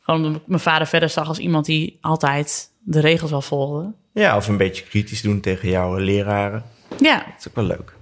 Gewoon 0.00 0.24
omdat 0.24 0.40
ik 0.40 0.46
mijn 0.46 0.60
vader 0.60 0.86
verder 0.86 1.08
zag 1.08 1.28
als 1.28 1.38
iemand 1.38 1.64
die 1.64 1.98
altijd 2.00 2.70
de 2.82 3.00
regels 3.00 3.30
wel 3.30 3.42
volgde. 3.42 3.92
Ja, 4.12 4.36
of 4.36 4.48
een 4.48 4.56
beetje 4.56 4.84
kritisch 4.84 5.22
doen 5.22 5.40
tegen 5.40 5.68
jouw 5.68 5.96
leraren. 5.98 6.62
Ja, 7.00 7.16
Dat 7.16 7.34
is 7.38 7.48
ook 7.48 7.54
wel 7.54 7.64
leuk. 7.64 7.92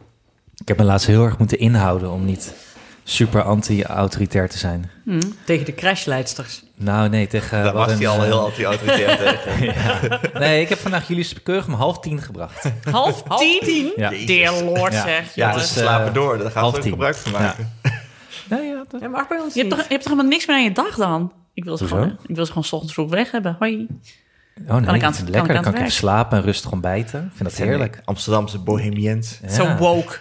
Ik 0.56 0.68
heb 0.68 0.78
me 0.78 0.84
laatst 0.84 1.06
heel 1.06 1.24
erg 1.24 1.38
moeten 1.38 1.58
inhouden 1.58 2.10
om 2.10 2.24
niet 2.24 2.54
super 3.04 3.42
anti-autoritair 3.42 4.48
te 4.48 4.58
zijn. 4.58 4.90
Tegen 5.44 5.64
de 5.64 5.74
crashleidsters. 5.74 6.62
Nou, 6.74 7.08
nee, 7.08 7.26
tegen... 7.26 7.62
Daar 7.62 7.72
wat 7.72 7.84
was 7.86 7.92
een, 7.92 7.98
hij 7.98 8.08
al 8.08 8.16
eh, 8.16 8.22
heel 8.22 8.44
anti-autoritair 8.44 9.16
tegen. 9.44 10.20
Nee, 10.40 10.60
ik 10.60 10.68
heb 10.68 10.78
vandaag 10.78 11.08
jullie 11.08 11.42
keurig 11.42 11.66
om 11.66 11.72
half 11.74 11.98
tien 12.00 12.20
gebracht. 12.22 12.70
half 12.90 13.22
tien? 13.22 13.92
Ja. 13.96 14.10
Dear 14.26 14.62
Lord, 14.62 14.92
Ja. 14.92 15.02
zeg. 15.02 15.34
Ja, 15.34 15.52
Dus, 15.52 15.62
dus 15.62 15.72
ze 15.72 15.78
slapen 15.78 16.06
eh, 16.06 16.14
door. 16.14 16.38
Daar 16.38 16.50
gaan 16.50 16.70
we 16.72 16.82
gebruik 16.82 17.16
van 17.16 17.32
maken. 17.32 17.68
Nee, 18.48 18.66
ja, 18.68 18.84
dat... 18.88 19.00
Ja, 19.00 19.08
mag 19.08 19.28
bij 19.28 19.38
ons 19.40 19.54
Je 19.54 19.60
hebt, 19.60 19.70
toch, 19.74 19.82
je 19.82 19.88
hebt 19.88 20.02
toch 20.02 20.12
helemaal 20.12 20.30
niks 20.30 20.46
meer 20.46 20.56
aan 20.56 20.62
je 20.62 20.72
dag 20.72 20.96
dan? 20.96 21.32
Ik 21.54 21.64
wil 21.64 21.76
ze, 21.76 21.82
Hoezo? 21.82 21.96
gewoon, 21.98 22.18
ik 22.26 22.34
wil 22.36 22.44
ze 22.44 22.50
gewoon 22.52 22.64
's 22.66 22.72
ochtends 22.72 22.94
vroeg 22.94 23.10
weg 23.10 23.30
hebben. 23.30 23.56
Hoi. 23.58 23.86
Oh 24.68 24.74
nee, 24.74 24.84
Kan 24.84 24.94
ik 24.94 25.02
aan- 25.02 25.08
het 25.12 25.16
kan 25.18 25.26
ik 25.28 25.34
lekker. 25.34 25.56
aan 25.56 25.62
kan 25.62 25.72
ik 25.72 25.78
even 25.78 25.92
slapen 25.92 26.38
en 26.38 26.44
rustig 26.44 26.72
ontbijten. 26.72 27.20
Ik 27.24 27.30
vind 27.36 27.48
dat 27.48 27.58
heerlijk. 27.58 28.00
Amsterdamse 28.04 28.58
bohemiens. 28.58 29.38
Ja. 29.42 29.48
Zo 29.50 29.76
woke. 29.76 30.18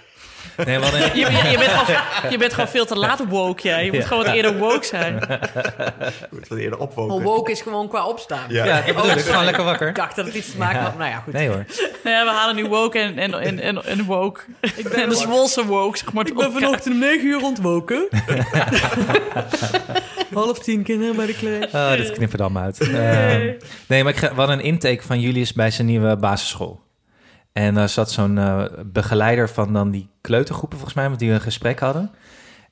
Nee, 0.65 0.77
hadden- 0.79 0.99
Je, 1.01 1.19
je, 1.31 1.49
je 1.51 1.57
bent 1.57 1.71
gewoon, 1.71 2.31
je 2.31 2.37
bent 2.37 2.53
gewoon 2.53 2.69
veel 2.69 2.85
te 2.85 2.95
laat 2.95 3.21
woke, 3.27 3.67
ja. 3.67 3.77
Je 3.77 3.91
moet 3.91 4.05
gewoon 4.05 4.23
wat 4.25 4.33
eerder 4.33 4.57
woke 4.57 4.85
zijn. 4.85 5.15
Ik 5.17 6.31
moet 6.31 6.47
wat 6.47 6.57
eerder 6.57 6.79
opwoken. 6.79 7.21
Woke 7.21 7.51
is 7.51 7.61
gewoon 7.61 7.87
qua 7.87 8.05
opstaan. 8.05 8.43
Ja. 8.47 8.65
Ja, 8.65 8.75
dat 8.81 8.95
bedoel 8.95 9.11
ik. 9.11 9.19
Gewoon 9.19 9.43
lekker 9.43 9.63
Ik 9.63 9.69
wakker. 9.69 9.93
dacht 9.93 10.15
dat 10.15 10.25
het 10.25 10.35
iets 10.35 10.51
te 10.51 10.57
maken 10.57 10.79
had. 10.79 10.97
Nou 10.97 11.09
ja, 11.09 11.17
goed. 11.19 11.33
Nee 11.33 11.47
hoor. 11.47 11.65
Ja, 12.03 12.23
we 12.25 12.31
halen 12.31 12.55
nu 12.55 12.67
woke 12.67 12.99
en, 12.99 13.17
en, 13.17 13.33
en, 13.33 13.59
en, 13.59 13.85
en 13.85 14.03
woke. 14.05 14.41
Ik 14.75 14.89
ben 14.89 15.01
en 15.03 15.09
de 15.09 15.15
Zwolse 15.15 15.65
woke, 15.65 15.97
zeg 15.97 16.13
maar. 16.13 16.27
Ik 16.27 16.35
ben 16.35 16.51
vanochtend 16.51 16.93
om 16.93 16.99
9 16.99 17.25
uur 17.27 17.41
ontwoken. 17.43 18.07
Half 20.33 20.59
tien 20.59 20.83
kinderen 20.83 21.15
bij 21.15 21.25
de 21.25 21.35
klas. 21.35 21.71
Oh, 21.91 21.97
dit 21.97 22.11
knippen 22.11 22.37
dan 22.37 22.51
maar 22.51 22.63
uit. 22.63 22.79
Ehm, 22.79 23.51
nee, 23.87 24.03
maar 24.03 24.13
ik 24.13 24.17
ga, 24.19 24.33
hadden 24.33 24.57
een 24.59 24.63
intake 24.65 25.03
van 25.03 25.19
Julius 25.19 25.53
bij 25.53 25.71
zijn 25.71 25.87
nieuwe 25.87 26.15
basisschool. 26.17 26.85
En 27.57 27.77
er 27.77 27.89
zat 27.89 28.11
zo'n 28.11 28.37
eh, 28.37 28.63
begeleider 28.85 29.49
van 29.49 29.73
dan 29.73 29.91
die 29.91 30.09
kleutergroepen, 30.21 30.77
volgens 30.77 30.97
mij, 30.97 31.09
met 31.09 31.19
die 31.19 31.29
we 31.29 31.33
een 31.33 31.41
gesprek 31.41 31.79
hadden. 31.79 32.11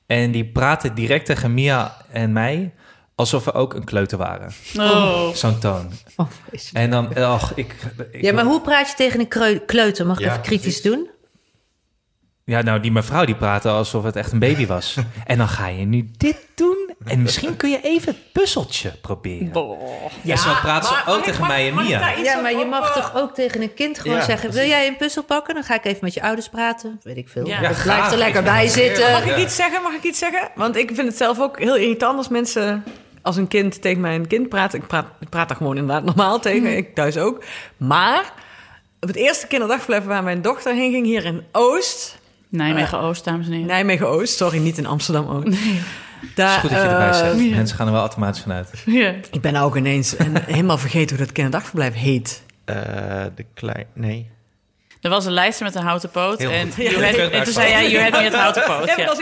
En 0.06 0.30
die 0.30 0.44
praatte 0.44 0.92
direct 0.92 1.26
tegen 1.26 1.54
Mia 1.54 1.96
en 2.10 2.32
mij 2.32 2.74
alsof 3.14 3.44
we 3.44 3.52
ook 3.52 3.74
een 3.74 3.84
kleuter 3.84 4.18
waren. 4.18 4.52
Oh. 4.76 5.28
Zo'n 5.28 5.58
toon. 5.58 5.92
Oh. 6.16 6.26
En 6.72 6.90
dan, 6.90 7.18
och, 7.18 7.52
ik, 7.54 7.76
ik... 8.10 8.22
Ja, 8.22 8.32
maar 8.32 8.44
hoe 8.44 8.60
praat 8.60 8.88
je 8.88 8.94
tegen 8.94 9.20
een 9.20 9.64
kleuter? 9.66 10.06
Mag 10.06 10.18
ik 10.18 10.24
Ja, 10.24 10.30
even 10.30 10.42
kritisch 10.42 10.82
doen? 10.82 11.10
Ja, 12.44 12.62
nou, 12.62 12.80
die 12.80 12.92
mevrouw 12.92 13.24
die 13.24 13.36
praatte 13.36 13.68
alsof 13.68 14.04
het 14.04 14.16
echt 14.16 14.32
een 14.32 14.38
baby 14.38 14.66
was. 14.66 14.96
en 15.24 15.38
dan 15.38 15.48
ga 15.48 15.66
je 15.66 15.84
nu 15.84 16.10
dit 16.16 16.38
doen. 16.54 16.75
En 17.06 17.22
misschien 17.22 17.56
kun 17.56 17.70
je 17.70 17.80
even 17.82 18.12
het 18.12 18.32
puzzeltje 18.32 18.92
proberen. 19.00 19.52
Ja, 20.22 20.36
zo 20.36 20.50
praat 20.60 20.86
ze 20.86 20.92
maar- 20.92 21.16
ook 21.16 21.24
tegen 21.24 21.46
mij 21.46 21.68
en 21.68 21.74
Mia. 21.74 22.12
Ja, 22.22 22.40
maar 22.40 22.56
je 22.58 22.64
mag 22.64 22.88
eh, 22.88 22.94
toch 22.94 23.14
ook 23.14 23.34
tegen 23.34 23.62
een 23.62 23.74
kind 23.74 23.98
gewoon 23.98 24.16
Ja, 24.16 24.24
zeggen... 24.24 24.50
wil 24.50 24.66
jij 24.66 24.86
een 24.86 24.96
puzzel 24.96 25.22
pakken? 25.22 25.54
Dan 25.54 25.62
ga 25.62 25.74
ik 25.74 25.84
even 25.84 25.98
met 26.02 26.14
je 26.14 26.22
ouders 26.22 26.48
praten. 26.48 27.00
Weet 27.02 27.16
ik 27.16 27.28
veel. 27.28 27.46
Ja. 27.46 27.52
Ja, 27.52 27.58
blijf 27.58 27.78
graag. 27.78 28.12
er 28.12 28.18
lekker 28.18 28.42
bij 28.42 28.68
zitten. 28.68 29.12
Mag 29.12 29.24
ik 29.24 29.36
iets 29.36 29.56
zeggen? 29.56 29.82
Mag 29.82 29.92
ik 29.92 30.02
iets 30.02 30.18
zeggen? 30.18 30.48
Want 30.54 30.76
ik 30.76 30.90
vind 30.94 31.08
het 31.08 31.16
zelf 31.16 31.40
ook 31.40 31.58
heel 31.58 31.76
irritant 31.76 32.16
als 32.18 32.28
mensen... 32.28 32.84
Als 33.22 33.36
een 33.36 33.48
kind 33.48 33.82
tegen 33.82 34.00
mijn 34.00 34.26
kind 34.26 34.48
praat. 34.48 34.74
Ik 34.74 34.86
praat, 34.86 35.06
ik 35.20 35.28
praat 35.28 35.48
daar 35.48 35.56
gewoon 35.56 35.76
inderdaad 35.76 36.04
normaal 36.04 36.40
tegen. 36.40 36.76
Ik 36.76 36.94
thuis 36.94 37.16
ook. 37.16 37.44
Maar 37.76 38.32
op 39.00 39.08
het 39.08 39.16
eerste 39.16 39.46
kinderdagverblijf 39.46 40.04
waar 40.04 40.22
mijn 40.22 40.42
dochter 40.42 40.74
heen 40.74 40.92
ging... 40.92 41.06
hier 41.06 41.24
in 41.24 41.44
Oost... 41.52 42.18
Nijmegen-Oost, 42.48 43.24
dames 43.24 43.46
en 43.46 43.52
heren. 43.52 43.66
Nijmegen-Oost. 43.66 44.36
Sorry, 44.36 44.58
niet 44.58 44.78
in 44.78 44.86
Amsterdam-Oost. 44.86 45.46
Het 45.46 45.56
Daar, 46.34 46.54
is 46.54 46.60
goed 46.60 46.70
dat 46.70 46.82
je 46.82 46.86
erbij 46.88 47.08
eh, 47.08 47.14
zegt. 47.18 47.50
Mensen 47.50 47.76
gaan 47.76 47.86
er 47.86 47.92
wel 47.92 48.00
automatisch 48.00 48.42
vanuit. 48.42 48.70
Ja. 48.86 49.14
Ik 49.30 49.40
ben 49.40 49.52
nou 49.52 49.66
ook 49.66 49.76
ineens 49.76 50.16
en 50.16 50.42
helemaal 50.46 50.78
vergeten 50.78 51.16
hoe 51.16 51.24
dat 51.24 51.34
kinderdagverblijf 51.34 51.94
heet. 51.94 52.42
Eh, 52.64 52.76
de 53.34 53.44
klein... 53.54 53.86
Nee. 53.92 54.30
Er 55.00 55.10
was 55.10 55.26
een 55.26 55.32
lijster 55.32 55.64
met 55.64 55.74
een 55.74 55.82
houten 55.82 56.10
poot. 56.10 56.38
Heel 56.38 56.50
En, 56.50 56.66
goed. 56.72 56.76
you 56.84 56.98
Ja. 57.00 57.06
had- 57.06 57.30
en 57.30 57.42
toen 57.44 57.52
zei 57.52 57.70
jij, 57.70 57.90
you 57.90 58.02
had 58.02 58.12
me 58.12 58.18
het 58.18 58.34
houten 58.34 58.62
poot. 58.76 58.86
Ja, 58.86 58.94
Ja. 58.96 59.14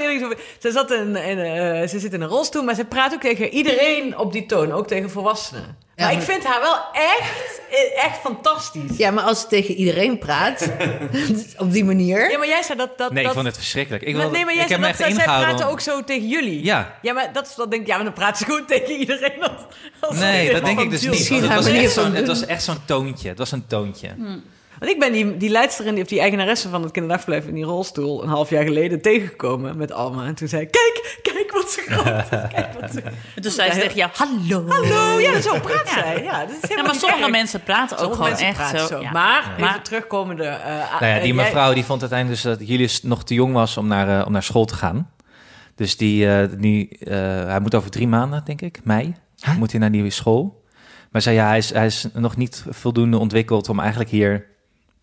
Ze, 0.59 0.71
zat 0.73 0.91
in, 0.93 1.17
in, 1.17 1.39
eh, 1.39 1.89
ze 1.89 1.99
zit 1.99 2.13
in 2.13 2.21
een 2.21 2.29
rolstoel, 2.29 2.63
maar 2.63 2.75
ze 2.75 2.85
praat 2.85 3.13
ook 3.13 3.21
tegen 3.21 3.49
iedereen 3.49 4.19
op 4.19 4.33
die 4.33 4.47
toon. 4.47 4.73
Ook 4.73 4.87
tegen 4.87 5.11
volwassenen. 5.11 5.77
Ja, 5.97 6.05
maar 6.05 6.13
ik 6.13 6.21
vind 6.21 6.45
haar 6.45 6.61
wel 6.61 6.77
echt, 6.93 7.61
echt 7.95 8.19
fantastisch. 8.19 8.97
Ja, 8.97 9.11
maar 9.11 9.25
als 9.25 9.41
ze 9.41 9.47
tegen 9.47 9.75
iedereen 9.75 10.19
praat, 10.19 10.71
op 11.59 11.73
die 11.73 11.85
manier... 11.85 12.31
Ja, 12.31 12.39
maar 12.39 12.47
jij 12.47 12.63
zei 12.63 12.79
dat... 12.79 12.99
dat 12.99 13.11
Nee, 13.11 13.19
ik 13.19 13.25
dat, 13.25 13.35
vond 13.35 13.47
het 13.47 13.57
verschrikkelijk. 13.57 14.03
Ik, 14.03 14.15
wilde, 14.15 14.31
nee, 14.31 14.45
maar 14.45 14.55
jij 14.55 14.63
ik 14.63 14.69
heb 14.69 14.81
zei 14.81 14.93
me 14.93 14.99
dat 14.99 15.07
echt 15.07 15.17
zij, 15.17 15.25
zij 15.27 15.41
praten 15.41 15.67
ook 15.67 15.81
zo 15.81 16.05
tegen 16.05 16.29
jullie. 16.29 16.65
Ja. 16.65 16.99
Ja, 17.03 17.13
maar 17.13 17.33
dat 17.33 17.47
is 17.47 17.55
dan 17.55 17.71
denk 17.71 17.83
ik, 17.83 17.89
ja, 17.89 17.95
maar 17.95 18.05
dan 18.05 18.15
praat 18.15 18.39
ze 18.39 18.45
gewoon 18.45 18.67
tegen 18.75 18.97
iedereen. 18.97 19.43
Als, 19.43 19.63
als 20.01 20.19
Nee, 20.19 20.53
dat 20.53 20.65
denk 20.65 20.81
ik 20.81 20.91
dus 20.91 21.03
niet. 21.03 21.29
Het, 21.29 21.55
was 21.55 21.67
echt 21.67 21.93
zo'n, 21.93 22.15
het 22.15 22.27
was 22.27 22.47
echt 22.47 22.63
zo'n 22.63 22.85
toontje. 22.85 23.29
Het 23.29 23.39
was 23.39 23.53
een 23.53 23.67
toontje. 23.67 24.09
Want 24.79 24.91
ik 24.91 24.99
ben 24.99 25.13
die, 25.13 25.37
die 25.37 25.51
leidster 25.51 25.87
en 25.87 25.95
die, 25.95 26.03
of 26.03 26.09
die 26.09 26.21
eigenaresse 26.21 26.69
van 26.69 26.83
het 26.83 26.91
kinderdagverblijf 26.91 27.47
in 27.47 27.55
die 27.55 27.65
rolstoel 27.65 28.23
een 28.23 28.29
half 28.29 28.51
jaar 28.51 28.65
geleden 28.65 29.01
tegengekomen 29.01 29.77
met 29.77 29.93
Alma. 29.93 30.27
En 30.27 30.35
toen 30.35 30.49
zei 30.49 30.63
ik, 30.63 30.71
kijk, 30.71 31.19
kijk 31.23 31.44
wat 31.65 31.73
ze 31.73 31.81
gaat. 31.87 32.29
Kijk 32.53 32.81
wat 32.81 32.93
ze... 32.93 33.03
En 33.35 33.43
toen 33.43 33.51
zei 33.51 33.73
ze 33.73 33.81
tegen 33.81 33.95
jou, 33.97 34.11
hallo. 34.15 34.69
Hallo, 34.69 35.21
ja, 35.21 35.41
zo 35.41 35.61
praat 35.61 35.89
zij. 35.89 36.23
Ja, 36.23 36.41
dat 36.47 36.57
is 36.62 36.69
Ja, 36.77 36.83
maar 36.83 36.95
sommige 36.95 37.23
erg. 37.23 37.31
mensen 37.31 37.62
praten 37.62 37.99
ook 37.99 38.15
Sommige 38.15 38.35
gewoon 38.37 38.55
echt 38.55 38.79
zo. 38.81 38.87
zo. 38.87 39.01
ja. 39.01 39.11
Maar, 39.11 39.55
Maar- 39.59 39.69
even 39.71 39.83
terugkomende... 39.83 40.45
eh, 40.45 40.67
Nou 41.01 41.05
ja, 41.07 41.17
eh, 41.17 41.23
die 41.23 41.35
mevrouw 41.35 41.73
die 41.75 41.85
vond 41.85 42.01
uiteindelijk 42.01 42.43
dus 42.43 42.53
dat 42.59 42.69
Julius 42.69 43.03
nog 43.03 43.25
te 43.25 43.35
jong 43.35 43.53
was 43.53 43.77
om 43.77 43.87
naar, 43.87 44.21
eh, 44.21 44.27
om 44.27 44.33
naar 44.33 44.43
school 44.43 44.65
te 44.65 44.75
gaan. 44.75 45.11
Dus 45.75 45.97
die, 45.97 46.29
eh, 46.37 46.49
die, 46.59 46.99
eh, 46.99 47.17
hij 47.47 47.61
moet 47.61 47.75
over 47.75 47.91
drie 47.91 48.09
maanden, 48.09 48.43
denk 48.45 48.61
ik, 48.61 48.81
mei, 48.85 49.15
moet 49.59 49.71
hij 49.71 49.81
naar 49.81 49.91
die 49.93 50.11
school. 50.11 50.62
Maar 51.11 51.23
zei 51.23 51.37
ja, 51.37 51.47
hij 51.47 51.59
is, 51.59 51.71
hij 51.73 51.87
is 51.87 52.07
nog 52.12 52.37
niet 52.37 52.65
voldoende 52.69 53.19
ontwikkeld 53.19 53.69
om 53.69 53.81
eigenlijk 53.81 54.11
hier 54.11 54.47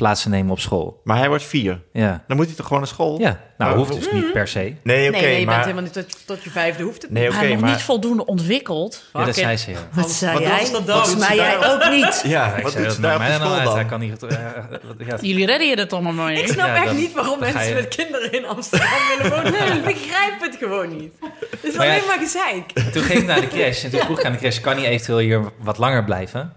plaats 0.02 0.22
te 0.22 0.30
nemen 0.30 0.52
op 0.52 0.60
school. 0.60 1.02
Maar 1.04 1.18
hij 1.18 1.28
wordt 1.28 1.44
vier. 1.44 1.82
Ja, 1.94 2.24
Dan 2.28 2.38
moet 2.38 2.46
hij 2.46 2.56
toch 2.56 2.66
gewoon 2.66 2.82
naar 2.82 2.92
school? 2.92 3.20
ja. 3.20 3.40
nou 3.58 3.70
Maar- 3.70 3.74
hoeft 3.74 3.94
dus 3.94 4.12
niet 4.12 4.32
per 4.32 4.48
se. 4.48 4.60
Nee, 4.84 5.08
oké, 5.10 5.18
Nee, 5.20 5.22
nee, 5.30 5.40
je 5.40 5.46
maar... 5.46 5.54
bent 5.54 5.66
helemaal 5.66 5.84
niet 5.84 5.94
tot, 5.94 6.28
tot 6.28 6.44
je 6.44 6.50
vijfde 6.50 6.84
hoeft 6.84 7.02
het 7.02 7.12
Nee, 7.12 7.28
oké, 7.28 7.36
Hij 7.38 7.50
nog 7.52 7.60
maar... 7.62 7.70
niet 7.70 7.82
voldoende 7.82 8.26
ontwikkeld. 8.26 9.04
Ja, 9.14 9.26
dat 9.26 9.36
zei 9.36 9.58
ze, 9.58 9.72
ja. 9.72 9.78
Wat 9.92 10.12
zei 10.12 10.34
Wat 10.34 10.42
jij? 10.42 10.70
dan? 10.72 10.84
Volgens 10.86 11.10
Wat 11.16 11.28
mij 11.28 11.36
jij 11.36 11.58
ook 11.72 11.90
niet. 11.90 12.22
Ja, 12.26 12.56
Ik 12.56 12.64
wat 12.64 12.72
zei, 12.72 12.84
doet 12.84 12.84
dat 12.86 12.94
ze 12.96 13.02
daar 13.02 13.14
op 13.14 13.20
maakt 13.20 13.34
de 13.34 13.40
mij 13.40 13.48
dan 13.48 13.58
school 13.58 13.66
dan? 13.66 13.76
Hij 13.76 13.86
kan 13.86 14.00
niet... 14.00 14.24
eh, 14.24 15.08
ja. 15.08 15.18
Jullie 15.22 15.46
redden 15.46 15.68
je 15.68 15.86
toch 15.88 16.02
maar 16.02 16.14
mee. 16.14 16.42
Ik 16.42 16.48
snap 16.48 16.68
Ja, 16.68 16.76
echt 16.76 16.86
dan- 16.86 16.96
niet 16.96 17.14
waarom 17.14 17.40
mensen 17.40 17.68
je- 17.68 17.74
met 17.74 17.88
kinderen 17.96 18.32
in 18.32 18.46
Amsterdam 18.46 18.90
willen 19.18 19.44
wonen. 19.44 19.78
Ik 19.78 19.84
begrijp 19.84 20.42
het 20.42 20.56
gewoon 20.60 20.98
niet. 20.98 21.14
Het 21.50 21.60
is 21.64 21.76
Maar 21.76 21.88
alleen 21.88 22.06
maar 22.08 22.20
gezeik. 22.20 22.92
Toen 22.94 23.04
ging 23.04 23.20
ik 23.20 23.26
naar 23.26 23.42
de 23.42 23.48
crash 23.48 23.84
en 23.84 23.90
toen 23.92 24.00
vroeg 24.00 24.20
ik 24.20 24.26
aan 24.26 24.32
de 24.32 24.38
crash... 24.38 24.60
kan 24.60 24.78
hij 24.78 24.86
eventueel 24.86 25.18
hier 25.18 25.52
wat 25.60 25.78
langer 25.78 26.04
blijven? 26.04 26.54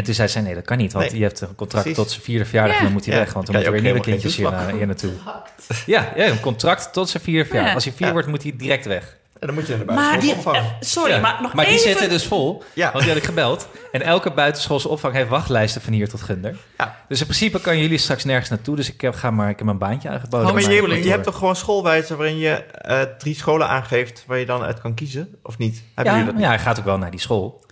En 0.00 0.06
toen 0.06 0.14
zei 0.14 0.28
zij, 0.28 0.42
nee, 0.42 0.54
dat 0.54 0.64
kan 0.64 0.76
niet, 0.78 0.92
want 0.92 1.10
Nee. 1.10 1.18
je 1.18 1.24
hebt 1.24 1.40
een 1.40 1.54
contract 1.54 1.84
Precies. 1.84 2.02
tot 2.02 2.10
zijn 2.10 2.22
vierde 2.24 2.44
verjaardag... 2.44 2.76
en 2.76 2.82
dan 2.82 2.92
moet 2.92 3.04
hij 3.04 3.14
Ja. 3.14 3.20
weg, 3.20 3.32
want 3.32 3.46
dan 3.46 3.54
moeten 3.54 3.72
weer 3.72 3.82
nieuwe 3.82 4.00
kindjes 4.00 4.36
hier, 4.36 4.50
naar, 4.50 4.72
hier 4.72 4.86
naartoe. 4.86 5.10
Ja, 5.86 6.12
ja, 6.16 6.26
een 6.26 6.40
contract 6.40 6.92
tot 6.92 7.08
zijn 7.08 7.22
vierde 7.22 7.44
verjaardag. 7.44 7.68
Ja. 7.70 7.74
Als 7.74 7.84
hij 7.84 7.92
vier 7.92 8.06
Ja. 8.06 8.12
wordt, 8.12 8.28
moet 8.28 8.42
hij 8.42 8.52
direct 8.56 8.86
weg. 8.86 9.16
En 9.40 9.46
dan 9.46 9.54
moet 9.56 9.66
je 9.66 9.76
naar 9.76 9.86
de 9.86 9.92
Maar 9.92 9.94
buitenschoolse 10.10 10.42
die, 10.42 10.52
opvang. 10.52 10.56
eh, 10.80 10.88
sorry, 10.88 11.12
Ja. 11.12 11.20
maar 11.20 11.38
nog 11.42 11.52
die 11.52 11.66
even... 11.66 11.80
zitten 11.80 12.08
dus 12.08 12.24
vol, 12.26 12.62
Ja. 12.74 12.90
want 12.92 12.98
die 13.04 13.08
had 13.12 13.16
ik 13.22 13.26
gebeld. 13.28 13.68
En 13.92 14.02
elke 14.02 14.30
buitenschoolse 14.32 14.88
opvang 14.88 15.14
heeft 15.14 15.28
wachtlijsten 15.28 15.80
van 15.82 15.92
hier 15.92 16.08
tot 16.08 16.20
Gunder. 16.22 16.56
Ja. 16.78 16.96
Dus 17.08 17.18
in 17.20 17.26
principe 17.26 17.60
kan 17.60 17.78
jullie 17.78 17.98
straks 17.98 18.24
nergens 18.24 18.48
naartoe. 18.50 18.76
Dus 18.76 18.92
ik 18.92 19.00
heb, 19.00 19.14
ga 19.14 19.30
maar, 19.30 19.48
ik 19.50 19.58
heb 19.58 19.68
een 19.68 19.78
baantje 19.78 20.08
aangeboden. 20.08 20.46
Oh, 20.46 20.52
maar 20.52 20.62
je, 20.62 21.02
je 21.04 21.10
hebt 21.10 21.24
toch 21.24 21.36
gewoon 21.36 21.56
schoolwijzer 21.56 22.16
waarin 22.16 22.38
je 22.38 22.50
eh, 22.50 23.00
drie 23.18 23.34
scholen 23.34 23.68
aangeeft 23.68 24.24
waar 24.26 24.38
je 24.38 24.46
dan 24.46 24.62
uit 24.62 24.80
kan 24.80 24.94
kiezen? 24.94 25.28
Of 25.42 25.58
niet? 25.58 25.82
Hebben 25.94 26.12
Ja, 26.14 26.18
jullie 26.18 26.32
dat 26.34 26.42
ja, 26.42 26.48
hij 26.48 26.58
gaat 26.58 26.78
ook 26.78 26.84
wel 26.84 26.98
naar 26.98 27.10
die 27.10 27.20
school. 27.20 27.64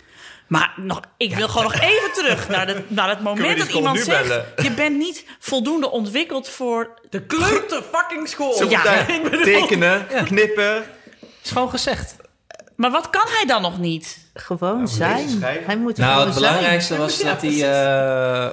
Maar 0.49 0.73
nog, 0.75 0.99
ik 1.17 1.35
wil 1.35 1.47
gewoon 1.47 1.63
nog 1.63 1.73
even 1.81 2.11
terug 2.13 2.47
naar, 2.49 2.65
de, 2.65 2.83
naar 2.87 3.09
het 3.09 3.21
moment 3.21 3.57
dat 3.57 3.67
iemand 3.69 3.99
zegt... 3.99 4.27
bellen? 4.27 4.45
je 4.61 4.71
bent 4.71 4.97
niet 4.97 5.25
voldoende 5.39 5.91
ontwikkeld 5.91 6.49
voor... 6.49 6.99
De 7.09 7.21
kleuter 7.21 7.81
fucking 7.93 8.27
school. 8.27 8.69
Ja, 8.69 9.05
tekenen, 9.43 10.07
knippen. 10.25 10.83
Is 11.43 11.51
gewoon 11.51 11.69
gezegd. 11.69 12.15
Maar 12.75 12.91
wat 12.91 13.09
kan 13.09 13.25
hij 13.27 13.45
dan 13.45 13.61
nog 13.61 13.77
niet? 13.77 14.17
Gewoon 14.33 14.87
zijn. 14.87 15.43
Hij 15.43 15.77
moet 15.77 15.97
Nou, 15.97 16.11
gewoon 16.11 16.27
het 16.27 16.37
zijn. 16.37 16.47
belangrijkste 16.51 16.97
was 16.97 17.19
dat 17.21 17.41
hij, 17.41 17.51
eh, 17.71 18.45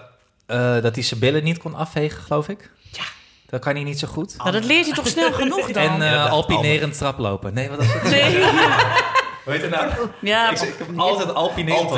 eh, 0.47 0.83
dat 0.83 0.95
hij 0.95 1.05
zijn 1.05 1.21
billen 1.21 1.45
niet 1.45 1.59
kon 1.59 1.75
afvegen, 1.75 2.23
geloof 2.23 2.49
ik. 2.49 2.71
Ja. 2.93 3.03
Dat 3.51 3.61
kan 3.61 3.75
hij 3.75 3.85
niet 3.85 3.99
zo 3.99 4.09
goed. 4.09 4.35
Nou, 4.37 4.51
dat 4.51 4.65
leert 4.65 4.87
je 4.87 4.93
toch 4.93 5.09
snel 5.09 5.33
genoeg 5.43 5.71
dan? 5.73 5.83
En 6.01 6.03
Ja, 6.11 6.23
dat- 6.23 6.31
alpinerend 6.31 6.99
traplopen. 6.99 7.55
Nee, 7.55 7.69
wat 7.71 7.83
is 7.83 7.93
het? 7.93 8.03
nee. 8.03 8.45
Hoe 9.47 9.55
heet 9.55 9.63
het 9.63 9.71
nou? 9.71 9.91
Ja, 10.21 10.51
Ik, 10.51 10.61
ik 10.61 10.75
heb 10.79 10.99
altijd 10.99 11.35
alpinerend 11.35 11.91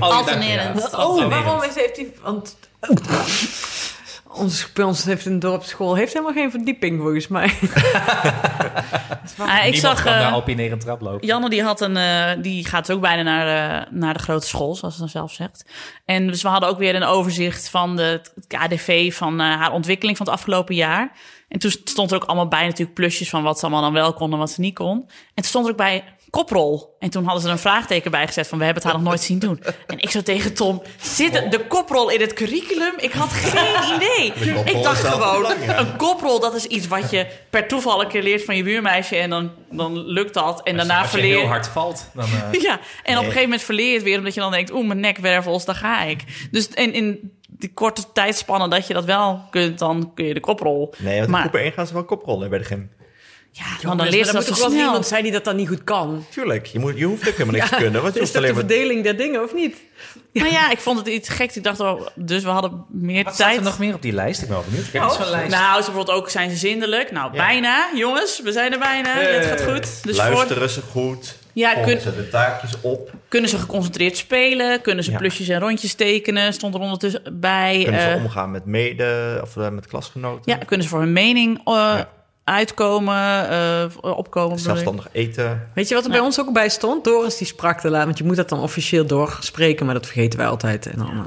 Alternerend. 0.00 0.90
je. 0.90 0.96
Oh, 0.98 1.28
waarom 1.28 1.62
is, 1.62 1.74
heeft 1.74 1.96
hij... 1.96 2.12
Want, 2.22 2.56
ons, 4.42 4.72
bij 4.72 4.84
ons 4.84 5.04
heeft 5.04 5.26
een 5.26 5.38
dorpsschool 5.38 5.94
heeft 5.94 6.12
helemaal 6.12 6.34
geen 6.34 6.50
verdieping 6.50 7.00
volgens 7.00 7.28
mij. 7.28 7.52
Ah, 9.38 9.66
ik 9.66 9.74
zag... 9.74 10.02
kan 10.02 10.12
eh, 10.12 10.18
naar 10.20 10.32
alpinerend 10.32 10.80
traplopen. 10.80 11.26
Janne 11.26 11.48
die, 11.50 11.62
had 11.62 11.80
een, 11.80 11.96
eh, 11.96 12.30
die 12.42 12.64
gaat 12.64 12.92
ook 12.92 13.00
bijna 13.00 13.22
naar, 13.22 13.46
eh, 13.82 13.92
naar 13.92 14.14
de 14.14 14.20
grote 14.22 14.46
school, 14.46 14.74
zoals 14.74 14.94
ze 14.94 15.00
dan 15.00 15.08
zelf 15.08 15.32
zegt. 15.32 15.64
En 16.04 16.26
dus 16.26 16.42
we 16.42 16.48
hadden 16.48 16.68
ook 16.68 16.78
weer 16.78 16.94
een 16.94 17.04
overzicht 17.04 17.68
van 17.68 17.96
de, 17.96 18.02
het 18.02 18.46
KDV 18.46 19.14
van 19.14 19.40
eh, 19.40 19.46
haar 19.46 19.72
ontwikkeling 19.72 20.16
van 20.16 20.26
het 20.26 20.34
afgelopen 20.34 20.74
jaar. 20.74 21.12
En 21.48 21.58
toen 21.58 21.70
stond 21.70 22.10
er 22.10 22.16
ook 22.16 22.24
allemaal 22.24 22.48
bij 22.48 22.64
natuurlijk 22.64 22.94
plusjes 22.94 23.28
van 23.28 23.42
wat 23.42 23.58
ze 23.58 23.64
allemaal 23.64 23.82
dan 23.82 23.92
wel 23.92 24.12
kon 24.12 24.32
en 24.32 24.38
wat 24.38 24.50
ze 24.50 24.60
niet 24.60 24.74
kon. 24.74 24.96
En 25.08 25.34
toen 25.34 25.44
stond 25.44 25.64
er 25.64 25.70
ook 25.70 25.76
bij 25.76 26.04
koprol. 26.36 26.96
En 26.98 27.10
toen 27.10 27.24
hadden 27.24 27.40
ze 27.42 27.46
er 27.48 27.52
een 27.54 27.60
vraagteken 27.60 28.10
bij 28.10 28.26
gezet 28.26 28.48
van 28.48 28.58
we 28.58 28.64
hebben 28.64 28.82
het 28.82 28.92
haar 28.92 29.00
nog 29.00 29.10
nooit 29.10 29.22
zien 29.22 29.38
doen. 29.38 29.62
En 29.86 29.98
ik 29.98 30.10
zo 30.10 30.22
tegen 30.22 30.54
Tom, 30.54 30.82
zit 31.00 31.32
de 31.50 31.66
koprol 31.68 32.10
in 32.10 32.20
het 32.20 32.32
curriculum? 32.32 32.92
Ik 32.96 33.12
had 33.12 33.32
geen 33.32 33.94
idee. 33.96 34.32
Ik 34.64 34.82
dacht 34.82 35.04
gewoon, 35.04 35.46
een 35.76 35.96
koprol 35.96 36.40
dat 36.40 36.54
is 36.54 36.64
iets 36.64 36.86
wat 36.86 37.10
je 37.10 37.26
per 37.50 37.68
toeval 37.68 38.02
een 38.02 38.08
keer 38.08 38.22
leert 38.22 38.44
van 38.44 38.56
je 38.56 38.62
buurmeisje 38.62 39.16
en 39.16 39.30
dan, 39.30 39.50
dan 39.70 39.98
lukt 39.98 40.34
dat. 40.34 40.62
En 40.62 40.76
daarna 40.76 40.98
Als 41.00 41.10
je 41.10 41.18
verleer 41.18 41.36
heel 41.38 41.46
hard 41.46 41.68
valt, 41.68 42.10
dan... 42.14 42.24
eh, 42.52 42.60
ja, 42.60 42.80
en 43.02 43.12
op 43.12 43.18
een 43.18 43.24
gegeven 43.24 43.42
moment 43.42 43.62
verleer 43.62 43.88
je 43.88 43.94
het 43.94 44.02
weer 44.02 44.18
omdat 44.18 44.34
je 44.34 44.40
dan 44.40 44.50
denkt, 44.50 44.72
oeh, 44.72 44.86
mijn 44.86 45.00
nekwervels, 45.00 45.64
daar 45.64 45.74
ga 45.74 46.02
ik. 46.02 46.48
Dus 46.50 46.68
in, 46.68 46.92
in 46.92 47.32
die 47.48 47.72
korte 47.74 48.02
tijdspannen 48.12 48.70
dat 48.70 48.86
je 48.86 48.94
dat 48.94 49.04
wel 49.04 49.40
kunt, 49.50 49.78
dan 49.78 50.10
kun 50.14 50.24
je 50.24 50.34
de 50.34 50.40
koprol. 50.40 50.94
Nee, 50.98 51.14
want 51.14 51.24
in 51.26 51.30
Maar- 51.30 51.40
groep 51.40 51.54
1 51.54 51.72
gaan 51.72 51.86
ze 51.86 51.92
wel 51.92 52.04
koprollen 52.04 52.50
bij 52.50 52.58
de 52.58 52.64
gym. 52.64 52.90
Ja, 53.58 53.64
want 53.88 53.98
dan 53.98 54.08
leert 54.08 54.26
ze 54.26 54.32
er 54.32 54.32
dat 54.32 54.34
moet 54.34 54.44
toch 54.46 54.58
wel 54.58 54.70
snel. 54.70 54.84
iemand 54.86 55.06
zijn 55.06 55.22
die 55.22 55.32
dat 55.32 55.44
dan 55.44 55.56
niet 55.56 55.68
goed 55.68 55.84
kan. 55.84 56.26
Tuurlijk, 56.30 56.66
je, 56.66 56.78
moet, 56.78 56.98
je 56.98 57.04
hoeft 57.04 57.28
ook 57.28 57.32
helemaal 57.32 57.54
niks 57.54 57.68
te 57.68 57.76
kunnen. 57.76 58.02
Want 58.02 58.14
je 58.14 58.20
Is 58.20 58.26
hoeft 58.26 58.32
dat 58.32 58.42
de 58.42 58.48
alleen 58.48 58.66
maar... 58.66 58.74
verdeling 58.76 59.04
der 59.04 59.16
dingen 59.16 59.42
of 59.42 59.54
niet? 59.54 59.76
Maar 60.32 60.50
ja, 60.50 60.70
ik 60.70 60.78
vond 60.78 60.98
het 60.98 61.06
iets 61.08 61.28
geks. 61.28 61.56
Ik 61.56 61.62
dacht, 61.62 61.80
oh, 61.80 62.06
dus 62.14 62.42
we 62.42 62.48
hadden 62.48 62.84
meer 62.90 63.24
Wat 63.24 63.36
tijd. 63.36 63.56
er 63.56 63.62
nog 63.62 63.78
meer 63.78 63.94
op 63.94 64.02
die 64.02 64.12
lijst? 64.12 64.42
Ik 64.42 64.48
ben 64.48 64.56
wel 64.56 64.64
benieuwd. 64.68 64.86
Ik 64.86 65.12
zo'n 65.22 65.30
lijst. 65.30 65.50
Nou, 65.56 65.82
ze 65.82 65.84
bijvoorbeeld 65.90 66.18
ook, 66.18 66.30
zijn 66.30 66.50
ze 66.50 66.56
zindelijk? 66.56 67.12
Nou, 67.12 67.32
bijna, 67.32 67.88
jongens. 67.94 68.40
We 68.42 68.52
zijn 68.52 68.72
er 68.72 68.78
bijna. 68.78 69.08
Het 69.18 69.46
gaat 69.46 69.62
goed. 69.62 70.04
Dus 70.04 70.20
voor, 70.20 70.30
Luisteren 70.34 70.70
ze 70.70 70.80
goed. 70.80 71.36
Ja, 71.52 71.74
kun- 71.74 72.00
ze 72.00 72.16
de 72.16 72.28
taakjes 72.28 72.72
op. 72.80 73.10
kunnen 73.28 73.50
ze 73.50 73.58
geconcentreerd 73.58 74.16
spelen? 74.16 74.80
Kunnen 74.80 75.04
ze 75.04 75.10
Ja. 75.10 75.18
plusjes 75.18 75.48
en 75.48 75.60
rondjes 75.60 75.94
tekenen? 75.94 76.52
Stond 76.52 76.74
er 76.74 76.80
ondertussen 76.80 77.22
bij. 77.32 77.80
Kunnen 77.82 78.00
ze 78.00 78.08
eh, 78.08 78.22
omgaan 78.24 78.50
met 78.50 78.64
mede 78.64 79.38
of 79.42 79.56
eh, 79.56 79.68
met 79.68 79.86
klasgenoten. 79.86 80.42
Ja, 80.44 80.56
kunnen 80.56 80.82
ze 80.86 80.92
voor 80.92 81.00
hun 81.00 81.12
mening 81.12 81.58
eh, 81.64 81.72
Ja. 81.74 82.08
Uitkomen, 82.48 83.50
eh, 83.50 83.84
opkomen. 84.00 84.58
Zelfstandig 84.58 85.08
eten. 85.12 85.68
Weet 85.74 85.88
je 85.88 85.94
wat 85.94 86.04
er 86.04 86.10
bij 86.10 86.20
ons 86.20 86.40
ook 86.40 86.52
bij 86.52 86.68
stond? 86.68 87.04
Doris 87.04 87.36
die 87.36 87.46
sprak 87.46 87.80
te 87.80 87.90
laat, 87.90 88.04
want 88.04 88.18
je 88.18 88.24
moet 88.24 88.36
dat 88.36 88.48
dan 88.48 88.60
officieel 88.60 89.06
doorspreken, 89.06 89.86
maar 89.86 89.94
dat 89.94 90.06
vergeten 90.06 90.38
wij 90.38 90.48
altijd. 90.48 90.86
En 90.86 90.98
dan, 90.98 91.10
eh, 91.10 91.20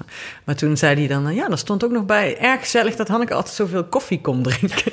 maar 0.43 0.55
toen 0.55 0.77
zei 0.77 0.95
hij 0.95 1.07
dan, 1.07 1.27
eh, 1.27 1.35
ja, 1.35 1.49
er 1.49 1.57
stond 1.57 1.83
ook 1.83 1.91
nog 1.91 2.05
bij, 2.05 2.37
erg 2.37 2.59
gezellig 2.59 2.95
dat 2.95 3.07
Hanneke 3.07 3.33
altijd 3.33 3.55
zoveel 3.55 3.83
koffie 3.83 4.21
kon 4.21 4.43
drinken. 4.43 4.91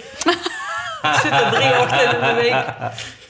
Zit 1.22 1.32
er 1.32 1.50
drie 1.52 1.78
ochtenden 1.80 2.20
in 2.20 2.34
de 2.34 2.42
week. 2.42 2.64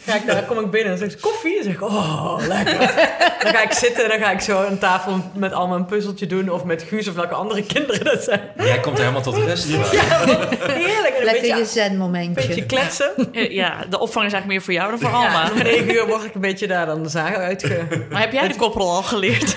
Ga 0.07 0.14
ik, 0.14 0.26
daar 0.26 0.42
kom 0.42 0.59
ik 0.59 0.70
binnen 0.70 0.92
en 0.92 0.98
zeg 0.98 1.12
ik, 1.12 1.20
koffie? 1.20 1.54
Dan 1.54 1.62
zeg 1.64 1.72
ik, 1.72 1.82
oh, 1.82 2.36
lekker. 2.48 2.78
Dan 3.42 3.54
ga 3.54 3.62
ik 3.62 3.72
zitten 3.72 4.02
en 4.04 4.09
dan 4.11 4.18
ga 4.18 4.30
ik 4.30 4.40
zo 4.40 4.64
aan 4.64 4.78
tafel 4.78 5.20
met 5.34 5.52
allemaal 5.52 5.76
een 5.76 5.86
puzzeltje 5.86 6.26
doen. 6.26 6.50
Of 6.50 6.64
met 6.64 6.82
Guus 6.82 7.09
of 7.09 7.14
welke 7.14 7.34
andere 7.34 7.62
kinderen 7.74 8.04
dat 8.04 8.22
zijn. 8.22 8.40
Jij 8.57 8.80
komt 8.80 8.94
er 8.96 9.00
helemaal 9.00 9.22
tot 9.22 9.36
rust. 9.36 9.66
Heerlijk. 9.70 11.14
En 11.14 11.18
een 11.18 11.24
Lekker 11.24 11.46
je 11.46 11.54
beetje, 11.54 11.64
zen-momentje. 11.64 12.46
beetje 12.46 12.66
kletsen. 12.66 13.11
Eh, 13.32 13.50
Ja, 13.50 13.84
de 13.90 13.98
opvang 13.98 14.26
is 14.26 14.32
eigenlijk 14.32 14.46
meer 14.46 14.62
voor 14.62 14.72
jou 14.72 14.90
dan 14.90 14.98
voor 15.00 15.11
Ja, 15.11 15.26
Alma. 15.26 15.50
om 15.50 15.59
negen 15.62 15.94
uur 15.94 16.07
word 16.07 16.24
ik 16.24 16.34
een 16.34 16.40
beetje 16.40 16.66
daar 16.66 16.86
dan 16.86 17.02
de 17.02 17.09
zaal 17.09 17.34
uitge... 17.34 17.86
Maar 18.11 18.20
heb 18.20 18.32
jij 18.32 18.48
de 18.48 18.57
koprol 18.57 18.90
al 18.90 19.02
geleerd? 19.02 19.54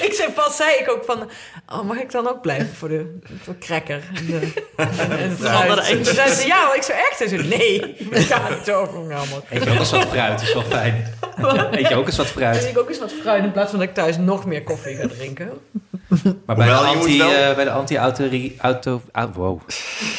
ik 0.00 0.12
zei 0.12 0.30
pas, 0.34 0.56
zei 0.56 0.70
ik 0.80 0.90
ook 0.90 1.04
van... 1.04 1.30
Oh, 1.72 1.82
mag 1.82 1.96
ik 1.96 2.10
dan 2.12 2.28
ook 2.28 2.40
blijven 2.40 2.74
voor 2.74 2.88
de 2.88 3.18
voor 3.42 3.58
cracker? 3.58 4.00
En, 4.14 4.26
de, 4.26 4.38
en, 4.76 4.88
en 5.18 5.30
het 5.30 5.44
andere 5.44 5.82
fruit? 5.82 6.04
Toen 6.04 6.14
zei 6.14 6.30
ze, 6.30 6.46
ja, 6.46 6.74
ik 6.74 6.82
zo 6.82 6.92
echt. 6.92 7.16
Ze 7.18 7.28
zei, 7.28 7.48
nee, 7.48 7.96
dat 8.10 8.22
gaat 8.22 8.50
niet 8.58 8.70
over. 8.70 8.98
Allemaal. 9.20 9.42
Eet 9.50 9.64
je 9.64 9.70
ook 9.70 9.78
eens 9.78 9.90
wat 9.90 10.04
fruit, 10.06 10.42
is 10.42 10.52
wel 10.52 10.62
fijn. 10.62 11.04
Eet 11.70 11.88
je 11.88 11.94
ook 11.94 12.06
eens 12.06 12.16
wat 12.16 12.26
fruit. 12.26 12.64
ik 12.70 12.78
ook 12.78 12.88
eens 12.88 12.98
wat 12.98 13.12
fruit 13.22 13.44
in 13.44 13.52
plaats 13.52 13.70
van 13.70 13.78
dat 13.78 13.88
ik 13.88 13.94
thuis 13.94 14.18
nog 14.18 14.44
meer 14.46 14.62
koffie 14.62 14.96
ga 14.96 15.06
drinken. 15.08 15.50
Maar 16.46 16.56
bij 16.56 16.66
de, 16.66 16.72
Hoewel, 16.72 16.90
je 16.90 16.96
moet 16.96 17.04
anti, 17.06 17.18
wel- 17.18 17.30
eh, 17.32 17.54
bij 17.54 17.64
de 17.64 17.70
anti-autori- 17.70 18.56
auto, 18.60 19.02
au- 19.12 19.30
wow. 19.32 19.60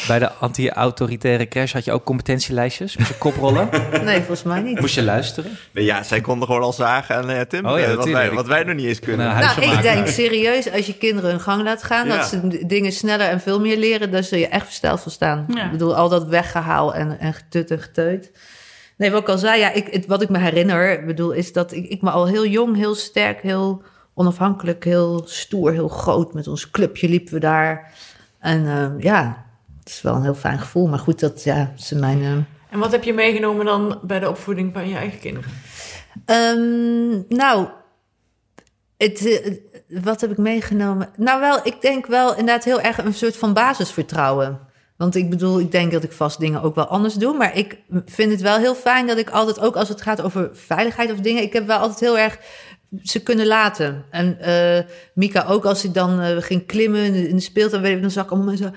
Bij 0.08 0.20
de 0.20 0.32
anti-autoritaire 0.32 1.48
crash 1.48 1.74
had 1.74 1.86
je 1.86 1.92
ook 1.92 2.04
competentielijstjes. 2.04 2.98
Moest 2.98 3.10
je 3.10 3.18
koprollen. 3.18 3.70
Nee, 4.04 4.18
volgens 4.18 4.44
mij 4.44 4.62
niet. 4.62 4.80
Moest 4.80 4.96
je 4.96 5.04
luisteren. 5.04 5.58
Nee, 5.72 5.86
Ja, 5.86 6.04
zij 6.04 6.22
konden 6.22 6.48
gewoon 6.48 6.62
al 6.62 6.74
zagen 6.74 7.16
en 7.16 7.30
eh, 7.38 7.42
Tim, 7.46 7.66
Oh 7.66 7.80
ja, 7.80 7.86
eh, 7.86 7.94
wat, 7.94 8.10
wij, 8.10 8.32
wat 8.32 8.48
wij 8.48 8.64
nog 8.64 8.76
niet 8.76 8.86
eens 8.86 9.00
kunnen. 9.00 9.28
Nou, 9.28 9.40
Nou, 9.40 9.62
ik 9.62 9.68
maken. 9.68 9.82
denk 9.82 10.08
serieus, 10.08 10.72
als 10.72 10.86
je 10.86 10.94
kinderen 10.98 11.30
hun 11.30 11.40
gang 11.42 11.64
laat 11.64 11.84
gaan, 11.84 12.08
Ja. 12.08 12.18
dat 12.18 12.26
ze 12.28 12.66
dingen 12.68 12.92
sneller 12.92 13.28
en 13.28 13.40
veel 13.40 13.60
meer 13.60 13.78
leren, 13.78 14.12
dan 14.12 14.24
zul 14.24 14.38
je 14.38 14.48
echt 14.48 14.66
versteld 14.66 15.02
van 15.02 15.12
staan. 15.12 15.46
Ja. 15.48 15.66
Ik 15.66 15.72
bedoel, 15.72 15.96
al 15.96 16.10
dat 16.10 16.26
weggehaal 16.28 16.94
en, 16.96 17.20
en 17.20 17.34
getut 17.34 17.72
en 17.72 17.80
geteut. 17.80 18.32
Nee, 19.02 19.12
wat 19.12 19.22
ik 19.22 19.30
al 19.30 19.38
zei, 19.38 19.60
ja, 19.60 19.72
ik, 19.72 19.88
het, 19.94 20.06
wat 20.06 20.22
ik 20.22 20.30
me 20.30 20.40
herinner, 20.40 21.06
bedoel, 21.06 21.32
is 21.32 21.54
dat 21.54 21.72
ik, 21.72 21.88
ik 21.88 22.02
me 22.02 22.10
al 22.10 22.28
heel 22.28 22.46
jong, 22.46 22.76
heel 22.76 22.96
sterk, 22.96 23.42
heel 23.42 23.82
onafhankelijk, 24.14 24.84
heel 24.84 25.22
stoer, 25.26 25.72
heel 25.72 25.88
groot 25.88 26.34
met 26.34 26.48
ons 26.48 26.72
clubje 26.72 27.10
liepen 27.10 27.34
we 27.34 27.40
daar. 27.40 27.94
En 28.40 28.68
eh, 28.68 29.04
ja, 29.04 29.46
het 29.80 29.90
is 29.90 30.02
wel 30.02 30.16
een 30.16 30.24
heel 30.24 30.36
fijn 30.36 30.60
gevoel. 30.60 30.88
Maar 30.88 31.00
goed, 31.00 31.20
dat 31.20 31.44
ja, 31.44 31.74
ze 31.78 31.96
mijn. 31.96 32.22
eh, 32.22 32.32
En 32.70 32.80
wat 32.80 32.92
heb 32.92 33.04
je 33.04 33.14
meegenomen 33.14 33.66
dan 33.66 34.00
bij 34.04 34.20
de 34.20 34.30
opvoeding 34.30 34.74
van 34.74 34.90
je 34.90 34.96
eigen 34.96 35.20
kinderen? 35.20 35.50
Ehm, 36.26 37.36
nou, 37.38 37.68
het, 38.98 39.26
eh, 39.26 39.56
wat 40.04 40.22
heb 40.22 40.32
ik 40.32 40.38
meegenomen? 40.38 41.10
Nou, 41.18 41.40
wel, 41.40 41.60
ik 41.64 41.82
denk 41.82 42.06
wel 42.06 42.30
inderdaad 42.30 42.64
heel 42.64 42.82
erg 42.82 42.98
een 42.98 43.14
soort 43.14 43.38
van 43.38 43.54
basisvertrouwen. 43.54 44.60
Want 45.02 45.16
ik 45.16 45.30
bedoel, 45.30 45.60
ik 45.60 45.72
denk 45.72 45.92
dat 45.92 46.04
ik 46.04 46.12
vast 46.12 46.40
dingen 46.40 46.62
ook 46.62 46.76
wel 46.76 46.86
anders 46.86 47.14
doe. 47.14 47.38
Maar 47.38 47.58
ik 47.58 47.78
vind 48.06 48.32
het 48.32 48.42
wel 48.42 48.58
heel 48.58 48.76
fijn 48.76 49.08
dat 49.08 49.18
ik 49.18 49.30
altijd, 49.30 49.60
ook 49.60 49.76
als 49.76 49.90
het 49.90 50.02
gaat 50.02 50.22
over 50.22 50.50
veiligheid 50.54 51.12
of 51.12 51.20
dingen, 51.20 51.44
ik 51.44 51.54
heb 51.54 51.68
wel 51.68 51.78
altijd 51.78 52.00
heel 52.00 52.18
erg 52.18 52.40
ze 53.04 53.24
kunnen 53.24 53.48
laten. 53.48 54.06
En 54.10 54.40
eh, 54.40 54.84
Mika 55.14 55.46
ook, 55.48 55.66
als 55.66 55.84
ik 55.84 55.94
dan 55.94 56.20
eh, 56.20 56.38
ging 56.38 56.66
klimmen 56.66 57.04
in 57.04 57.12
de, 57.14 57.30
in 57.30 57.36
de 57.36 57.42
speeltuin, 57.42 57.82
weet 57.82 57.96
ik, 57.96 58.02
dan 58.02 58.12
zag 58.12 58.24
ik 58.24 58.32
allemaal 58.32 58.58
zo. 58.58 58.70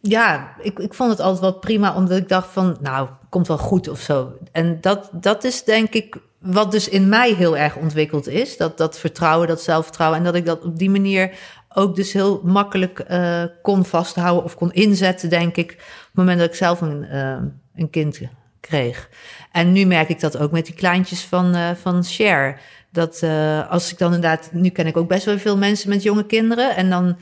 Ja, 0.00 0.54
ik, 0.62 0.78
ik 0.78 0.94
vond 0.94 1.10
het 1.10 1.20
altijd 1.20 1.40
wel 1.40 1.58
prima, 1.58 1.94
omdat 1.94 2.18
ik 2.18 2.28
dacht 2.28 2.52
van, 2.52 2.76
nou, 2.80 3.08
komt 3.28 3.48
wel 3.48 3.58
goed 3.58 3.88
of 3.88 4.00
zo. 4.00 4.32
En 4.52 4.78
dat, 4.80 5.10
dat 5.12 5.44
is 5.44 5.64
denk 5.64 5.94
ik 5.94 6.16
wat 6.38 6.72
dus 6.72 6.88
in 6.88 7.08
mij 7.08 7.32
heel 7.32 7.56
erg 7.56 7.76
ontwikkeld 7.76 8.28
is. 8.28 8.56
Dat, 8.56 8.78
dat 8.78 8.98
vertrouwen, 8.98 9.48
dat 9.48 9.62
zelfvertrouwen. 9.62 10.18
En 10.18 10.24
dat 10.24 10.34
ik 10.34 10.46
dat 10.46 10.64
op 10.64 10.78
die 10.78 10.90
manier 10.90 11.30
ook 11.74 11.96
dus 11.96 12.12
heel 12.12 12.40
makkelijk 12.44 12.98
eh, 12.98 13.44
kon 13.62 13.84
vasthouden 13.84 14.44
of 14.44 14.54
kon 14.54 14.72
inzetten, 14.72 15.28
denk 15.28 15.56
ik, 15.56 15.70
op 15.72 15.78
het 15.78 16.14
moment 16.14 16.38
dat 16.38 16.48
ik 16.48 16.54
zelf 16.54 16.80
een, 16.80 17.04
eh, 17.04 17.36
een 17.74 17.90
kind 17.90 18.20
kreeg. 18.60 19.08
En 19.52 19.72
nu 19.72 19.84
merk 19.84 20.08
ik 20.08 20.20
dat 20.20 20.38
ook 20.38 20.50
met 20.50 20.66
die 20.66 20.74
kleintjes 20.74 21.22
van, 21.24 21.54
eh 21.54 21.70
van 21.80 22.04
Share. 22.04 22.56
Dat 22.92 23.22
als 23.68 23.92
ik 23.92 23.98
dan 23.98 24.14
inderdaad, 24.14 24.48
nu 24.52 24.68
ken 24.68 24.86
ik 24.86 24.96
ook 24.96 25.08
best 25.08 25.24
wel 25.24 25.38
veel 25.38 25.56
mensen 25.56 25.88
met 25.88 26.02
jonge 26.02 26.26
kinderen. 26.26 26.76
En 26.76 26.90
dan 26.90 27.16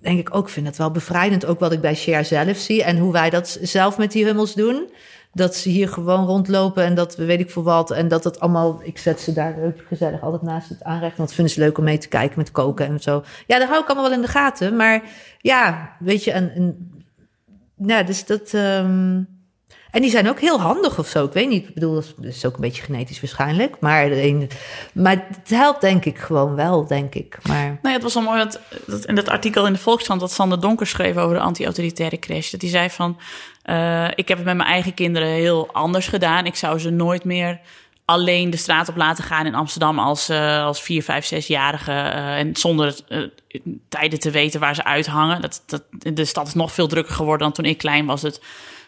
denk 0.00 0.18
ik 0.18 0.34
ook, 0.34 0.48
vind 0.48 0.66
het 0.66 0.76
wel 0.76 0.90
bevrijdend, 0.90 1.46
ook 1.46 1.60
wat 1.60 1.72
ik 1.72 1.80
bij 1.80 1.94
Share 1.94 2.24
zelf 2.24 2.56
zie. 2.56 2.82
En 2.82 2.98
hoe 2.98 3.12
wij 3.12 3.30
dat 3.30 3.58
zelf 3.62 3.98
met 3.98 4.12
die 4.12 4.24
hummels 4.24 4.54
doen. 4.54 4.90
Dat 5.32 5.54
ze 5.54 5.68
hier 5.68 5.88
gewoon 5.88 6.26
rondlopen 6.26 6.84
en 6.84 6.94
dat 6.94 7.16
we 7.16 7.24
weet 7.24 7.40
ik 7.40 7.50
voor 7.50 7.62
wat. 7.62 7.90
En 7.90 8.08
dat 8.08 8.24
het 8.24 8.40
allemaal, 8.40 8.80
ik 8.82 8.98
zet 8.98 9.20
ze 9.20 9.32
daar 9.32 9.54
leuk 9.56 9.84
gezellig 9.88 10.22
altijd 10.22 10.42
naast 10.42 10.68
het 10.68 10.82
aanrecht. 10.82 11.16
Want 11.16 11.32
vinden 11.32 11.54
ze 11.54 11.60
leuk 11.60 11.78
om 11.78 11.84
mee 11.84 11.98
te 11.98 12.08
kijken 12.08 12.38
met 12.38 12.50
koken 12.50 12.86
en 12.86 13.00
zo. 13.00 13.22
Ja, 13.46 13.58
daar 13.58 13.68
hou 13.68 13.80
ik 13.80 13.86
allemaal 13.86 14.08
wel 14.08 14.18
in 14.18 14.22
de 14.22 14.28
gaten. 14.28 14.76
Maar 14.76 15.02
ja, 15.38 15.96
weet 15.98 16.24
je, 16.24 16.30
en, 16.32 16.54
en 16.54 16.92
ja, 17.76 18.02
dus 18.02 18.26
dat. 18.26 18.54
ehm, 18.54 19.22
en 19.90 20.02
die 20.02 20.10
zijn 20.10 20.28
ook 20.28 20.40
heel 20.40 20.60
handig 20.60 20.98
of 20.98 21.08
zo. 21.08 21.24
Ik 21.24 21.32
weet 21.32 21.48
niet. 21.48 21.68
Ik 21.68 21.74
bedoel, 21.74 21.94
dat 21.94 22.14
is, 22.20 22.46
ook 22.46 22.54
een 22.54 22.60
beetje 22.60 22.82
genetisch 22.82 23.20
waarschijnlijk. 23.20 23.76
Maar, 23.80 24.08
de 24.08 24.46
maar 24.92 25.26
het 25.28 25.50
helpt 25.50 25.80
denk 25.80 26.04
ik 26.04 26.18
gewoon 26.18 26.54
wel, 26.54 26.86
denk 26.86 27.14
ik. 27.14 27.38
Maar 27.42 27.64
Nou 27.64 27.78
ja, 27.82 27.92
het 27.92 28.02
was 28.02 28.14
wel 28.14 28.22
mooi 28.22 28.38
dat, 28.38 28.60
dat 28.86 29.04
in 29.04 29.14
dat 29.14 29.28
artikel 29.28 29.66
in 29.66 29.72
de 29.72 29.78
Volkskrant 29.78 30.20
dat 30.20 30.32
Sander 30.32 30.60
Donker 30.60 30.86
schreef 30.86 31.16
over 31.16 31.36
de 31.36 31.42
anti-autoritaire 31.42 32.18
crash. 32.18 32.50
Dat 32.50 32.60
hij 32.60 32.70
zei 32.70 32.90
van, 32.90 33.18
eh, 33.70 34.08
ik 34.14 34.28
heb 34.28 34.36
het 34.36 34.46
met 34.46 34.56
mijn 34.56 34.68
eigen 34.68 34.94
kinderen 34.94 35.28
heel 35.28 35.72
anders 35.72 36.06
gedaan. 36.06 36.46
Ik 36.46 36.56
zou 36.56 36.78
ze 36.78 36.90
nooit 36.90 37.24
meer 37.24 37.60
alleen 38.04 38.50
de 38.50 38.56
straat 38.56 38.88
op 38.88 38.96
laten 38.96 39.24
gaan 39.24 39.46
in 39.46 39.54
Amsterdam 39.54 39.98
als, 39.98 40.28
eh, 40.28 40.64
als 40.64 40.82
vier, 40.82 41.02
vijf, 41.02 41.24
zesjarige. 41.24 41.92
eh 41.92 42.38
en 42.38 42.56
zonder 42.56 42.96
eh, 43.08 43.22
tijden 43.88 44.20
te 44.20 44.30
weten 44.30 44.60
waar 44.60 44.74
ze 44.74 44.84
uithangen. 44.84 45.40
Dat, 45.40 45.62
dat, 45.66 45.84
de 46.14 46.24
stad 46.24 46.46
is 46.46 46.54
nog 46.54 46.72
veel 46.72 46.86
drukker 46.86 47.14
geworden 47.14 47.46
dan 47.46 47.52
toen 47.52 47.64
ik 47.64 47.78
klein 47.78 48.06
was. 48.06 48.22
Het 48.22 48.42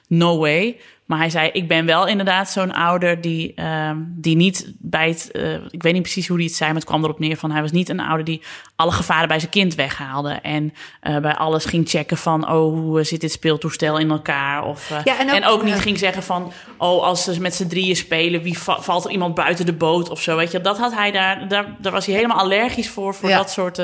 no 0.08 0.38
way. 0.38 0.80
Maar 1.12 1.20
hij 1.20 1.30
zei, 1.30 1.50
ik 1.52 1.68
ben 1.68 1.86
wel 1.86 2.06
inderdaad 2.06 2.50
zo'n 2.50 2.72
ouder 2.74 3.20
die, 3.20 3.52
ehm, 3.54 3.96
die 4.06 4.36
niet 4.36 4.72
bij 4.78 5.08
het... 5.08 5.30
eh, 5.30 5.52
ik 5.70 5.82
weet 5.82 5.92
niet 5.92 6.02
precies 6.02 6.28
hoe 6.28 6.36
hij 6.36 6.46
het 6.46 6.54
zei, 6.54 6.70
maar 6.70 6.78
het 6.80 6.88
kwam 6.88 7.04
erop 7.04 7.18
neer 7.18 7.36
van... 7.36 7.50
hij 7.50 7.60
was 7.60 7.70
niet 7.70 7.88
een 7.88 8.00
ouder 8.00 8.24
die 8.24 8.42
alle 8.76 8.90
gevaren 8.92 9.28
bij 9.28 9.38
zijn 9.38 9.50
kind 9.50 9.74
weghaalde. 9.74 10.30
En 10.30 10.74
eh, 11.00 11.16
bij 11.18 11.34
alles 11.34 11.64
ging 11.64 11.88
checken 11.88 12.16
van, 12.16 12.42
oh, 12.50 12.72
hoe 12.78 12.98
eh, 13.00 13.04
zit 13.04 13.20
dit 13.20 13.32
speeltoestel 13.32 13.98
in 13.98 14.10
elkaar? 14.10 14.64
Of, 14.64 14.92
Ja, 15.04 15.18
en 15.18 15.28
ook- 15.30 15.34
en 15.36 15.44
ook 15.44 15.62
niet 15.64 15.74
ging 15.74 15.98
zeggen 15.98 16.22
van, 16.22 16.52
oh, 16.78 17.02
als 17.02 17.24
ze 17.24 17.40
met 17.40 17.54
z'n 17.54 17.66
drieën 17.66 17.96
spelen... 17.96 18.42
wie 18.42 18.58
va- 18.58 18.80
valt 18.82 19.04
er 19.04 19.10
iemand 19.10 19.34
buiten 19.34 19.66
de 19.66 19.72
boot 19.74 20.08
of 20.10 20.20
zo, 20.22 20.36
weet 20.36 20.50
je. 20.50 20.60
Dat 20.60 20.78
had 20.78 20.94
hij 20.94 21.10
daar, 21.10 21.48
daar, 21.48 21.66
daar 21.78 21.92
was 21.92 22.06
hij 22.06 22.14
helemaal 22.14 22.38
allergisch 22.38 22.88
voor, 22.90 23.14
voor 23.14 23.28
Ja. 23.28 23.36
dat, 23.36 23.50
soort, 23.50 23.82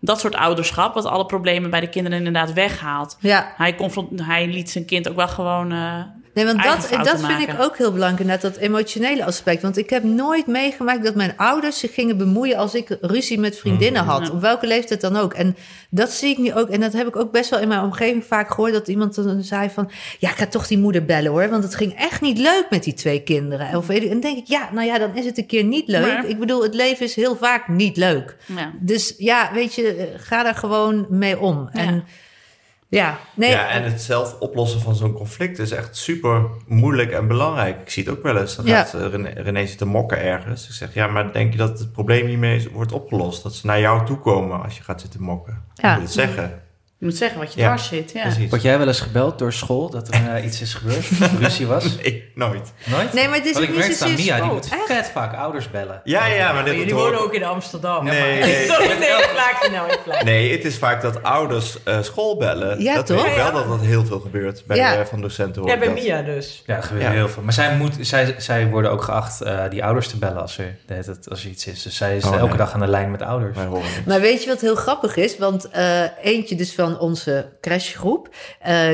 dat 0.00 0.20
soort 0.20 0.34
ouderschap... 0.34 0.94
wat 0.94 1.04
alle 1.06 1.26
problemen 1.26 1.70
bij 1.70 1.80
de 1.80 1.88
kinderen 1.88 2.18
inderdaad 2.18 2.52
weghaalt. 2.52 3.16
ja, 3.20 3.52
Hij, 3.56 3.74
hij 4.16 4.46
liet 4.46 4.70
zijn 4.70 4.84
kind 4.84 5.08
ook 5.08 5.16
wel 5.16 5.28
gewoon. 5.28 5.72
Nee, 6.34 6.44
want 6.44 6.56
dat, 6.80 6.88
dat 7.04 7.20
vind 7.36 7.40
ik 7.42 7.64
ook 7.64 7.76
heel 7.78 7.92
belangrijk, 7.92 8.28
net 8.28 8.40
dat 8.40 8.56
emotionele 8.56 9.24
aspect. 9.24 9.62
Want 9.62 9.76
ik 9.76 9.90
heb 9.90 10.02
nooit 10.04 10.46
meegemaakt 10.46 11.04
dat 11.04 11.14
mijn 11.14 11.36
ouders 11.36 11.78
zich 11.78 11.94
gingen 11.94 12.16
bemoeien 12.16 12.56
als 12.56 12.74
ik 12.74 12.96
ruzie 13.00 13.38
met 13.38 13.58
vriendinnen 13.58 14.04
had. 14.04 14.20
Op 14.30 14.40
welke 14.40 14.66
leeftijd 14.66 15.00
dan 15.00 15.16
ook. 15.16 15.34
En 15.34 15.56
dat 15.90 16.10
zie 16.10 16.30
ik 16.30 16.38
nu 16.38 16.54
ook. 16.54 16.68
En 16.68 16.80
dat 16.80 16.92
heb 16.92 17.06
ik 17.06 17.16
ook 17.16 17.32
best 17.32 17.50
wel 17.50 17.58
in 17.60 17.68
mijn 17.68 17.80
omgeving 17.82 18.24
vaak 18.24 18.48
gehoord. 18.50 18.72
Dat 18.72 18.88
iemand 18.88 19.14
dan 19.14 19.42
zei 19.42 19.70
van, 19.70 19.90
ja, 20.18 20.30
ik 20.30 20.36
ga 20.36 20.46
toch 20.46 20.66
die 20.66 20.78
moeder 20.78 21.04
bellen 21.04 21.30
hoor. 21.30 21.48
Want 21.50 21.62
het 21.64 21.74
ging 21.74 21.94
echt 21.94 22.20
niet 22.20 22.38
leuk 22.38 22.66
met 22.70 22.84
die 22.84 22.94
twee 22.94 23.22
kinderen. 23.22 23.76
Of, 23.76 23.88
en 23.88 24.08
dan 24.08 24.20
denk 24.20 24.38
ik, 24.38 24.46
ja, 24.46 24.68
nou 24.72 24.86
ja, 24.86 24.98
dan 24.98 25.16
is 25.16 25.24
het 25.24 25.38
een 25.38 25.46
keer 25.46 25.64
niet 25.64 25.88
leuk. 25.88 26.06
Maar- 26.06 26.26
Ik 26.28 26.38
bedoel, 26.38 26.62
het 26.62 26.74
leven 26.74 27.04
is 27.06 27.14
heel 27.14 27.36
vaak 27.36 27.68
niet 27.68 27.96
leuk. 27.96 28.36
ja. 28.56 28.72
Dus 28.80 29.14
ja, 29.18 29.50
weet 29.54 29.74
je, 29.74 29.94
eh, 29.94 30.04
ga 30.16 30.42
daar 30.42 30.54
gewoon 30.54 31.06
mee 31.08 31.38
om. 31.40 31.68
En 31.72 32.04
ja, 32.96 33.18
nee. 33.34 33.50
Ja, 33.50 33.68
en 33.68 33.82
het 33.82 34.02
zelf 34.02 34.36
oplossen 34.38 34.80
van 34.80 34.94
zo'n 34.94 35.12
conflict 35.12 35.58
is 35.58 35.70
echt 35.70 35.96
super 35.96 36.44
moeilijk 36.66 37.10
en 37.10 37.26
belangrijk. 37.26 37.80
Ik 37.80 37.90
zie 37.90 38.04
het 38.04 38.12
ook 38.12 38.22
wel 38.22 38.36
eens. 38.36 38.56
Dan 38.56 38.66
gaat 38.66 38.94
eh, 38.94 39.06
René, 39.06 39.28
René 39.28 39.66
zitten 39.66 39.88
mokken 39.88 40.22
ergens. 40.22 40.68
Ik 40.68 40.74
zeg, 40.74 40.94
ja, 40.94 41.06
maar 41.06 41.32
denk 41.32 41.52
je 41.52 41.58
dat 41.58 41.78
het 41.78 41.92
probleem 41.92 42.26
hiermee 42.26 42.68
wordt 42.72 42.92
opgelost? 42.92 43.42
Dat 43.42 43.54
ze 43.54 43.66
naar 43.66 43.80
jou 43.80 44.06
toe 44.06 44.18
komen 44.18 44.62
als 44.62 44.76
je 44.76 44.82
gaat 44.82 45.00
zitten 45.00 45.22
mokken? 45.22 45.64
Ja. 45.74 45.88
Je 45.88 45.94
moet 45.94 46.04
het 46.04 46.12
zeggen. 46.12 46.62
Je 47.02 47.08
moet 47.08 47.16
zeggen 47.16 47.38
wat 47.38 47.52
je 47.54 47.60
Ja, 47.60 47.66
dwars 47.66 47.88
zit. 47.88 48.12
Ja. 48.12 48.22
Precies. 48.22 48.50
Word 48.50 48.62
jij 48.62 48.78
wel 48.78 48.86
eens 48.86 49.00
gebeld 49.00 49.38
door 49.38 49.52
school 49.52 49.90
dat 49.90 50.08
er 50.14 50.34
eh, 50.34 50.44
iets 50.44 50.60
is 50.60 50.74
gebeurd? 50.74 51.04
Ruzie 51.40 51.66
was? 51.66 51.96
Ik 51.96 52.24
nooit. 52.34 52.72
Nooit? 52.84 53.12
Nee, 53.12 53.28
maar 53.28 53.36
het 53.36 53.46
is 53.46 53.52
Want 53.52 53.64
ook 53.64 53.70
ik 53.74 53.78
niet 53.88 53.88
merk 54.00 54.02
aan 54.02 54.14
Mia, 54.14 54.40
die 54.40 54.52
moet 54.52 54.64
Echt? 54.64 54.86
vet 54.86 55.10
vaak 55.12 55.34
ouders 55.36 55.70
bellen. 55.70 56.00
Ja, 56.04 56.26
ja, 56.26 56.52
maar 56.52 56.64
dit 56.64 56.74
Jullie 56.74 56.94
wonen 56.94 57.20
ook 57.20 57.34
in 57.34 57.44
Amsterdam. 57.44 58.04
Nee. 58.04 58.42
Sorry, 58.70 58.88
je 59.62 59.68
nou. 59.72 60.24
Nee, 60.24 60.52
het 60.52 60.64
is 60.64 60.76
vaak 60.78 61.02
dat 61.02 61.22
ouders 61.22 61.82
eh, 61.82 62.02
school 62.02 62.36
bellen. 62.36 62.82
Ja, 62.82 62.94
dat 62.94 63.06
toch? 63.06 63.22
weet 63.22 63.30
ik 63.30 63.36
Ja, 63.36 63.52
wel 63.52 63.60
ja. 63.60 63.68
dat 63.68 63.78
dat 63.78 63.86
heel 63.86 64.04
veel 64.04 64.20
gebeurt 64.20 64.62
bij 64.66 64.76
Ja. 64.76 64.96
eh, 64.96 65.04
van 65.04 65.20
docenten. 65.20 65.62
hoor 65.62 65.70
Ja, 65.70 65.78
bij 65.78 65.88
dat. 65.88 66.02
Mia 66.02 66.22
dus. 66.22 66.62
Ja, 66.66 66.80
gebeurt 66.80 67.04
Ja. 67.04 67.10
heel 67.10 67.28
veel. 67.28 67.42
Maar 67.42 67.52
zij, 67.52 67.76
moet, 67.76 67.94
zij, 68.00 68.34
zij 68.38 68.68
worden 68.68 68.90
ook 68.90 69.02
geacht 69.02 69.40
eh, 69.40 69.60
die 69.70 69.84
ouders 69.84 70.08
te 70.08 70.18
bellen 70.18 70.40
als 70.40 70.58
er, 70.58 70.76
de 70.86 71.16
als 71.28 71.44
er 71.44 71.50
iets 71.50 71.66
is. 71.66 71.82
Dus 71.82 71.96
zij 71.96 72.16
is 72.16 72.24
Oh, 72.24 72.32
elke 72.32 72.46
nee. 72.48 72.56
dag 72.56 72.72
aan 72.72 72.80
de 72.80 72.86
lijn 72.86 73.10
met 73.10 73.22
ouders. 73.22 73.56
Maar 74.06 74.20
weet 74.20 74.42
je 74.42 74.48
wat 74.48 74.60
heel 74.60 74.74
grappig 74.76 75.16
is? 75.16 75.38
Want 75.38 75.68
eh, 75.70 76.02
eentje 76.22 76.54
dus 76.54 76.74
van 76.74 76.91
onze 76.98 77.46
crashgroep. 77.60 78.34
Eh, 78.60 78.90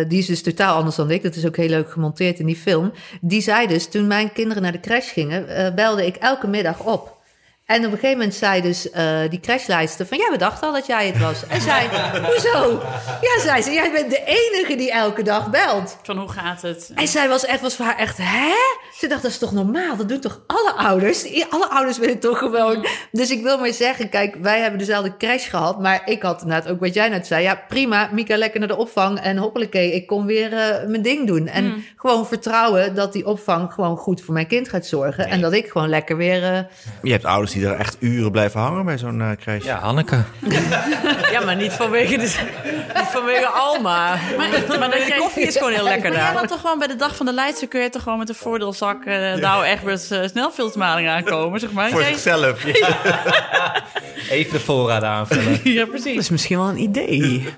eh, 0.00 0.08
die 0.08 0.18
is 0.18 0.26
dus 0.26 0.42
totaal 0.42 0.76
anders 0.76 0.96
dan 0.96 1.10
ik. 1.10 1.22
Dat 1.22 1.34
is 1.34 1.46
ook 1.46 1.56
heel 1.56 1.68
leuk 1.68 1.90
gemonteerd 1.90 2.38
in 2.38 2.46
die 2.46 2.56
film. 2.56 2.92
Die 3.20 3.40
zei 3.40 3.66
dus, 3.66 3.88
toen 3.88 4.06
mijn 4.06 4.32
kinderen 4.32 4.62
naar 4.62 4.72
de 4.72 4.80
crash 4.80 5.12
gingen, 5.12 5.48
eh, 5.48 5.74
belde 5.74 6.06
ik 6.06 6.16
elke 6.16 6.46
middag 6.46 6.84
op. 6.84 7.20
En 7.66 7.78
op 7.78 7.84
een 7.84 7.90
gegeven 7.90 8.16
moment 8.16 8.34
zei 8.34 8.60
dus 8.60 8.90
eh, 8.90 9.18
die 9.30 9.40
crashlijster 9.40 10.06
van... 10.06 10.18
ja, 10.18 10.30
we 10.30 10.38
dachten 10.38 10.66
al 10.68 10.74
dat 10.74 10.86
jij 10.86 11.06
het 11.06 11.18
was. 11.18 11.46
En 11.46 11.60
zei, 11.60 11.88
hoezo? 12.32 12.82
Ja, 13.20 13.40
zei 13.42 13.62
ze, 13.62 13.70
jij 13.72 13.92
bent 13.92 14.10
de 14.10 14.22
enige 14.24 14.74
die 14.76 14.92
elke 14.92 15.22
dag 15.22 15.50
belt. 15.50 15.96
Van 16.02 16.18
hoe 16.18 16.28
gaat 16.28 16.62
het? 16.62 16.90
En 16.94 17.08
zij 17.08 17.28
was 17.28 17.44
echt, 17.44 17.60
was 17.60 17.76
voor 17.76 17.84
haar 17.84 17.98
echt, 17.98 18.18
hè? 18.22 18.52
Ze 18.98 19.06
dacht, 19.08 19.22
dat 19.22 19.30
is 19.30 19.38
toch 19.38 19.52
normaal? 19.52 19.96
Dat 19.96 20.08
doen 20.08 20.20
toch 20.20 20.40
alle 20.46 20.72
ouders? 20.72 21.46
Alle 21.50 21.68
ouders 21.68 21.98
willen 21.98 22.18
toch 22.18 22.38
gewoon... 22.38 22.86
Dus 23.12 23.30
ik 23.30 23.42
wil 23.42 23.58
maar 23.58 23.72
zeggen, 23.72 24.08
kijk, 24.08 24.34
wij 24.40 24.60
hebben 24.60 24.78
dezelfde 24.78 25.16
crash 25.16 25.50
gehad... 25.50 25.80
maar 25.80 26.02
ik 26.04 26.22
had 26.22 26.42
inderdaad 26.42 26.68
ook 26.72 26.80
wat 26.80 26.94
jij 26.94 27.08
net 27.08 27.26
zei. 27.26 27.42
Ja, 27.42 27.62
prima, 27.68 28.08
Mika 28.12 28.36
lekker 28.36 28.58
naar 28.60 28.68
de 28.68 28.76
opvang 28.76 29.20
en 29.20 29.36
hoppelekee, 29.36 29.92
ik 29.94 30.06
kon 30.06 30.26
weer 30.26 30.52
eh, 30.52 30.88
mijn 30.88 31.02
ding 31.02 31.26
doen. 31.26 31.46
En 31.46 31.84
gewoon 31.96 32.26
vertrouwen 32.26 32.94
dat 32.94 33.12
die 33.12 33.26
opvang 33.26 33.72
gewoon 33.72 33.96
goed 33.96 34.20
voor 34.20 34.34
mijn 34.34 34.46
kind 34.46 34.68
gaat 34.68 34.86
zorgen... 34.86 35.26
en 35.28 35.40
dat 35.40 35.52
ik 35.52 35.68
gewoon 35.70 35.88
lekker 35.88 36.16
weer... 36.16 36.42
eh, 36.44 36.58
Je 37.02 37.10
hebt 37.12 37.24
ouders 37.24 37.52
die 37.52 37.61
er 37.66 37.76
echt 37.78 37.96
uren 38.00 38.30
blijven 38.30 38.60
hangen 38.60 38.84
bij 38.84 38.98
zo'n 38.98 39.20
eh 39.20 39.30
crash. 39.40 39.64
Ja, 39.64 39.78
Hanneke. 39.78 40.22
Ja, 41.30 41.40
maar 41.44 41.56
niet 41.56 41.72
vanwege, 41.72 42.16
de, 42.16 42.22
niet 42.94 43.06
vanwege 43.10 43.46
Alma. 43.46 44.08
Maar, 44.36 44.48
maar 44.78 44.90
dat 44.90 45.06
De 45.06 45.14
koffie 45.18 45.46
is 45.46 45.56
gewoon 45.56 45.72
heel 45.72 45.84
lekker 45.84 46.10
Maar 46.10 46.18
jij 46.20 46.28
daar. 46.30 46.38
had 46.38 46.48
toch 46.48 46.60
gewoon 46.60 46.78
bij 46.78 46.88
de 46.88 46.96
dag 46.96 47.16
van 47.16 47.26
de 47.26 47.32
Leidse 47.32 47.66
kun 47.66 47.80
je 47.80 47.90
toch 47.90 48.02
gewoon 48.02 48.18
met 48.18 48.28
een 48.28 48.34
voordeelzak 48.34 49.04
uh, 49.04 49.34
nou 49.34 49.66
echt 49.66 49.82
met 49.82 50.08
uh, 50.12 50.22
snelfiltersmaling 50.26 51.08
aankomen, 51.08 51.60
zeg 51.60 51.72
maar. 51.72 51.90
Voor 51.90 52.00
Jij- 52.00 52.08
zichzelf. 52.12 52.64
Even 54.30 54.52
de 54.52 54.60
voorraden 54.60 55.08
aanvullen. 55.08 55.60
Ja, 55.64 55.80
Dat 55.80 55.90
precies. 55.90 56.16
is 56.16 56.30
misschien 56.30 56.58
wel 56.58 56.68
een 56.68 56.78
idee. 56.80 57.48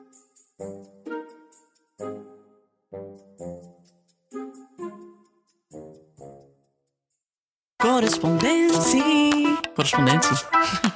Correspondentie. 7.85 9.59
Correspondentie. 9.75 10.37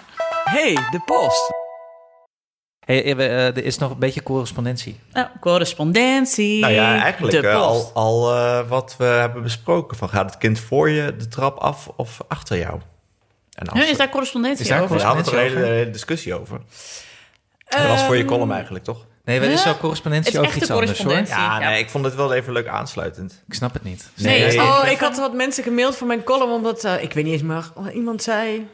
hey, 0.56 0.72
de 0.90 1.00
post. 1.04 1.52
Hey, 2.84 3.04
eh, 3.04 3.10
eh, 3.12 3.56
er 3.56 3.64
is 3.64 3.78
nog 3.78 3.90
een 3.90 3.98
beetje 3.98 4.22
correspondentie. 4.22 5.00
Oh, 5.12 5.24
correspondentie. 5.40 6.60
Nou 6.60 6.72
ja, 6.72 7.00
eigenlijk 7.00 7.40
De 7.42 7.48
eh, 7.48 7.58
post. 7.58 7.94
al, 7.94 8.02
al 8.26 8.34
eh, 8.36 8.68
wat 8.68 8.94
we 8.98 9.04
hebben 9.04 9.42
besproken. 9.42 9.96
Van 9.96 10.08
gaat 10.08 10.24
het 10.30 10.38
kind 10.38 10.60
voor 10.60 10.90
je 10.90 11.16
de 11.16 11.28
trap 11.28 11.58
af 11.58 11.88
of 11.96 12.18
achter 12.28 12.58
jou? 12.58 12.80
En 13.52 13.66
als 13.68 13.78
Huh, 13.80 13.88
is 13.90 13.96
daar 13.96 14.08
correspondentie 14.08 14.62
Is 14.64 14.68
daar 14.70 14.82
over? 14.82 14.96
we 14.96 15.02
hadden 15.02 15.26
er 15.26 15.56
een 15.56 15.64
hele 15.64 15.90
discussie 15.90 16.34
over. 16.40 16.60
dat 17.68 17.86
was 17.88 18.02
voor 18.02 18.14
je 18.16 18.22
Ehm, 18.22 18.30
column 18.32 18.52
eigenlijk, 18.52 18.84
toch? 18.84 19.06
Nee, 19.28 19.40
er 19.40 19.50
is 19.50 19.64
wel 19.64 19.76
correspondentie 19.78 20.32
Het 20.32 20.40
is 20.42 20.46
over 20.48 20.52
echte 20.52 20.60
iets 20.64 20.70
anders 20.70 20.98
hoor. 20.98 21.06
correspondentie. 21.06 21.52
Ja, 21.56 21.60
Ja. 21.60 21.70
nee, 21.70 21.78
ik 21.82 21.90
vond 21.90 22.04
het 22.04 22.14
wel 22.14 22.32
even 22.32 22.52
leuk 22.52 22.66
aansluitend. 22.66 23.42
Ik 23.48 23.54
snap 23.54 23.72
het 23.72 23.82
niet. 23.84 24.08
Nee, 24.16 24.40
Nee. 24.46 24.60
oh, 24.60 24.84
ik 24.90 24.98
had 24.98 25.16
wat 25.18 25.32
mensen 25.34 25.62
gemaild 25.64 25.96
voor 25.96 26.06
mijn 26.06 26.22
column, 26.24 26.50
omdat, 26.52 26.84
eh, 26.84 27.02
ik 27.02 27.12
weet 27.12 27.24
niet 27.24 27.32
eens 27.32 27.42
meer, 27.42 27.72
iemand 27.94 28.22
zei... 28.22 28.68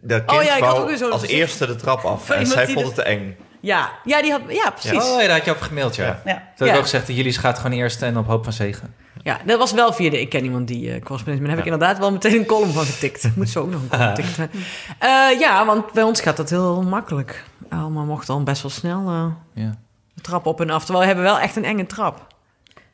Dat 0.00 0.24
kind 0.24 0.38
Oh 0.38 0.44
ja, 0.44 0.56
ik 0.56 0.62
had 0.62 0.78
ook 0.78 0.88
weer 0.88 0.96
zo'n- 0.96 1.12
als 1.12 1.26
eerste 1.26 1.66
de 1.66 1.76
trap 1.76 2.04
af. 2.04 2.30
En 2.30 2.46
zij 2.46 2.64
vond 2.66 2.78
de- 2.78 2.84
het 2.84 2.94
te 2.94 3.02
eng. 3.02 3.36
Ja, 3.60 3.90
ja, 4.04 4.22
die 4.22 4.30
had, 4.30 4.40
ja 4.48 4.70
precies. 4.70 5.04
Oh 5.04 5.20
ja, 5.20 5.26
daar 5.26 5.36
had 5.36 5.44
je 5.44 5.50
over 5.50 5.64
gemaild, 5.66 5.96
ja. 5.96 6.04
Ja. 6.04 6.20
Toen 6.22 6.32
Ja. 6.34 6.42
had 6.56 6.66
ik 6.68 6.74
ook 6.76 6.82
gezegd, 6.82 7.06
jullie 7.06 7.32
gaat 7.38 7.58
gewoon 7.58 7.78
eerst 7.78 8.02
en 8.02 8.16
op 8.18 8.26
hoop 8.26 8.44
van 8.44 8.52
zegen. 8.52 8.94
Ja, 9.22 9.40
dat 9.46 9.58
was 9.58 9.72
wel 9.72 9.92
via 9.92 10.10
de... 10.10 10.20
Ik 10.20 10.28
ken 10.28 10.44
iemand 10.44 10.68
die 10.68 10.80
eh 10.92 11.02
correspondentie... 11.02 11.40
Maar 11.40 11.48
daar 11.48 11.56
heb 11.56 11.66
ik 11.66 11.72
inderdaad 11.72 11.98
wel 11.98 12.12
meteen 12.12 12.34
een 12.40 12.46
column 12.46 12.72
van 12.72 12.84
getikt. 12.84 13.28
Moet 13.36 13.48
zo 13.48 13.60
ook 13.60 13.70
nog 13.70 13.82
een 13.82 13.88
column 13.88 14.14
tikken. 14.14 14.50
Eh, 14.98 15.38
ja, 15.40 15.66
want 15.66 15.92
bij 15.92 16.02
ons 16.02 16.20
gaat 16.20 16.36
dat 16.36 16.50
heel 16.50 16.82
makkelijk. 16.82 17.44
Alma 17.70 18.02
mocht 18.04 18.28
al 18.28 18.42
best 18.42 18.62
wel 18.62 18.70
snel 18.70 19.32
Ja. 19.54 19.74
de 20.14 20.20
trap 20.22 20.46
op 20.46 20.60
en 20.60 20.70
af. 20.70 20.84
Terwijl 20.84 21.00
we 21.00 21.06
hebben 21.06 21.24
wel 21.24 21.38
echt 21.38 21.56
een 21.56 21.64
enge 21.64 21.86
trap. 21.86 22.26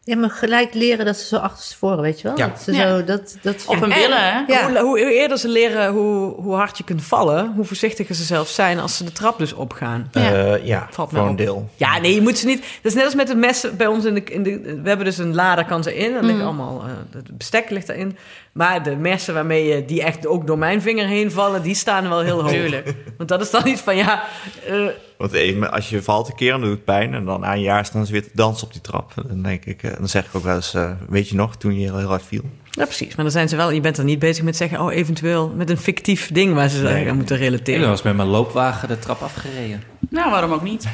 Ja, 0.08 0.16
maar 0.16 0.30
gelijk 0.30 0.74
leren 0.74 1.04
dat 1.04 1.16
ze 1.16 1.26
zo 1.26 1.36
achterstevoren, 1.36 2.00
weet 2.00 2.20
je 2.20 2.28
wel? 2.28 2.38
Ja. 2.38 2.46
Dat 2.46 2.60
ze 2.60 2.72
Ja. 2.72 2.88
zo, 2.88 3.04
dat, 3.04 3.36
dat 3.42 3.64
Op 3.66 3.82
En 3.82 3.88
billen, 3.88 4.32
hè? 4.32 4.40
Ja. 4.46 4.70
Hoe, 4.70 4.80
hoe 4.80 5.12
eerder 5.12 5.38
ze 5.38 5.48
leren 5.48 5.92
hoe, 5.92 6.34
hoe 6.34 6.54
hard 6.54 6.78
je 6.78 6.84
kunt 6.84 7.02
vallen... 7.04 7.52
hoe 7.56 7.64
voorzichtiger 7.64 8.14
ze 8.14 8.24
zelf 8.24 8.48
zijn 8.48 8.78
als 8.78 8.96
ze 8.96 9.04
de 9.04 9.12
trap 9.12 9.38
dus 9.38 9.52
opgaan. 9.52 10.08
Ja. 10.12 10.30
Ja, 10.30 10.58
ja 10.62 10.86
Valt 10.90 11.10
voor 11.10 11.18
een 11.18 11.28
op. 11.28 11.38
deel. 11.38 11.68
Ja, 11.76 11.98
nee, 11.98 12.14
je 12.14 12.20
moet 12.20 12.38
ze 12.38 12.46
niet... 12.46 12.60
Dat 12.60 12.92
is 12.92 12.94
net 12.94 13.04
als 13.04 13.14
met 13.14 13.26
de 13.26 13.34
messen 13.34 13.76
bij 13.76 13.86
ons 13.86 14.04
in 14.04 14.14
de... 14.14 14.22
In 14.24 14.42
de 14.42 14.80
we 14.82 14.88
hebben 14.88 15.06
dus 15.06 15.18
een 15.18 15.34
lader 15.34 15.64
kan 15.64 15.82
ze 15.82 15.96
in. 15.96 16.14
Er 16.14 16.24
liggen 16.24 16.44
allemaal... 16.44 16.82
eh, 16.82 16.90
het 17.16 17.38
bestek 17.38 17.70
ligt 17.70 17.88
erin. 17.88 18.16
Maar 18.52 18.82
de 18.82 18.96
messen 18.96 19.34
waarmee 19.34 19.66
je... 19.66 19.84
die 19.84 20.02
echt 20.02 20.26
ook 20.26 20.46
door 20.46 20.58
mijn 20.58 20.82
vinger 20.82 21.06
heen 21.06 21.30
vallen... 21.30 21.62
die 21.62 21.74
staan 21.74 22.08
wel 22.08 22.20
heel 22.20 22.40
hoog. 22.42 22.50
Tuurlijk. 22.50 22.94
Want 23.16 23.28
dat 23.28 23.40
is 23.40 23.50
dan 23.50 23.66
iets 23.66 23.80
van, 23.80 23.96
ja... 23.96 24.22
eh, 24.66 24.86
Want 25.18 25.32
eh, 25.32 25.62
als 25.62 25.88
je 25.88 26.02
valt 26.02 26.28
een 26.28 26.34
keer, 26.34 26.50
dan 26.50 26.60
doet 26.60 26.70
het 26.70 26.84
pijn. 26.84 27.14
En 27.14 27.24
dan 27.24 27.40
na 27.40 27.52
een 27.54 27.60
jaar 27.60 27.84
staan 27.84 28.06
ze 28.06 28.12
weer 28.12 28.22
te 28.22 28.30
dansen 28.34 28.66
op 28.66 28.72
die 28.72 28.80
trap. 28.82 29.12
En 29.16 29.24
Dan, 29.28 29.42
denk 29.42 29.64
ik, 29.64 29.82
eh, 29.82 29.90
dan 29.98 30.08
zeg 30.08 30.24
ik 30.26 30.34
ook 30.34 30.42
wel 30.42 30.54
eens, 30.54 30.74
eh, 30.74 30.90
weet 31.08 31.28
je 31.28 31.34
nog, 31.34 31.56
toen 31.56 31.78
je 31.78 31.92
heel, 31.92 32.00
hard 32.08 32.22
viel. 32.26 32.42
ja, 32.70 32.84
precies. 32.84 33.14
Maar 33.14 33.24
dan 33.24 33.30
zijn 33.32 33.48
ze 33.48 33.56
wel... 33.56 33.70
Je 33.70 33.80
bent 33.80 33.98
er 33.98 34.04
niet 34.04 34.18
bezig 34.18 34.44
met 34.44 34.56
zeggen... 34.56 34.80
oh, 34.80 34.92
eventueel 34.94 35.48
met 35.56 35.70
een 35.70 35.76
fictief 35.78 36.32
ding... 36.32 36.54
waar 36.54 36.68
ze 36.68 36.82
Nee. 36.82 37.08
aan 37.08 37.16
moeten 37.16 37.34
Ik 37.36 37.40
ben 37.40 37.50
relateren. 37.50 37.80
wel 37.80 37.90
eens 37.90 38.02
met 38.02 38.16
mijn 38.16 38.28
loopwagen 38.28 38.88
de 38.88 38.98
trap 38.98 39.22
afgereden. 39.22 39.82
Nou, 40.10 40.30
waarom 40.30 40.52
ook 40.52 40.62
niet? 40.62 40.88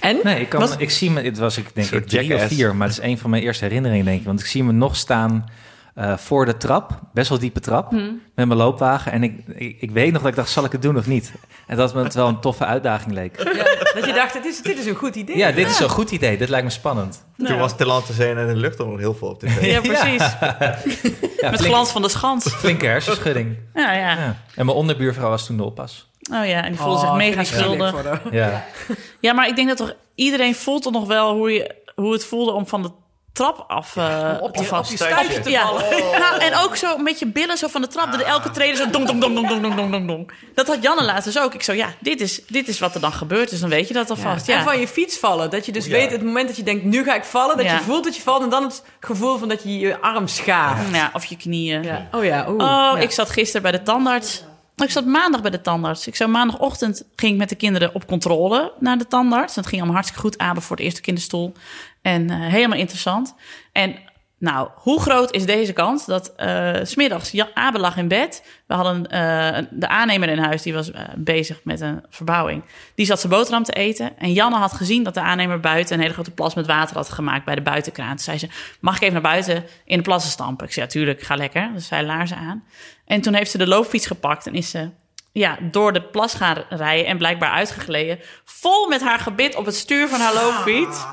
En? 0.00 0.18
Nee, 0.22 0.40
ik, 0.40 0.48
kan, 0.48 0.60
Was- 0.60 0.76
ik 0.76 0.90
zie 0.90 1.10
me, 1.10 1.22
het 1.22 1.38
was 1.38 1.58
ik 1.58 1.66
denk 1.74 1.90
ik 1.90 2.06
drie 2.06 2.34
of 2.34 2.42
vier, 2.46 2.76
maar 2.76 2.88
het 2.88 2.98
is 2.98 3.04
een 3.04 3.18
van 3.18 3.30
mijn 3.30 3.42
eerste 3.42 3.64
herinneringen 3.64 4.04
denk 4.04 4.20
ik. 4.20 4.26
Want 4.26 4.40
ik 4.40 4.46
zie 4.46 4.64
me 4.64 4.72
nog 4.72 4.96
staan 4.96 5.44
eh, 5.98 6.16
voor 6.16 6.44
de 6.44 6.56
trap, 6.56 7.00
best 7.12 7.28
wel 7.28 7.38
diepe 7.38 7.60
trap, 7.60 7.90
met 7.92 8.12
mijn 8.34 8.54
loopwagen. 8.56 9.12
En 9.12 9.22
ik, 9.22 9.40
ik, 9.46 9.76
ik 9.80 9.90
weet 9.90 10.12
nog 10.12 10.20
dat 10.22 10.30
ik 10.30 10.36
dacht, 10.36 10.50
zal 10.50 10.64
ik 10.64 10.72
het 10.72 10.82
doen 10.82 10.96
of 10.96 11.06
niet? 11.06 11.32
En 11.66 11.76
dat 11.76 11.94
me 11.94 12.02
het 12.02 12.14
wel 12.14 12.28
een 12.28 12.40
toffe 12.40 12.64
uitdaging 12.64 13.12
leek. 13.12 13.36
Ja, 13.54 13.64
dat 13.94 14.06
je 14.06 14.12
dacht, 14.14 14.32
dit 14.32 14.44
is, 14.44 14.62
dit 14.62 14.78
is 14.78 14.86
een 14.86 14.94
goed 14.94 15.14
idee. 15.16 15.36
Ja, 15.36 15.52
dit 15.52 15.70
is 15.70 15.78
een 15.80 15.88
goed 15.88 16.10
idee, 16.10 16.38
dit 16.38 16.48
lijkt 16.48 16.64
me 16.64 16.72
spannend. 16.72 17.24
Toen 17.36 17.58
was 17.58 17.76
Telant 17.76 18.06
te 18.06 18.12
zijn 18.12 18.36
en 18.38 18.46
de 18.46 18.56
lucht 18.56 18.78
nog 18.78 18.98
heel 18.98 19.14
veel 19.14 19.28
op 19.28 19.38
tv. 19.40 19.64
Ja, 19.66 19.80
precies. 19.92 20.22
Ja, 20.40 21.50
Met 21.50 21.60
flink- 21.60 21.74
glans 21.74 21.90
van 21.90 22.02
de 22.02 22.08
schans. 22.08 22.44
flinke 22.54 22.86
hersenschudding. 22.86 23.56
Ja, 23.74 23.92
ja. 23.92 24.10
Ja. 24.10 24.36
En 24.54 24.66
mijn 24.66 24.76
onderbuurvrouw 24.78 25.28
was 25.28 25.46
toen 25.46 25.56
de 25.56 25.64
oppas. 25.64 26.10
Oh 26.32 26.46
ja, 26.46 26.62
en 26.64 26.70
die 26.72 26.80
voelde 26.80 26.98
zich 26.98 27.08
Oh, 27.08 27.16
mega 27.16 27.40
ik 27.40 27.46
zielig 27.46 27.62
schuldig. 27.88 28.20
Ja. 28.30 28.64
Ja, 29.20 29.32
maar 29.32 29.48
ik 29.48 29.56
denk 29.56 29.68
dat 29.68 29.76
toch 29.76 29.94
iedereen 30.14 30.54
voelt 30.54 30.82
toch 30.82 30.92
nog 30.92 31.06
wel 31.06 31.34
hoe, 31.34 31.52
je, 31.52 31.74
hoe 31.94 32.12
het 32.12 32.24
voelde 32.24 32.52
om 32.52 32.66
van 32.66 32.82
de 32.82 32.90
trap 33.38 33.64
af 33.68 33.94
ja, 33.94 34.36
eh, 34.36 34.42
op, 34.42 34.56
de 34.56 34.62
je, 34.62 35.40
te 35.40 35.50
ja. 35.50 35.70
Nou, 36.18 36.40
en 36.40 36.54
ook 36.54 36.76
zo 36.76 36.96
met 36.96 37.18
je 37.18 37.26
billen 37.26 37.58
zo 37.58 37.68
van 37.68 37.80
de 37.80 37.86
trap. 37.86 38.12
Dat 38.12 38.22
ah. 38.22 38.28
elke 38.28 38.50
trainer 38.50 38.76
zo 38.76 38.90
dom 38.90 39.06
dom 39.06 39.20
dom 39.20 39.34
dom 39.34 39.48
dom 39.48 39.76
dom 39.76 39.90
dom 39.90 40.06
dom. 40.06 40.26
Dat 40.54 40.66
had 40.66 40.82
Janne 40.82 41.04
laatst 41.04 41.24
dus 41.24 41.38
ook. 41.38 41.54
Ik 41.54 41.62
zo, 41.62 41.72
ja, 41.72 41.94
dit 41.98 42.20
is, 42.20 42.40
dit 42.46 42.68
is 42.68 42.78
wat 42.78 42.94
er 42.94 43.00
dan 43.00 43.12
gebeurt. 43.12 43.50
Dus 43.50 43.60
dan 43.60 43.68
weet 43.68 43.88
je 43.88 43.94
dat 43.94 44.10
alvast. 44.10 44.46
Ja. 44.46 44.62
Van 44.62 44.80
je 44.80 44.88
fiets 44.88 45.18
vallen. 45.18 45.50
Dat 45.50 45.66
je 45.66 45.72
dus 45.72 45.86
weet, 45.86 46.10
het 46.10 46.22
moment 46.22 46.46
dat 46.48 46.56
je 46.56 46.62
denkt, 46.62 46.84
nu 46.84 47.04
ga 47.04 47.14
ik 47.14 47.24
vallen. 47.24 47.56
Dat 47.56 47.66
je 47.66 47.78
voelt 47.78 48.04
dat 48.04 48.16
je 48.16 48.22
valt. 48.22 48.42
En 48.42 48.48
dan 48.48 48.62
het 48.62 48.82
gevoel 49.00 49.38
van 49.38 49.48
dat 49.48 49.62
je 49.62 49.78
je 49.78 50.00
arm 50.00 50.26
schaaft. 50.26 50.92
Ja, 50.92 51.10
of 51.12 51.24
je 51.24 51.36
knieën. 51.36 52.08
Oh 52.12 52.24
ja. 52.24 52.50
Oh, 52.50 53.00
ik 53.00 53.10
zat 53.10 53.30
gisteren 53.30 53.62
bij 53.62 53.72
de 53.72 53.82
tandarts. 53.82 54.44
Ik 54.84 54.90
zat 54.90 55.06
maandag 55.06 55.40
bij 55.40 55.50
de 55.50 55.60
tandarts. 55.60 56.06
Ik 56.06 56.16
zou 56.16 56.30
maandagochtend 56.30 57.04
ging 57.16 57.32
ik 57.32 57.38
met 57.38 57.48
de 57.48 57.54
kinderen 57.54 57.94
op 57.94 58.06
controle 58.06 58.72
naar 58.78 58.98
de 58.98 59.06
tandarts. 59.06 59.54
Dat 59.54 59.66
ging 59.66 59.76
allemaal 59.76 59.94
hartstikke 59.94 60.22
goed. 60.22 60.38
Abe 60.38 60.60
voor 60.60 60.76
het 60.76 60.84
eerste 60.84 61.00
kinderstoel. 61.00 61.52
En 62.02 62.30
eh, 62.30 62.40
helemaal 62.40 62.78
interessant. 62.78 63.34
En 63.72 63.96
nou, 64.38 64.68
hoe 64.74 65.00
groot 65.00 65.32
is 65.32 65.46
deze 65.46 65.72
kans 65.72 66.06
dat 66.06 66.32
s 66.82 66.90
smiddags 66.90 67.30
Ja- 67.30 67.48
Abe 67.54 67.78
lag 67.78 67.96
in 67.96 68.08
bed. 68.08 68.44
We 68.66 68.74
hadden 68.74 69.06
eh, 69.06 69.62
de 69.70 69.88
aannemer 69.88 70.28
in 70.28 70.38
huis, 70.38 70.62
die 70.62 70.74
was 70.74 70.90
bezig 71.16 71.60
met 71.64 71.80
een 71.80 72.04
verbouwing. 72.08 72.64
Die 72.94 73.06
zat 73.06 73.20
zijn 73.20 73.32
boterham 73.32 73.62
te 73.62 73.72
eten. 73.72 74.18
En 74.18 74.32
Janne 74.32 74.56
had 74.56 74.72
gezien 74.72 75.02
dat 75.02 75.14
de 75.14 75.20
aannemer 75.20 75.60
buiten 75.60 75.94
een 75.94 76.00
hele 76.00 76.12
grote 76.12 76.30
plas 76.30 76.54
met 76.54 76.66
water 76.66 76.96
had 76.96 77.08
gemaakt 77.08 77.44
bij 77.44 77.54
de 77.54 77.62
buitenkraan. 77.62 78.08
Toen 78.08 78.18
zei 78.18 78.38
ze, 78.38 78.48
mag 78.80 78.96
ik 78.96 79.00
even 79.02 79.12
naar 79.12 79.22
buiten 79.22 79.64
in 79.84 79.96
de 79.96 80.02
plassen 80.02 80.30
stampen? 80.30 80.66
Ik 80.66 80.72
zei, 80.72 80.86
ja, 80.86 80.92
tuurlijk, 80.92 81.22
ga 81.22 81.34
lekker. 81.34 81.70
Dus 81.72 81.86
zij 81.86 82.04
laarzen 82.04 82.36
aan. 82.36 82.64
En 83.04 83.20
toen 83.20 83.34
heeft 83.34 83.50
ze 83.50 83.58
de 83.58 83.66
loopfiets 83.66 84.06
gepakt 84.06 84.46
en 84.46 84.54
is 84.54 84.70
ze 84.70 84.90
ja, 85.32 85.58
door 85.60 85.92
de 85.92 86.02
plas 86.02 86.34
gaan 86.34 86.64
rijden 86.68 87.06
en 87.06 87.18
blijkbaar 87.18 87.50
uitgegleden. 87.50 88.18
Vol 88.44 88.88
met 88.88 89.02
haar 89.02 89.18
gebit 89.18 89.56
op 89.56 89.64
het 89.66 89.76
stuur 89.76 90.08
van 90.08 90.20
haar 90.20 90.34
loopfiets. 90.34 91.04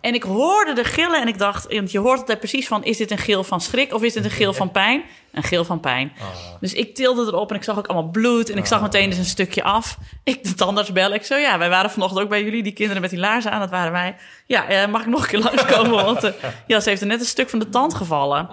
En 0.00 0.14
ik 0.14 0.22
hoorde 0.22 0.72
de 0.72 0.84
gillen 0.84 1.20
en 1.20 1.28
ik 1.28 1.38
dacht, 1.38 1.74
want 1.74 1.90
je 1.90 1.98
hoort 1.98 2.18
altijd 2.18 2.38
precies 2.38 2.68
van... 2.68 2.84
is 2.84 2.96
dit 2.96 3.10
een 3.10 3.18
gil 3.18 3.44
van 3.44 3.60
schrik 3.60 3.94
of 3.94 4.02
is 4.02 4.12
dit 4.12 4.24
een 4.24 4.30
gil 4.30 4.52
van 4.52 4.70
pijn? 4.70 5.02
Een 5.32 5.42
gil 5.42 5.64
van 5.64 5.80
pijn. 5.80 6.12
Dus 6.60 6.72
ik 6.72 6.94
tilde 6.94 7.22
erop 7.22 7.50
en 7.50 7.56
ik 7.56 7.62
zag 7.62 7.78
ook 7.78 7.86
allemaal 7.86 8.10
bloed... 8.10 8.50
en 8.50 8.58
ik 8.58 8.66
zag 8.66 8.80
meteen 8.80 9.10
dus 9.10 9.18
een 9.18 9.24
stukje 9.24 9.62
af. 9.62 9.98
Ik 10.24 10.44
de 10.44 10.54
tandarts 10.54 10.92
bellen. 10.92 11.16
Ik 11.16 11.24
zo, 11.24 11.36
ja, 11.36 11.58
wij 11.58 11.68
waren 11.68 11.90
vanochtend 11.90 12.20
ook 12.22 12.28
bij 12.28 12.42
jullie... 12.42 12.62
die 12.62 12.72
kinderen 12.72 13.02
met 13.02 13.10
die 13.10 13.18
laarzen 13.18 13.50
aan, 13.50 13.60
dat 13.60 13.70
waren 13.70 13.92
wij. 13.92 14.16
Ja, 14.46 14.66
eh, 14.66 14.88
mag 14.88 15.00
ik 15.00 15.06
nog 15.06 15.22
een 15.22 15.28
keer 15.28 15.42
langskomen? 15.50 16.04
Want 16.04 16.24
eh, 16.24 16.32
ja, 16.66 16.80
ze 16.80 16.88
heeft 16.88 17.00
er 17.00 17.06
net 17.06 17.20
een 17.20 17.26
stuk 17.26 17.50
van 17.50 17.58
de 17.58 17.68
tand 17.68 17.94
gevallen. 17.94 18.48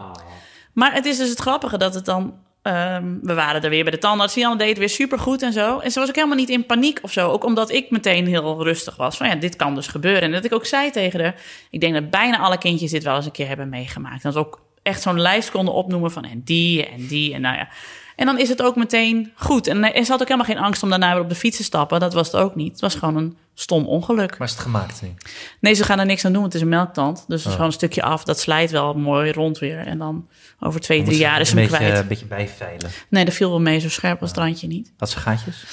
Maar 0.73 0.93
het 0.93 1.05
is 1.05 1.17
dus 1.17 1.29
het 1.29 1.39
grappige 1.39 1.77
dat 1.77 1.93
het 1.93 2.05
dan... 2.05 2.43
ehm, 2.65 3.17
we 3.21 3.33
waren 3.33 3.61
er 3.61 3.69
weer 3.69 3.83
bij 3.83 3.91
de 3.91 3.97
tandarts. 3.97 4.33
Janne 4.33 4.57
deed 4.57 4.69
het 4.69 4.77
weer 4.77 4.89
supergoed 4.89 5.41
en 5.41 5.53
zo. 5.53 5.79
En 5.79 5.91
ze 5.91 5.99
was 5.99 6.09
ook 6.09 6.15
helemaal 6.15 6.37
niet 6.37 6.49
in 6.49 6.65
paniek 6.65 6.99
of 7.01 7.11
zo. 7.11 7.31
Ook 7.31 7.43
omdat 7.43 7.71
ik 7.71 7.89
meteen 7.89 8.27
heel 8.27 8.63
rustig 8.63 8.95
was. 8.95 9.17
Van 9.17 9.27
ja, 9.27 9.35
dit 9.35 9.55
kan 9.55 9.75
dus 9.75 9.87
gebeuren. 9.87 10.21
En 10.21 10.31
dat 10.31 10.45
ik 10.45 10.53
ook 10.53 10.65
zei 10.65 10.91
tegen 10.91 11.21
haar... 11.21 11.35
Ik 11.69 11.81
denk 11.81 11.93
dat 11.93 12.09
bijna 12.09 12.37
alle 12.37 12.57
kindjes 12.57 12.91
dit 12.91 13.03
wel 13.03 13.15
eens 13.15 13.25
een 13.25 13.31
keer 13.31 13.47
hebben 13.47 13.69
meegemaakt. 13.69 14.23
En 14.23 14.31
dat 14.31 14.33
we 14.33 14.39
ook 14.39 14.61
echt 14.83 15.01
zo'n 15.01 15.21
lijst 15.21 15.51
konden 15.51 15.73
opnoemen 15.73 16.11
van... 16.11 16.23
en 16.23 16.41
die 16.43 16.85
en 16.85 17.07
die 17.07 17.33
en 17.33 17.41
nou 17.41 17.55
ja. 17.57 17.67
En 18.15 18.25
dan 18.25 18.39
is 18.39 18.49
het 18.49 18.61
ook 18.61 18.75
meteen 18.75 19.31
goed. 19.35 19.67
En 19.67 19.93
er 19.93 20.05
zat 20.05 20.21
ook 20.21 20.27
helemaal 20.27 20.53
geen 20.53 20.63
angst 20.63 20.83
om 20.83 20.89
daarna 20.89 21.13
weer 21.13 21.21
op 21.23 21.29
de 21.29 21.35
fiets 21.35 21.57
te 21.57 21.63
stappen. 21.63 21.99
Dat 21.99 22.13
was 22.13 22.31
het 22.31 22.35
ook 22.41 22.55
niet. 22.55 22.71
Het 22.71 22.81
was 22.81 22.95
gewoon 22.95 23.15
een 23.17 23.37
stom 23.53 23.85
ongeluk. 23.85 24.37
Maar 24.37 24.47
is 24.47 24.53
het 24.53 24.61
gemaakt 24.63 25.01
nu? 25.01 25.13
Nee, 25.59 25.73
ze 25.73 25.83
gaan 25.83 25.99
er 25.99 26.05
niks 26.05 26.25
aan 26.25 26.31
doen, 26.31 26.41
want 26.41 26.53
het 26.53 26.61
is 26.61 26.67
een 26.69 26.75
melktand. 26.75 27.15
Dus 27.15 27.23
het 27.27 27.39
is 27.39 27.45
Oh. 27.45 27.51
gewoon 27.51 27.65
een 27.67 27.71
stukje 27.73 28.01
af. 28.03 28.23
Dat 28.23 28.39
slijt 28.39 28.71
wel 28.71 28.93
mooi 28.93 29.31
rond 29.31 29.59
weer. 29.59 29.77
En 29.77 29.97
dan 29.97 30.27
over 30.59 30.79
twee, 30.79 30.97
Dan 30.97 31.05
drie 31.07 31.19
jaar 31.19 31.39
is 31.39 31.51
hem 31.51 31.67
kwijt. 31.67 31.97
Een 31.97 32.07
beetje 32.07 32.25
bijveilen. 32.25 32.91
Nee, 33.09 33.25
dat 33.25 33.33
viel 33.33 33.49
wel 33.49 33.61
mee. 33.61 33.79
Zo 33.79 33.89
scherp 33.89 34.21
als 34.21 34.29
het 34.29 34.39
randje 34.39 34.67
niet. 34.67 34.91
Had 34.97 35.09
ze 35.09 35.19
gaatjes? 35.19 35.63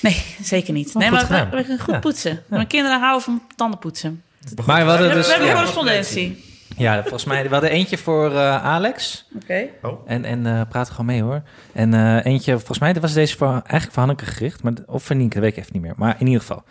Nee, 0.00 0.22
zeker 0.42 0.72
niet. 0.72 0.88
Oh, 0.88 0.94
nee, 0.94 1.10
maar 1.10 1.26
we, 1.50 1.64
we 1.66 1.78
goed 1.78 1.94
Ja. 1.94 1.98
poetsen. 2.00 2.42
Mijn 2.46 2.66
kinderen 2.66 3.00
houden 3.00 3.22
van 3.22 3.42
tanden 3.56 3.78
poetsen. 3.78 4.22
Maar 4.66 4.84
we 4.84 4.90
hadden 4.90 5.14
dus... 5.14 5.24
we 5.26 5.30
hebben 5.32 5.48
ja. 5.48 5.54
correspondentie. 5.54 6.44
Ja, 6.76 7.00
volgens 7.00 7.24
mij, 7.24 7.42
we 7.42 7.48
hadden 7.48 7.70
eentje 7.70 7.98
voor 7.98 8.30
eh, 8.34 8.64
Alex. 8.64 9.26
Oké. 9.42 9.66
En, 10.06 10.24
en 10.24 10.46
eh, 10.46 10.60
praat 10.68 10.90
gewoon 10.90 11.06
mee 11.06 11.22
hoor. 11.22 11.42
En 11.72 11.94
eh, 11.94 12.24
eentje, 12.24 12.52
volgens 12.56 12.78
mij 12.78 12.94
was 12.94 13.12
deze 13.12 13.36
voor, 13.36 13.48
eigenlijk 13.48 13.90
voor 13.92 13.98
Hanneke 14.02 14.24
gericht. 14.26 14.62
Maar, 14.62 14.72
of 14.86 15.02
voor 15.02 15.16
Nienke, 15.16 15.34
dat 15.34 15.42
weet 15.44 15.52
ik 15.52 15.58
even 15.58 15.72
niet 15.72 15.82
meer. 15.82 15.94
Maar 15.96 16.16
in 16.18 16.26
ieder 16.26 16.40
geval. 16.40 16.62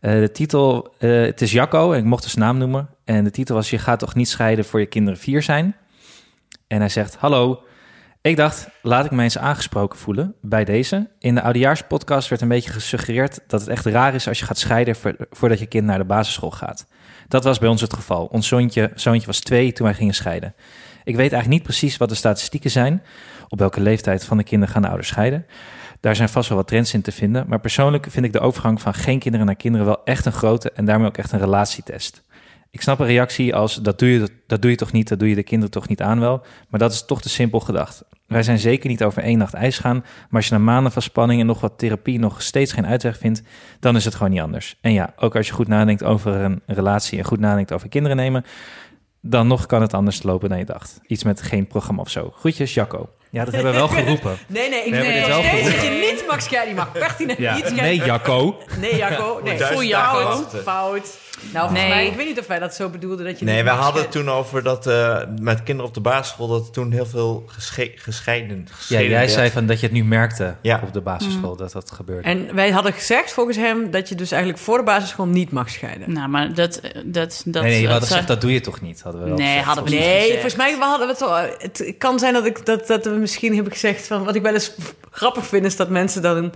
eh, 0.00 0.12
de 0.12 0.30
titel, 0.32 0.94
eh, 0.98 1.10
het 1.22 1.40
is 1.40 1.52
Jacco, 1.52 1.92
en 1.92 1.98
ik 1.98 2.04
mocht 2.04 2.22
dus 2.22 2.34
naam 2.34 2.58
noemen. 2.58 2.88
En 3.04 3.24
de 3.24 3.30
titel 3.30 3.54
was, 3.54 3.70
je 3.70 3.78
gaat 3.78 3.98
toch 3.98 4.14
niet 4.14 4.28
scheiden 4.28 4.64
voor 4.64 4.80
je 4.80 4.86
kinderen 4.86 5.18
vier 5.20 5.42
zijn? 5.42 5.76
En 6.66 6.78
hij 6.78 6.88
zegt, 6.88 7.16
hallo. 7.16 7.62
Ik 8.20 8.36
dacht, 8.36 8.68
laat 8.82 9.04
ik 9.04 9.10
me 9.10 9.22
eens 9.22 9.38
aangesproken 9.38 9.98
voelen 9.98 10.34
bij 10.40 10.64
deze. 10.64 11.10
In 11.18 11.34
de 11.34 11.42
oudejaarspodcast 11.42 12.28
werd 12.28 12.40
een 12.42 12.48
beetje 12.48 12.70
gesuggereerd 12.70 13.40
dat 13.46 13.60
het 13.60 13.68
echt 13.68 13.86
raar 13.86 14.14
is 14.14 14.28
als 14.28 14.38
je 14.38 14.44
gaat 14.44 14.58
scheiden 14.58 14.96
vo- 14.96 15.12
voordat 15.30 15.58
je 15.58 15.66
kind 15.66 15.84
naar 15.86 15.98
de 15.98 16.04
basisschool 16.04 16.50
gaat. 16.50 16.86
Dat 17.28 17.44
was 17.44 17.58
bij 17.58 17.68
ons 17.68 17.80
het 17.80 17.94
geval. 17.94 18.24
Ons 18.24 18.48
zoontje, 18.48 18.90
zoontje 18.94 19.26
was 19.26 19.40
twee 19.40 19.72
toen 19.72 19.86
wij 19.86 19.94
gingen 19.94 20.14
scheiden. 20.14 20.54
Ik 21.04 21.16
weet 21.16 21.32
eigenlijk 21.32 21.48
niet 21.48 21.62
precies 21.62 21.96
wat 21.96 22.08
de 22.08 22.14
statistieken 22.14 22.70
zijn. 22.70 23.02
Op 23.48 23.58
welke 23.58 23.80
leeftijd 23.80 24.24
van 24.24 24.36
de 24.36 24.44
kinderen 24.44 24.72
gaan 24.72 24.82
de 24.82 24.88
ouders 24.88 25.08
scheiden. 25.08 25.46
Daar 26.00 26.16
zijn 26.16 26.28
vast 26.28 26.48
wel 26.48 26.58
wat 26.58 26.66
trends 26.66 26.94
in 26.94 27.02
te 27.02 27.12
vinden. 27.12 27.44
Maar 27.48 27.60
persoonlijk 27.60 28.06
vind 28.10 28.26
ik 28.26 28.32
de 28.32 28.40
overgang 28.40 28.80
van 28.80 28.94
geen 28.94 29.18
kinderen 29.18 29.46
naar 29.46 29.56
kinderen 29.56 29.86
wel 29.86 30.04
echt 30.04 30.26
een 30.26 30.32
grote 30.32 30.70
en 30.70 30.84
daarmee 30.84 31.06
ook 31.06 31.16
echt 31.16 31.32
een 31.32 31.38
relatietest. 31.38 32.22
Ik 32.70 32.82
snap 32.82 32.98
een 32.98 33.06
reactie 33.06 33.54
als 33.54 33.74
dat 33.74 33.98
doe, 33.98 34.08
je, 34.08 34.28
dat 34.46 34.62
doe 34.62 34.70
je 34.70 34.76
toch 34.76 34.92
niet, 34.92 35.08
dat 35.08 35.18
doe 35.18 35.28
je 35.28 35.34
de 35.34 35.42
kinderen 35.42 35.72
toch 35.72 35.88
niet 35.88 36.02
aan 36.02 36.20
wel. 36.20 36.42
Maar 36.68 36.80
dat 36.80 36.92
is 36.92 37.04
toch 37.04 37.22
te 37.22 37.28
simpel 37.28 37.60
gedacht. 37.60 38.04
Wij 38.34 38.42
zijn 38.42 38.58
zeker 38.58 38.88
niet 38.88 39.04
over 39.04 39.22
één 39.22 39.38
nacht 39.38 39.54
ijs 39.54 39.78
gaan. 39.78 39.96
Maar 39.96 40.40
als 40.40 40.46
je 40.48 40.54
na 40.54 40.58
maanden 40.58 40.92
van 40.92 41.02
spanning 41.02 41.40
en 41.40 41.46
nog 41.46 41.60
wat 41.60 41.78
therapie 41.78 42.18
nog 42.18 42.42
steeds 42.42 42.72
geen 42.72 42.86
uitweg 42.86 43.18
vindt, 43.18 43.42
dan 43.80 43.96
is 43.96 44.04
het 44.04 44.14
gewoon 44.14 44.32
niet 44.32 44.40
anders. 44.40 44.76
En 44.80 44.92
ja, 44.92 45.12
ook 45.16 45.36
als 45.36 45.46
je 45.46 45.52
goed 45.52 45.68
nadenkt 45.68 46.04
over 46.04 46.34
een 46.34 46.62
relatie 46.66 47.18
en 47.18 47.24
goed 47.24 47.40
nadenkt 47.40 47.72
over 47.72 47.88
kinderen 47.88 48.16
nemen, 48.16 48.44
dan 49.20 49.46
nog 49.46 49.66
kan 49.66 49.80
het 49.80 49.94
anders 49.94 50.22
lopen 50.22 50.48
dan 50.48 50.58
je 50.58 50.64
dacht. 50.64 51.00
Iets 51.06 51.24
met 51.24 51.42
geen 51.42 51.66
programma 51.66 52.02
of 52.02 52.10
zo. 52.10 52.32
Groetjes, 52.36 52.74
Jacco. 52.74 53.08
Ja, 53.30 53.44
dat 53.44 53.54
hebben 53.54 53.72
we 53.72 53.78
wel 53.78 53.88
geroepen. 53.88 54.36
Nee, 54.46 54.68
nee, 54.68 54.84
ik 54.84 54.90
We 54.90 54.96
hebben 54.96 55.14
vind 55.14 55.26
dit 55.26 55.34
nog 55.34 55.42
wel 55.42 55.60
steeds 55.60 55.74
dat 55.74 55.84
je 55.84 56.24
niet 56.30 56.42
scheiden. 56.42 56.74
Je 56.74 56.80
mag 56.80 56.92
pertinent 56.92 57.38
Ja, 57.38 57.54
niet 57.54 57.74
nee, 57.74 57.96
Jacco. 57.96 58.56
Nee, 58.80 58.96
Jacco. 58.96 59.40
Nee, 59.44 59.58
Duizend 59.58 59.90
fout, 59.90 60.62
fout. 60.62 61.18
Nou, 61.52 61.72
Nee. 61.72 61.88
nee. 61.88 62.06
ik 62.10 62.16
weet 62.16 62.26
niet 62.26 62.38
of 62.38 62.46
wij 62.46 62.58
dat 62.58 62.74
zo 62.74 62.88
bedoelden 62.88 63.24
dat 63.26 63.38
je 63.38 63.44
Nee, 63.44 63.62
we 63.64 63.70
hadden 63.70 64.02
het 64.02 64.10
toen 64.12 64.30
over 64.30 64.62
dat 64.62 64.86
eh, 64.86 65.18
met 65.40 65.62
kinderen 65.62 65.88
op 65.88 65.94
de 65.94 66.00
basisschool... 66.00 66.46
dat 66.48 66.66
er 66.66 66.72
toen 66.72 66.92
heel 66.92 67.06
veel 67.06 67.44
gesche 67.46 67.92
gescheiden, 67.96 68.66
Ja, 68.68 68.74
gescheiden 68.74 69.10
jij 69.10 69.18
werd. 69.20 69.32
zei 69.32 69.50
van 69.50 69.66
dat 69.66 69.80
je 69.80 69.86
het 69.86 69.94
nu 69.94 70.04
merkte 70.04 70.54
Ja. 70.62 70.80
op 70.82 70.92
de 70.92 71.00
basisschool 71.00 71.56
dat 71.56 71.72
dat 71.72 71.90
gebeurde. 71.90 72.28
En 72.28 72.54
wij 72.54 72.70
hadden 72.70 72.92
gezegd, 72.92 73.32
volgens 73.32 73.56
hem, 73.56 73.90
dat 73.90 74.08
je 74.08 74.14
dus 74.14 74.30
eigenlijk 74.30 74.62
voor 74.62 74.78
de 74.78 74.84
basisschool 74.84 75.26
niet 75.26 75.50
mag 75.50 75.70
scheiden. 75.70 76.12
Nou, 76.12 76.28
maar 76.28 76.54
dat... 76.54 76.80
dat, 77.04 77.42
dat 77.46 77.62
nee, 77.62 77.70
nee, 77.72 77.80
we 77.82 77.86
hadden 77.88 77.88
dat- 78.00 78.08
gezegd 78.08 78.28
dat 78.28 78.40
doe 78.40 78.52
je 78.52 78.60
toch 78.60 78.80
niet? 78.80 79.00
Hadden 79.02 79.22
we 79.22 79.28
wel 79.28 79.36
Nee, 79.36 79.46
gezegd, 79.48 79.64
hadden 79.66 79.84
we 79.84 79.90
volgens 79.90 80.08
niet. 80.10 80.18
mij. 80.18 80.28
Nee, 80.28 80.32
volgens 80.40 80.56
mij 80.56 80.76
we 80.78 80.84
hadden 80.84 81.06
we 81.06 81.12
het 81.12 81.22
al. 81.22 81.34
Het 81.58 81.94
kan 81.98 82.18
zijn 82.18 82.32
dat, 82.32 82.46
ik, 82.46 82.66
dat, 82.66 82.86
dat 82.86 83.04
we 83.04 83.10
misschien 83.10 83.54
hebben 83.54 83.72
gezegd 83.72 84.06
van. 84.06 84.24
Wat 84.24 84.34
ik 84.34 84.42
wel 84.42 84.52
eens 84.52 84.72
grappig 85.10 85.46
vind, 85.46 85.64
is 85.64 85.76
dat 85.76 85.88
mensen 85.88 86.22
dan 86.22 86.52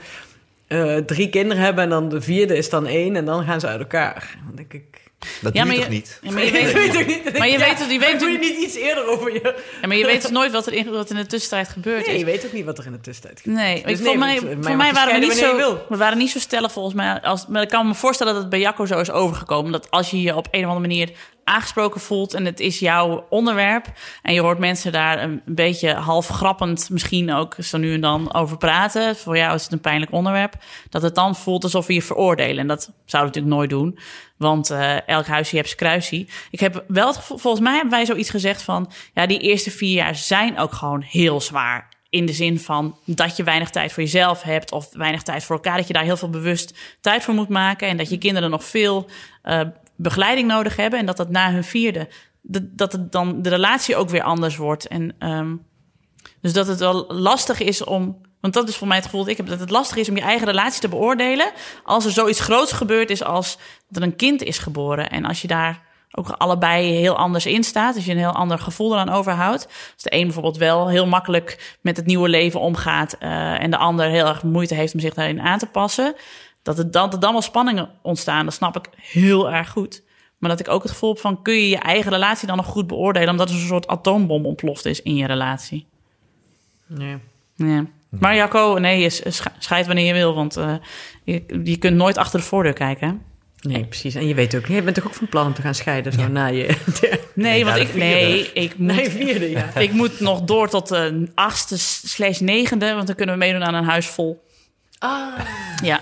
eh, 0.68 0.96
drie 0.96 1.28
kinderen 1.28 1.62
hebben 1.62 1.84
en 1.84 1.90
dan 1.90 2.08
de 2.08 2.20
vierde 2.20 2.56
is 2.56 2.70
dan 2.70 2.86
één 2.86 3.16
en 3.16 3.24
dan 3.24 3.44
gaan 3.44 3.60
ze 3.60 3.66
uit 3.66 3.80
elkaar. 3.80 4.36
Dan 4.46 4.56
denk 4.56 4.72
ik. 4.72 5.06
Dat 5.40 5.54
Ja, 5.54 5.62
doe 5.64 5.72
je 5.72 5.78
maar 5.78 5.86
toch 5.86 5.94
niet? 5.94 6.18
Ja, 6.22 6.30
maar 6.32 6.44
je 6.44 6.48
Ik 6.50 6.52
weet, 6.52 6.72
weet 6.72 6.96
ook 6.96 7.06
niet. 7.06 7.38
Maar 7.38 7.48
je 7.48 7.58
weet 7.58 7.78
het- 7.78 7.90
je 7.90 7.98
weet 7.98 8.20
doe 8.20 8.28
je 8.30 8.38
het- 8.38 8.46
niet 8.48 8.58
iets 8.58 8.74
eerder 8.76 9.06
over 9.08 9.32
je. 9.32 9.54
ja, 9.80 9.86
maar 9.86 9.96
je 9.96 10.06
weet 10.06 10.22
dus 10.22 10.30
nooit 10.30 10.52
wat 10.52 10.66
er 10.66 10.72
in, 10.72 10.90
wat 10.90 11.10
in 11.10 11.16
de 11.16 11.26
tussentijd 11.26 11.68
gebeurd 11.68 12.06
Nee, 12.06 12.14
is. 12.14 12.20
je 12.20 12.26
weet 12.26 12.46
ook 12.46 12.52
niet 12.52 12.64
wat 12.64 12.78
er 12.78 12.86
in 12.86 12.92
de 12.92 13.00
tussentijd 13.00 13.40
gebeurt. 13.40 13.58
Nee, 13.62 13.82
Dus 13.86 13.98
nee, 13.98 14.08
voor 14.08 14.18
mij, 14.18 14.38
voor 14.60 14.76
mij, 14.76 14.92
waren 14.92 15.14
we 15.20 15.26
niet 15.26 15.32
zo, 15.36 15.78
we 15.88 15.96
waren 15.96 16.18
niet 16.18 16.30
zo 16.30 16.38
stellig 16.38 16.72
volgens 16.72 16.94
mij. 16.94 17.20
Als, 17.20 17.46
maar 17.46 17.62
ik 17.62 17.68
kan 17.68 17.86
me 17.86 17.94
voorstellen 17.94 18.32
dat 18.32 18.42
het 18.42 18.50
bij 18.50 18.60
Jacco 18.60 18.86
zo 18.86 18.98
is 19.00 19.10
overgekomen. 19.10 19.72
Dat 19.72 19.90
als 19.90 20.10
je 20.10 20.22
je 20.22 20.36
op 20.36 20.48
een 20.50 20.64
of 20.64 20.70
andere 20.70 20.88
manier 20.88 21.10
aangesproken 21.48 22.00
voelt 22.00 22.34
en 22.34 22.44
het 22.44 22.60
is 22.60 22.78
jouw 22.78 23.26
onderwerp. 23.30 23.86
En 24.22 24.34
je 24.34 24.40
hoort 24.40 24.58
mensen 24.58 24.92
daar 24.92 25.22
een 25.22 25.42
beetje 25.44 25.94
half 25.94 26.28
grappend 26.28 26.90
misschien 26.90 27.32
ook 27.32 27.56
zo 27.60 27.78
nu 27.78 27.94
en 27.94 28.00
dan 28.00 28.34
over 28.34 28.56
praten. 28.56 29.16
Voor 29.16 29.36
jou 29.36 29.54
is 29.54 29.62
het 29.62 29.72
een 29.72 29.80
pijnlijk 29.80 30.12
onderwerp. 30.12 30.54
Dat 30.90 31.02
het 31.02 31.14
dan 31.14 31.36
voelt 31.36 31.64
alsof 31.64 31.86
we 31.86 31.94
je 31.94 32.02
veroordelen. 32.02 32.58
En 32.58 32.66
dat 32.66 32.92
zouden 33.04 33.32
we 33.32 33.40
natuurlijk 33.40 33.54
nooit 33.54 33.70
doen. 33.70 33.98
Want 34.36 34.70
eh, 34.70 35.08
elk 35.08 35.26
huisje 35.26 35.56
zijn 35.64 35.76
kruisie. 35.76 36.28
Ik 36.50 36.60
heb 36.60 36.84
wel 36.88 37.06
het 37.06 37.16
gevoel, 37.16 37.38
volgens 37.38 37.62
mij 37.62 37.72
hebben 37.72 37.90
wij 37.92 38.06
zoiets 38.06 38.30
gezegd 38.30 38.62
van... 38.62 38.90
ja, 39.14 39.26
die 39.26 39.38
eerste 39.38 39.70
vier 39.70 39.94
jaar 39.94 40.14
zijn 40.14 40.58
ook 40.58 40.72
gewoon 40.72 41.00
heel 41.02 41.40
zwaar. 41.40 41.88
In 42.10 42.26
de 42.26 42.32
zin 42.32 42.60
van 42.60 42.98
dat 43.04 43.36
je 43.36 43.42
weinig 43.42 43.70
tijd 43.70 43.92
voor 43.92 44.02
jezelf 44.02 44.42
hebt... 44.42 44.72
of 44.72 44.88
weinig 44.92 45.22
tijd 45.22 45.44
voor 45.44 45.56
elkaar. 45.56 45.76
Dat 45.76 45.86
je 45.86 45.92
daar 45.92 46.02
heel 46.02 46.16
veel 46.16 46.30
bewust 46.30 46.78
tijd 47.00 47.24
voor 47.24 47.34
moet 47.34 47.48
maken. 47.48 47.88
En 47.88 47.96
dat 47.96 48.10
je 48.10 48.18
kinderen 48.18 48.50
nog 48.50 48.64
veel 48.64 49.06
eh, 49.42 49.60
begeleiding 49.98 50.48
nodig 50.48 50.76
hebben. 50.76 50.98
En 50.98 51.06
dat 51.06 51.16
dat 51.16 51.30
na 51.30 51.52
hun 51.52 51.64
vierde... 51.64 52.08
dat, 52.42 52.62
dat 52.70 52.92
het 52.92 53.12
dan 53.12 53.42
de 53.42 53.48
relatie 53.48 53.96
ook 53.96 54.08
weer 54.08 54.22
anders 54.22 54.56
wordt. 54.56 54.86
En 54.86 55.14
ehm, 55.18 55.56
dus 56.40 56.52
dat 56.52 56.66
het 56.66 56.78
wel 56.78 57.04
lastig 57.08 57.60
is 57.60 57.84
om. 57.84 58.20
Want 58.40 58.54
dat 58.54 58.68
is 58.68 58.76
voor 58.76 58.86
mij 58.86 58.96
het 58.96 59.04
gevoel 59.04 59.20
dat 59.20 59.30
ik 59.30 59.36
heb. 59.36 59.46
Dat 59.46 59.60
het 59.60 59.70
lastig 59.70 59.96
is 59.96 60.08
om 60.08 60.16
je 60.16 60.22
eigen 60.22 60.46
relatie 60.46 60.80
te 60.80 60.88
beoordelen. 60.88 61.50
Als 61.84 62.04
er 62.04 62.10
zoiets 62.10 62.40
groots 62.40 62.72
gebeurd 62.72 63.10
is 63.10 63.22
als 63.22 63.58
dat 63.88 64.02
er 64.02 64.08
een 64.08 64.16
kind 64.16 64.42
is 64.42 64.58
geboren. 64.58 65.10
En 65.10 65.24
als 65.24 65.42
je 65.42 65.48
daar 65.48 65.86
ook 66.10 66.28
allebei 66.28 66.92
heel 66.92 67.16
anders 67.16 67.46
in 67.46 67.64
staat. 67.64 67.94
Als 67.94 68.04
je 68.04 68.10
een 68.10 68.18
heel 68.18 68.32
ander 68.32 68.58
gevoel 68.58 68.92
eraan 68.92 69.08
overhoudt. 69.08 69.66
Als 69.66 70.02
de 70.02 70.14
een 70.14 70.24
bijvoorbeeld 70.24 70.56
wel 70.56 70.88
heel 70.88 71.06
makkelijk 71.06 71.76
met 71.80 71.96
het 71.96 72.06
nieuwe 72.06 72.28
leven 72.28 72.60
omgaat. 72.60 73.12
eh, 73.12 73.62
en 73.62 73.70
de 73.70 73.76
ander 73.76 74.06
heel 74.06 74.26
erg 74.26 74.42
moeite 74.42 74.74
heeft 74.74 74.94
om 74.94 75.00
zich 75.00 75.14
daarin 75.14 75.40
aan 75.40 75.58
te 75.58 75.66
passen. 75.66 76.14
Dat, 76.76 77.12
er 77.12 77.20
dan 77.20 77.32
wel 77.32 77.42
spanningen 77.42 77.90
ontstaan. 78.02 78.44
Dat 78.44 78.54
snap 78.54 78.76
ik 78.76 78.88
heel 78.96 79.50
erg 79.50 79.70
goed. 79.70 80.02
Maar 80.38 80.50
dat 80.50 80.60
ik 80.60 80.68
ook 80.68 80.82
het 80.82 80.90
gevoel 80.90 81.10
heb 81.12 81.18
van... 81.20 81.42
kun 81.42 81.54
je 81.54 81.68
je 81.68 81.78
eigen 81.78 82.12
relatie 82.12 82.46
dan 82.46 82.56
nog 82.56 82.66
goed 82.66 82.86
beoordelen... 82.86 83.28
omdat 83.28 83.48
er 83.48 83.54
een 83.54 83.60
soort 83.66 83.86
atoombom 83.86 84.46
ontploft 84.46 84.84
is 84.84 85.02
in 85.02 85.16
je 85.16 85.26
relatie. 85.26 85.86
Nee. 86.86 87.16
Ja. 87.54 87.84
Maar 88.08 88.34
Jacco, 88.36 88.76
nee, 88.80 89.00
je 89.00 89.10
sch- 89.10 89.46
scheid 89.58 89.86
wanneer 89.86 90.06
je 90.06 90.12
wil, 90.12 90.34
want 90.34 90.56
eh, 90.56 90.74
je, 91.24 91.60
je 91.64 91.76
kunt 91.76 91.96
nooit 91.96 92.16
achter 92.18 92.38
de 92.38 92.44
voordeur 92.46 92.72
kijken. 92.72 93.08
hè? 93.08 93.14
Nee, 93.68 93.84
precies. 93.84 94.14
En 94.14 94.26
je 94.26 94.34
weet 94.34 94.56
ook, 94.56 94.66
je 94.66 94.82
bent 94.82 94.96
toch 94.96 95.06
ook 95.06 95.14
van 95.14 95.28
plan 95.28 95.46
om 95.46 95.54
te 95.54 95.62
gaan 95.62 95.74
scheiden 95.74 96.12
zo 96.12 96.28
na 96.28 96.46
je 96.46 96.76
Nee, 97.34 97.64
want 97.64 97.76
ik, 97.76 97.94
nee, 97.94 98.52
ik 98.52 98.78
moet, 98.78 98.96
nee, 98.96 99.10
vierde, 99.10 99.50
ja. 99.50 99.74
ik 99.86 99.92
moet 99.92 100.20
nog 100.20 100.40
door 100.42 100.68
tot 100.68 100.88
de 100.88 101.28
achtste 101.34 101.78
slash 101.78 102.38
negende, 102.38 102.94
want 102.94 103.06
dan 103.06 103.16
kunnen 103.16 103.34
we 103.34 103.40
meedoen 103.40 103.64
aan 103.64 103.74
een 103.74 103.84
huis 103.84 104.06
vol. 104.06 104.46
Ah, 104.98 105.26
Ja, 105.82 106.00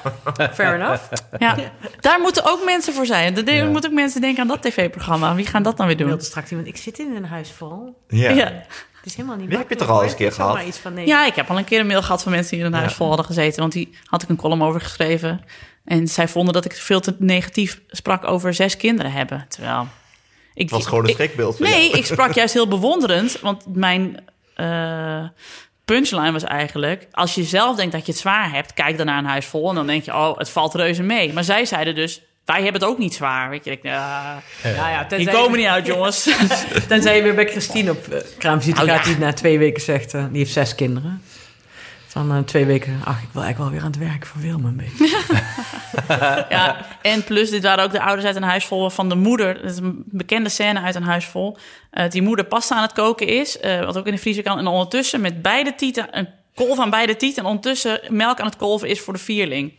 fair 0.53 0.75
enough. 0.75 1.03
ja. 1.39 1.57
daar 2.01 2.21
moeten 2.21 2.45
ook 2.45 2.65
mensen 2.65 2.95
voor 2.95 3.07
zijn. 3.07 3.37
Er 3.47 3.55
Ja. 3.55 3.65
moeten 3.65 3.91
ook 3.91 3.97
mensen 3.97 4.21
denken 4.21 4.43
aan 4.43 4.49
dat 4.49 4.63
tv-programma. 4.63 5.35
Wie 5.35 5.47
gaan 5.47 5.63
dat 5.63 5.77
dan 5.77 5.87
weer 5.87 5.97
doen? 5.97 6.07
wilde 6.07 6.25
straks 6.25 6.51
iemand, 6.51 6.69
ik 6.69 6.77
zit 6.77 6.99
in 6.99 7.17
een 7.17 7.25
huis 7.25 7.51
vol. 7.51 8.03
Ja. 8.09 8.31
Ja. 8.31 8.45
Het 8.45 9.15
is 9.15 9.15
helemaal 9.17 9.37
niet 9.37 9.49
Die 9.49 9.59
heb 9.59 9.69
je 9.69 9.77
toch 9.77 9.89
al 9.89 10.03
eens 10.03 10.11
een 10.13 10.19
keer 10.19 10.33
gehad? 10.33 10.63
Iets 10.63 10.79
van, 10.79 10.95
nee. 10.95 11.07
Ja, 11.07 11.27
ik 11.27 11.35
heb 11.35 11.51
al 11.51 11.59
een 11.59 11.65
keer 11.65 11.81
een 11.81 11.87
mail 11.87 12.03
gehad 12.03 12.23
van 12.23 12.33
mensen 12.33 12.57
die 12.57 12.67
in 12.67 12.73
een 12.73 12.79
huis 12.79 12.93
vol 12.95 13.07
hadden 13.09 13.27
gezeten. 13.27 13.61
Want 13.61 13.73
die 13.73 13.91
had 14.05 14.23
ik 14.23 14.29
een 14.29 14.37
column 14.37 14.63
over 14.63 14.81
geschreven. 14.81 15.45
En 15.85 16.09
zij 16.09 16.29
vonden 16.29 16.55
dat 16.55 16.65
ik 16.65 16.73
veel 16.73 17.01
te 17.01 17.17
negatief 17.19 17.81
sprak 17.89 18.25
over 18.25 18.55
zes 18.55 18.77
kinderen 18.77 19.13
hebben. 19.13 19.47
Terwijl... 19.49 19.87
Ik, 20.55 20.63
Het 20.63 20.71
was 20.71 20.87
gewoon 20.87 21.03
een 21.05 21.09
ik- 21.11 21.15
schrikbeeld. 21.17 21.59
Nee, 21.59 21.85
jou. 21.87 21.99
ik 21.99 22.07
sprak 22.07 22.33
juist 22.33 22.55
heel 22.55 22.69
bewonderend. 22.69 23.41
Want 23.41 23.65
mijn 23.77 24.25
eh, 24.55 25.25
punchline 25.87 26.33
was 26.33 26.45
eigenlijk... 26.45 27.07
als 27.13 27.35
je 27.35 27.43
zelf 27.45 27.77
denkt 27.77 27.93
dat 27.93 28.07
je 28.07 28.13
het 28.13 28.21
zwaar 28.21 28.51
hebt... 28.53 28.75
kijk 28.75 28.97
dan 28.97 29.07
naar 29.07 29.19
een 29.19 29.25
huis 29.25 29.47
vol 29.47 29.69
en 29.69 29.75
dan 29.75 29.87
denk 29.87 30.05
je... 30.05 30.15
oh, 30.15 30.39
het 30.39 30.51
valt 30.51 30.75
reuze 30.75 31.03
mee. 31.03 31.33
Maar 31.33 31.45
zij 31.45 31.65
zeiden 31.65 31.95
dus... 31.95 32.23
wij 32.45 32.63
hebben 32.63 32.81
het 32.81 32.91
ook 32.91 32.99
niet 32.99 33.15
zwaar. 33.15 33.51
Weet 33.51 33.65
je, 33.65 33.71
ik, 33.71 33.83
ja, 33.83 34.43
ja, 34.63 34.89
ja, 34.91 35.05
die 35.17 35.31
komen 35.31 35.51
je- 35.51 35.57
niet 35.57 35.67
uit, 35.67 35.87
jongens. 35.87 36.29
Tenzij 36.89 37.17
je 37.17 37.23
weer 37.23 37.35
bij 37.35 37.47
Christine 37.49 37.91
op 37.91 38.07
uh, 38.13 38.19
kraamvisite 38.39 38.83
Oh, 38.83 38.89
gaat, 38.89 39.05
ja. 39.05 39.11
die 39.11 39.19
na 39.19 39.33
twee 39.33 39.59
weken 39.59 39.83
zegt, 39.83 40.15
eh, 40.15 40.25
die 40.29 40.39
heeft 40.39 40.53
zes 40.53 40.75
kinderen. 40.75 41.23
Van 42.07 42.45
twee 42.45 42.65
weken, 42.65 43.01
ach, 43.05 43.23
ik 43.23 43.29
wil 43.33 43.43
eigenlijk 43.43 43.59
wel 43.59 43.71
weer 43.71 43.81
aan 43.81 44.01
het 44.01 44.11
werk 44.11 44.27
voor 44.27 44.41
Wilma 44.41 44.69
een 44.69 44.77
beetje. 44.77 45.17
ja, 46.49 46.77
en 47.03 47.25
plus, 47.25 47.51
dit 47.51 47.63
waren 47.63 47.85
ook 47.85 47.93
de 47.93 48.01
ouders 48.01 48.27
uit 48.27 48.37
een 48.37 48.43
huis 48.43 48.65
vol 48.65 48.91
van 48.91 49.09
de 49.09 49.15
moeder. 49.15 49.55
Dat 49.55 49.71
is 49.71 49.77
een 49.77 50.03
bekende 50.07 50.49
scène 50.49 50.81
uit 50.81 50.95
een 50.95 51.03
huis 51.03 51.25
vol. 51.25 51.57
eh, 51.91 52.11
die 52.11 52.23
moeder 52.23 52.45
pasta 52.45 52.75
aan 52.75 52.83
het 52.83 52.93
koken 52.93 53.27
is, 53.27 53.59
eh, 53.59 53.85
wat 53.85 53.99
ook 53.99 54.07
in 54.07 54.13
de 54.13 54.21
vriezer 54.21 54.43
kan. 54.43 54.59
En 54.59 54.67
ondertussen 54.67 55.21
met 55.21 55.43
beide 55.43 55.75
tieten, 55.75 56.19
een 56.19 56.29
kolf 56.55 56.79
aan 56.79 56.91
beide 56.91 57.17
tieten. 57.17 57.43
En 57.43 57.49
ondertussen 57.49 58.01
melk 58.09 58.41
aan 58.41 58.47
het 58.47 58.57
kolven 58.57 58.89
is 58.89 59.01
voor 59.01 59.13
de 59.13 59.19
vierling. 59.19 59.73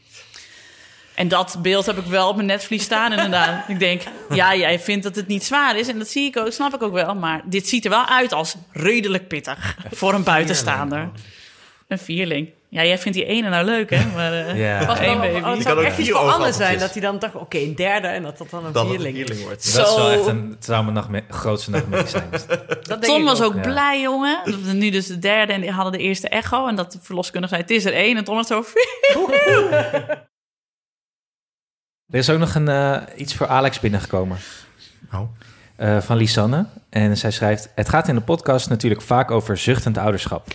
En 1.15 1.27
dat 1.27 1.57
beeld 1.61 1.85
heb 1.85 1.97
ik 1.97 2.05
wel 2.05 2.29
op 2.29 2.35
mijn 2.35 2.47
netvlies 2.47 2.83
staan 2.83 3.11
inderdaad. 3.11 3.63
ik 3.69 3.79
denk, 3.79 4.01
ja, 4.29 4.55
jij 4.55 4.79
vindt 4.79 5.03
dat 5.03 5.15
het 5.15 5.27
niet 5.27 5.43
zwaar 5.43 5.77
is. 5.77 5.87
En 5.87 5.97
dat 5.97 6.09
zie 6.09 6.25
ik 6.25 6.37
ook, 6.37 6.51
snap 6.51 6.73
ik 6.73 6.83
ook 6.83 6.93
wel. 6.93 7.15
Maar 7.15 7.41
dit 7.45 7.67
ziet 7.67 7.83
er 7.83 7.89
wel 7.89 8.05
uit 8.05 8.33
als 8.33 8.55
redelijk 8.71 9.27
pittig 9.27 9.77
voor 9.91 10.13
een 10.13 10.23
buitenstaander. 10.23 11.09
Een 11.87 11.99
vierling. 11.99 12.49
Ja, 12.69 12.83
jij 12.83 12.97
vindt 12.97 13.17
die 13.17 13.27
ene 13.27 13.49
nou 13.49 13.65
leuk, 13.65 13.89
hè? 13.89 14.05
Maar 14.15 14.31
uh, 14.33 14.57
Ja. 14.57 14.85
Was 14.85 14.99
één 14.99 15.19
wel- 15.19 15.31
baby. 15.31 15.39
oh, 15.39 15.45
het 15.47 15.57
Je 15.57 15.61
zou 15.63 15.75
kan 15.75 15.77
ook 15.83 15.89
echt 15.89 15.97
iets 15.97 16.09
voor 16.09 16.19
Anne 16.19 16.51
zijn. 16.51 16.79
Dat 16.79 16.91
hij 16.91 17.01
dan 17.01 17.19
dacht, 17.19 17.35
oké, 17.35 17.57
een 17.57 17.75
derde 17.75 18.07
en 18.07 18.23
dat 18.23 18.37
dat 18.37 18.49
dan 18.49 18.65
een 18.65 18.71
Dan 18.71 18.91
het 18.91 19.03
een 19.05 19.13
vierling. 19.13 19.41
wordt. 19.43 19.73
Dat 19.75 19.87
zou 19.87 20.01
Zo. 20.01 20.07
echt 20.19 20.25
een, 20.25 20.93
nachtme- 20.93 21.23
grootste 21.29 21.69
nachtmerrie 21.71 22.07
zijn. 22.07 22.29
Dat 22.31 22.87
denk 22.87 23.03
Tom 23.03 23.19
ik 23.21 23.25
was 23.27 23.41
ook 23.41 23.53
ja. 23.55 23.61
blij, 23.61 24.01
jongen. 24.01 24.39
Dat 24.45 24.61
we 24.61 24.71
nu 24.73 24.89
dus 24.89 25.07
de 25.07 25.19
derde 25.19 25.53
en 25.53 25.61
die 25.61 25.71
hadden 25.71 25.91
de 25.93 25.99
eerste 25.99 26.29
echo. 26.29 26.67
En 26.67 26.75
dat 26.75 26.91
de 26.91 26.99
verloskundige 27.01 27.53
zei, 27.55 27.61
het 27.67 27.71
is 27.77 27.85
er 27.85 27.93
één. 27.93 28.17
En 28.17 28.23
Tom 28.23 28.35
was 28.35 28.47
zo... 28.47 28.63
Er 32.11 32.19
is 32.19 32.29
ook 32.29 32.39
nog 32.39 32.55
een, 32.55 32.67
eh, 32.67 32.97
iets 33.15 33.35
voor 33.35 33.47
Alex 33.47 33.79
binnengekomen. 33.79 34.37
Oh. 35.13 35.21
eh, 35.75 36.01
van 36.01 36.17
Lisanne. 36.17 36.65
En 36.89 37.17
zij 37.17 37.31
schrijft: 37.31 37.69
Het 37.75 37.89
gaat 37.89 38.07
in 38.07 38.15
de 38.15 38.21
podcast 38.21 38.69
natuurlijk 38.69 39.01
vaak 39.01 39.31
over 39.31 39.57
zuchtend 39.57 39.97
ouderschap. 39.97 40.47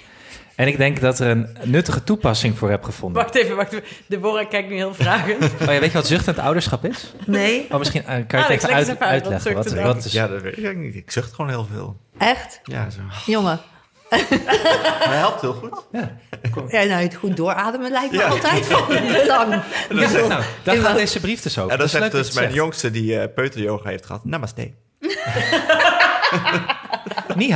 En 0.63 0.69
ik 0.69 0.77
denk 0.77 1.01
dat 1.01 1.19
er 1.19 1.27
een 1.31 1.57
nuttige 1.63 2.05
toepassing 2.05 2.59
voor 2.59 2.71
heb 2.71 2.83
gevonden. 2.85 3.23
Wacht 3.23 3.35
even, 3.35 3.57
wacht 3.57 3.73
even. 3.73 3.85
Deborah 4.07 4.49
kijkt 4.49 4.69
nu 4.69 4.75
heel 4.75 4.95
vragend. 4.95 5.43
Oh, 5.53 5.59
ja, 5.61 5.67
weet 5.67 5.85
je 5.85 5.91
wat 5.93 6.07
zuchtend 6.07 6.39
ouderschap 6.39 6.85
is? 6.85 7.13
Nee, 7.27 7.67
Oh, 7.71 7.79
misschien 7.79 8.01
eh, 8.01 8.07
kan 8.07 8.17
je 8.19 8.37
het 8.37 8.45
Alex, 8.45 8.63
even, 8.65 8.75
uit- 8.77 8.87
wat 8.87 8.99
uitleggen. 9.01 9.55
Wat, 9.55 9.65
zuchtend 9.65 9.87
wat 9.87 10.05
is, 10.05 10.13
Ja, 10.13 10.27
dat 10.29 10.43
weet 10.43 10.59
ik 10.59 10.77
niet. 10.77 10.95
Ik 10.95 11.11
zucht 11.11 11.33
gewoon 11.35 11.51
heel 11.51 11.67
veel. 11.73 11.97
echt? 12.19 12.61
Ja, 12.65 12.91
zo. 12.91 13.01
Jongen. 13.33 13.61
Maar 15.07 15.19
helpt 15.19 15.41
heel 15.41 15.53
goed. 15.53 15.87
Ja, 16.73 16.85
nou, 16.85 17.03
het 17.03 17.15
goed 17.15 17.37
doorademen 17.37 17.91
lijkt 17.91 18.13
me 18.13 18.19
Ja. 18.19 18.27
altijd 18.29 18.67
van 18.67 18.87
belang. 18.87 19.63
Ja, 19.91 20.11
nou, 20.11 20.43
daar 20.63 20.75
In 20.75 20.83
gaat 20.83 20.97
deze 20.97 21.21
brief 21.21 21.43
dus 21.43 21.59
over. 21.59 21.73
En 21.73 21.79
dat 21.79 21.91
zegt 21.91 22.13
dus 22.13 22.33
mijn 22.33 22.47
het 22.47 22.55
jongste 22.55 22.91
die 22.91 23.19
eh 23.19 23.35
peuteryoga 23.35 23.89
heeft 23.89 24.07
gehad. 24.07 24.25
Namaste. 24.25 24.61
zegt. 24.61 24.75
Ni 27.37 27.53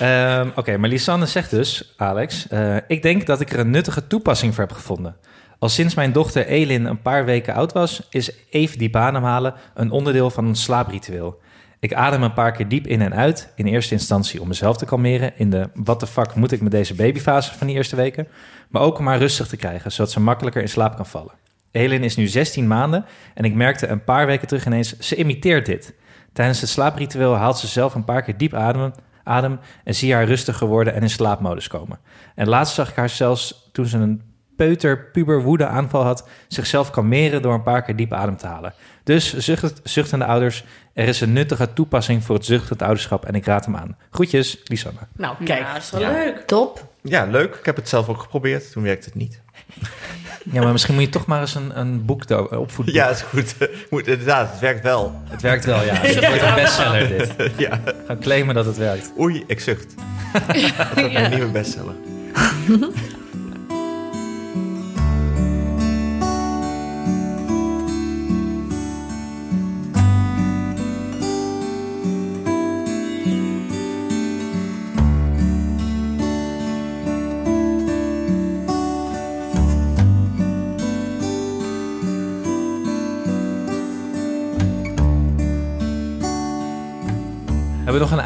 Ehm, 0.00 0.48
Oké, 0.54 0.76
maar 0.76 0.88
Lisanne 0.88 1.26
zegt 1.26 1.50
dus, 1.50 1.94
Alex... 1.96 2.48
eh, 2.48 2.76
ik 2.86 3.02
denk 3.02 3.26
dat 3.26 3.40
ik 3.40 3.52
er 3.52 3.58
een 3.58 3.70
nuttige 3.70 4.06
toepassing 4.06 4.54
voor 4.54 4.64
heb 4.64 4.72
gevonden. 4.72 5.16
Al 5.58 5.68
sinds 5.68 5.94
mijn 5.94 6.12
dochter 6.12 6.46
Elin 6.46 6.84
een 6.84 7.02
paar 7.02 7.24
weken 7.24 7.54
oud 7.54 7.72
was... 7.72 8.06
is 8.10 8.30
even 8.50 8.78
diep 8.78 8.96
ademhalen 8.96 9.54
een 9.74 9.90
onderdeel 9.90 10.30
van 10.30 10.46
ons 10.46 10.62
slaapritueel. 10.62 11.40
Ik 11.80 11.94
adem 11.94 12.22
een 12.22 12.32
paar 12.32 12.52
keer 12.52 12.68
diep 12.68 12.86
in 12.86 13.00
en 13.00 13.14
uit. 13.14 13.52
In 13.54 13.66
eerste 13.66 13.94
instantie 13.94 14.40
om 14.40 14.48
mezelf 14.48 14.76
te 14.76 14.84
kalmeren... 14.84 15.32
in 15.36 15.50
de 15.50 15.68
what 15.74 15.98
the 15.98 16.06
fuck 16.06 16.34
moet 16.34 16.52
ik 16.52 16.60
met 16.60 16.72
deze 16.72 16.94
babyfase 16.94 17.54
van 17.54 17.66
die 17.66 17.76
eerste 17.76 17.96
weken... 17.96 18.28
maar 18.68 18.82
ook 18.82 18.98
om 18.98 19.06
haar 19.06 19.18
rustig 19.18 19.46
te 19.46 19.56
krijgen... 19.56 19.92
zodat 19.92 20.10
ze 20.10 20.20
makkelijker 20.20 20.62
in 20.62 20.68
slaap 20.68 20.96
kan 20.96 21.06
vallen. 21.06 21.32
Elin 21.70 22.04
is 22.04 22.16
nu 22.16 22.26
16 22.26 22.66
maanden 22.66 23.04
en 23.34 23.44
ik 23.44 23.54
merkte 23.54 23.86
een 23.86 24.04
paar 24.04 24.26
weken 24.26 24.46
terug 24.46 24.66
ineens... 24.66 24.98
ze 24.98 25.16
imiteert 25.16 25.66
dit. 25.66 25.94
Tijdens 26.32 26.60
het 26.60 26.70
slaapritueel 26.70 27.34
haalt 27.34 27.58
ze 27.58 27.66
zelf 27.66 27.94
een 27.94 28.04
paar 28.04 28.22
keer 28.22 28.36
diep 28.36 28.54
adem, 28.54 28.92
adem 29.24 29.58
en 29.84 29.94
zie 29.94 30.14
haar 30.14 30.24
rustiger 30.24 30.66
worden 30.66 30.94
en 30.94 31.02
in 31.02 31.10
slaapmodus 31.10 31.68
komen. 31.68 31.98
En 32.34 32.48
laatst 32.48 32.74
zag 32.74 32.90
ik 32.90 32.96
haar 32.96 33.08
zelfs, 33.08 33.68
toen 33.72 33.86
ze 33.86 33.98
een 33.98 34.22
peuter 34.56 35.04
puber 35.12 35.42
woede 35.42 35.66
aanval 35.66 36.02
had, 36.04 36.28
zichzelf 36.48 36.90
kalmeren 36.90 37.42
door 37.42 37.54
een 37.54 37.62
paar 37.62 37.82
keer 37.82 37.96
diep 37.96 38.12
adem 38.12 38.36
te 38.36 38.46
halen. 38.46 38.74
Dus 39.04 39.36
zucht, 39.36 39.80
zuchtende 39.84 40.24
ouders, 40.24 40.64
er 40.94 41.08
is 41.08 41.20
een 41.20 41.32
nuttige 41.32 41.72
toepassing 41.72 42.24
voor 42.24 42.34
het 42.34 42.44
zuchtend 42.44 42.82
ouderschap 42.82 43.24
en 43.24 43.34
ik 43.34 43.44
raad 43.44 43.64
hem 43.64 43.76
aan. 43.76 43.96
Groetjes, 44.10 44.60
Lisanne. 44.64 44.98
Nou, 45.16 45.36
kijk. 45.44 45.60
Ja, 45.60 45.72
dat 45.72 45.82
is 45.82 45.90
wel 45.90 46.00
Ja. 46.00 46.10
leuk. 46.10 46.38
Top. 46.46 46.88
Ja, 47.02 47.24
leuk. 47.24 47.54
Ik 47.54 47.64
heb 47.66 47.76
het 47.76 47.88
zelf 47.88 48.08
ook 48.08 48.20
geprobeerd. 48.20 48.72
Toen 48.72 48.82
werkte 48.82 49.04
het 49.08 49.14
niet. 49.14 49.40
Ja, 50.44 50.62
maar 50.62 50.72
misschien 50.72 50.94
moet 50.94 51.02
je 51.04 51.10
toch 51.10 51.26
maar 51.26 51.40
eens 51.40 51.54
een, 51.54 51.78
een 51.78 52.04
boek 52.04 52.22
opvoeden. 52.50 52.94
Ja, 52.94 53.08
is 53.08 53.22
goed. 53.22 53.54
Moet, 53.90 54.06
inderdaad, 54.06 54.50
het 54.50 54.60
werkt 54.60 54.82
wel. 54.82 55.20
Het 55.24 55.42
werkt 55.42 55.64
wel, 55.64 55.82
ja. 55.84 55.94
Het 56.00 56.26
wordt 56.26 56.42
een 56.42 56.54
bestseller 56.54 57.08
dit. 57.08 57.34
Ja. 57.56 57.80
Gaan 58.06 58.20
claimen 58.20 58.54
dat 58.54 58.64
het 58.64 58.76
werkt. 58.76 59.12
Oei, 59.18 59.44
ik 59.46 59.60
zucht. 59.60 59.94
Dat 60.32 60.94
wordt 60.94 61.12
mijn 61.12 61.30
nieuwe 61.30 61.50
bestseller. 61.50 61.94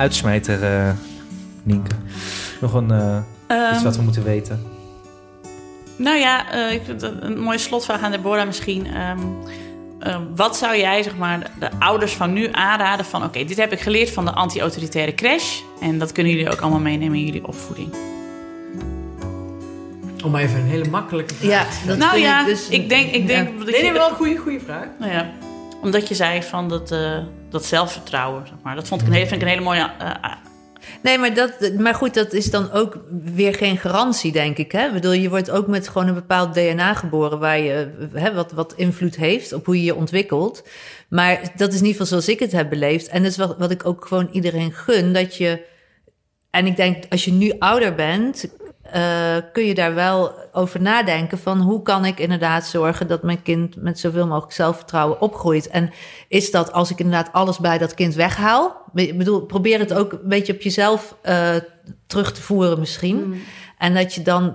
Uitsmijter, 0.05 0.63
eh 0.63 0.91
Nienke? 1.63 1.91
Nog 2.61 2.73
een, 2.75 2.91
eh, 2.91 3.17
iets 3.47 3.77
Ehm, 3.77 3.83
wat 3.83 3.97
we 3.97 4.03
moeten 4.03 4.25
weten? 4.25 4.63
Nou 5.97 6.19
ja, 6.19 6.51
eh, 6.53 6.73
ik 6.73 6.83
vind 6.85 7.01
het 7.01 7.15
een 7.21 7.39
mooie 7.39 7.59
slotvraag 7.59 8.03
aan 8.03 8.11
Deborah 8.11 8.47
misschien. 8.47 8.87
Ehm, 8.87 9.19
eh, 10.01 10.17
wat 10.35 10.57
zou 10.57 10.77
jij 10.77 11.03
zeg 11.03 11.17
maar, 11.17 11.39
de, 11.41 11.47
de 11.59 11.71
ouders 11.79 12.13
van 12.13 12.33
nu 12.33 12.49
aanraden 12.53 13.05
van... 13.07 13.25
oké, 13.25 13.45
dit 13.45 13.57
heb 13.57 13.73
ik 13.73 13.81
geleerd 13.81 14.11
van 14.11 14.25
de 14.25 14.33
anti-autoritaire 14.33 15.15
crash... 15.15 15.61
en 15.81 15.99
dat 15.99 16.13
kunnen 16.13 16.33
jullie 16.33 16.51
ook 16.53 16.61
allemaal 16.61 16.81
meenemen 16.81 17.19
in 17.19 17.25
jullie 17.25 17.47
opvoeding. 17.47 17.95
Om 20.25 20.31
maar 20.31 20.43
even 20.43 20.61
een 20.61 20.67
hele 20.67 20.89
makkelijke 20.91 21.35
vraag. 21.35 21.51
Ja, 21.51 21.87
dat 21.87 21.99
nou 21.99 22.11
vind 22.13 22.25
ja, 22.25 22.41
ik 22.41 22.47
dus... 22.47 22.69
ik 22.69 22.89
denk, 22.89 23.11
ik 23.13 23.27
denk 23.27 23.49
Ja. 23.49 23.57
dat 23.59 23.67
Nee, 23.67 23.77
je... 23.77 23.83
nee, 23.83 23.93
wel 23.93 24.09
een 24.09 24.15
goede, 24.15 24.37
goede 24.37 24.61
vraag. 24.61 24.87
Nou 24.99 25.13
ja, 25.13 25.31
omdat 25.85 26.09
je 26.09 26.15
zei 26.15 26.43
van 26.43 26.69
dat, 26.69 26.93
eh, 26.93 27.19
dat 27.48 27.65
zelfvertrouwen, 27.65 28.47
zeg 28.47 28.56
maar. 28.62 28.74
Dat 28.74 28.89
vond 28.89 29.01
ik 29.01 29.06
een 29.06 29.15
vind 29.15 29.32
ik 29.32 29.43
een 29.43 29.48
hele 29.48 29.61
mooie... 29.61 29.90
eh, 29.98 30.32
Nee, 31.02 31.19
maar, 31.19 31.35
dat, 31.35 31.73
maar 31.78 31.94
goed, 31.94 32.15
dat 32.15 32.32
is 32.32 32.51
dan 32.51 32.70
ook 32.73 32.98
weer 33.24 33.55
geen 33.55 33.77
garantie, 33.77 34.32
denk 34.32 34.59
ik. 34.59 34.73
Hè? 34.73 34.86
Ik 34.86 34.93
bedoel, 34.93 35.12
je 35.12 35.28
wordt 35.28 35.51
ook 35.51 35.66
met 35.66 35.89
gewoon 35.89 36.09
een 36.09 36.15
bepaald 36.15 36.55
DNA 36.55 36.94
geboren... 36.94 37.39
Waar 37.39 37.59
je, 37.59 38.09
hè, 38.12 38.35
wat, 38.35 38.52
wat 38.52 38.74
invloed 38.77 39.16
heeft 39.16 39.52
op 39.52 39.66
hoe 39.66 39.77
je 39.77 39.85
je 39.85 39.94
ontwikkelt. 39.94 40.69
Maar 41.09 41.40
dat 41.56 41.69
is 41.73 41.81
in 41.81 41.86
ieder 41.86 41.90
geval 41.90 42.06
zoals 42.06 42.28
ik 42.28 42.39
het 42.39 42.52
heb 42.52 42.69
beleefd. 42.69 43.09
En 43.09 43.23
dat 43.23 43.31
is 43.31 43.36
wat, 43.36 43.56
wat 43.59 43.70
ik 43.70 43.86
ook 43.86 44.06
gewoon 44.06 44.28
iedereen 44.32 44.73
gun. 44.73 45.12
Dat 45.12 45.36
je... 45.36 45.65
En 46.51 46.66
ik 46.66 46.77
denk, 46.77 47.05
als 47.09 47.24
je 47.24 47.32
nu 47.32 47.52
ouder 47.59 47.94
bent... 47.94 48.48
eh, 48.93 49.36
kun 49.52 49.65
je 49.65 49.74
daar 49.74 49.94
wel 49.94 50.32
over 50.52 50.81
nadenken 50.81 51.39
van... 51.39 51.61
hoe 51.61 51.82
kan 51.82 52.05
ik 52.05 52.19
inderdaad 52.19 52.66
zorgen 52.66 53.06
dat 53.06 53.23
mijn 53.23 53.43
kind... 53.43 53.77
met 53.77 53.98
zoveel 53.98 54.27
mogelijk 54.27 54.52
zelfvertrouwen 54.52 55.20
opgroeit. 55.20 55.69
En 55.69 55.90
is 56.28 56.51
dat 56.51 56.73
als 56.73 56.90
ik 56.90 56.98
inderdaad 56.98 57.32
alles 57.32 57.59
bij 57.59 57.78
dat 57.78 57.94
kind 57.94 58.15
weghaal? 58.15 58.82
Ik 58.94 59.19
bedoel, 59.19 59.40
probeer 59.40 59.78
het 59.78 59.94
ook 59.94 60.12
een 60.12 60.19
beetje 60.24 60.52
op 60.52 60.61
jezelf 60.61 61.16
eh, 61.23 61.55
terug 62.06 62.32
te 62.32 62.43
voeren 62.43 62.78
misschien. 62.78 63.43
En 63.78 63.94
dat 63.94 64.15
je 64.15 64.23
dan 64.23 64.55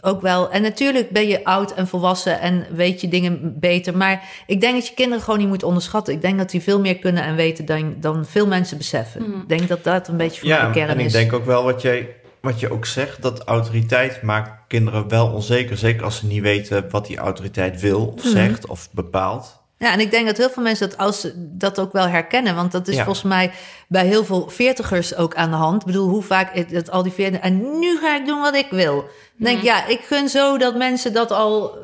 ook 0.00 0.20
wel... 0.20 0.50
En 0.50 0.62
natuurlijk 0.62 1.10
ben 1.10 1.26
je 1.28 1.44
oud 1.44 1.74
en 1.74 1.86
volwassen 1.86 2.40
en 2.40 2.66
weet 2.70 3.00
je 3.00 3.08
dingen 3.08 3.56
beter. 3.60 3.96
Maar 3.96 4.22
ik 4.46 4.60
denk 4.60 4.74
dat 4.74 4.86
je 4.86 4.94
kinderen 4.94 5.22
gewoon 5.24 5.38
niet 5.38 5.48
moet 5.48 5.62
onderschatten. 5.62 6.14
Ik 6.14 6.20
denk 6.20 6.38
dat 6.38 6.50
die 6.50 6.62
veel 6.62 6.80
meer 6.80 6.98
kunnen 6.98 7.22
en 7.22 7.36
weten 7.36 7.64
dan, 7.64 7.96
dan 8.00 8.24
veel 8.24 8.46
mensen 8.46 8.76
beseffen. 8.76 9.22
Ik 9.22 9.48
denk 9.48 9.68
dat 9.68 9.84
dat 9.84 10.08
een 10.08 10.16
beetje 10.16 10.40
voor 10.40 10.48
Ja, 10.48 10.66
de 10.66 10.72
kern 10.72 10.88
en 10.88 10.98
ik 10.98 11.06
is. 11.06 11.12
denk 11.12 11.32
ook 11.32 11.44
wel 11.44 11.64
wat, 11.64 11.82
jij, 11.82 12.08
wat 12.46 12.60
je 12.60 12.70
ook 12.72 12.86
zegt, 12.86 13.22
dat 13.22 13.44
autoriteit 13.44 14.22
maakt 14.22 14.50
kinderen 14.68 15.08
wel 15.08 15.26
onzeker. 15.32 15.76
Zeker 15.76 16.04
als 16.04 16.16
ze 16.18 16.26
niet 16.26 16.42
weten 16.42 16.86
wat 16.90 17.06
die 17.06 17.16
autoriteit 17.18 17.80
wil 17.80 18.06
of 18.16 18.22
zegt 18.24 18.66
of 18.66 18.88
bepaalt. 18.92 19.64
Ja, 19.78 19.92
en 19.92 20.00
ik 20.00 20.10
denk 20.10 20.26
dat 20.26 20.36
heel 20.36 20.50
veel 20.50 20.62
mensen 20.62 20.88
dat, 20.88 20.98
als, 20.98 21.20
ze 21.20 21.32
dat 21.36 21.78
ook 21.80 21.92
wel 21.92 22.06
herkennen. 22.08 22.54
Want 22.54 22.72
dat 22.72 22.88
is 22.88 22.96
Ja. 22.96 23.04
volgens 23.04 23.24
mij 23.24 23.50
bij 23.88 24.06
heel 24.06 24.24
veel 24.24 24.48
veertigers 24.48 25.14
ook 25.16 25.34
aan 25.34 25.50
de 25.50 25.56
hand. 25.56 25.80
Ik 25.80 25.86
bedoel, 25.86 26.08
hoe 26.08 26.22
vaak 26.22 26.54
het, 26.54 26.70
dat 26.70 26.90
al 26.90 27.02
die 27.02 27.12
veertigers... 27.12 27.44
En 27.48 27.78
nu 27.78 27.98
ga 27.98 28.16
ik 28.16 28.26
doen 28.26 28.40
wat 28.40 28.54
ik 28.54 28.66
wil. 28.70 29.04
Denk 29.38 29.58
ik, 29.58 29.64
ja, 29.64 29.86
ik 29.86 30.00
gun 30.00 30.28
zo 30.28 30.58
dat 30.58 30.76
mensen 30.76 31.12
dat 31.12 31.30
al 31.30 31.78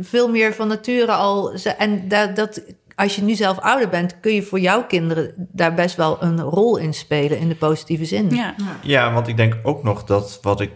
veel 0.00 0.28
meer 0.28 0.54
van 0.54 0.68
nature 0.68 1.12
al... 1.12 1.52
ze- 1.58 1.70
En 1.70 2.08
dat, 2.08 2.36
dat, 2.36 2.60
als 3.00 3.16
je 3.16 3.22
nu 3.22 3.34
zelf 3.34 3.58
ouder 3.58 3.88
bent, 3.88 4.20
kun 4.20 4.34
je 4.34 4.42
voor 4.42 4.60
jouw 4.60 4.84
kinderen 4.86 5.32
daar 5.36 5.74
best 5.74 5.96
wel 5.96 6.22
een 6.22 6.40
rol 6.40 6.76
in 6.76 6.94
spelen 6.94 7.38
in 7.38 7.48
de 7.48 7.54
positieve 7.54 8.04
zin. 8.04 8.30
ja. 8.30 8.54
Ja, 8.82 9.12
want 9.12 9.28
ik 9.28 9.36
denk 9.36 9.56
ook 9.62 9.82
nog 9.82 10.04
dat 10.04 10.38
wat 10.42 10.60
ik 10.60 10.70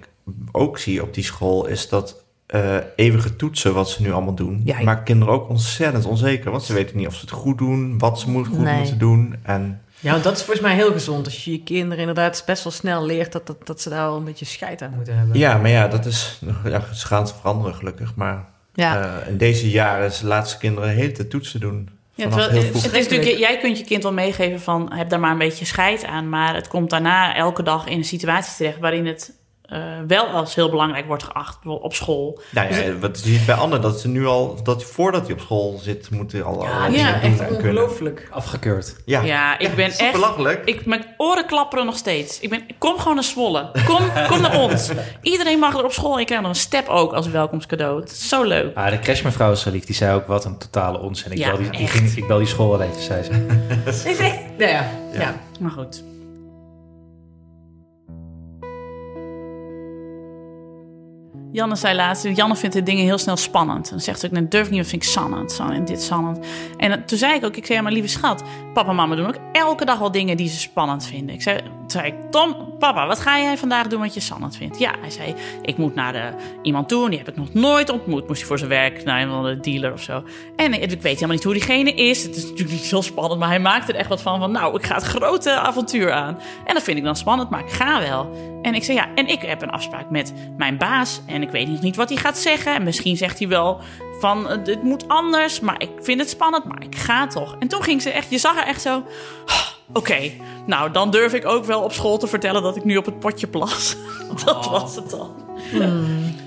ook 0.53 0.79
zie 0.79 1.03
op 1.03 1.15
die 1.15 1.25
school 1.25 1.67
is 1.67 1.89
dat 1.89 2.25
eh, 2.47 2.77
eeuwige 2.97 3.37
toetsen, 3.37 3.75
wat 3.75 3.91
ze 3.91 4.03
nu 4.03 4.13
allemaal 4.13 4.35
doen, 4.35 4.61
Ja, 4.65 4.79
ja. 4.79 4.85
maakt 4.85 5.03
kinderen 5.05 5.35
ook 5.35 5.49
ontzettend 5.49 6.05
onzeker. 6.05 6.51
Want 6.51 6.63
ze 6.63 6.73
weten 6.73 6.97
niet 6.97 7.07
of 7.07 7.15
ze 7.15 7.21
het 7.21 7.31
goed 7.31 7.59
doen, 7.59 7.99
wat 7.99 8.21
ze 8.21 8.31
moet, 8.31 8.47
goed 8.47 8.59
Nee. 8.59 8.79
moeten 8.79 8.99
doen. 8.99 9.37
En 9.43 9.81
Ja, 10.01 10.19
dat 10.19 10.33
is 10.37 10.43
volgens 10.43 10.67
mij 10.67 10.75
heel 10.75 10.93
gezond. 10.93 11.25
Als 11.25 11.45
je 11.45 11.51
je 11.51 11.63
kinderen 11.63 11.99
inderdaad 11.99 12.43
best 12.47 12.63
wel 12.65 12.73
snel 12.73 13.07
leert... 13.07 13.33
dat, 13.33 13.47
dat, 13.47 13.67
dat 13.67 13.81
ze 13.81 13.89
daar 13.89 14.07
wel 14.09 14.17
een 14.17 14.25
beetje 14.25 14.45
scheid 14.45 14.83
aan 14.83 14.93
moeten 14.97 15.17
hebben. 15.19 15.39
ja, 15.39 15.57
maar 15.59 15.71
ja, 15.71 15.89
dat 15.89 16.07
is, 16.07 16.41
ja, 16.65 16.83
ze 16.95 17.07
gaan 17.07 17.23
het 17.23 17.33
veranderen 17.33 17.75
gelukkig. 17.75 18.15
Maar 18.15 18.45
Ja. 18.75 19.21
eh, 19.23 19.29
in 19.29 19.37
deze 19.37 19.71
jaren 19.71 20.07
is 20.07 20.21
laten 20.23 20.59
kinderen 20.59 20.89
de 20.89 20.95
hele 20.95 21.13
tijd 21.13 21.31
toetsen 21.31 21.61
doen. 21.61 21.89
Ja, 22.15 22.29
terwijl, 22.29 22.51
vroeg. 22.63 22.83
het 22.83 22.93
is 22.93 23.09
natuurlijk, 23.09 23.39
jij 23.39 23.59
kunt 23.59 23.79
je 23.79 23.85
kind 23.85 24.03
wel 24.03 24.13
meegeven 24.13 24.61
van 24.61 24.93
heb 24.93 25.09
daar 25.09 25.21
maar 25.21 25.31
een 25.31 25.39
beetje 25.39 25.65
scheid 25.65 26.05
aan. 26.05 26.29
Maar 26.29 26.55
het 26.55 26.69
komt 26.69 26.91
daarna 26.91 27.35
elke 27.35 27.63
dag 27.63 27.87
in 27.87 27.99
een 27.99 28.05
situatie 28.05 28.57
terecht 28.57 28.79
waarin 28.79 29.07
het 29.07 29.33
eh, 29.65 29.79
wel 30.07 30.27
als 30.27 30.55
heel 30.55 30.71
belangrijk 30.71 31.07
wordt 31.07 31.23
geacht 31.23 31.55
bijvoorbeeld 31.55 31.83
op 31.85 31.95
school. 31.95 32.41
Nou 32.51 32.75
ja, 32.75 32.99
wat 32.99 33.21
je 33.25 33.29
ziet 33.31 33.47
bij 33.47 33.55
anderen, 33.55 33.83
dat 33.83 34.01
ze 34.01 34.09
nu 34.09 34.27
al, 34.27 34.63
dat 34.63 34.85
voordat 34.85 35.23
hij 35.27 35.33
op 35.33 35.41
school 35.41 35.79
zit, 35.83 36.11
moeten 36.11 36.45
al 36.45 36.67
allerlei 36.67 36.97
ja, 36.97 37.07
dingen 37.13 37.21
doen 37.21 37.31
Echt 37.31 37.41
en 37.41 37.57
ongelooflijk. 37.57 38.29
Afgekeurd. 38.31 38.97
Ja, 39.05 39.23
Ja, 39.23 39.59
ik 39.59 39.75
ben 39.75 39.85
echt- 39.91 40.13
belachelijk. 40.13 40.65
Ik, 40.65 40.87
mijn 40.87 41.05
oren 41.17 41.47
klapperen 41.47 41.87
nog 41.87 41.97
steeds. 41.97 42.41
Ik 42.41 42.51
ben, 42.51 42.67
kom 42.79 42.99
gewoon 42.99 43.15
naar 43.15 43.25
Zwolle. 43.25 43.71
Kom, 43.87 43.99
kom 44.29 44.41
naar 44.41 44.59
ons. 44.61 44.91
Iedereen 45.23 45.59
mag 45.59 45.75
er 45.79 45.85
op 45.85 45.93
school. 45.93 46.21
Ik 46.21 46.27
krijg 46.27 46.41
nog 46.41 46.51
een 46.51 46.57
step 46.57 46.89
ook 46.89 47.13
als 47.13 47.29
welkomstcadeau. 47.29 48.01
Het 48.01 48.11
is 48.11 48.29
zo 48.29 48.43
leuk. 48.43 48.77
Ah, 48.77 48.91
de 48.91 48.99
crashmevrouw 48.99 49.53
is 49.53 49.61
zo 49.61 49.71
lief. 49.71 49.85
Die 49.85 49.95
zei 49.95 50.15
ook 50.15 50.27
wat 50.27 50.45
een 50.45 50.59
totale 50.59 50.99
onzin. 50.99 51.33
Ik, 51.33 51.39
Ja, 51.39 51.49
bel, 51.57 51.71
die, 51.71 51.87
ging, 51.89 52.13
ik 52.17 52.27
bel 52.27 52.39
die 52.39 52.47
school 52.47 52.71
wel 52.71 52.81
even, 52.83 53.03
zei 53.03 53.23
ze. 53.23 53.47
Is 53.87 54.05
echt... 54.19 54.35
Ja, 54.59 54.69
ja. 54.69 54.85
ja. 55.13 55.35
Maar 55.61 55.71
goed. 55.71 56.03
Janne 61.55 61.77
zei 61.77 61.95
laatst, 61.95 62.25
Janne 62.35 62.57
vindt 62.57 62.75
de 62.75 62.83
dingen 62.83 63.05
heel 63.05 63.19
snel 63.19 63.37
spannend. 63.37 63.91
Dan 63.91 64.01
zegt 64.01 64.21
ze 64.21 64.29
net 64.31 64.51
durf 64.51 64.65
ik 64.65 64.71
niet, 64.71 64.81
dat 64.81 64.89
vind 64.89 65.03
ik 65.03 65.09
spannend. 65.09 65.53
Zo, 65.53 65.69
en 65.69 65.85
dit 65.85 66.03
spannend. 66.03 66.47
En 66.77 67.05
toen 67.05 67.19
zei 67.19 67.35
ik 67.35 67.45
ook, 67.45 67.57
ik 67.57 67.67
zei, 67.67 67.79
ja, 67.79 67.85
maar 67.85 67.93
lieve 67.93 68.09
schat, 68.09 68.43
papa 68.73 68.91
en 68.91 68.97
mama 68.97 69.15
doen 69.15 69.27
ook 69.27 69.39
elke 69.53 69.85
dag 69.85 69.99
wel 69.99 70.11
dingen 70.11 70.37
die 70.37 70.49
ze 70.49 70.59
spannend 70.59 71.07
vinden. 71.07 71.35
Ik 71.35 71.43
zei, 71.43 71.59
toen 71.59 71.91
zei 71.91 72.07
ik, 72.07 72.15
Tom, 72.31 72.57
papa, 72.79 73.07
wat 73.07 73.21
ga 73.21 73.41
jij 73.41 73.59
vandaag 73.59 73.87
doen 73.87 74.01
wat 74.01 74.15
je 74.15 74.21
spannend 74.21 74.57
vindt? 74.57 74.79
Ja, 74.79 74.95
hij 75.01 75.11
zei, 75.11 75.35
ik 75.63 75.77
moet 75.77 75.95
naar 75.95 76.13
de, 76.13 76.33
iemand 76.63 76.89
toe, 76.89 77.05
en 77.05 77.11
die 77.11 77.19
heb 77.19 77.29
ik 77.29 77.37
nog 77.37 77.53
nooit 77.53 77.91
ontmoet. 77.91 78.27
Moest 78.27 78.39
hij 78.39 78.49
voor 78.49 78.59
zijn 78.59 78.71
werk 78.71 79.05
naar 79.05 79.23
een 79.23 79.31
andere 79.31 79.61
dealer 79.61 79.93
of 79.93 80.03
zo. 80.03 80.25
En 80.57 80.73
ik, 80.73 80.93
ik 80.93 81.03
weet 81.03 81.15
helemaal 81.15 81.35
niet 81.35 81.45
hoe 81.45 81.53
diegene 81.53 81.95
is. 81.95 82.23
Het 82.23 82.37
is 82.37 82.43
natuurlijk 82.43 82.71
niet 82.71 82.91
heel 82.91 83.03
spannend, 83.03 83.41
maar 83.41 83.49
hij 83.49 83.61
maakt 83.61 83.89
er 83.89 83.95
echt 83.95 84.09
wat 84.09 84.23
van. 84.23 84.39
Van 84.39 84.53
nou, 84.53 84.77
ik 84.77 84.87
ga 84.87 84.95
het 84.95 85.05
grote 85.05 85.51
avontuur 85.51 86.13
aan. 86.13 86.39
En 86.65 86.75
dat 86.75 86.83
vind 86.83 86.99
ik 86.99 87.05
dan 87.05 87.17
spannend, 87.17 87.51
maar 87.51 87.61
ik 87.61 87.71
ga 87.71 88.01
wel. 88.01 88.53
En 88.63 88.75
ik 88.75 88.85
zei 88.85 88.97
ja, 88.97 89.09
en 89.15 89.29
ik 89.29 89.43
heb 89.43 89.63
een 89.63 89.71
afspraak 89.71 90.11
met 90.11 90.33
mijn 90.57 90.77
baas. 90.79 91.21
En 91.27 91.43
ik 91.45 91.51
weet 91.51 91.69
nog 91.69 91.81
niet 91.81 91.97
wat 91.97 92.09
hij 92.09 92.19
gaat 92.19 92.39
zeggen. 92.39 92.75
En 92.75 92.83
misschien 92.83 93.17
zegt 93.17 93.39
hij 93.39 93.49
wel 93.49 93.81
van 94.21 94.49
eh, 94.49 94.65
dit 94.65 94.83
moet 94.83 95.09
anders. 95.09 95.61
Maar 95.61 95.75
ik 95.83 95.91
vind 96.01 96.21
het 96.21 96.31
spannend, 96.31 96.65
maar 96.65 96.83
ik 96.83 96.97
ga 96.97 97.27
toch. 97.27 97.57
En 97.59 97.69
toen 97.69 97.83
ging 97.83 98.03
ze 98.03 98.11
echt, 98.11 98.31
je 98.31 98.39
zag 98.39 98.55
haar 98.55 98.67
echt 98.67 98.83
zo. 98.83 98.97
"Oh, 99.47 99.73
Oké, 99.93 100.31
nou 100.67 100.91
dan 100.91 101.11
durf 101.11 101.35
ik 101.35 101.47
ook 101.47 101.65
wel 101.65 101.81
op 101.83 101.93
school 101.93 102.19
te 102.19 102.27
vertellen 102.27 102.63
dat 102.63 102.77
ik 102.77 102.85
nu 102.85 102.97
op 102.97 103.05
het 103.05 103.19
potje 103.19 103.47
plas. 103.47 103.97
dat 104.45 104.67
was 104.67 104.97
het 104.97 105.11
dan. 105.11 105.31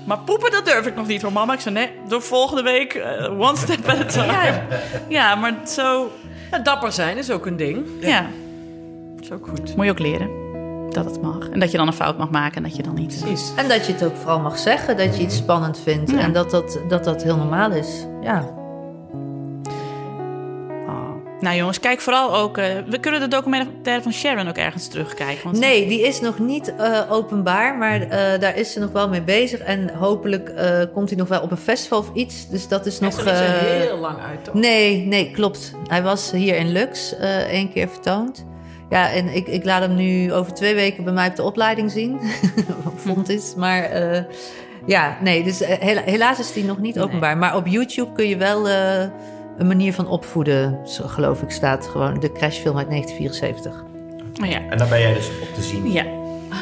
Maar 0.06 0.18
poepen, 0.18 0.50
dat 0.50 0.64
durf 0.64 0.86
ik 0.86 0.94
nog 0.96 1.06
niet 1.06 1.22
hoor, 1.22 1.32
mama. 1.32 1.52
Ik 1.52 1.60
zei, 1.60 1.74
nee, 1.74 1.90
door 2.08 2.22
volgende 2.22 2.62
week, 2.62 2.94
eh, 2.94 3.40
one 3.40 3.56
step 3.56 3.88
at 3.88 3.98
a 4.00 4.04
time. 4.24 4.62
Ja, 5.08 5.34
maar 5.34 5.54
zo, 5.66 6.10
Ja, 6.50 6.58
dapper 6.58 6.92
zijn 6.92 7.16
is 7.16 7.30
ook 7.30 7.46
een 7.46 7.56
ding. 7.56 7.86
ja, 8.00 8.26
is 9.20 9.32
ook 9.32 9.46
goed. 9.48 9.76
moet 9.76 9.84
je 9.84 9.90
ook 9.90 9.98
leren 9.98 10.47
dat 10.94 11.04
het 11.04 11.22
mag. 11.22 11.48
En 11.48 11.60
dat 11.60 11.70
je 11.70 11.76
dan 11.76 11.86
een 11.86 11.92
fout 11.92 12.18
mag 12.18 12.30
maken 12.30 12.56
en 12.56 12.62
dat 12.62 12.76
je 12.76 12.82
dan 12.82 12.94
niet... 12.94 13.18
Precies. 13.20 13.52
En 13.56 13.68
dat 13.68 13.86
je 13.86 13.92
het 13.92 14.04
ook 14.04 14.16
vooral 14.16 14.40
mag 14.40 14.58
zeggen, 14.58 14.96
dat 14.96 15.16
je 15.16 15.22
iets 15.22 15.36
spannend 15.36 15.78
vindt. 15.78 16.10
Ja. 16.10 16.18
En 16.18 16.32
dat 16.32 16.50
dat, 16.50 16.78
dat 16.88 17.04
dat 17.04 17.22
heel 17.22 17.36
normaal 17.36 17.70
is. 17.70 18.06
Ja. 18.22 18.44
Oh. 20.86 21.40
Nou 21.40 21.56
jongens, 21.56 21.80
kijk 21.80 22.00
vooral 22.00 22.34
ook... 22.36 22.58
eh, 22.58 22.64
we 22.88 22.98
kunnen 22.98 23.20
de 23.20 23.28
documentaire 23.28 24.02
van 24.02 24.12
Sharon 24.12 24.48
ook 24.48 24.56
ergens 24.56 24.88
terugkijken. 24.88 25.44
Want 25.44 25.58
Nee, 25.58 25.88
die 25.88 26.00
is 26.02 26.20
nog 26.20 26.38
niet 26.38 26.74
eh, 26.76 27.00
openbaar, 27.12 27.76
maar 27.76 28.00
eh, 28.00 28.40
daar 28.40 28.56
is 28.56 28.72
ze 28.72 28.80
nog 28.80 28.90
wel 28.92 29.08
mee 29.08 29.22
bezig. 29.22 29.60
En 29.60 29.90
hopelijk 29.94 30.48
eh, 30.48 30.80
komt 30.92 31.08
hij 31.08 31.18
nog 31.18 31.28
wel 31.28 31.40
op 31.42 31.50
een 31.50 31.56
festival 31.56 31.98
of 31.98 32.10
iets. 32.14 32.48
Dus 32.48 32.68
dat 32.68 32.86
is 32.86 32.98
Nog 33.00 33.16
nog... 33.16 33.24
is 33.26 33.40
er 33.40 33.44
eh, 33.44 33.60
heel 33.60 33.98
lang 33.98 34.18
uit, 34.20 34.44
toch? 34.44 34.54
Nee, 34.54 35.06
nee, 35.06 35.30
klopt. 35.30 35.72
Hij 35.86 36.02
was 36.02 36.30
hier 36.30 36.56
in 36.56 36.72
Lux 36.72 37.16
eh 37.16 37.36
één 37.36 37.72
keer 37.72 37.88
vertoond. 37.88 38.46
Ja, 38.90 39.10
en 39.12 39.34
ik, 39.34 39.46
ik 39.46 39.64
laat 39.64 39.80
hem 39.80 39.94
nu 39.94 40.32
over 40.32 40.54
twee 40.54 40.74
weken 40.74 41.04
bij 41.04 41.12
mij 41.12 41.28
op 41.28 41.36
de 41.36 41.42
opleiding 41.42 41.90
zien. 41.90 42.18
Vond 42.96 43.28
is. 43.28 43.54
Maar 43.56 43.82
eh, 43.82 44.22
ja, 44.86 45.16
nee, 45.22 45.44
dus 45.44 45.60
eh, 45.60 45.78
hela- 45.80 46.02
helaas 46.04 46.38
is 46.38 46.52
die 46.52 46.64
nog 46.64 46.78
niet 46.78 47.00
openbaar. 47.00 47.36
Maar 47.38 47.56
op 47.56 47.66
YouTube 47.66 48.12
kun 48.12 48.28
je 48.28 48.36
wel 48.36 48.68
eh, 48.68 49.00
een 49.58 49.66
manier 49.66 49.92
van 49.92 50.08
opvoeden, 50.08 50.78
zo 50.86 51.06
geloof 51.06 51.42
ik, 51.42 51.50
staat 51.50 51.86
gewoon 51.86 52.20
de 52.20 52.32
crashfilm 52.32 52.76
uit 52.78 52.90
1974. 52.90 53.84
Oh 54.42 54.48
ja. 54.50 54.60
En 54.70 54.78
daar 54.78 54.88
ben 54.88 55.00
jij 55.00 55.14
dus 55.14 55.28
op 55.42 55.54
te 55.54 55.62
zien. 55.62 55.92
ja. 55.92 56.04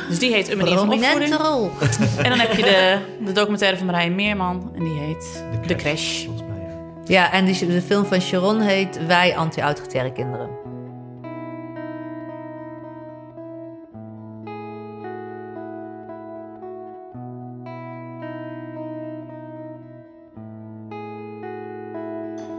Dus 0.09 0.19
die 0.19 0.33
heet 0.33 0.51
Een 0.51 0.59
manier 0.59 0.77
van 0.79 0.89
Prominente 0.89 1.35
opvoeding. 1.39 1.49
rol. 1.49 1.71
En 2.25 2.31
dan 2.31 2.39
heb 2.39 2.53
je 2.53 2.63
de, 2.63 2.99
de 3.25 3.33
documentaire 3.33 3.77
van 3.77 3.87
Marijn 3.87 4.15
Meerman. 4.15 4.71
En 4.75 4.85
die 4.85 4.99
heet 4.99 5.45
De 5.67 5.75
Crash. 5.75 6.25
Volgens 6.25 6.47
mij, 6.49 6.59
ja. 6.69 6.75
Ja, 7.05 7.33
en 7.33 7.45
die, 7.45 7.67
de 7.67 7.83
film 7.83 8.05
van 8.05 8.21
Sharon 8.21 8.61
heet 8.61 9.07
Wij 9.07 9.37
anti-autoritaire 9.37 10.13
kinderen. 10.13 10.49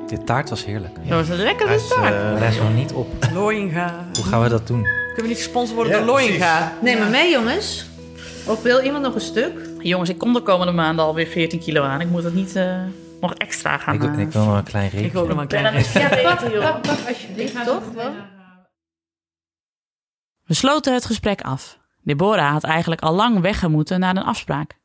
De 0.07 0.23
taart 0.23 0.49
was 0.49 0.65
heerlijk. 0.65 0.95
Dat 0.95 1.27
was 1.27 1.29
een 1.29 1.43
lekkere 1.43 1.73
is, 1.73 1.88
taart. 1.88 2.13
eh, 2.13 2.39
Hij 2.39 2.47
is 2.49 2.57
nog 2.57 2.73
niet 2.73 2.91
op. 2.93 3.07
Loinga. 3.34 4.05
Hoe 4.13 4.23
gaan 4.25 4.41
we 4.41 4.49
dat 4.49 4.67
doen? 4.67 4.81
Kunnen 4.84 5.21
we 5.21 5.27
niet 5.27 5.38
gesponsord 5.38 5.75
worden 5.75 5.93
Ja, 5.93 5.97
door 5.99 6.07
Loinga? 6.15 6.73
Neem 6.81 6.99
maar 6.99 7.09
mee, 7.09 7.31
jongens. 7.31 7.85
Of 8.47 8.61
wil 8.61 8.79
iemand 8.84 9.03
nog 9.03 9.13
een 9.15 9.21
stuk? 9.21 9.59
Jongens, 9.79 10.09
ik 10.09 10.17
kom 10.17 10.34
de 10.34 10.41
komende 10.41 10.71
maanden 10.73 11.05
alweer 11.05 11.27
14 11.27 11.59
kilo 11.59 11.84
aan. 11.84 12.01
Ik 12.01 12.09
moet 12.09 12.23
het 12.23 12.34
niet 12.34 12.55
eh, 12.55 12.81
nog 13.21 13.34
extra 13.34 13.77
gaan 13.77 13.95
Ik, 13.95 14.03
eh, 14.03 14.19
ik 14.19 14.31
wil 14.31 14.45
nog 14.45 14.57
een 14.57 14.63
klein 14.63 14.89
reepje. 14.89 15.05
Ik 15.05 15.11
wil 15.11 15.21
ook 15.21 15.27
nog 15.27 15.35
maar 15.35 15.45
een 15.45 15.49
klein 15.59 15.73
Ja, 15.73 15.79
het 15.79 15.91
Ja, 15.93 16.09
beter, 16.09 16.23
pak, 16.23 16.51
joh. 16.51 16.63
pak, 16.71 16.81
pak 16.81 17.07
alsjeblieft, 17.07 17.65
toch? 17.65 17.84
Wel? 17.93 18.13
We 20.43 20.53
sloten 20.53 20.93
het 20.93 21.05
gesprek 21.05 21.41
af. 21.41 21.77
Deborah 22.01 22.51
had 22.51 22.63
eigenlijk 22.63 23.01
al 23.01 23.13
lang 23.13 23.39
weggemoeten 23.41 23.99
naar 23.99 24.15
een 24.15 24.23
afspraak. 24.23 24.77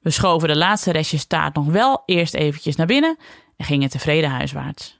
We 0.00 0.10
schoven 0.10 0.48
de 0.48 0.56
laatste 0.56 0.92
restjes 0.92 1.24
taart 1.24 1.54
nog 1.54 1.66
wel 1.66 2.02
eerst 2.06 2.34
eventjes 2.34 2.76
naar 2.76 2.86
binnen 2.86 3.16
en 3.56 3.64
gingen 3.64 3.88
tevreden 3.88 4.30
huiswaarts. 4.30 4.98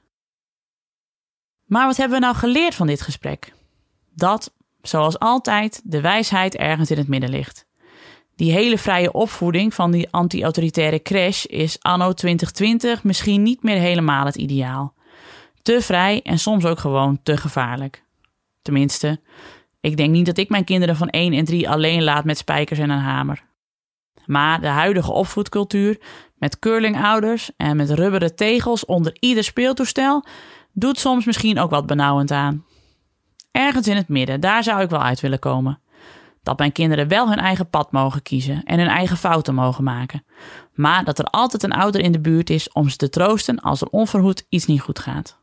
Maar 1.65 1.85
wat 1.85 1.97
hebben 1.97 2.19
we 2.19 2.25
nou 2.25 2.35
geleerd 2.35 2.75
van 2.75 2.87
dit 2.87 3.01
gesprek? 3.01 3.53
Dat, 4.13 4.53
zoals 4.81 5.19
altijd, 5.19 5.81
de 5.83 6.01
wijsheid 6.01 6.55
ergens 6.55 6.91
in 6.91 6.97
het 6.97 7.07
midden 7.07 7.29
ligt. 7.29 7.65
Die 8.35 8.51
hele 8.51 8.77
vrije 8.77 9.11
opvoeding 9.11 9.73
van 9.73 9.91
die 9.91 10.11
anti-autoritaire 10.11 11.01
crash 11.01 11.45
is 11.45 11.79
anno 11.79 12.13
2020 12.13 13.03
misschien 13.03 13.43
niet 13.43 13.63
meer 13.63 13.77
helemaal 13.77 14.25
het 14.25 14.35
ideaal. 14.35 14.93
Te 15.61 15.81
vrij 15.81 16.21
en 16.21 16.39
soms 16.39 16.65
ook 16.65 16.79
gewoon 16.79 17.19
te 17.23 17.37
gevaarlijk. 17.37 18.03
Tenminste, 18.61 19.19
ik 19.79 19.97
denk 19.97 20.11
niet 20.11 20.25
dat 20.25 20.37
ik 20.37 20.49
mijn 20.49 20.63
kinderen 20.63 20.95
van 20.95 21.09
1 21.09 21.33
en 21.33 21.45
3 21.45 21.69
alleen 21.69 22.03
laat 22.03 22.23
met 22.23 22.37
spijkers 22.37 22.79
en 22.79 22.89
een 22.89 22.99
hamer. 22.99 23.43
Maar 24.25 24.61
de 24.61 24.67
huidige 24.67 25.11
opvoedcultuur, 25.11 25.99
met 26.37 26.59
curlingouders 26.59 27.51
en 27.57 27.77
met 27.77 27.89
rubberen 27.89 28.35
tegels 28.35 28.85
onder 28.85 29.17
ieder 29.19 29.43
speeltoestel, 29.43 30.25
doet 30.73 30.99
soms 30.99 31.25
misschien 31.25 31.59
ook 31.59 31.69
wat 31.69 31.85
benauwend 31.85 32.31
aan. 32.31 32.65
Ergens 33.51 33.87
in 33.87 33.95
het 33.95 34.07
midden, 34.07 34.39
daar 34.39 34.63
zou 34.63 34.81
ik 34.81 34.89
wel 34.89 35.01
uit 35.01 35.19
willen 35.19 35.39
komen. 35.39 35.79
Dat 36.43 36.57
mijn 36.57 36.71
kinderen 36.71 37.07
wel 37.07 37.29
hun 37.29 37.37
eigen 37.37 37.69
pad 37.69 37.91
mogen 37.91 38.21
kiezen 38.21 38.63
en 38.63 38.79
hun 38.79 38.87
eigen 38.87 39.17
fouten 39.17 39.53
mogen 39.53 39.83
maken. 39.83 40.25
Maar 40.73 41.03
dat 41.03 41.19
er 41.19 41.25
altijd 41.25 41.63
een 41.63 41.71
ouder 41.71 42.01
in 42.01 42.11
de 42.11 42.19
buurt 42.19 42.49
is 42.49 42.71
om 42.71 42.89
ze 42.89 42.97
te 42.97 43.09
troosten 43.09 43.59
als 43.59 43.81
er 43.81 43.87
onverhoed 43.87 44.45
iets 44.49 44.65
niet 44.65 44.81
goed 44.81 44.99
gaat. 44.99 45.37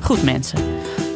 Goed 0.00 0.22
mensen. 0.22 0.58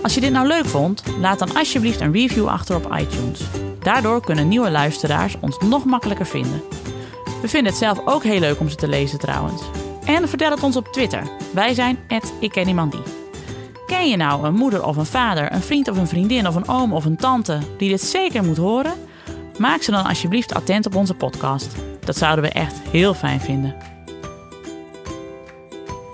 Als 0.03 0.15
je 0.15 0.21
dit 0.21 0.33
nou 0.33 0.47
leuk 0.47 0.67
vond, 0.67 1.03
laat 1.21 1.39
dan 1.39 1.57
alsjeblieft 1.57 2.01
een 2.01 2.13
review 2.13 2.47
achter 2.47 2.77
op 2.77 2.97
iTunes. 2.97 3.68
Daardoor 3.83 4.21
kunnen 4.21 4.49
nieuwe 4.49 4.71
luisteraars 4.71 5.37
ons 5.41 5.59
nog 5.59 5.85
makkelijker 5.85 6.27
vinden. 6.27 6.63
We 7.41 7.49
vinden 7.49 7.73
het 7.73 7.81
zelf 7.81 8.01
ook 8.05 8.23
heel 8.23 8.41
leuk 8.41 8.61
om 8.61 8.69
ze 8.69 8.77
te 8.77 8.89
lezen 8.89 9.19
trouwens. 9.19 9.63
En 10.05 10.29
vertel 10.29 10.51
het 10.51 10.63
ons 10.63 10.77
op 10.77 10.89
Twitter. 10.89 11.23
Wij 11.53 11.75
zijn 11.75 11.99
@ikkenniemandie. 12.41 13.03
Ken 13.87 14.09
je 14.09 14.17
nou 14.17 14.47
een 14.47 14.55
moeder 14.55 14.85
of 14.85 14.97
een 14.97 15.07
vader, 15.07 15.53
een 15.53 15.63
vriend 15.63 15.89
of 15.89 15.97
een 15.97 16.09
vriendin 16.09 16.47
of 16.47 16.55
een 16.55 16.69
oom 16.69 16.93
of 16.93 17.05
een 17.05 17.17
tante 17.17 17.59
die 17.79 17.89
dit 17.89 18.01
zeker 18.01 18.45
moet 18.45 18.57
horen? 18.57 18.95
Maak 19.59 19.83
ze 19.83 19.91
dan 19.91 20.07
alsjeblieft 20.07 20.55
attent 20.55 20.87
op 20.87 20.95
onze 20.95 21.15
podcast. 21.15 21.75
Dat 22.01 22.17
zouden 22.17 22.45
we 22.45 22.51
echt 22.51 22.75
heel 22.91 23.15
fijn 23.15 23.41
vinden. 23.41 23.75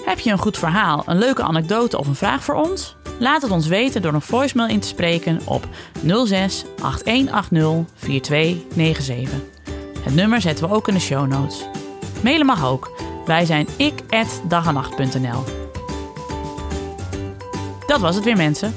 Heb 0.05 0.19
je 0.19 0.31
een 0.31 0.39
goed 0.39 0.59
verhaal, 0.59 1.03
een 1.07 1.19
leuke 1.19 1.43
anekdote 1.43 1.99
of 1.99 2.07
een 2.07 2.15
vraag 2.15 2.45
voor 2.45 2.55
ons? 2.55 2.97
Laat 3.19 3.43
het 3.43 3.51
ons 3.51 3.67
weten 3.67 4.03
door 4.03 4.15
een 4.15 4.21
voicemail 4.21 4.69
in 4.69 4.81
te 4.81 4.89
spreken 4.89 5.41
op 5.45 5.69
06 6.25 6.65
8180 6.83 7.95
4297. 7.95 9.39
Het 10.01 10.15
nummer 10.15 10.41
zetten 10.41 10.69
we 10.69 10.75
ook 10.75 10.89
in 10.89 10.95
de 10.95 11.01
show 11.01 11.27
notes. 11.27 11.65
Mailen 12.23 12.47
mag 12.47 12.67
ook. 12.67 12.91
Wij 13.27 13.45
zijn 13.45 13.69
ik@dagenacht.nl. 13.77 15.45
Dat 17.87 18.01
was 18.01 18.15
het 18.15 18.25
weer 18.25 18.37
mensen. 18.37 18.75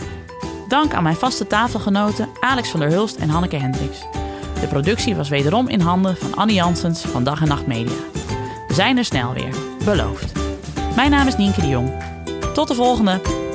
Dank 0.68 0.94
aan 0.94 1.04
mijn 1.04 1.16
vaste 1.16 1.48
tafelgenoten 1.48 2.30
Alex 2.40 2.70
van 2.70 2.80
der 2.80 2.90
Hulst 2.90 3.16
en 3.16 3.30
Hanneke 3.30 3.56
Hendricks. 3.56 4.00
De 4.62 4.68
productie 4.68 5.16
was 5.16 5.30
wederom 5.30 5.68
in 5.68 5.80
handen 5.80 6.18
van 6.18 6.36
Annie 6.36 6.56
Janssens 6.56 7.02
van 7.02 7.24
Dag 7.24 7.42
en 7.42 7.48
Nacht 7.48 7.68
Media. 7.68 7.96
We 8.68 8.74
zijn 8.74 8.98
er 8.98 9.06
snel 9.06 9.34
weer, 9.34 9.56
beloofd. 9.86 10.32
Mijn 10.96 11.12
naam 11.12 11.28
is 11.28 11.38
Nienke 11.38 11.62
de 11.62 11.68
Jong. 11.68 11.92
Tot 12.54 12.68
de 12.68 12.76
volgende! 12.76 13.46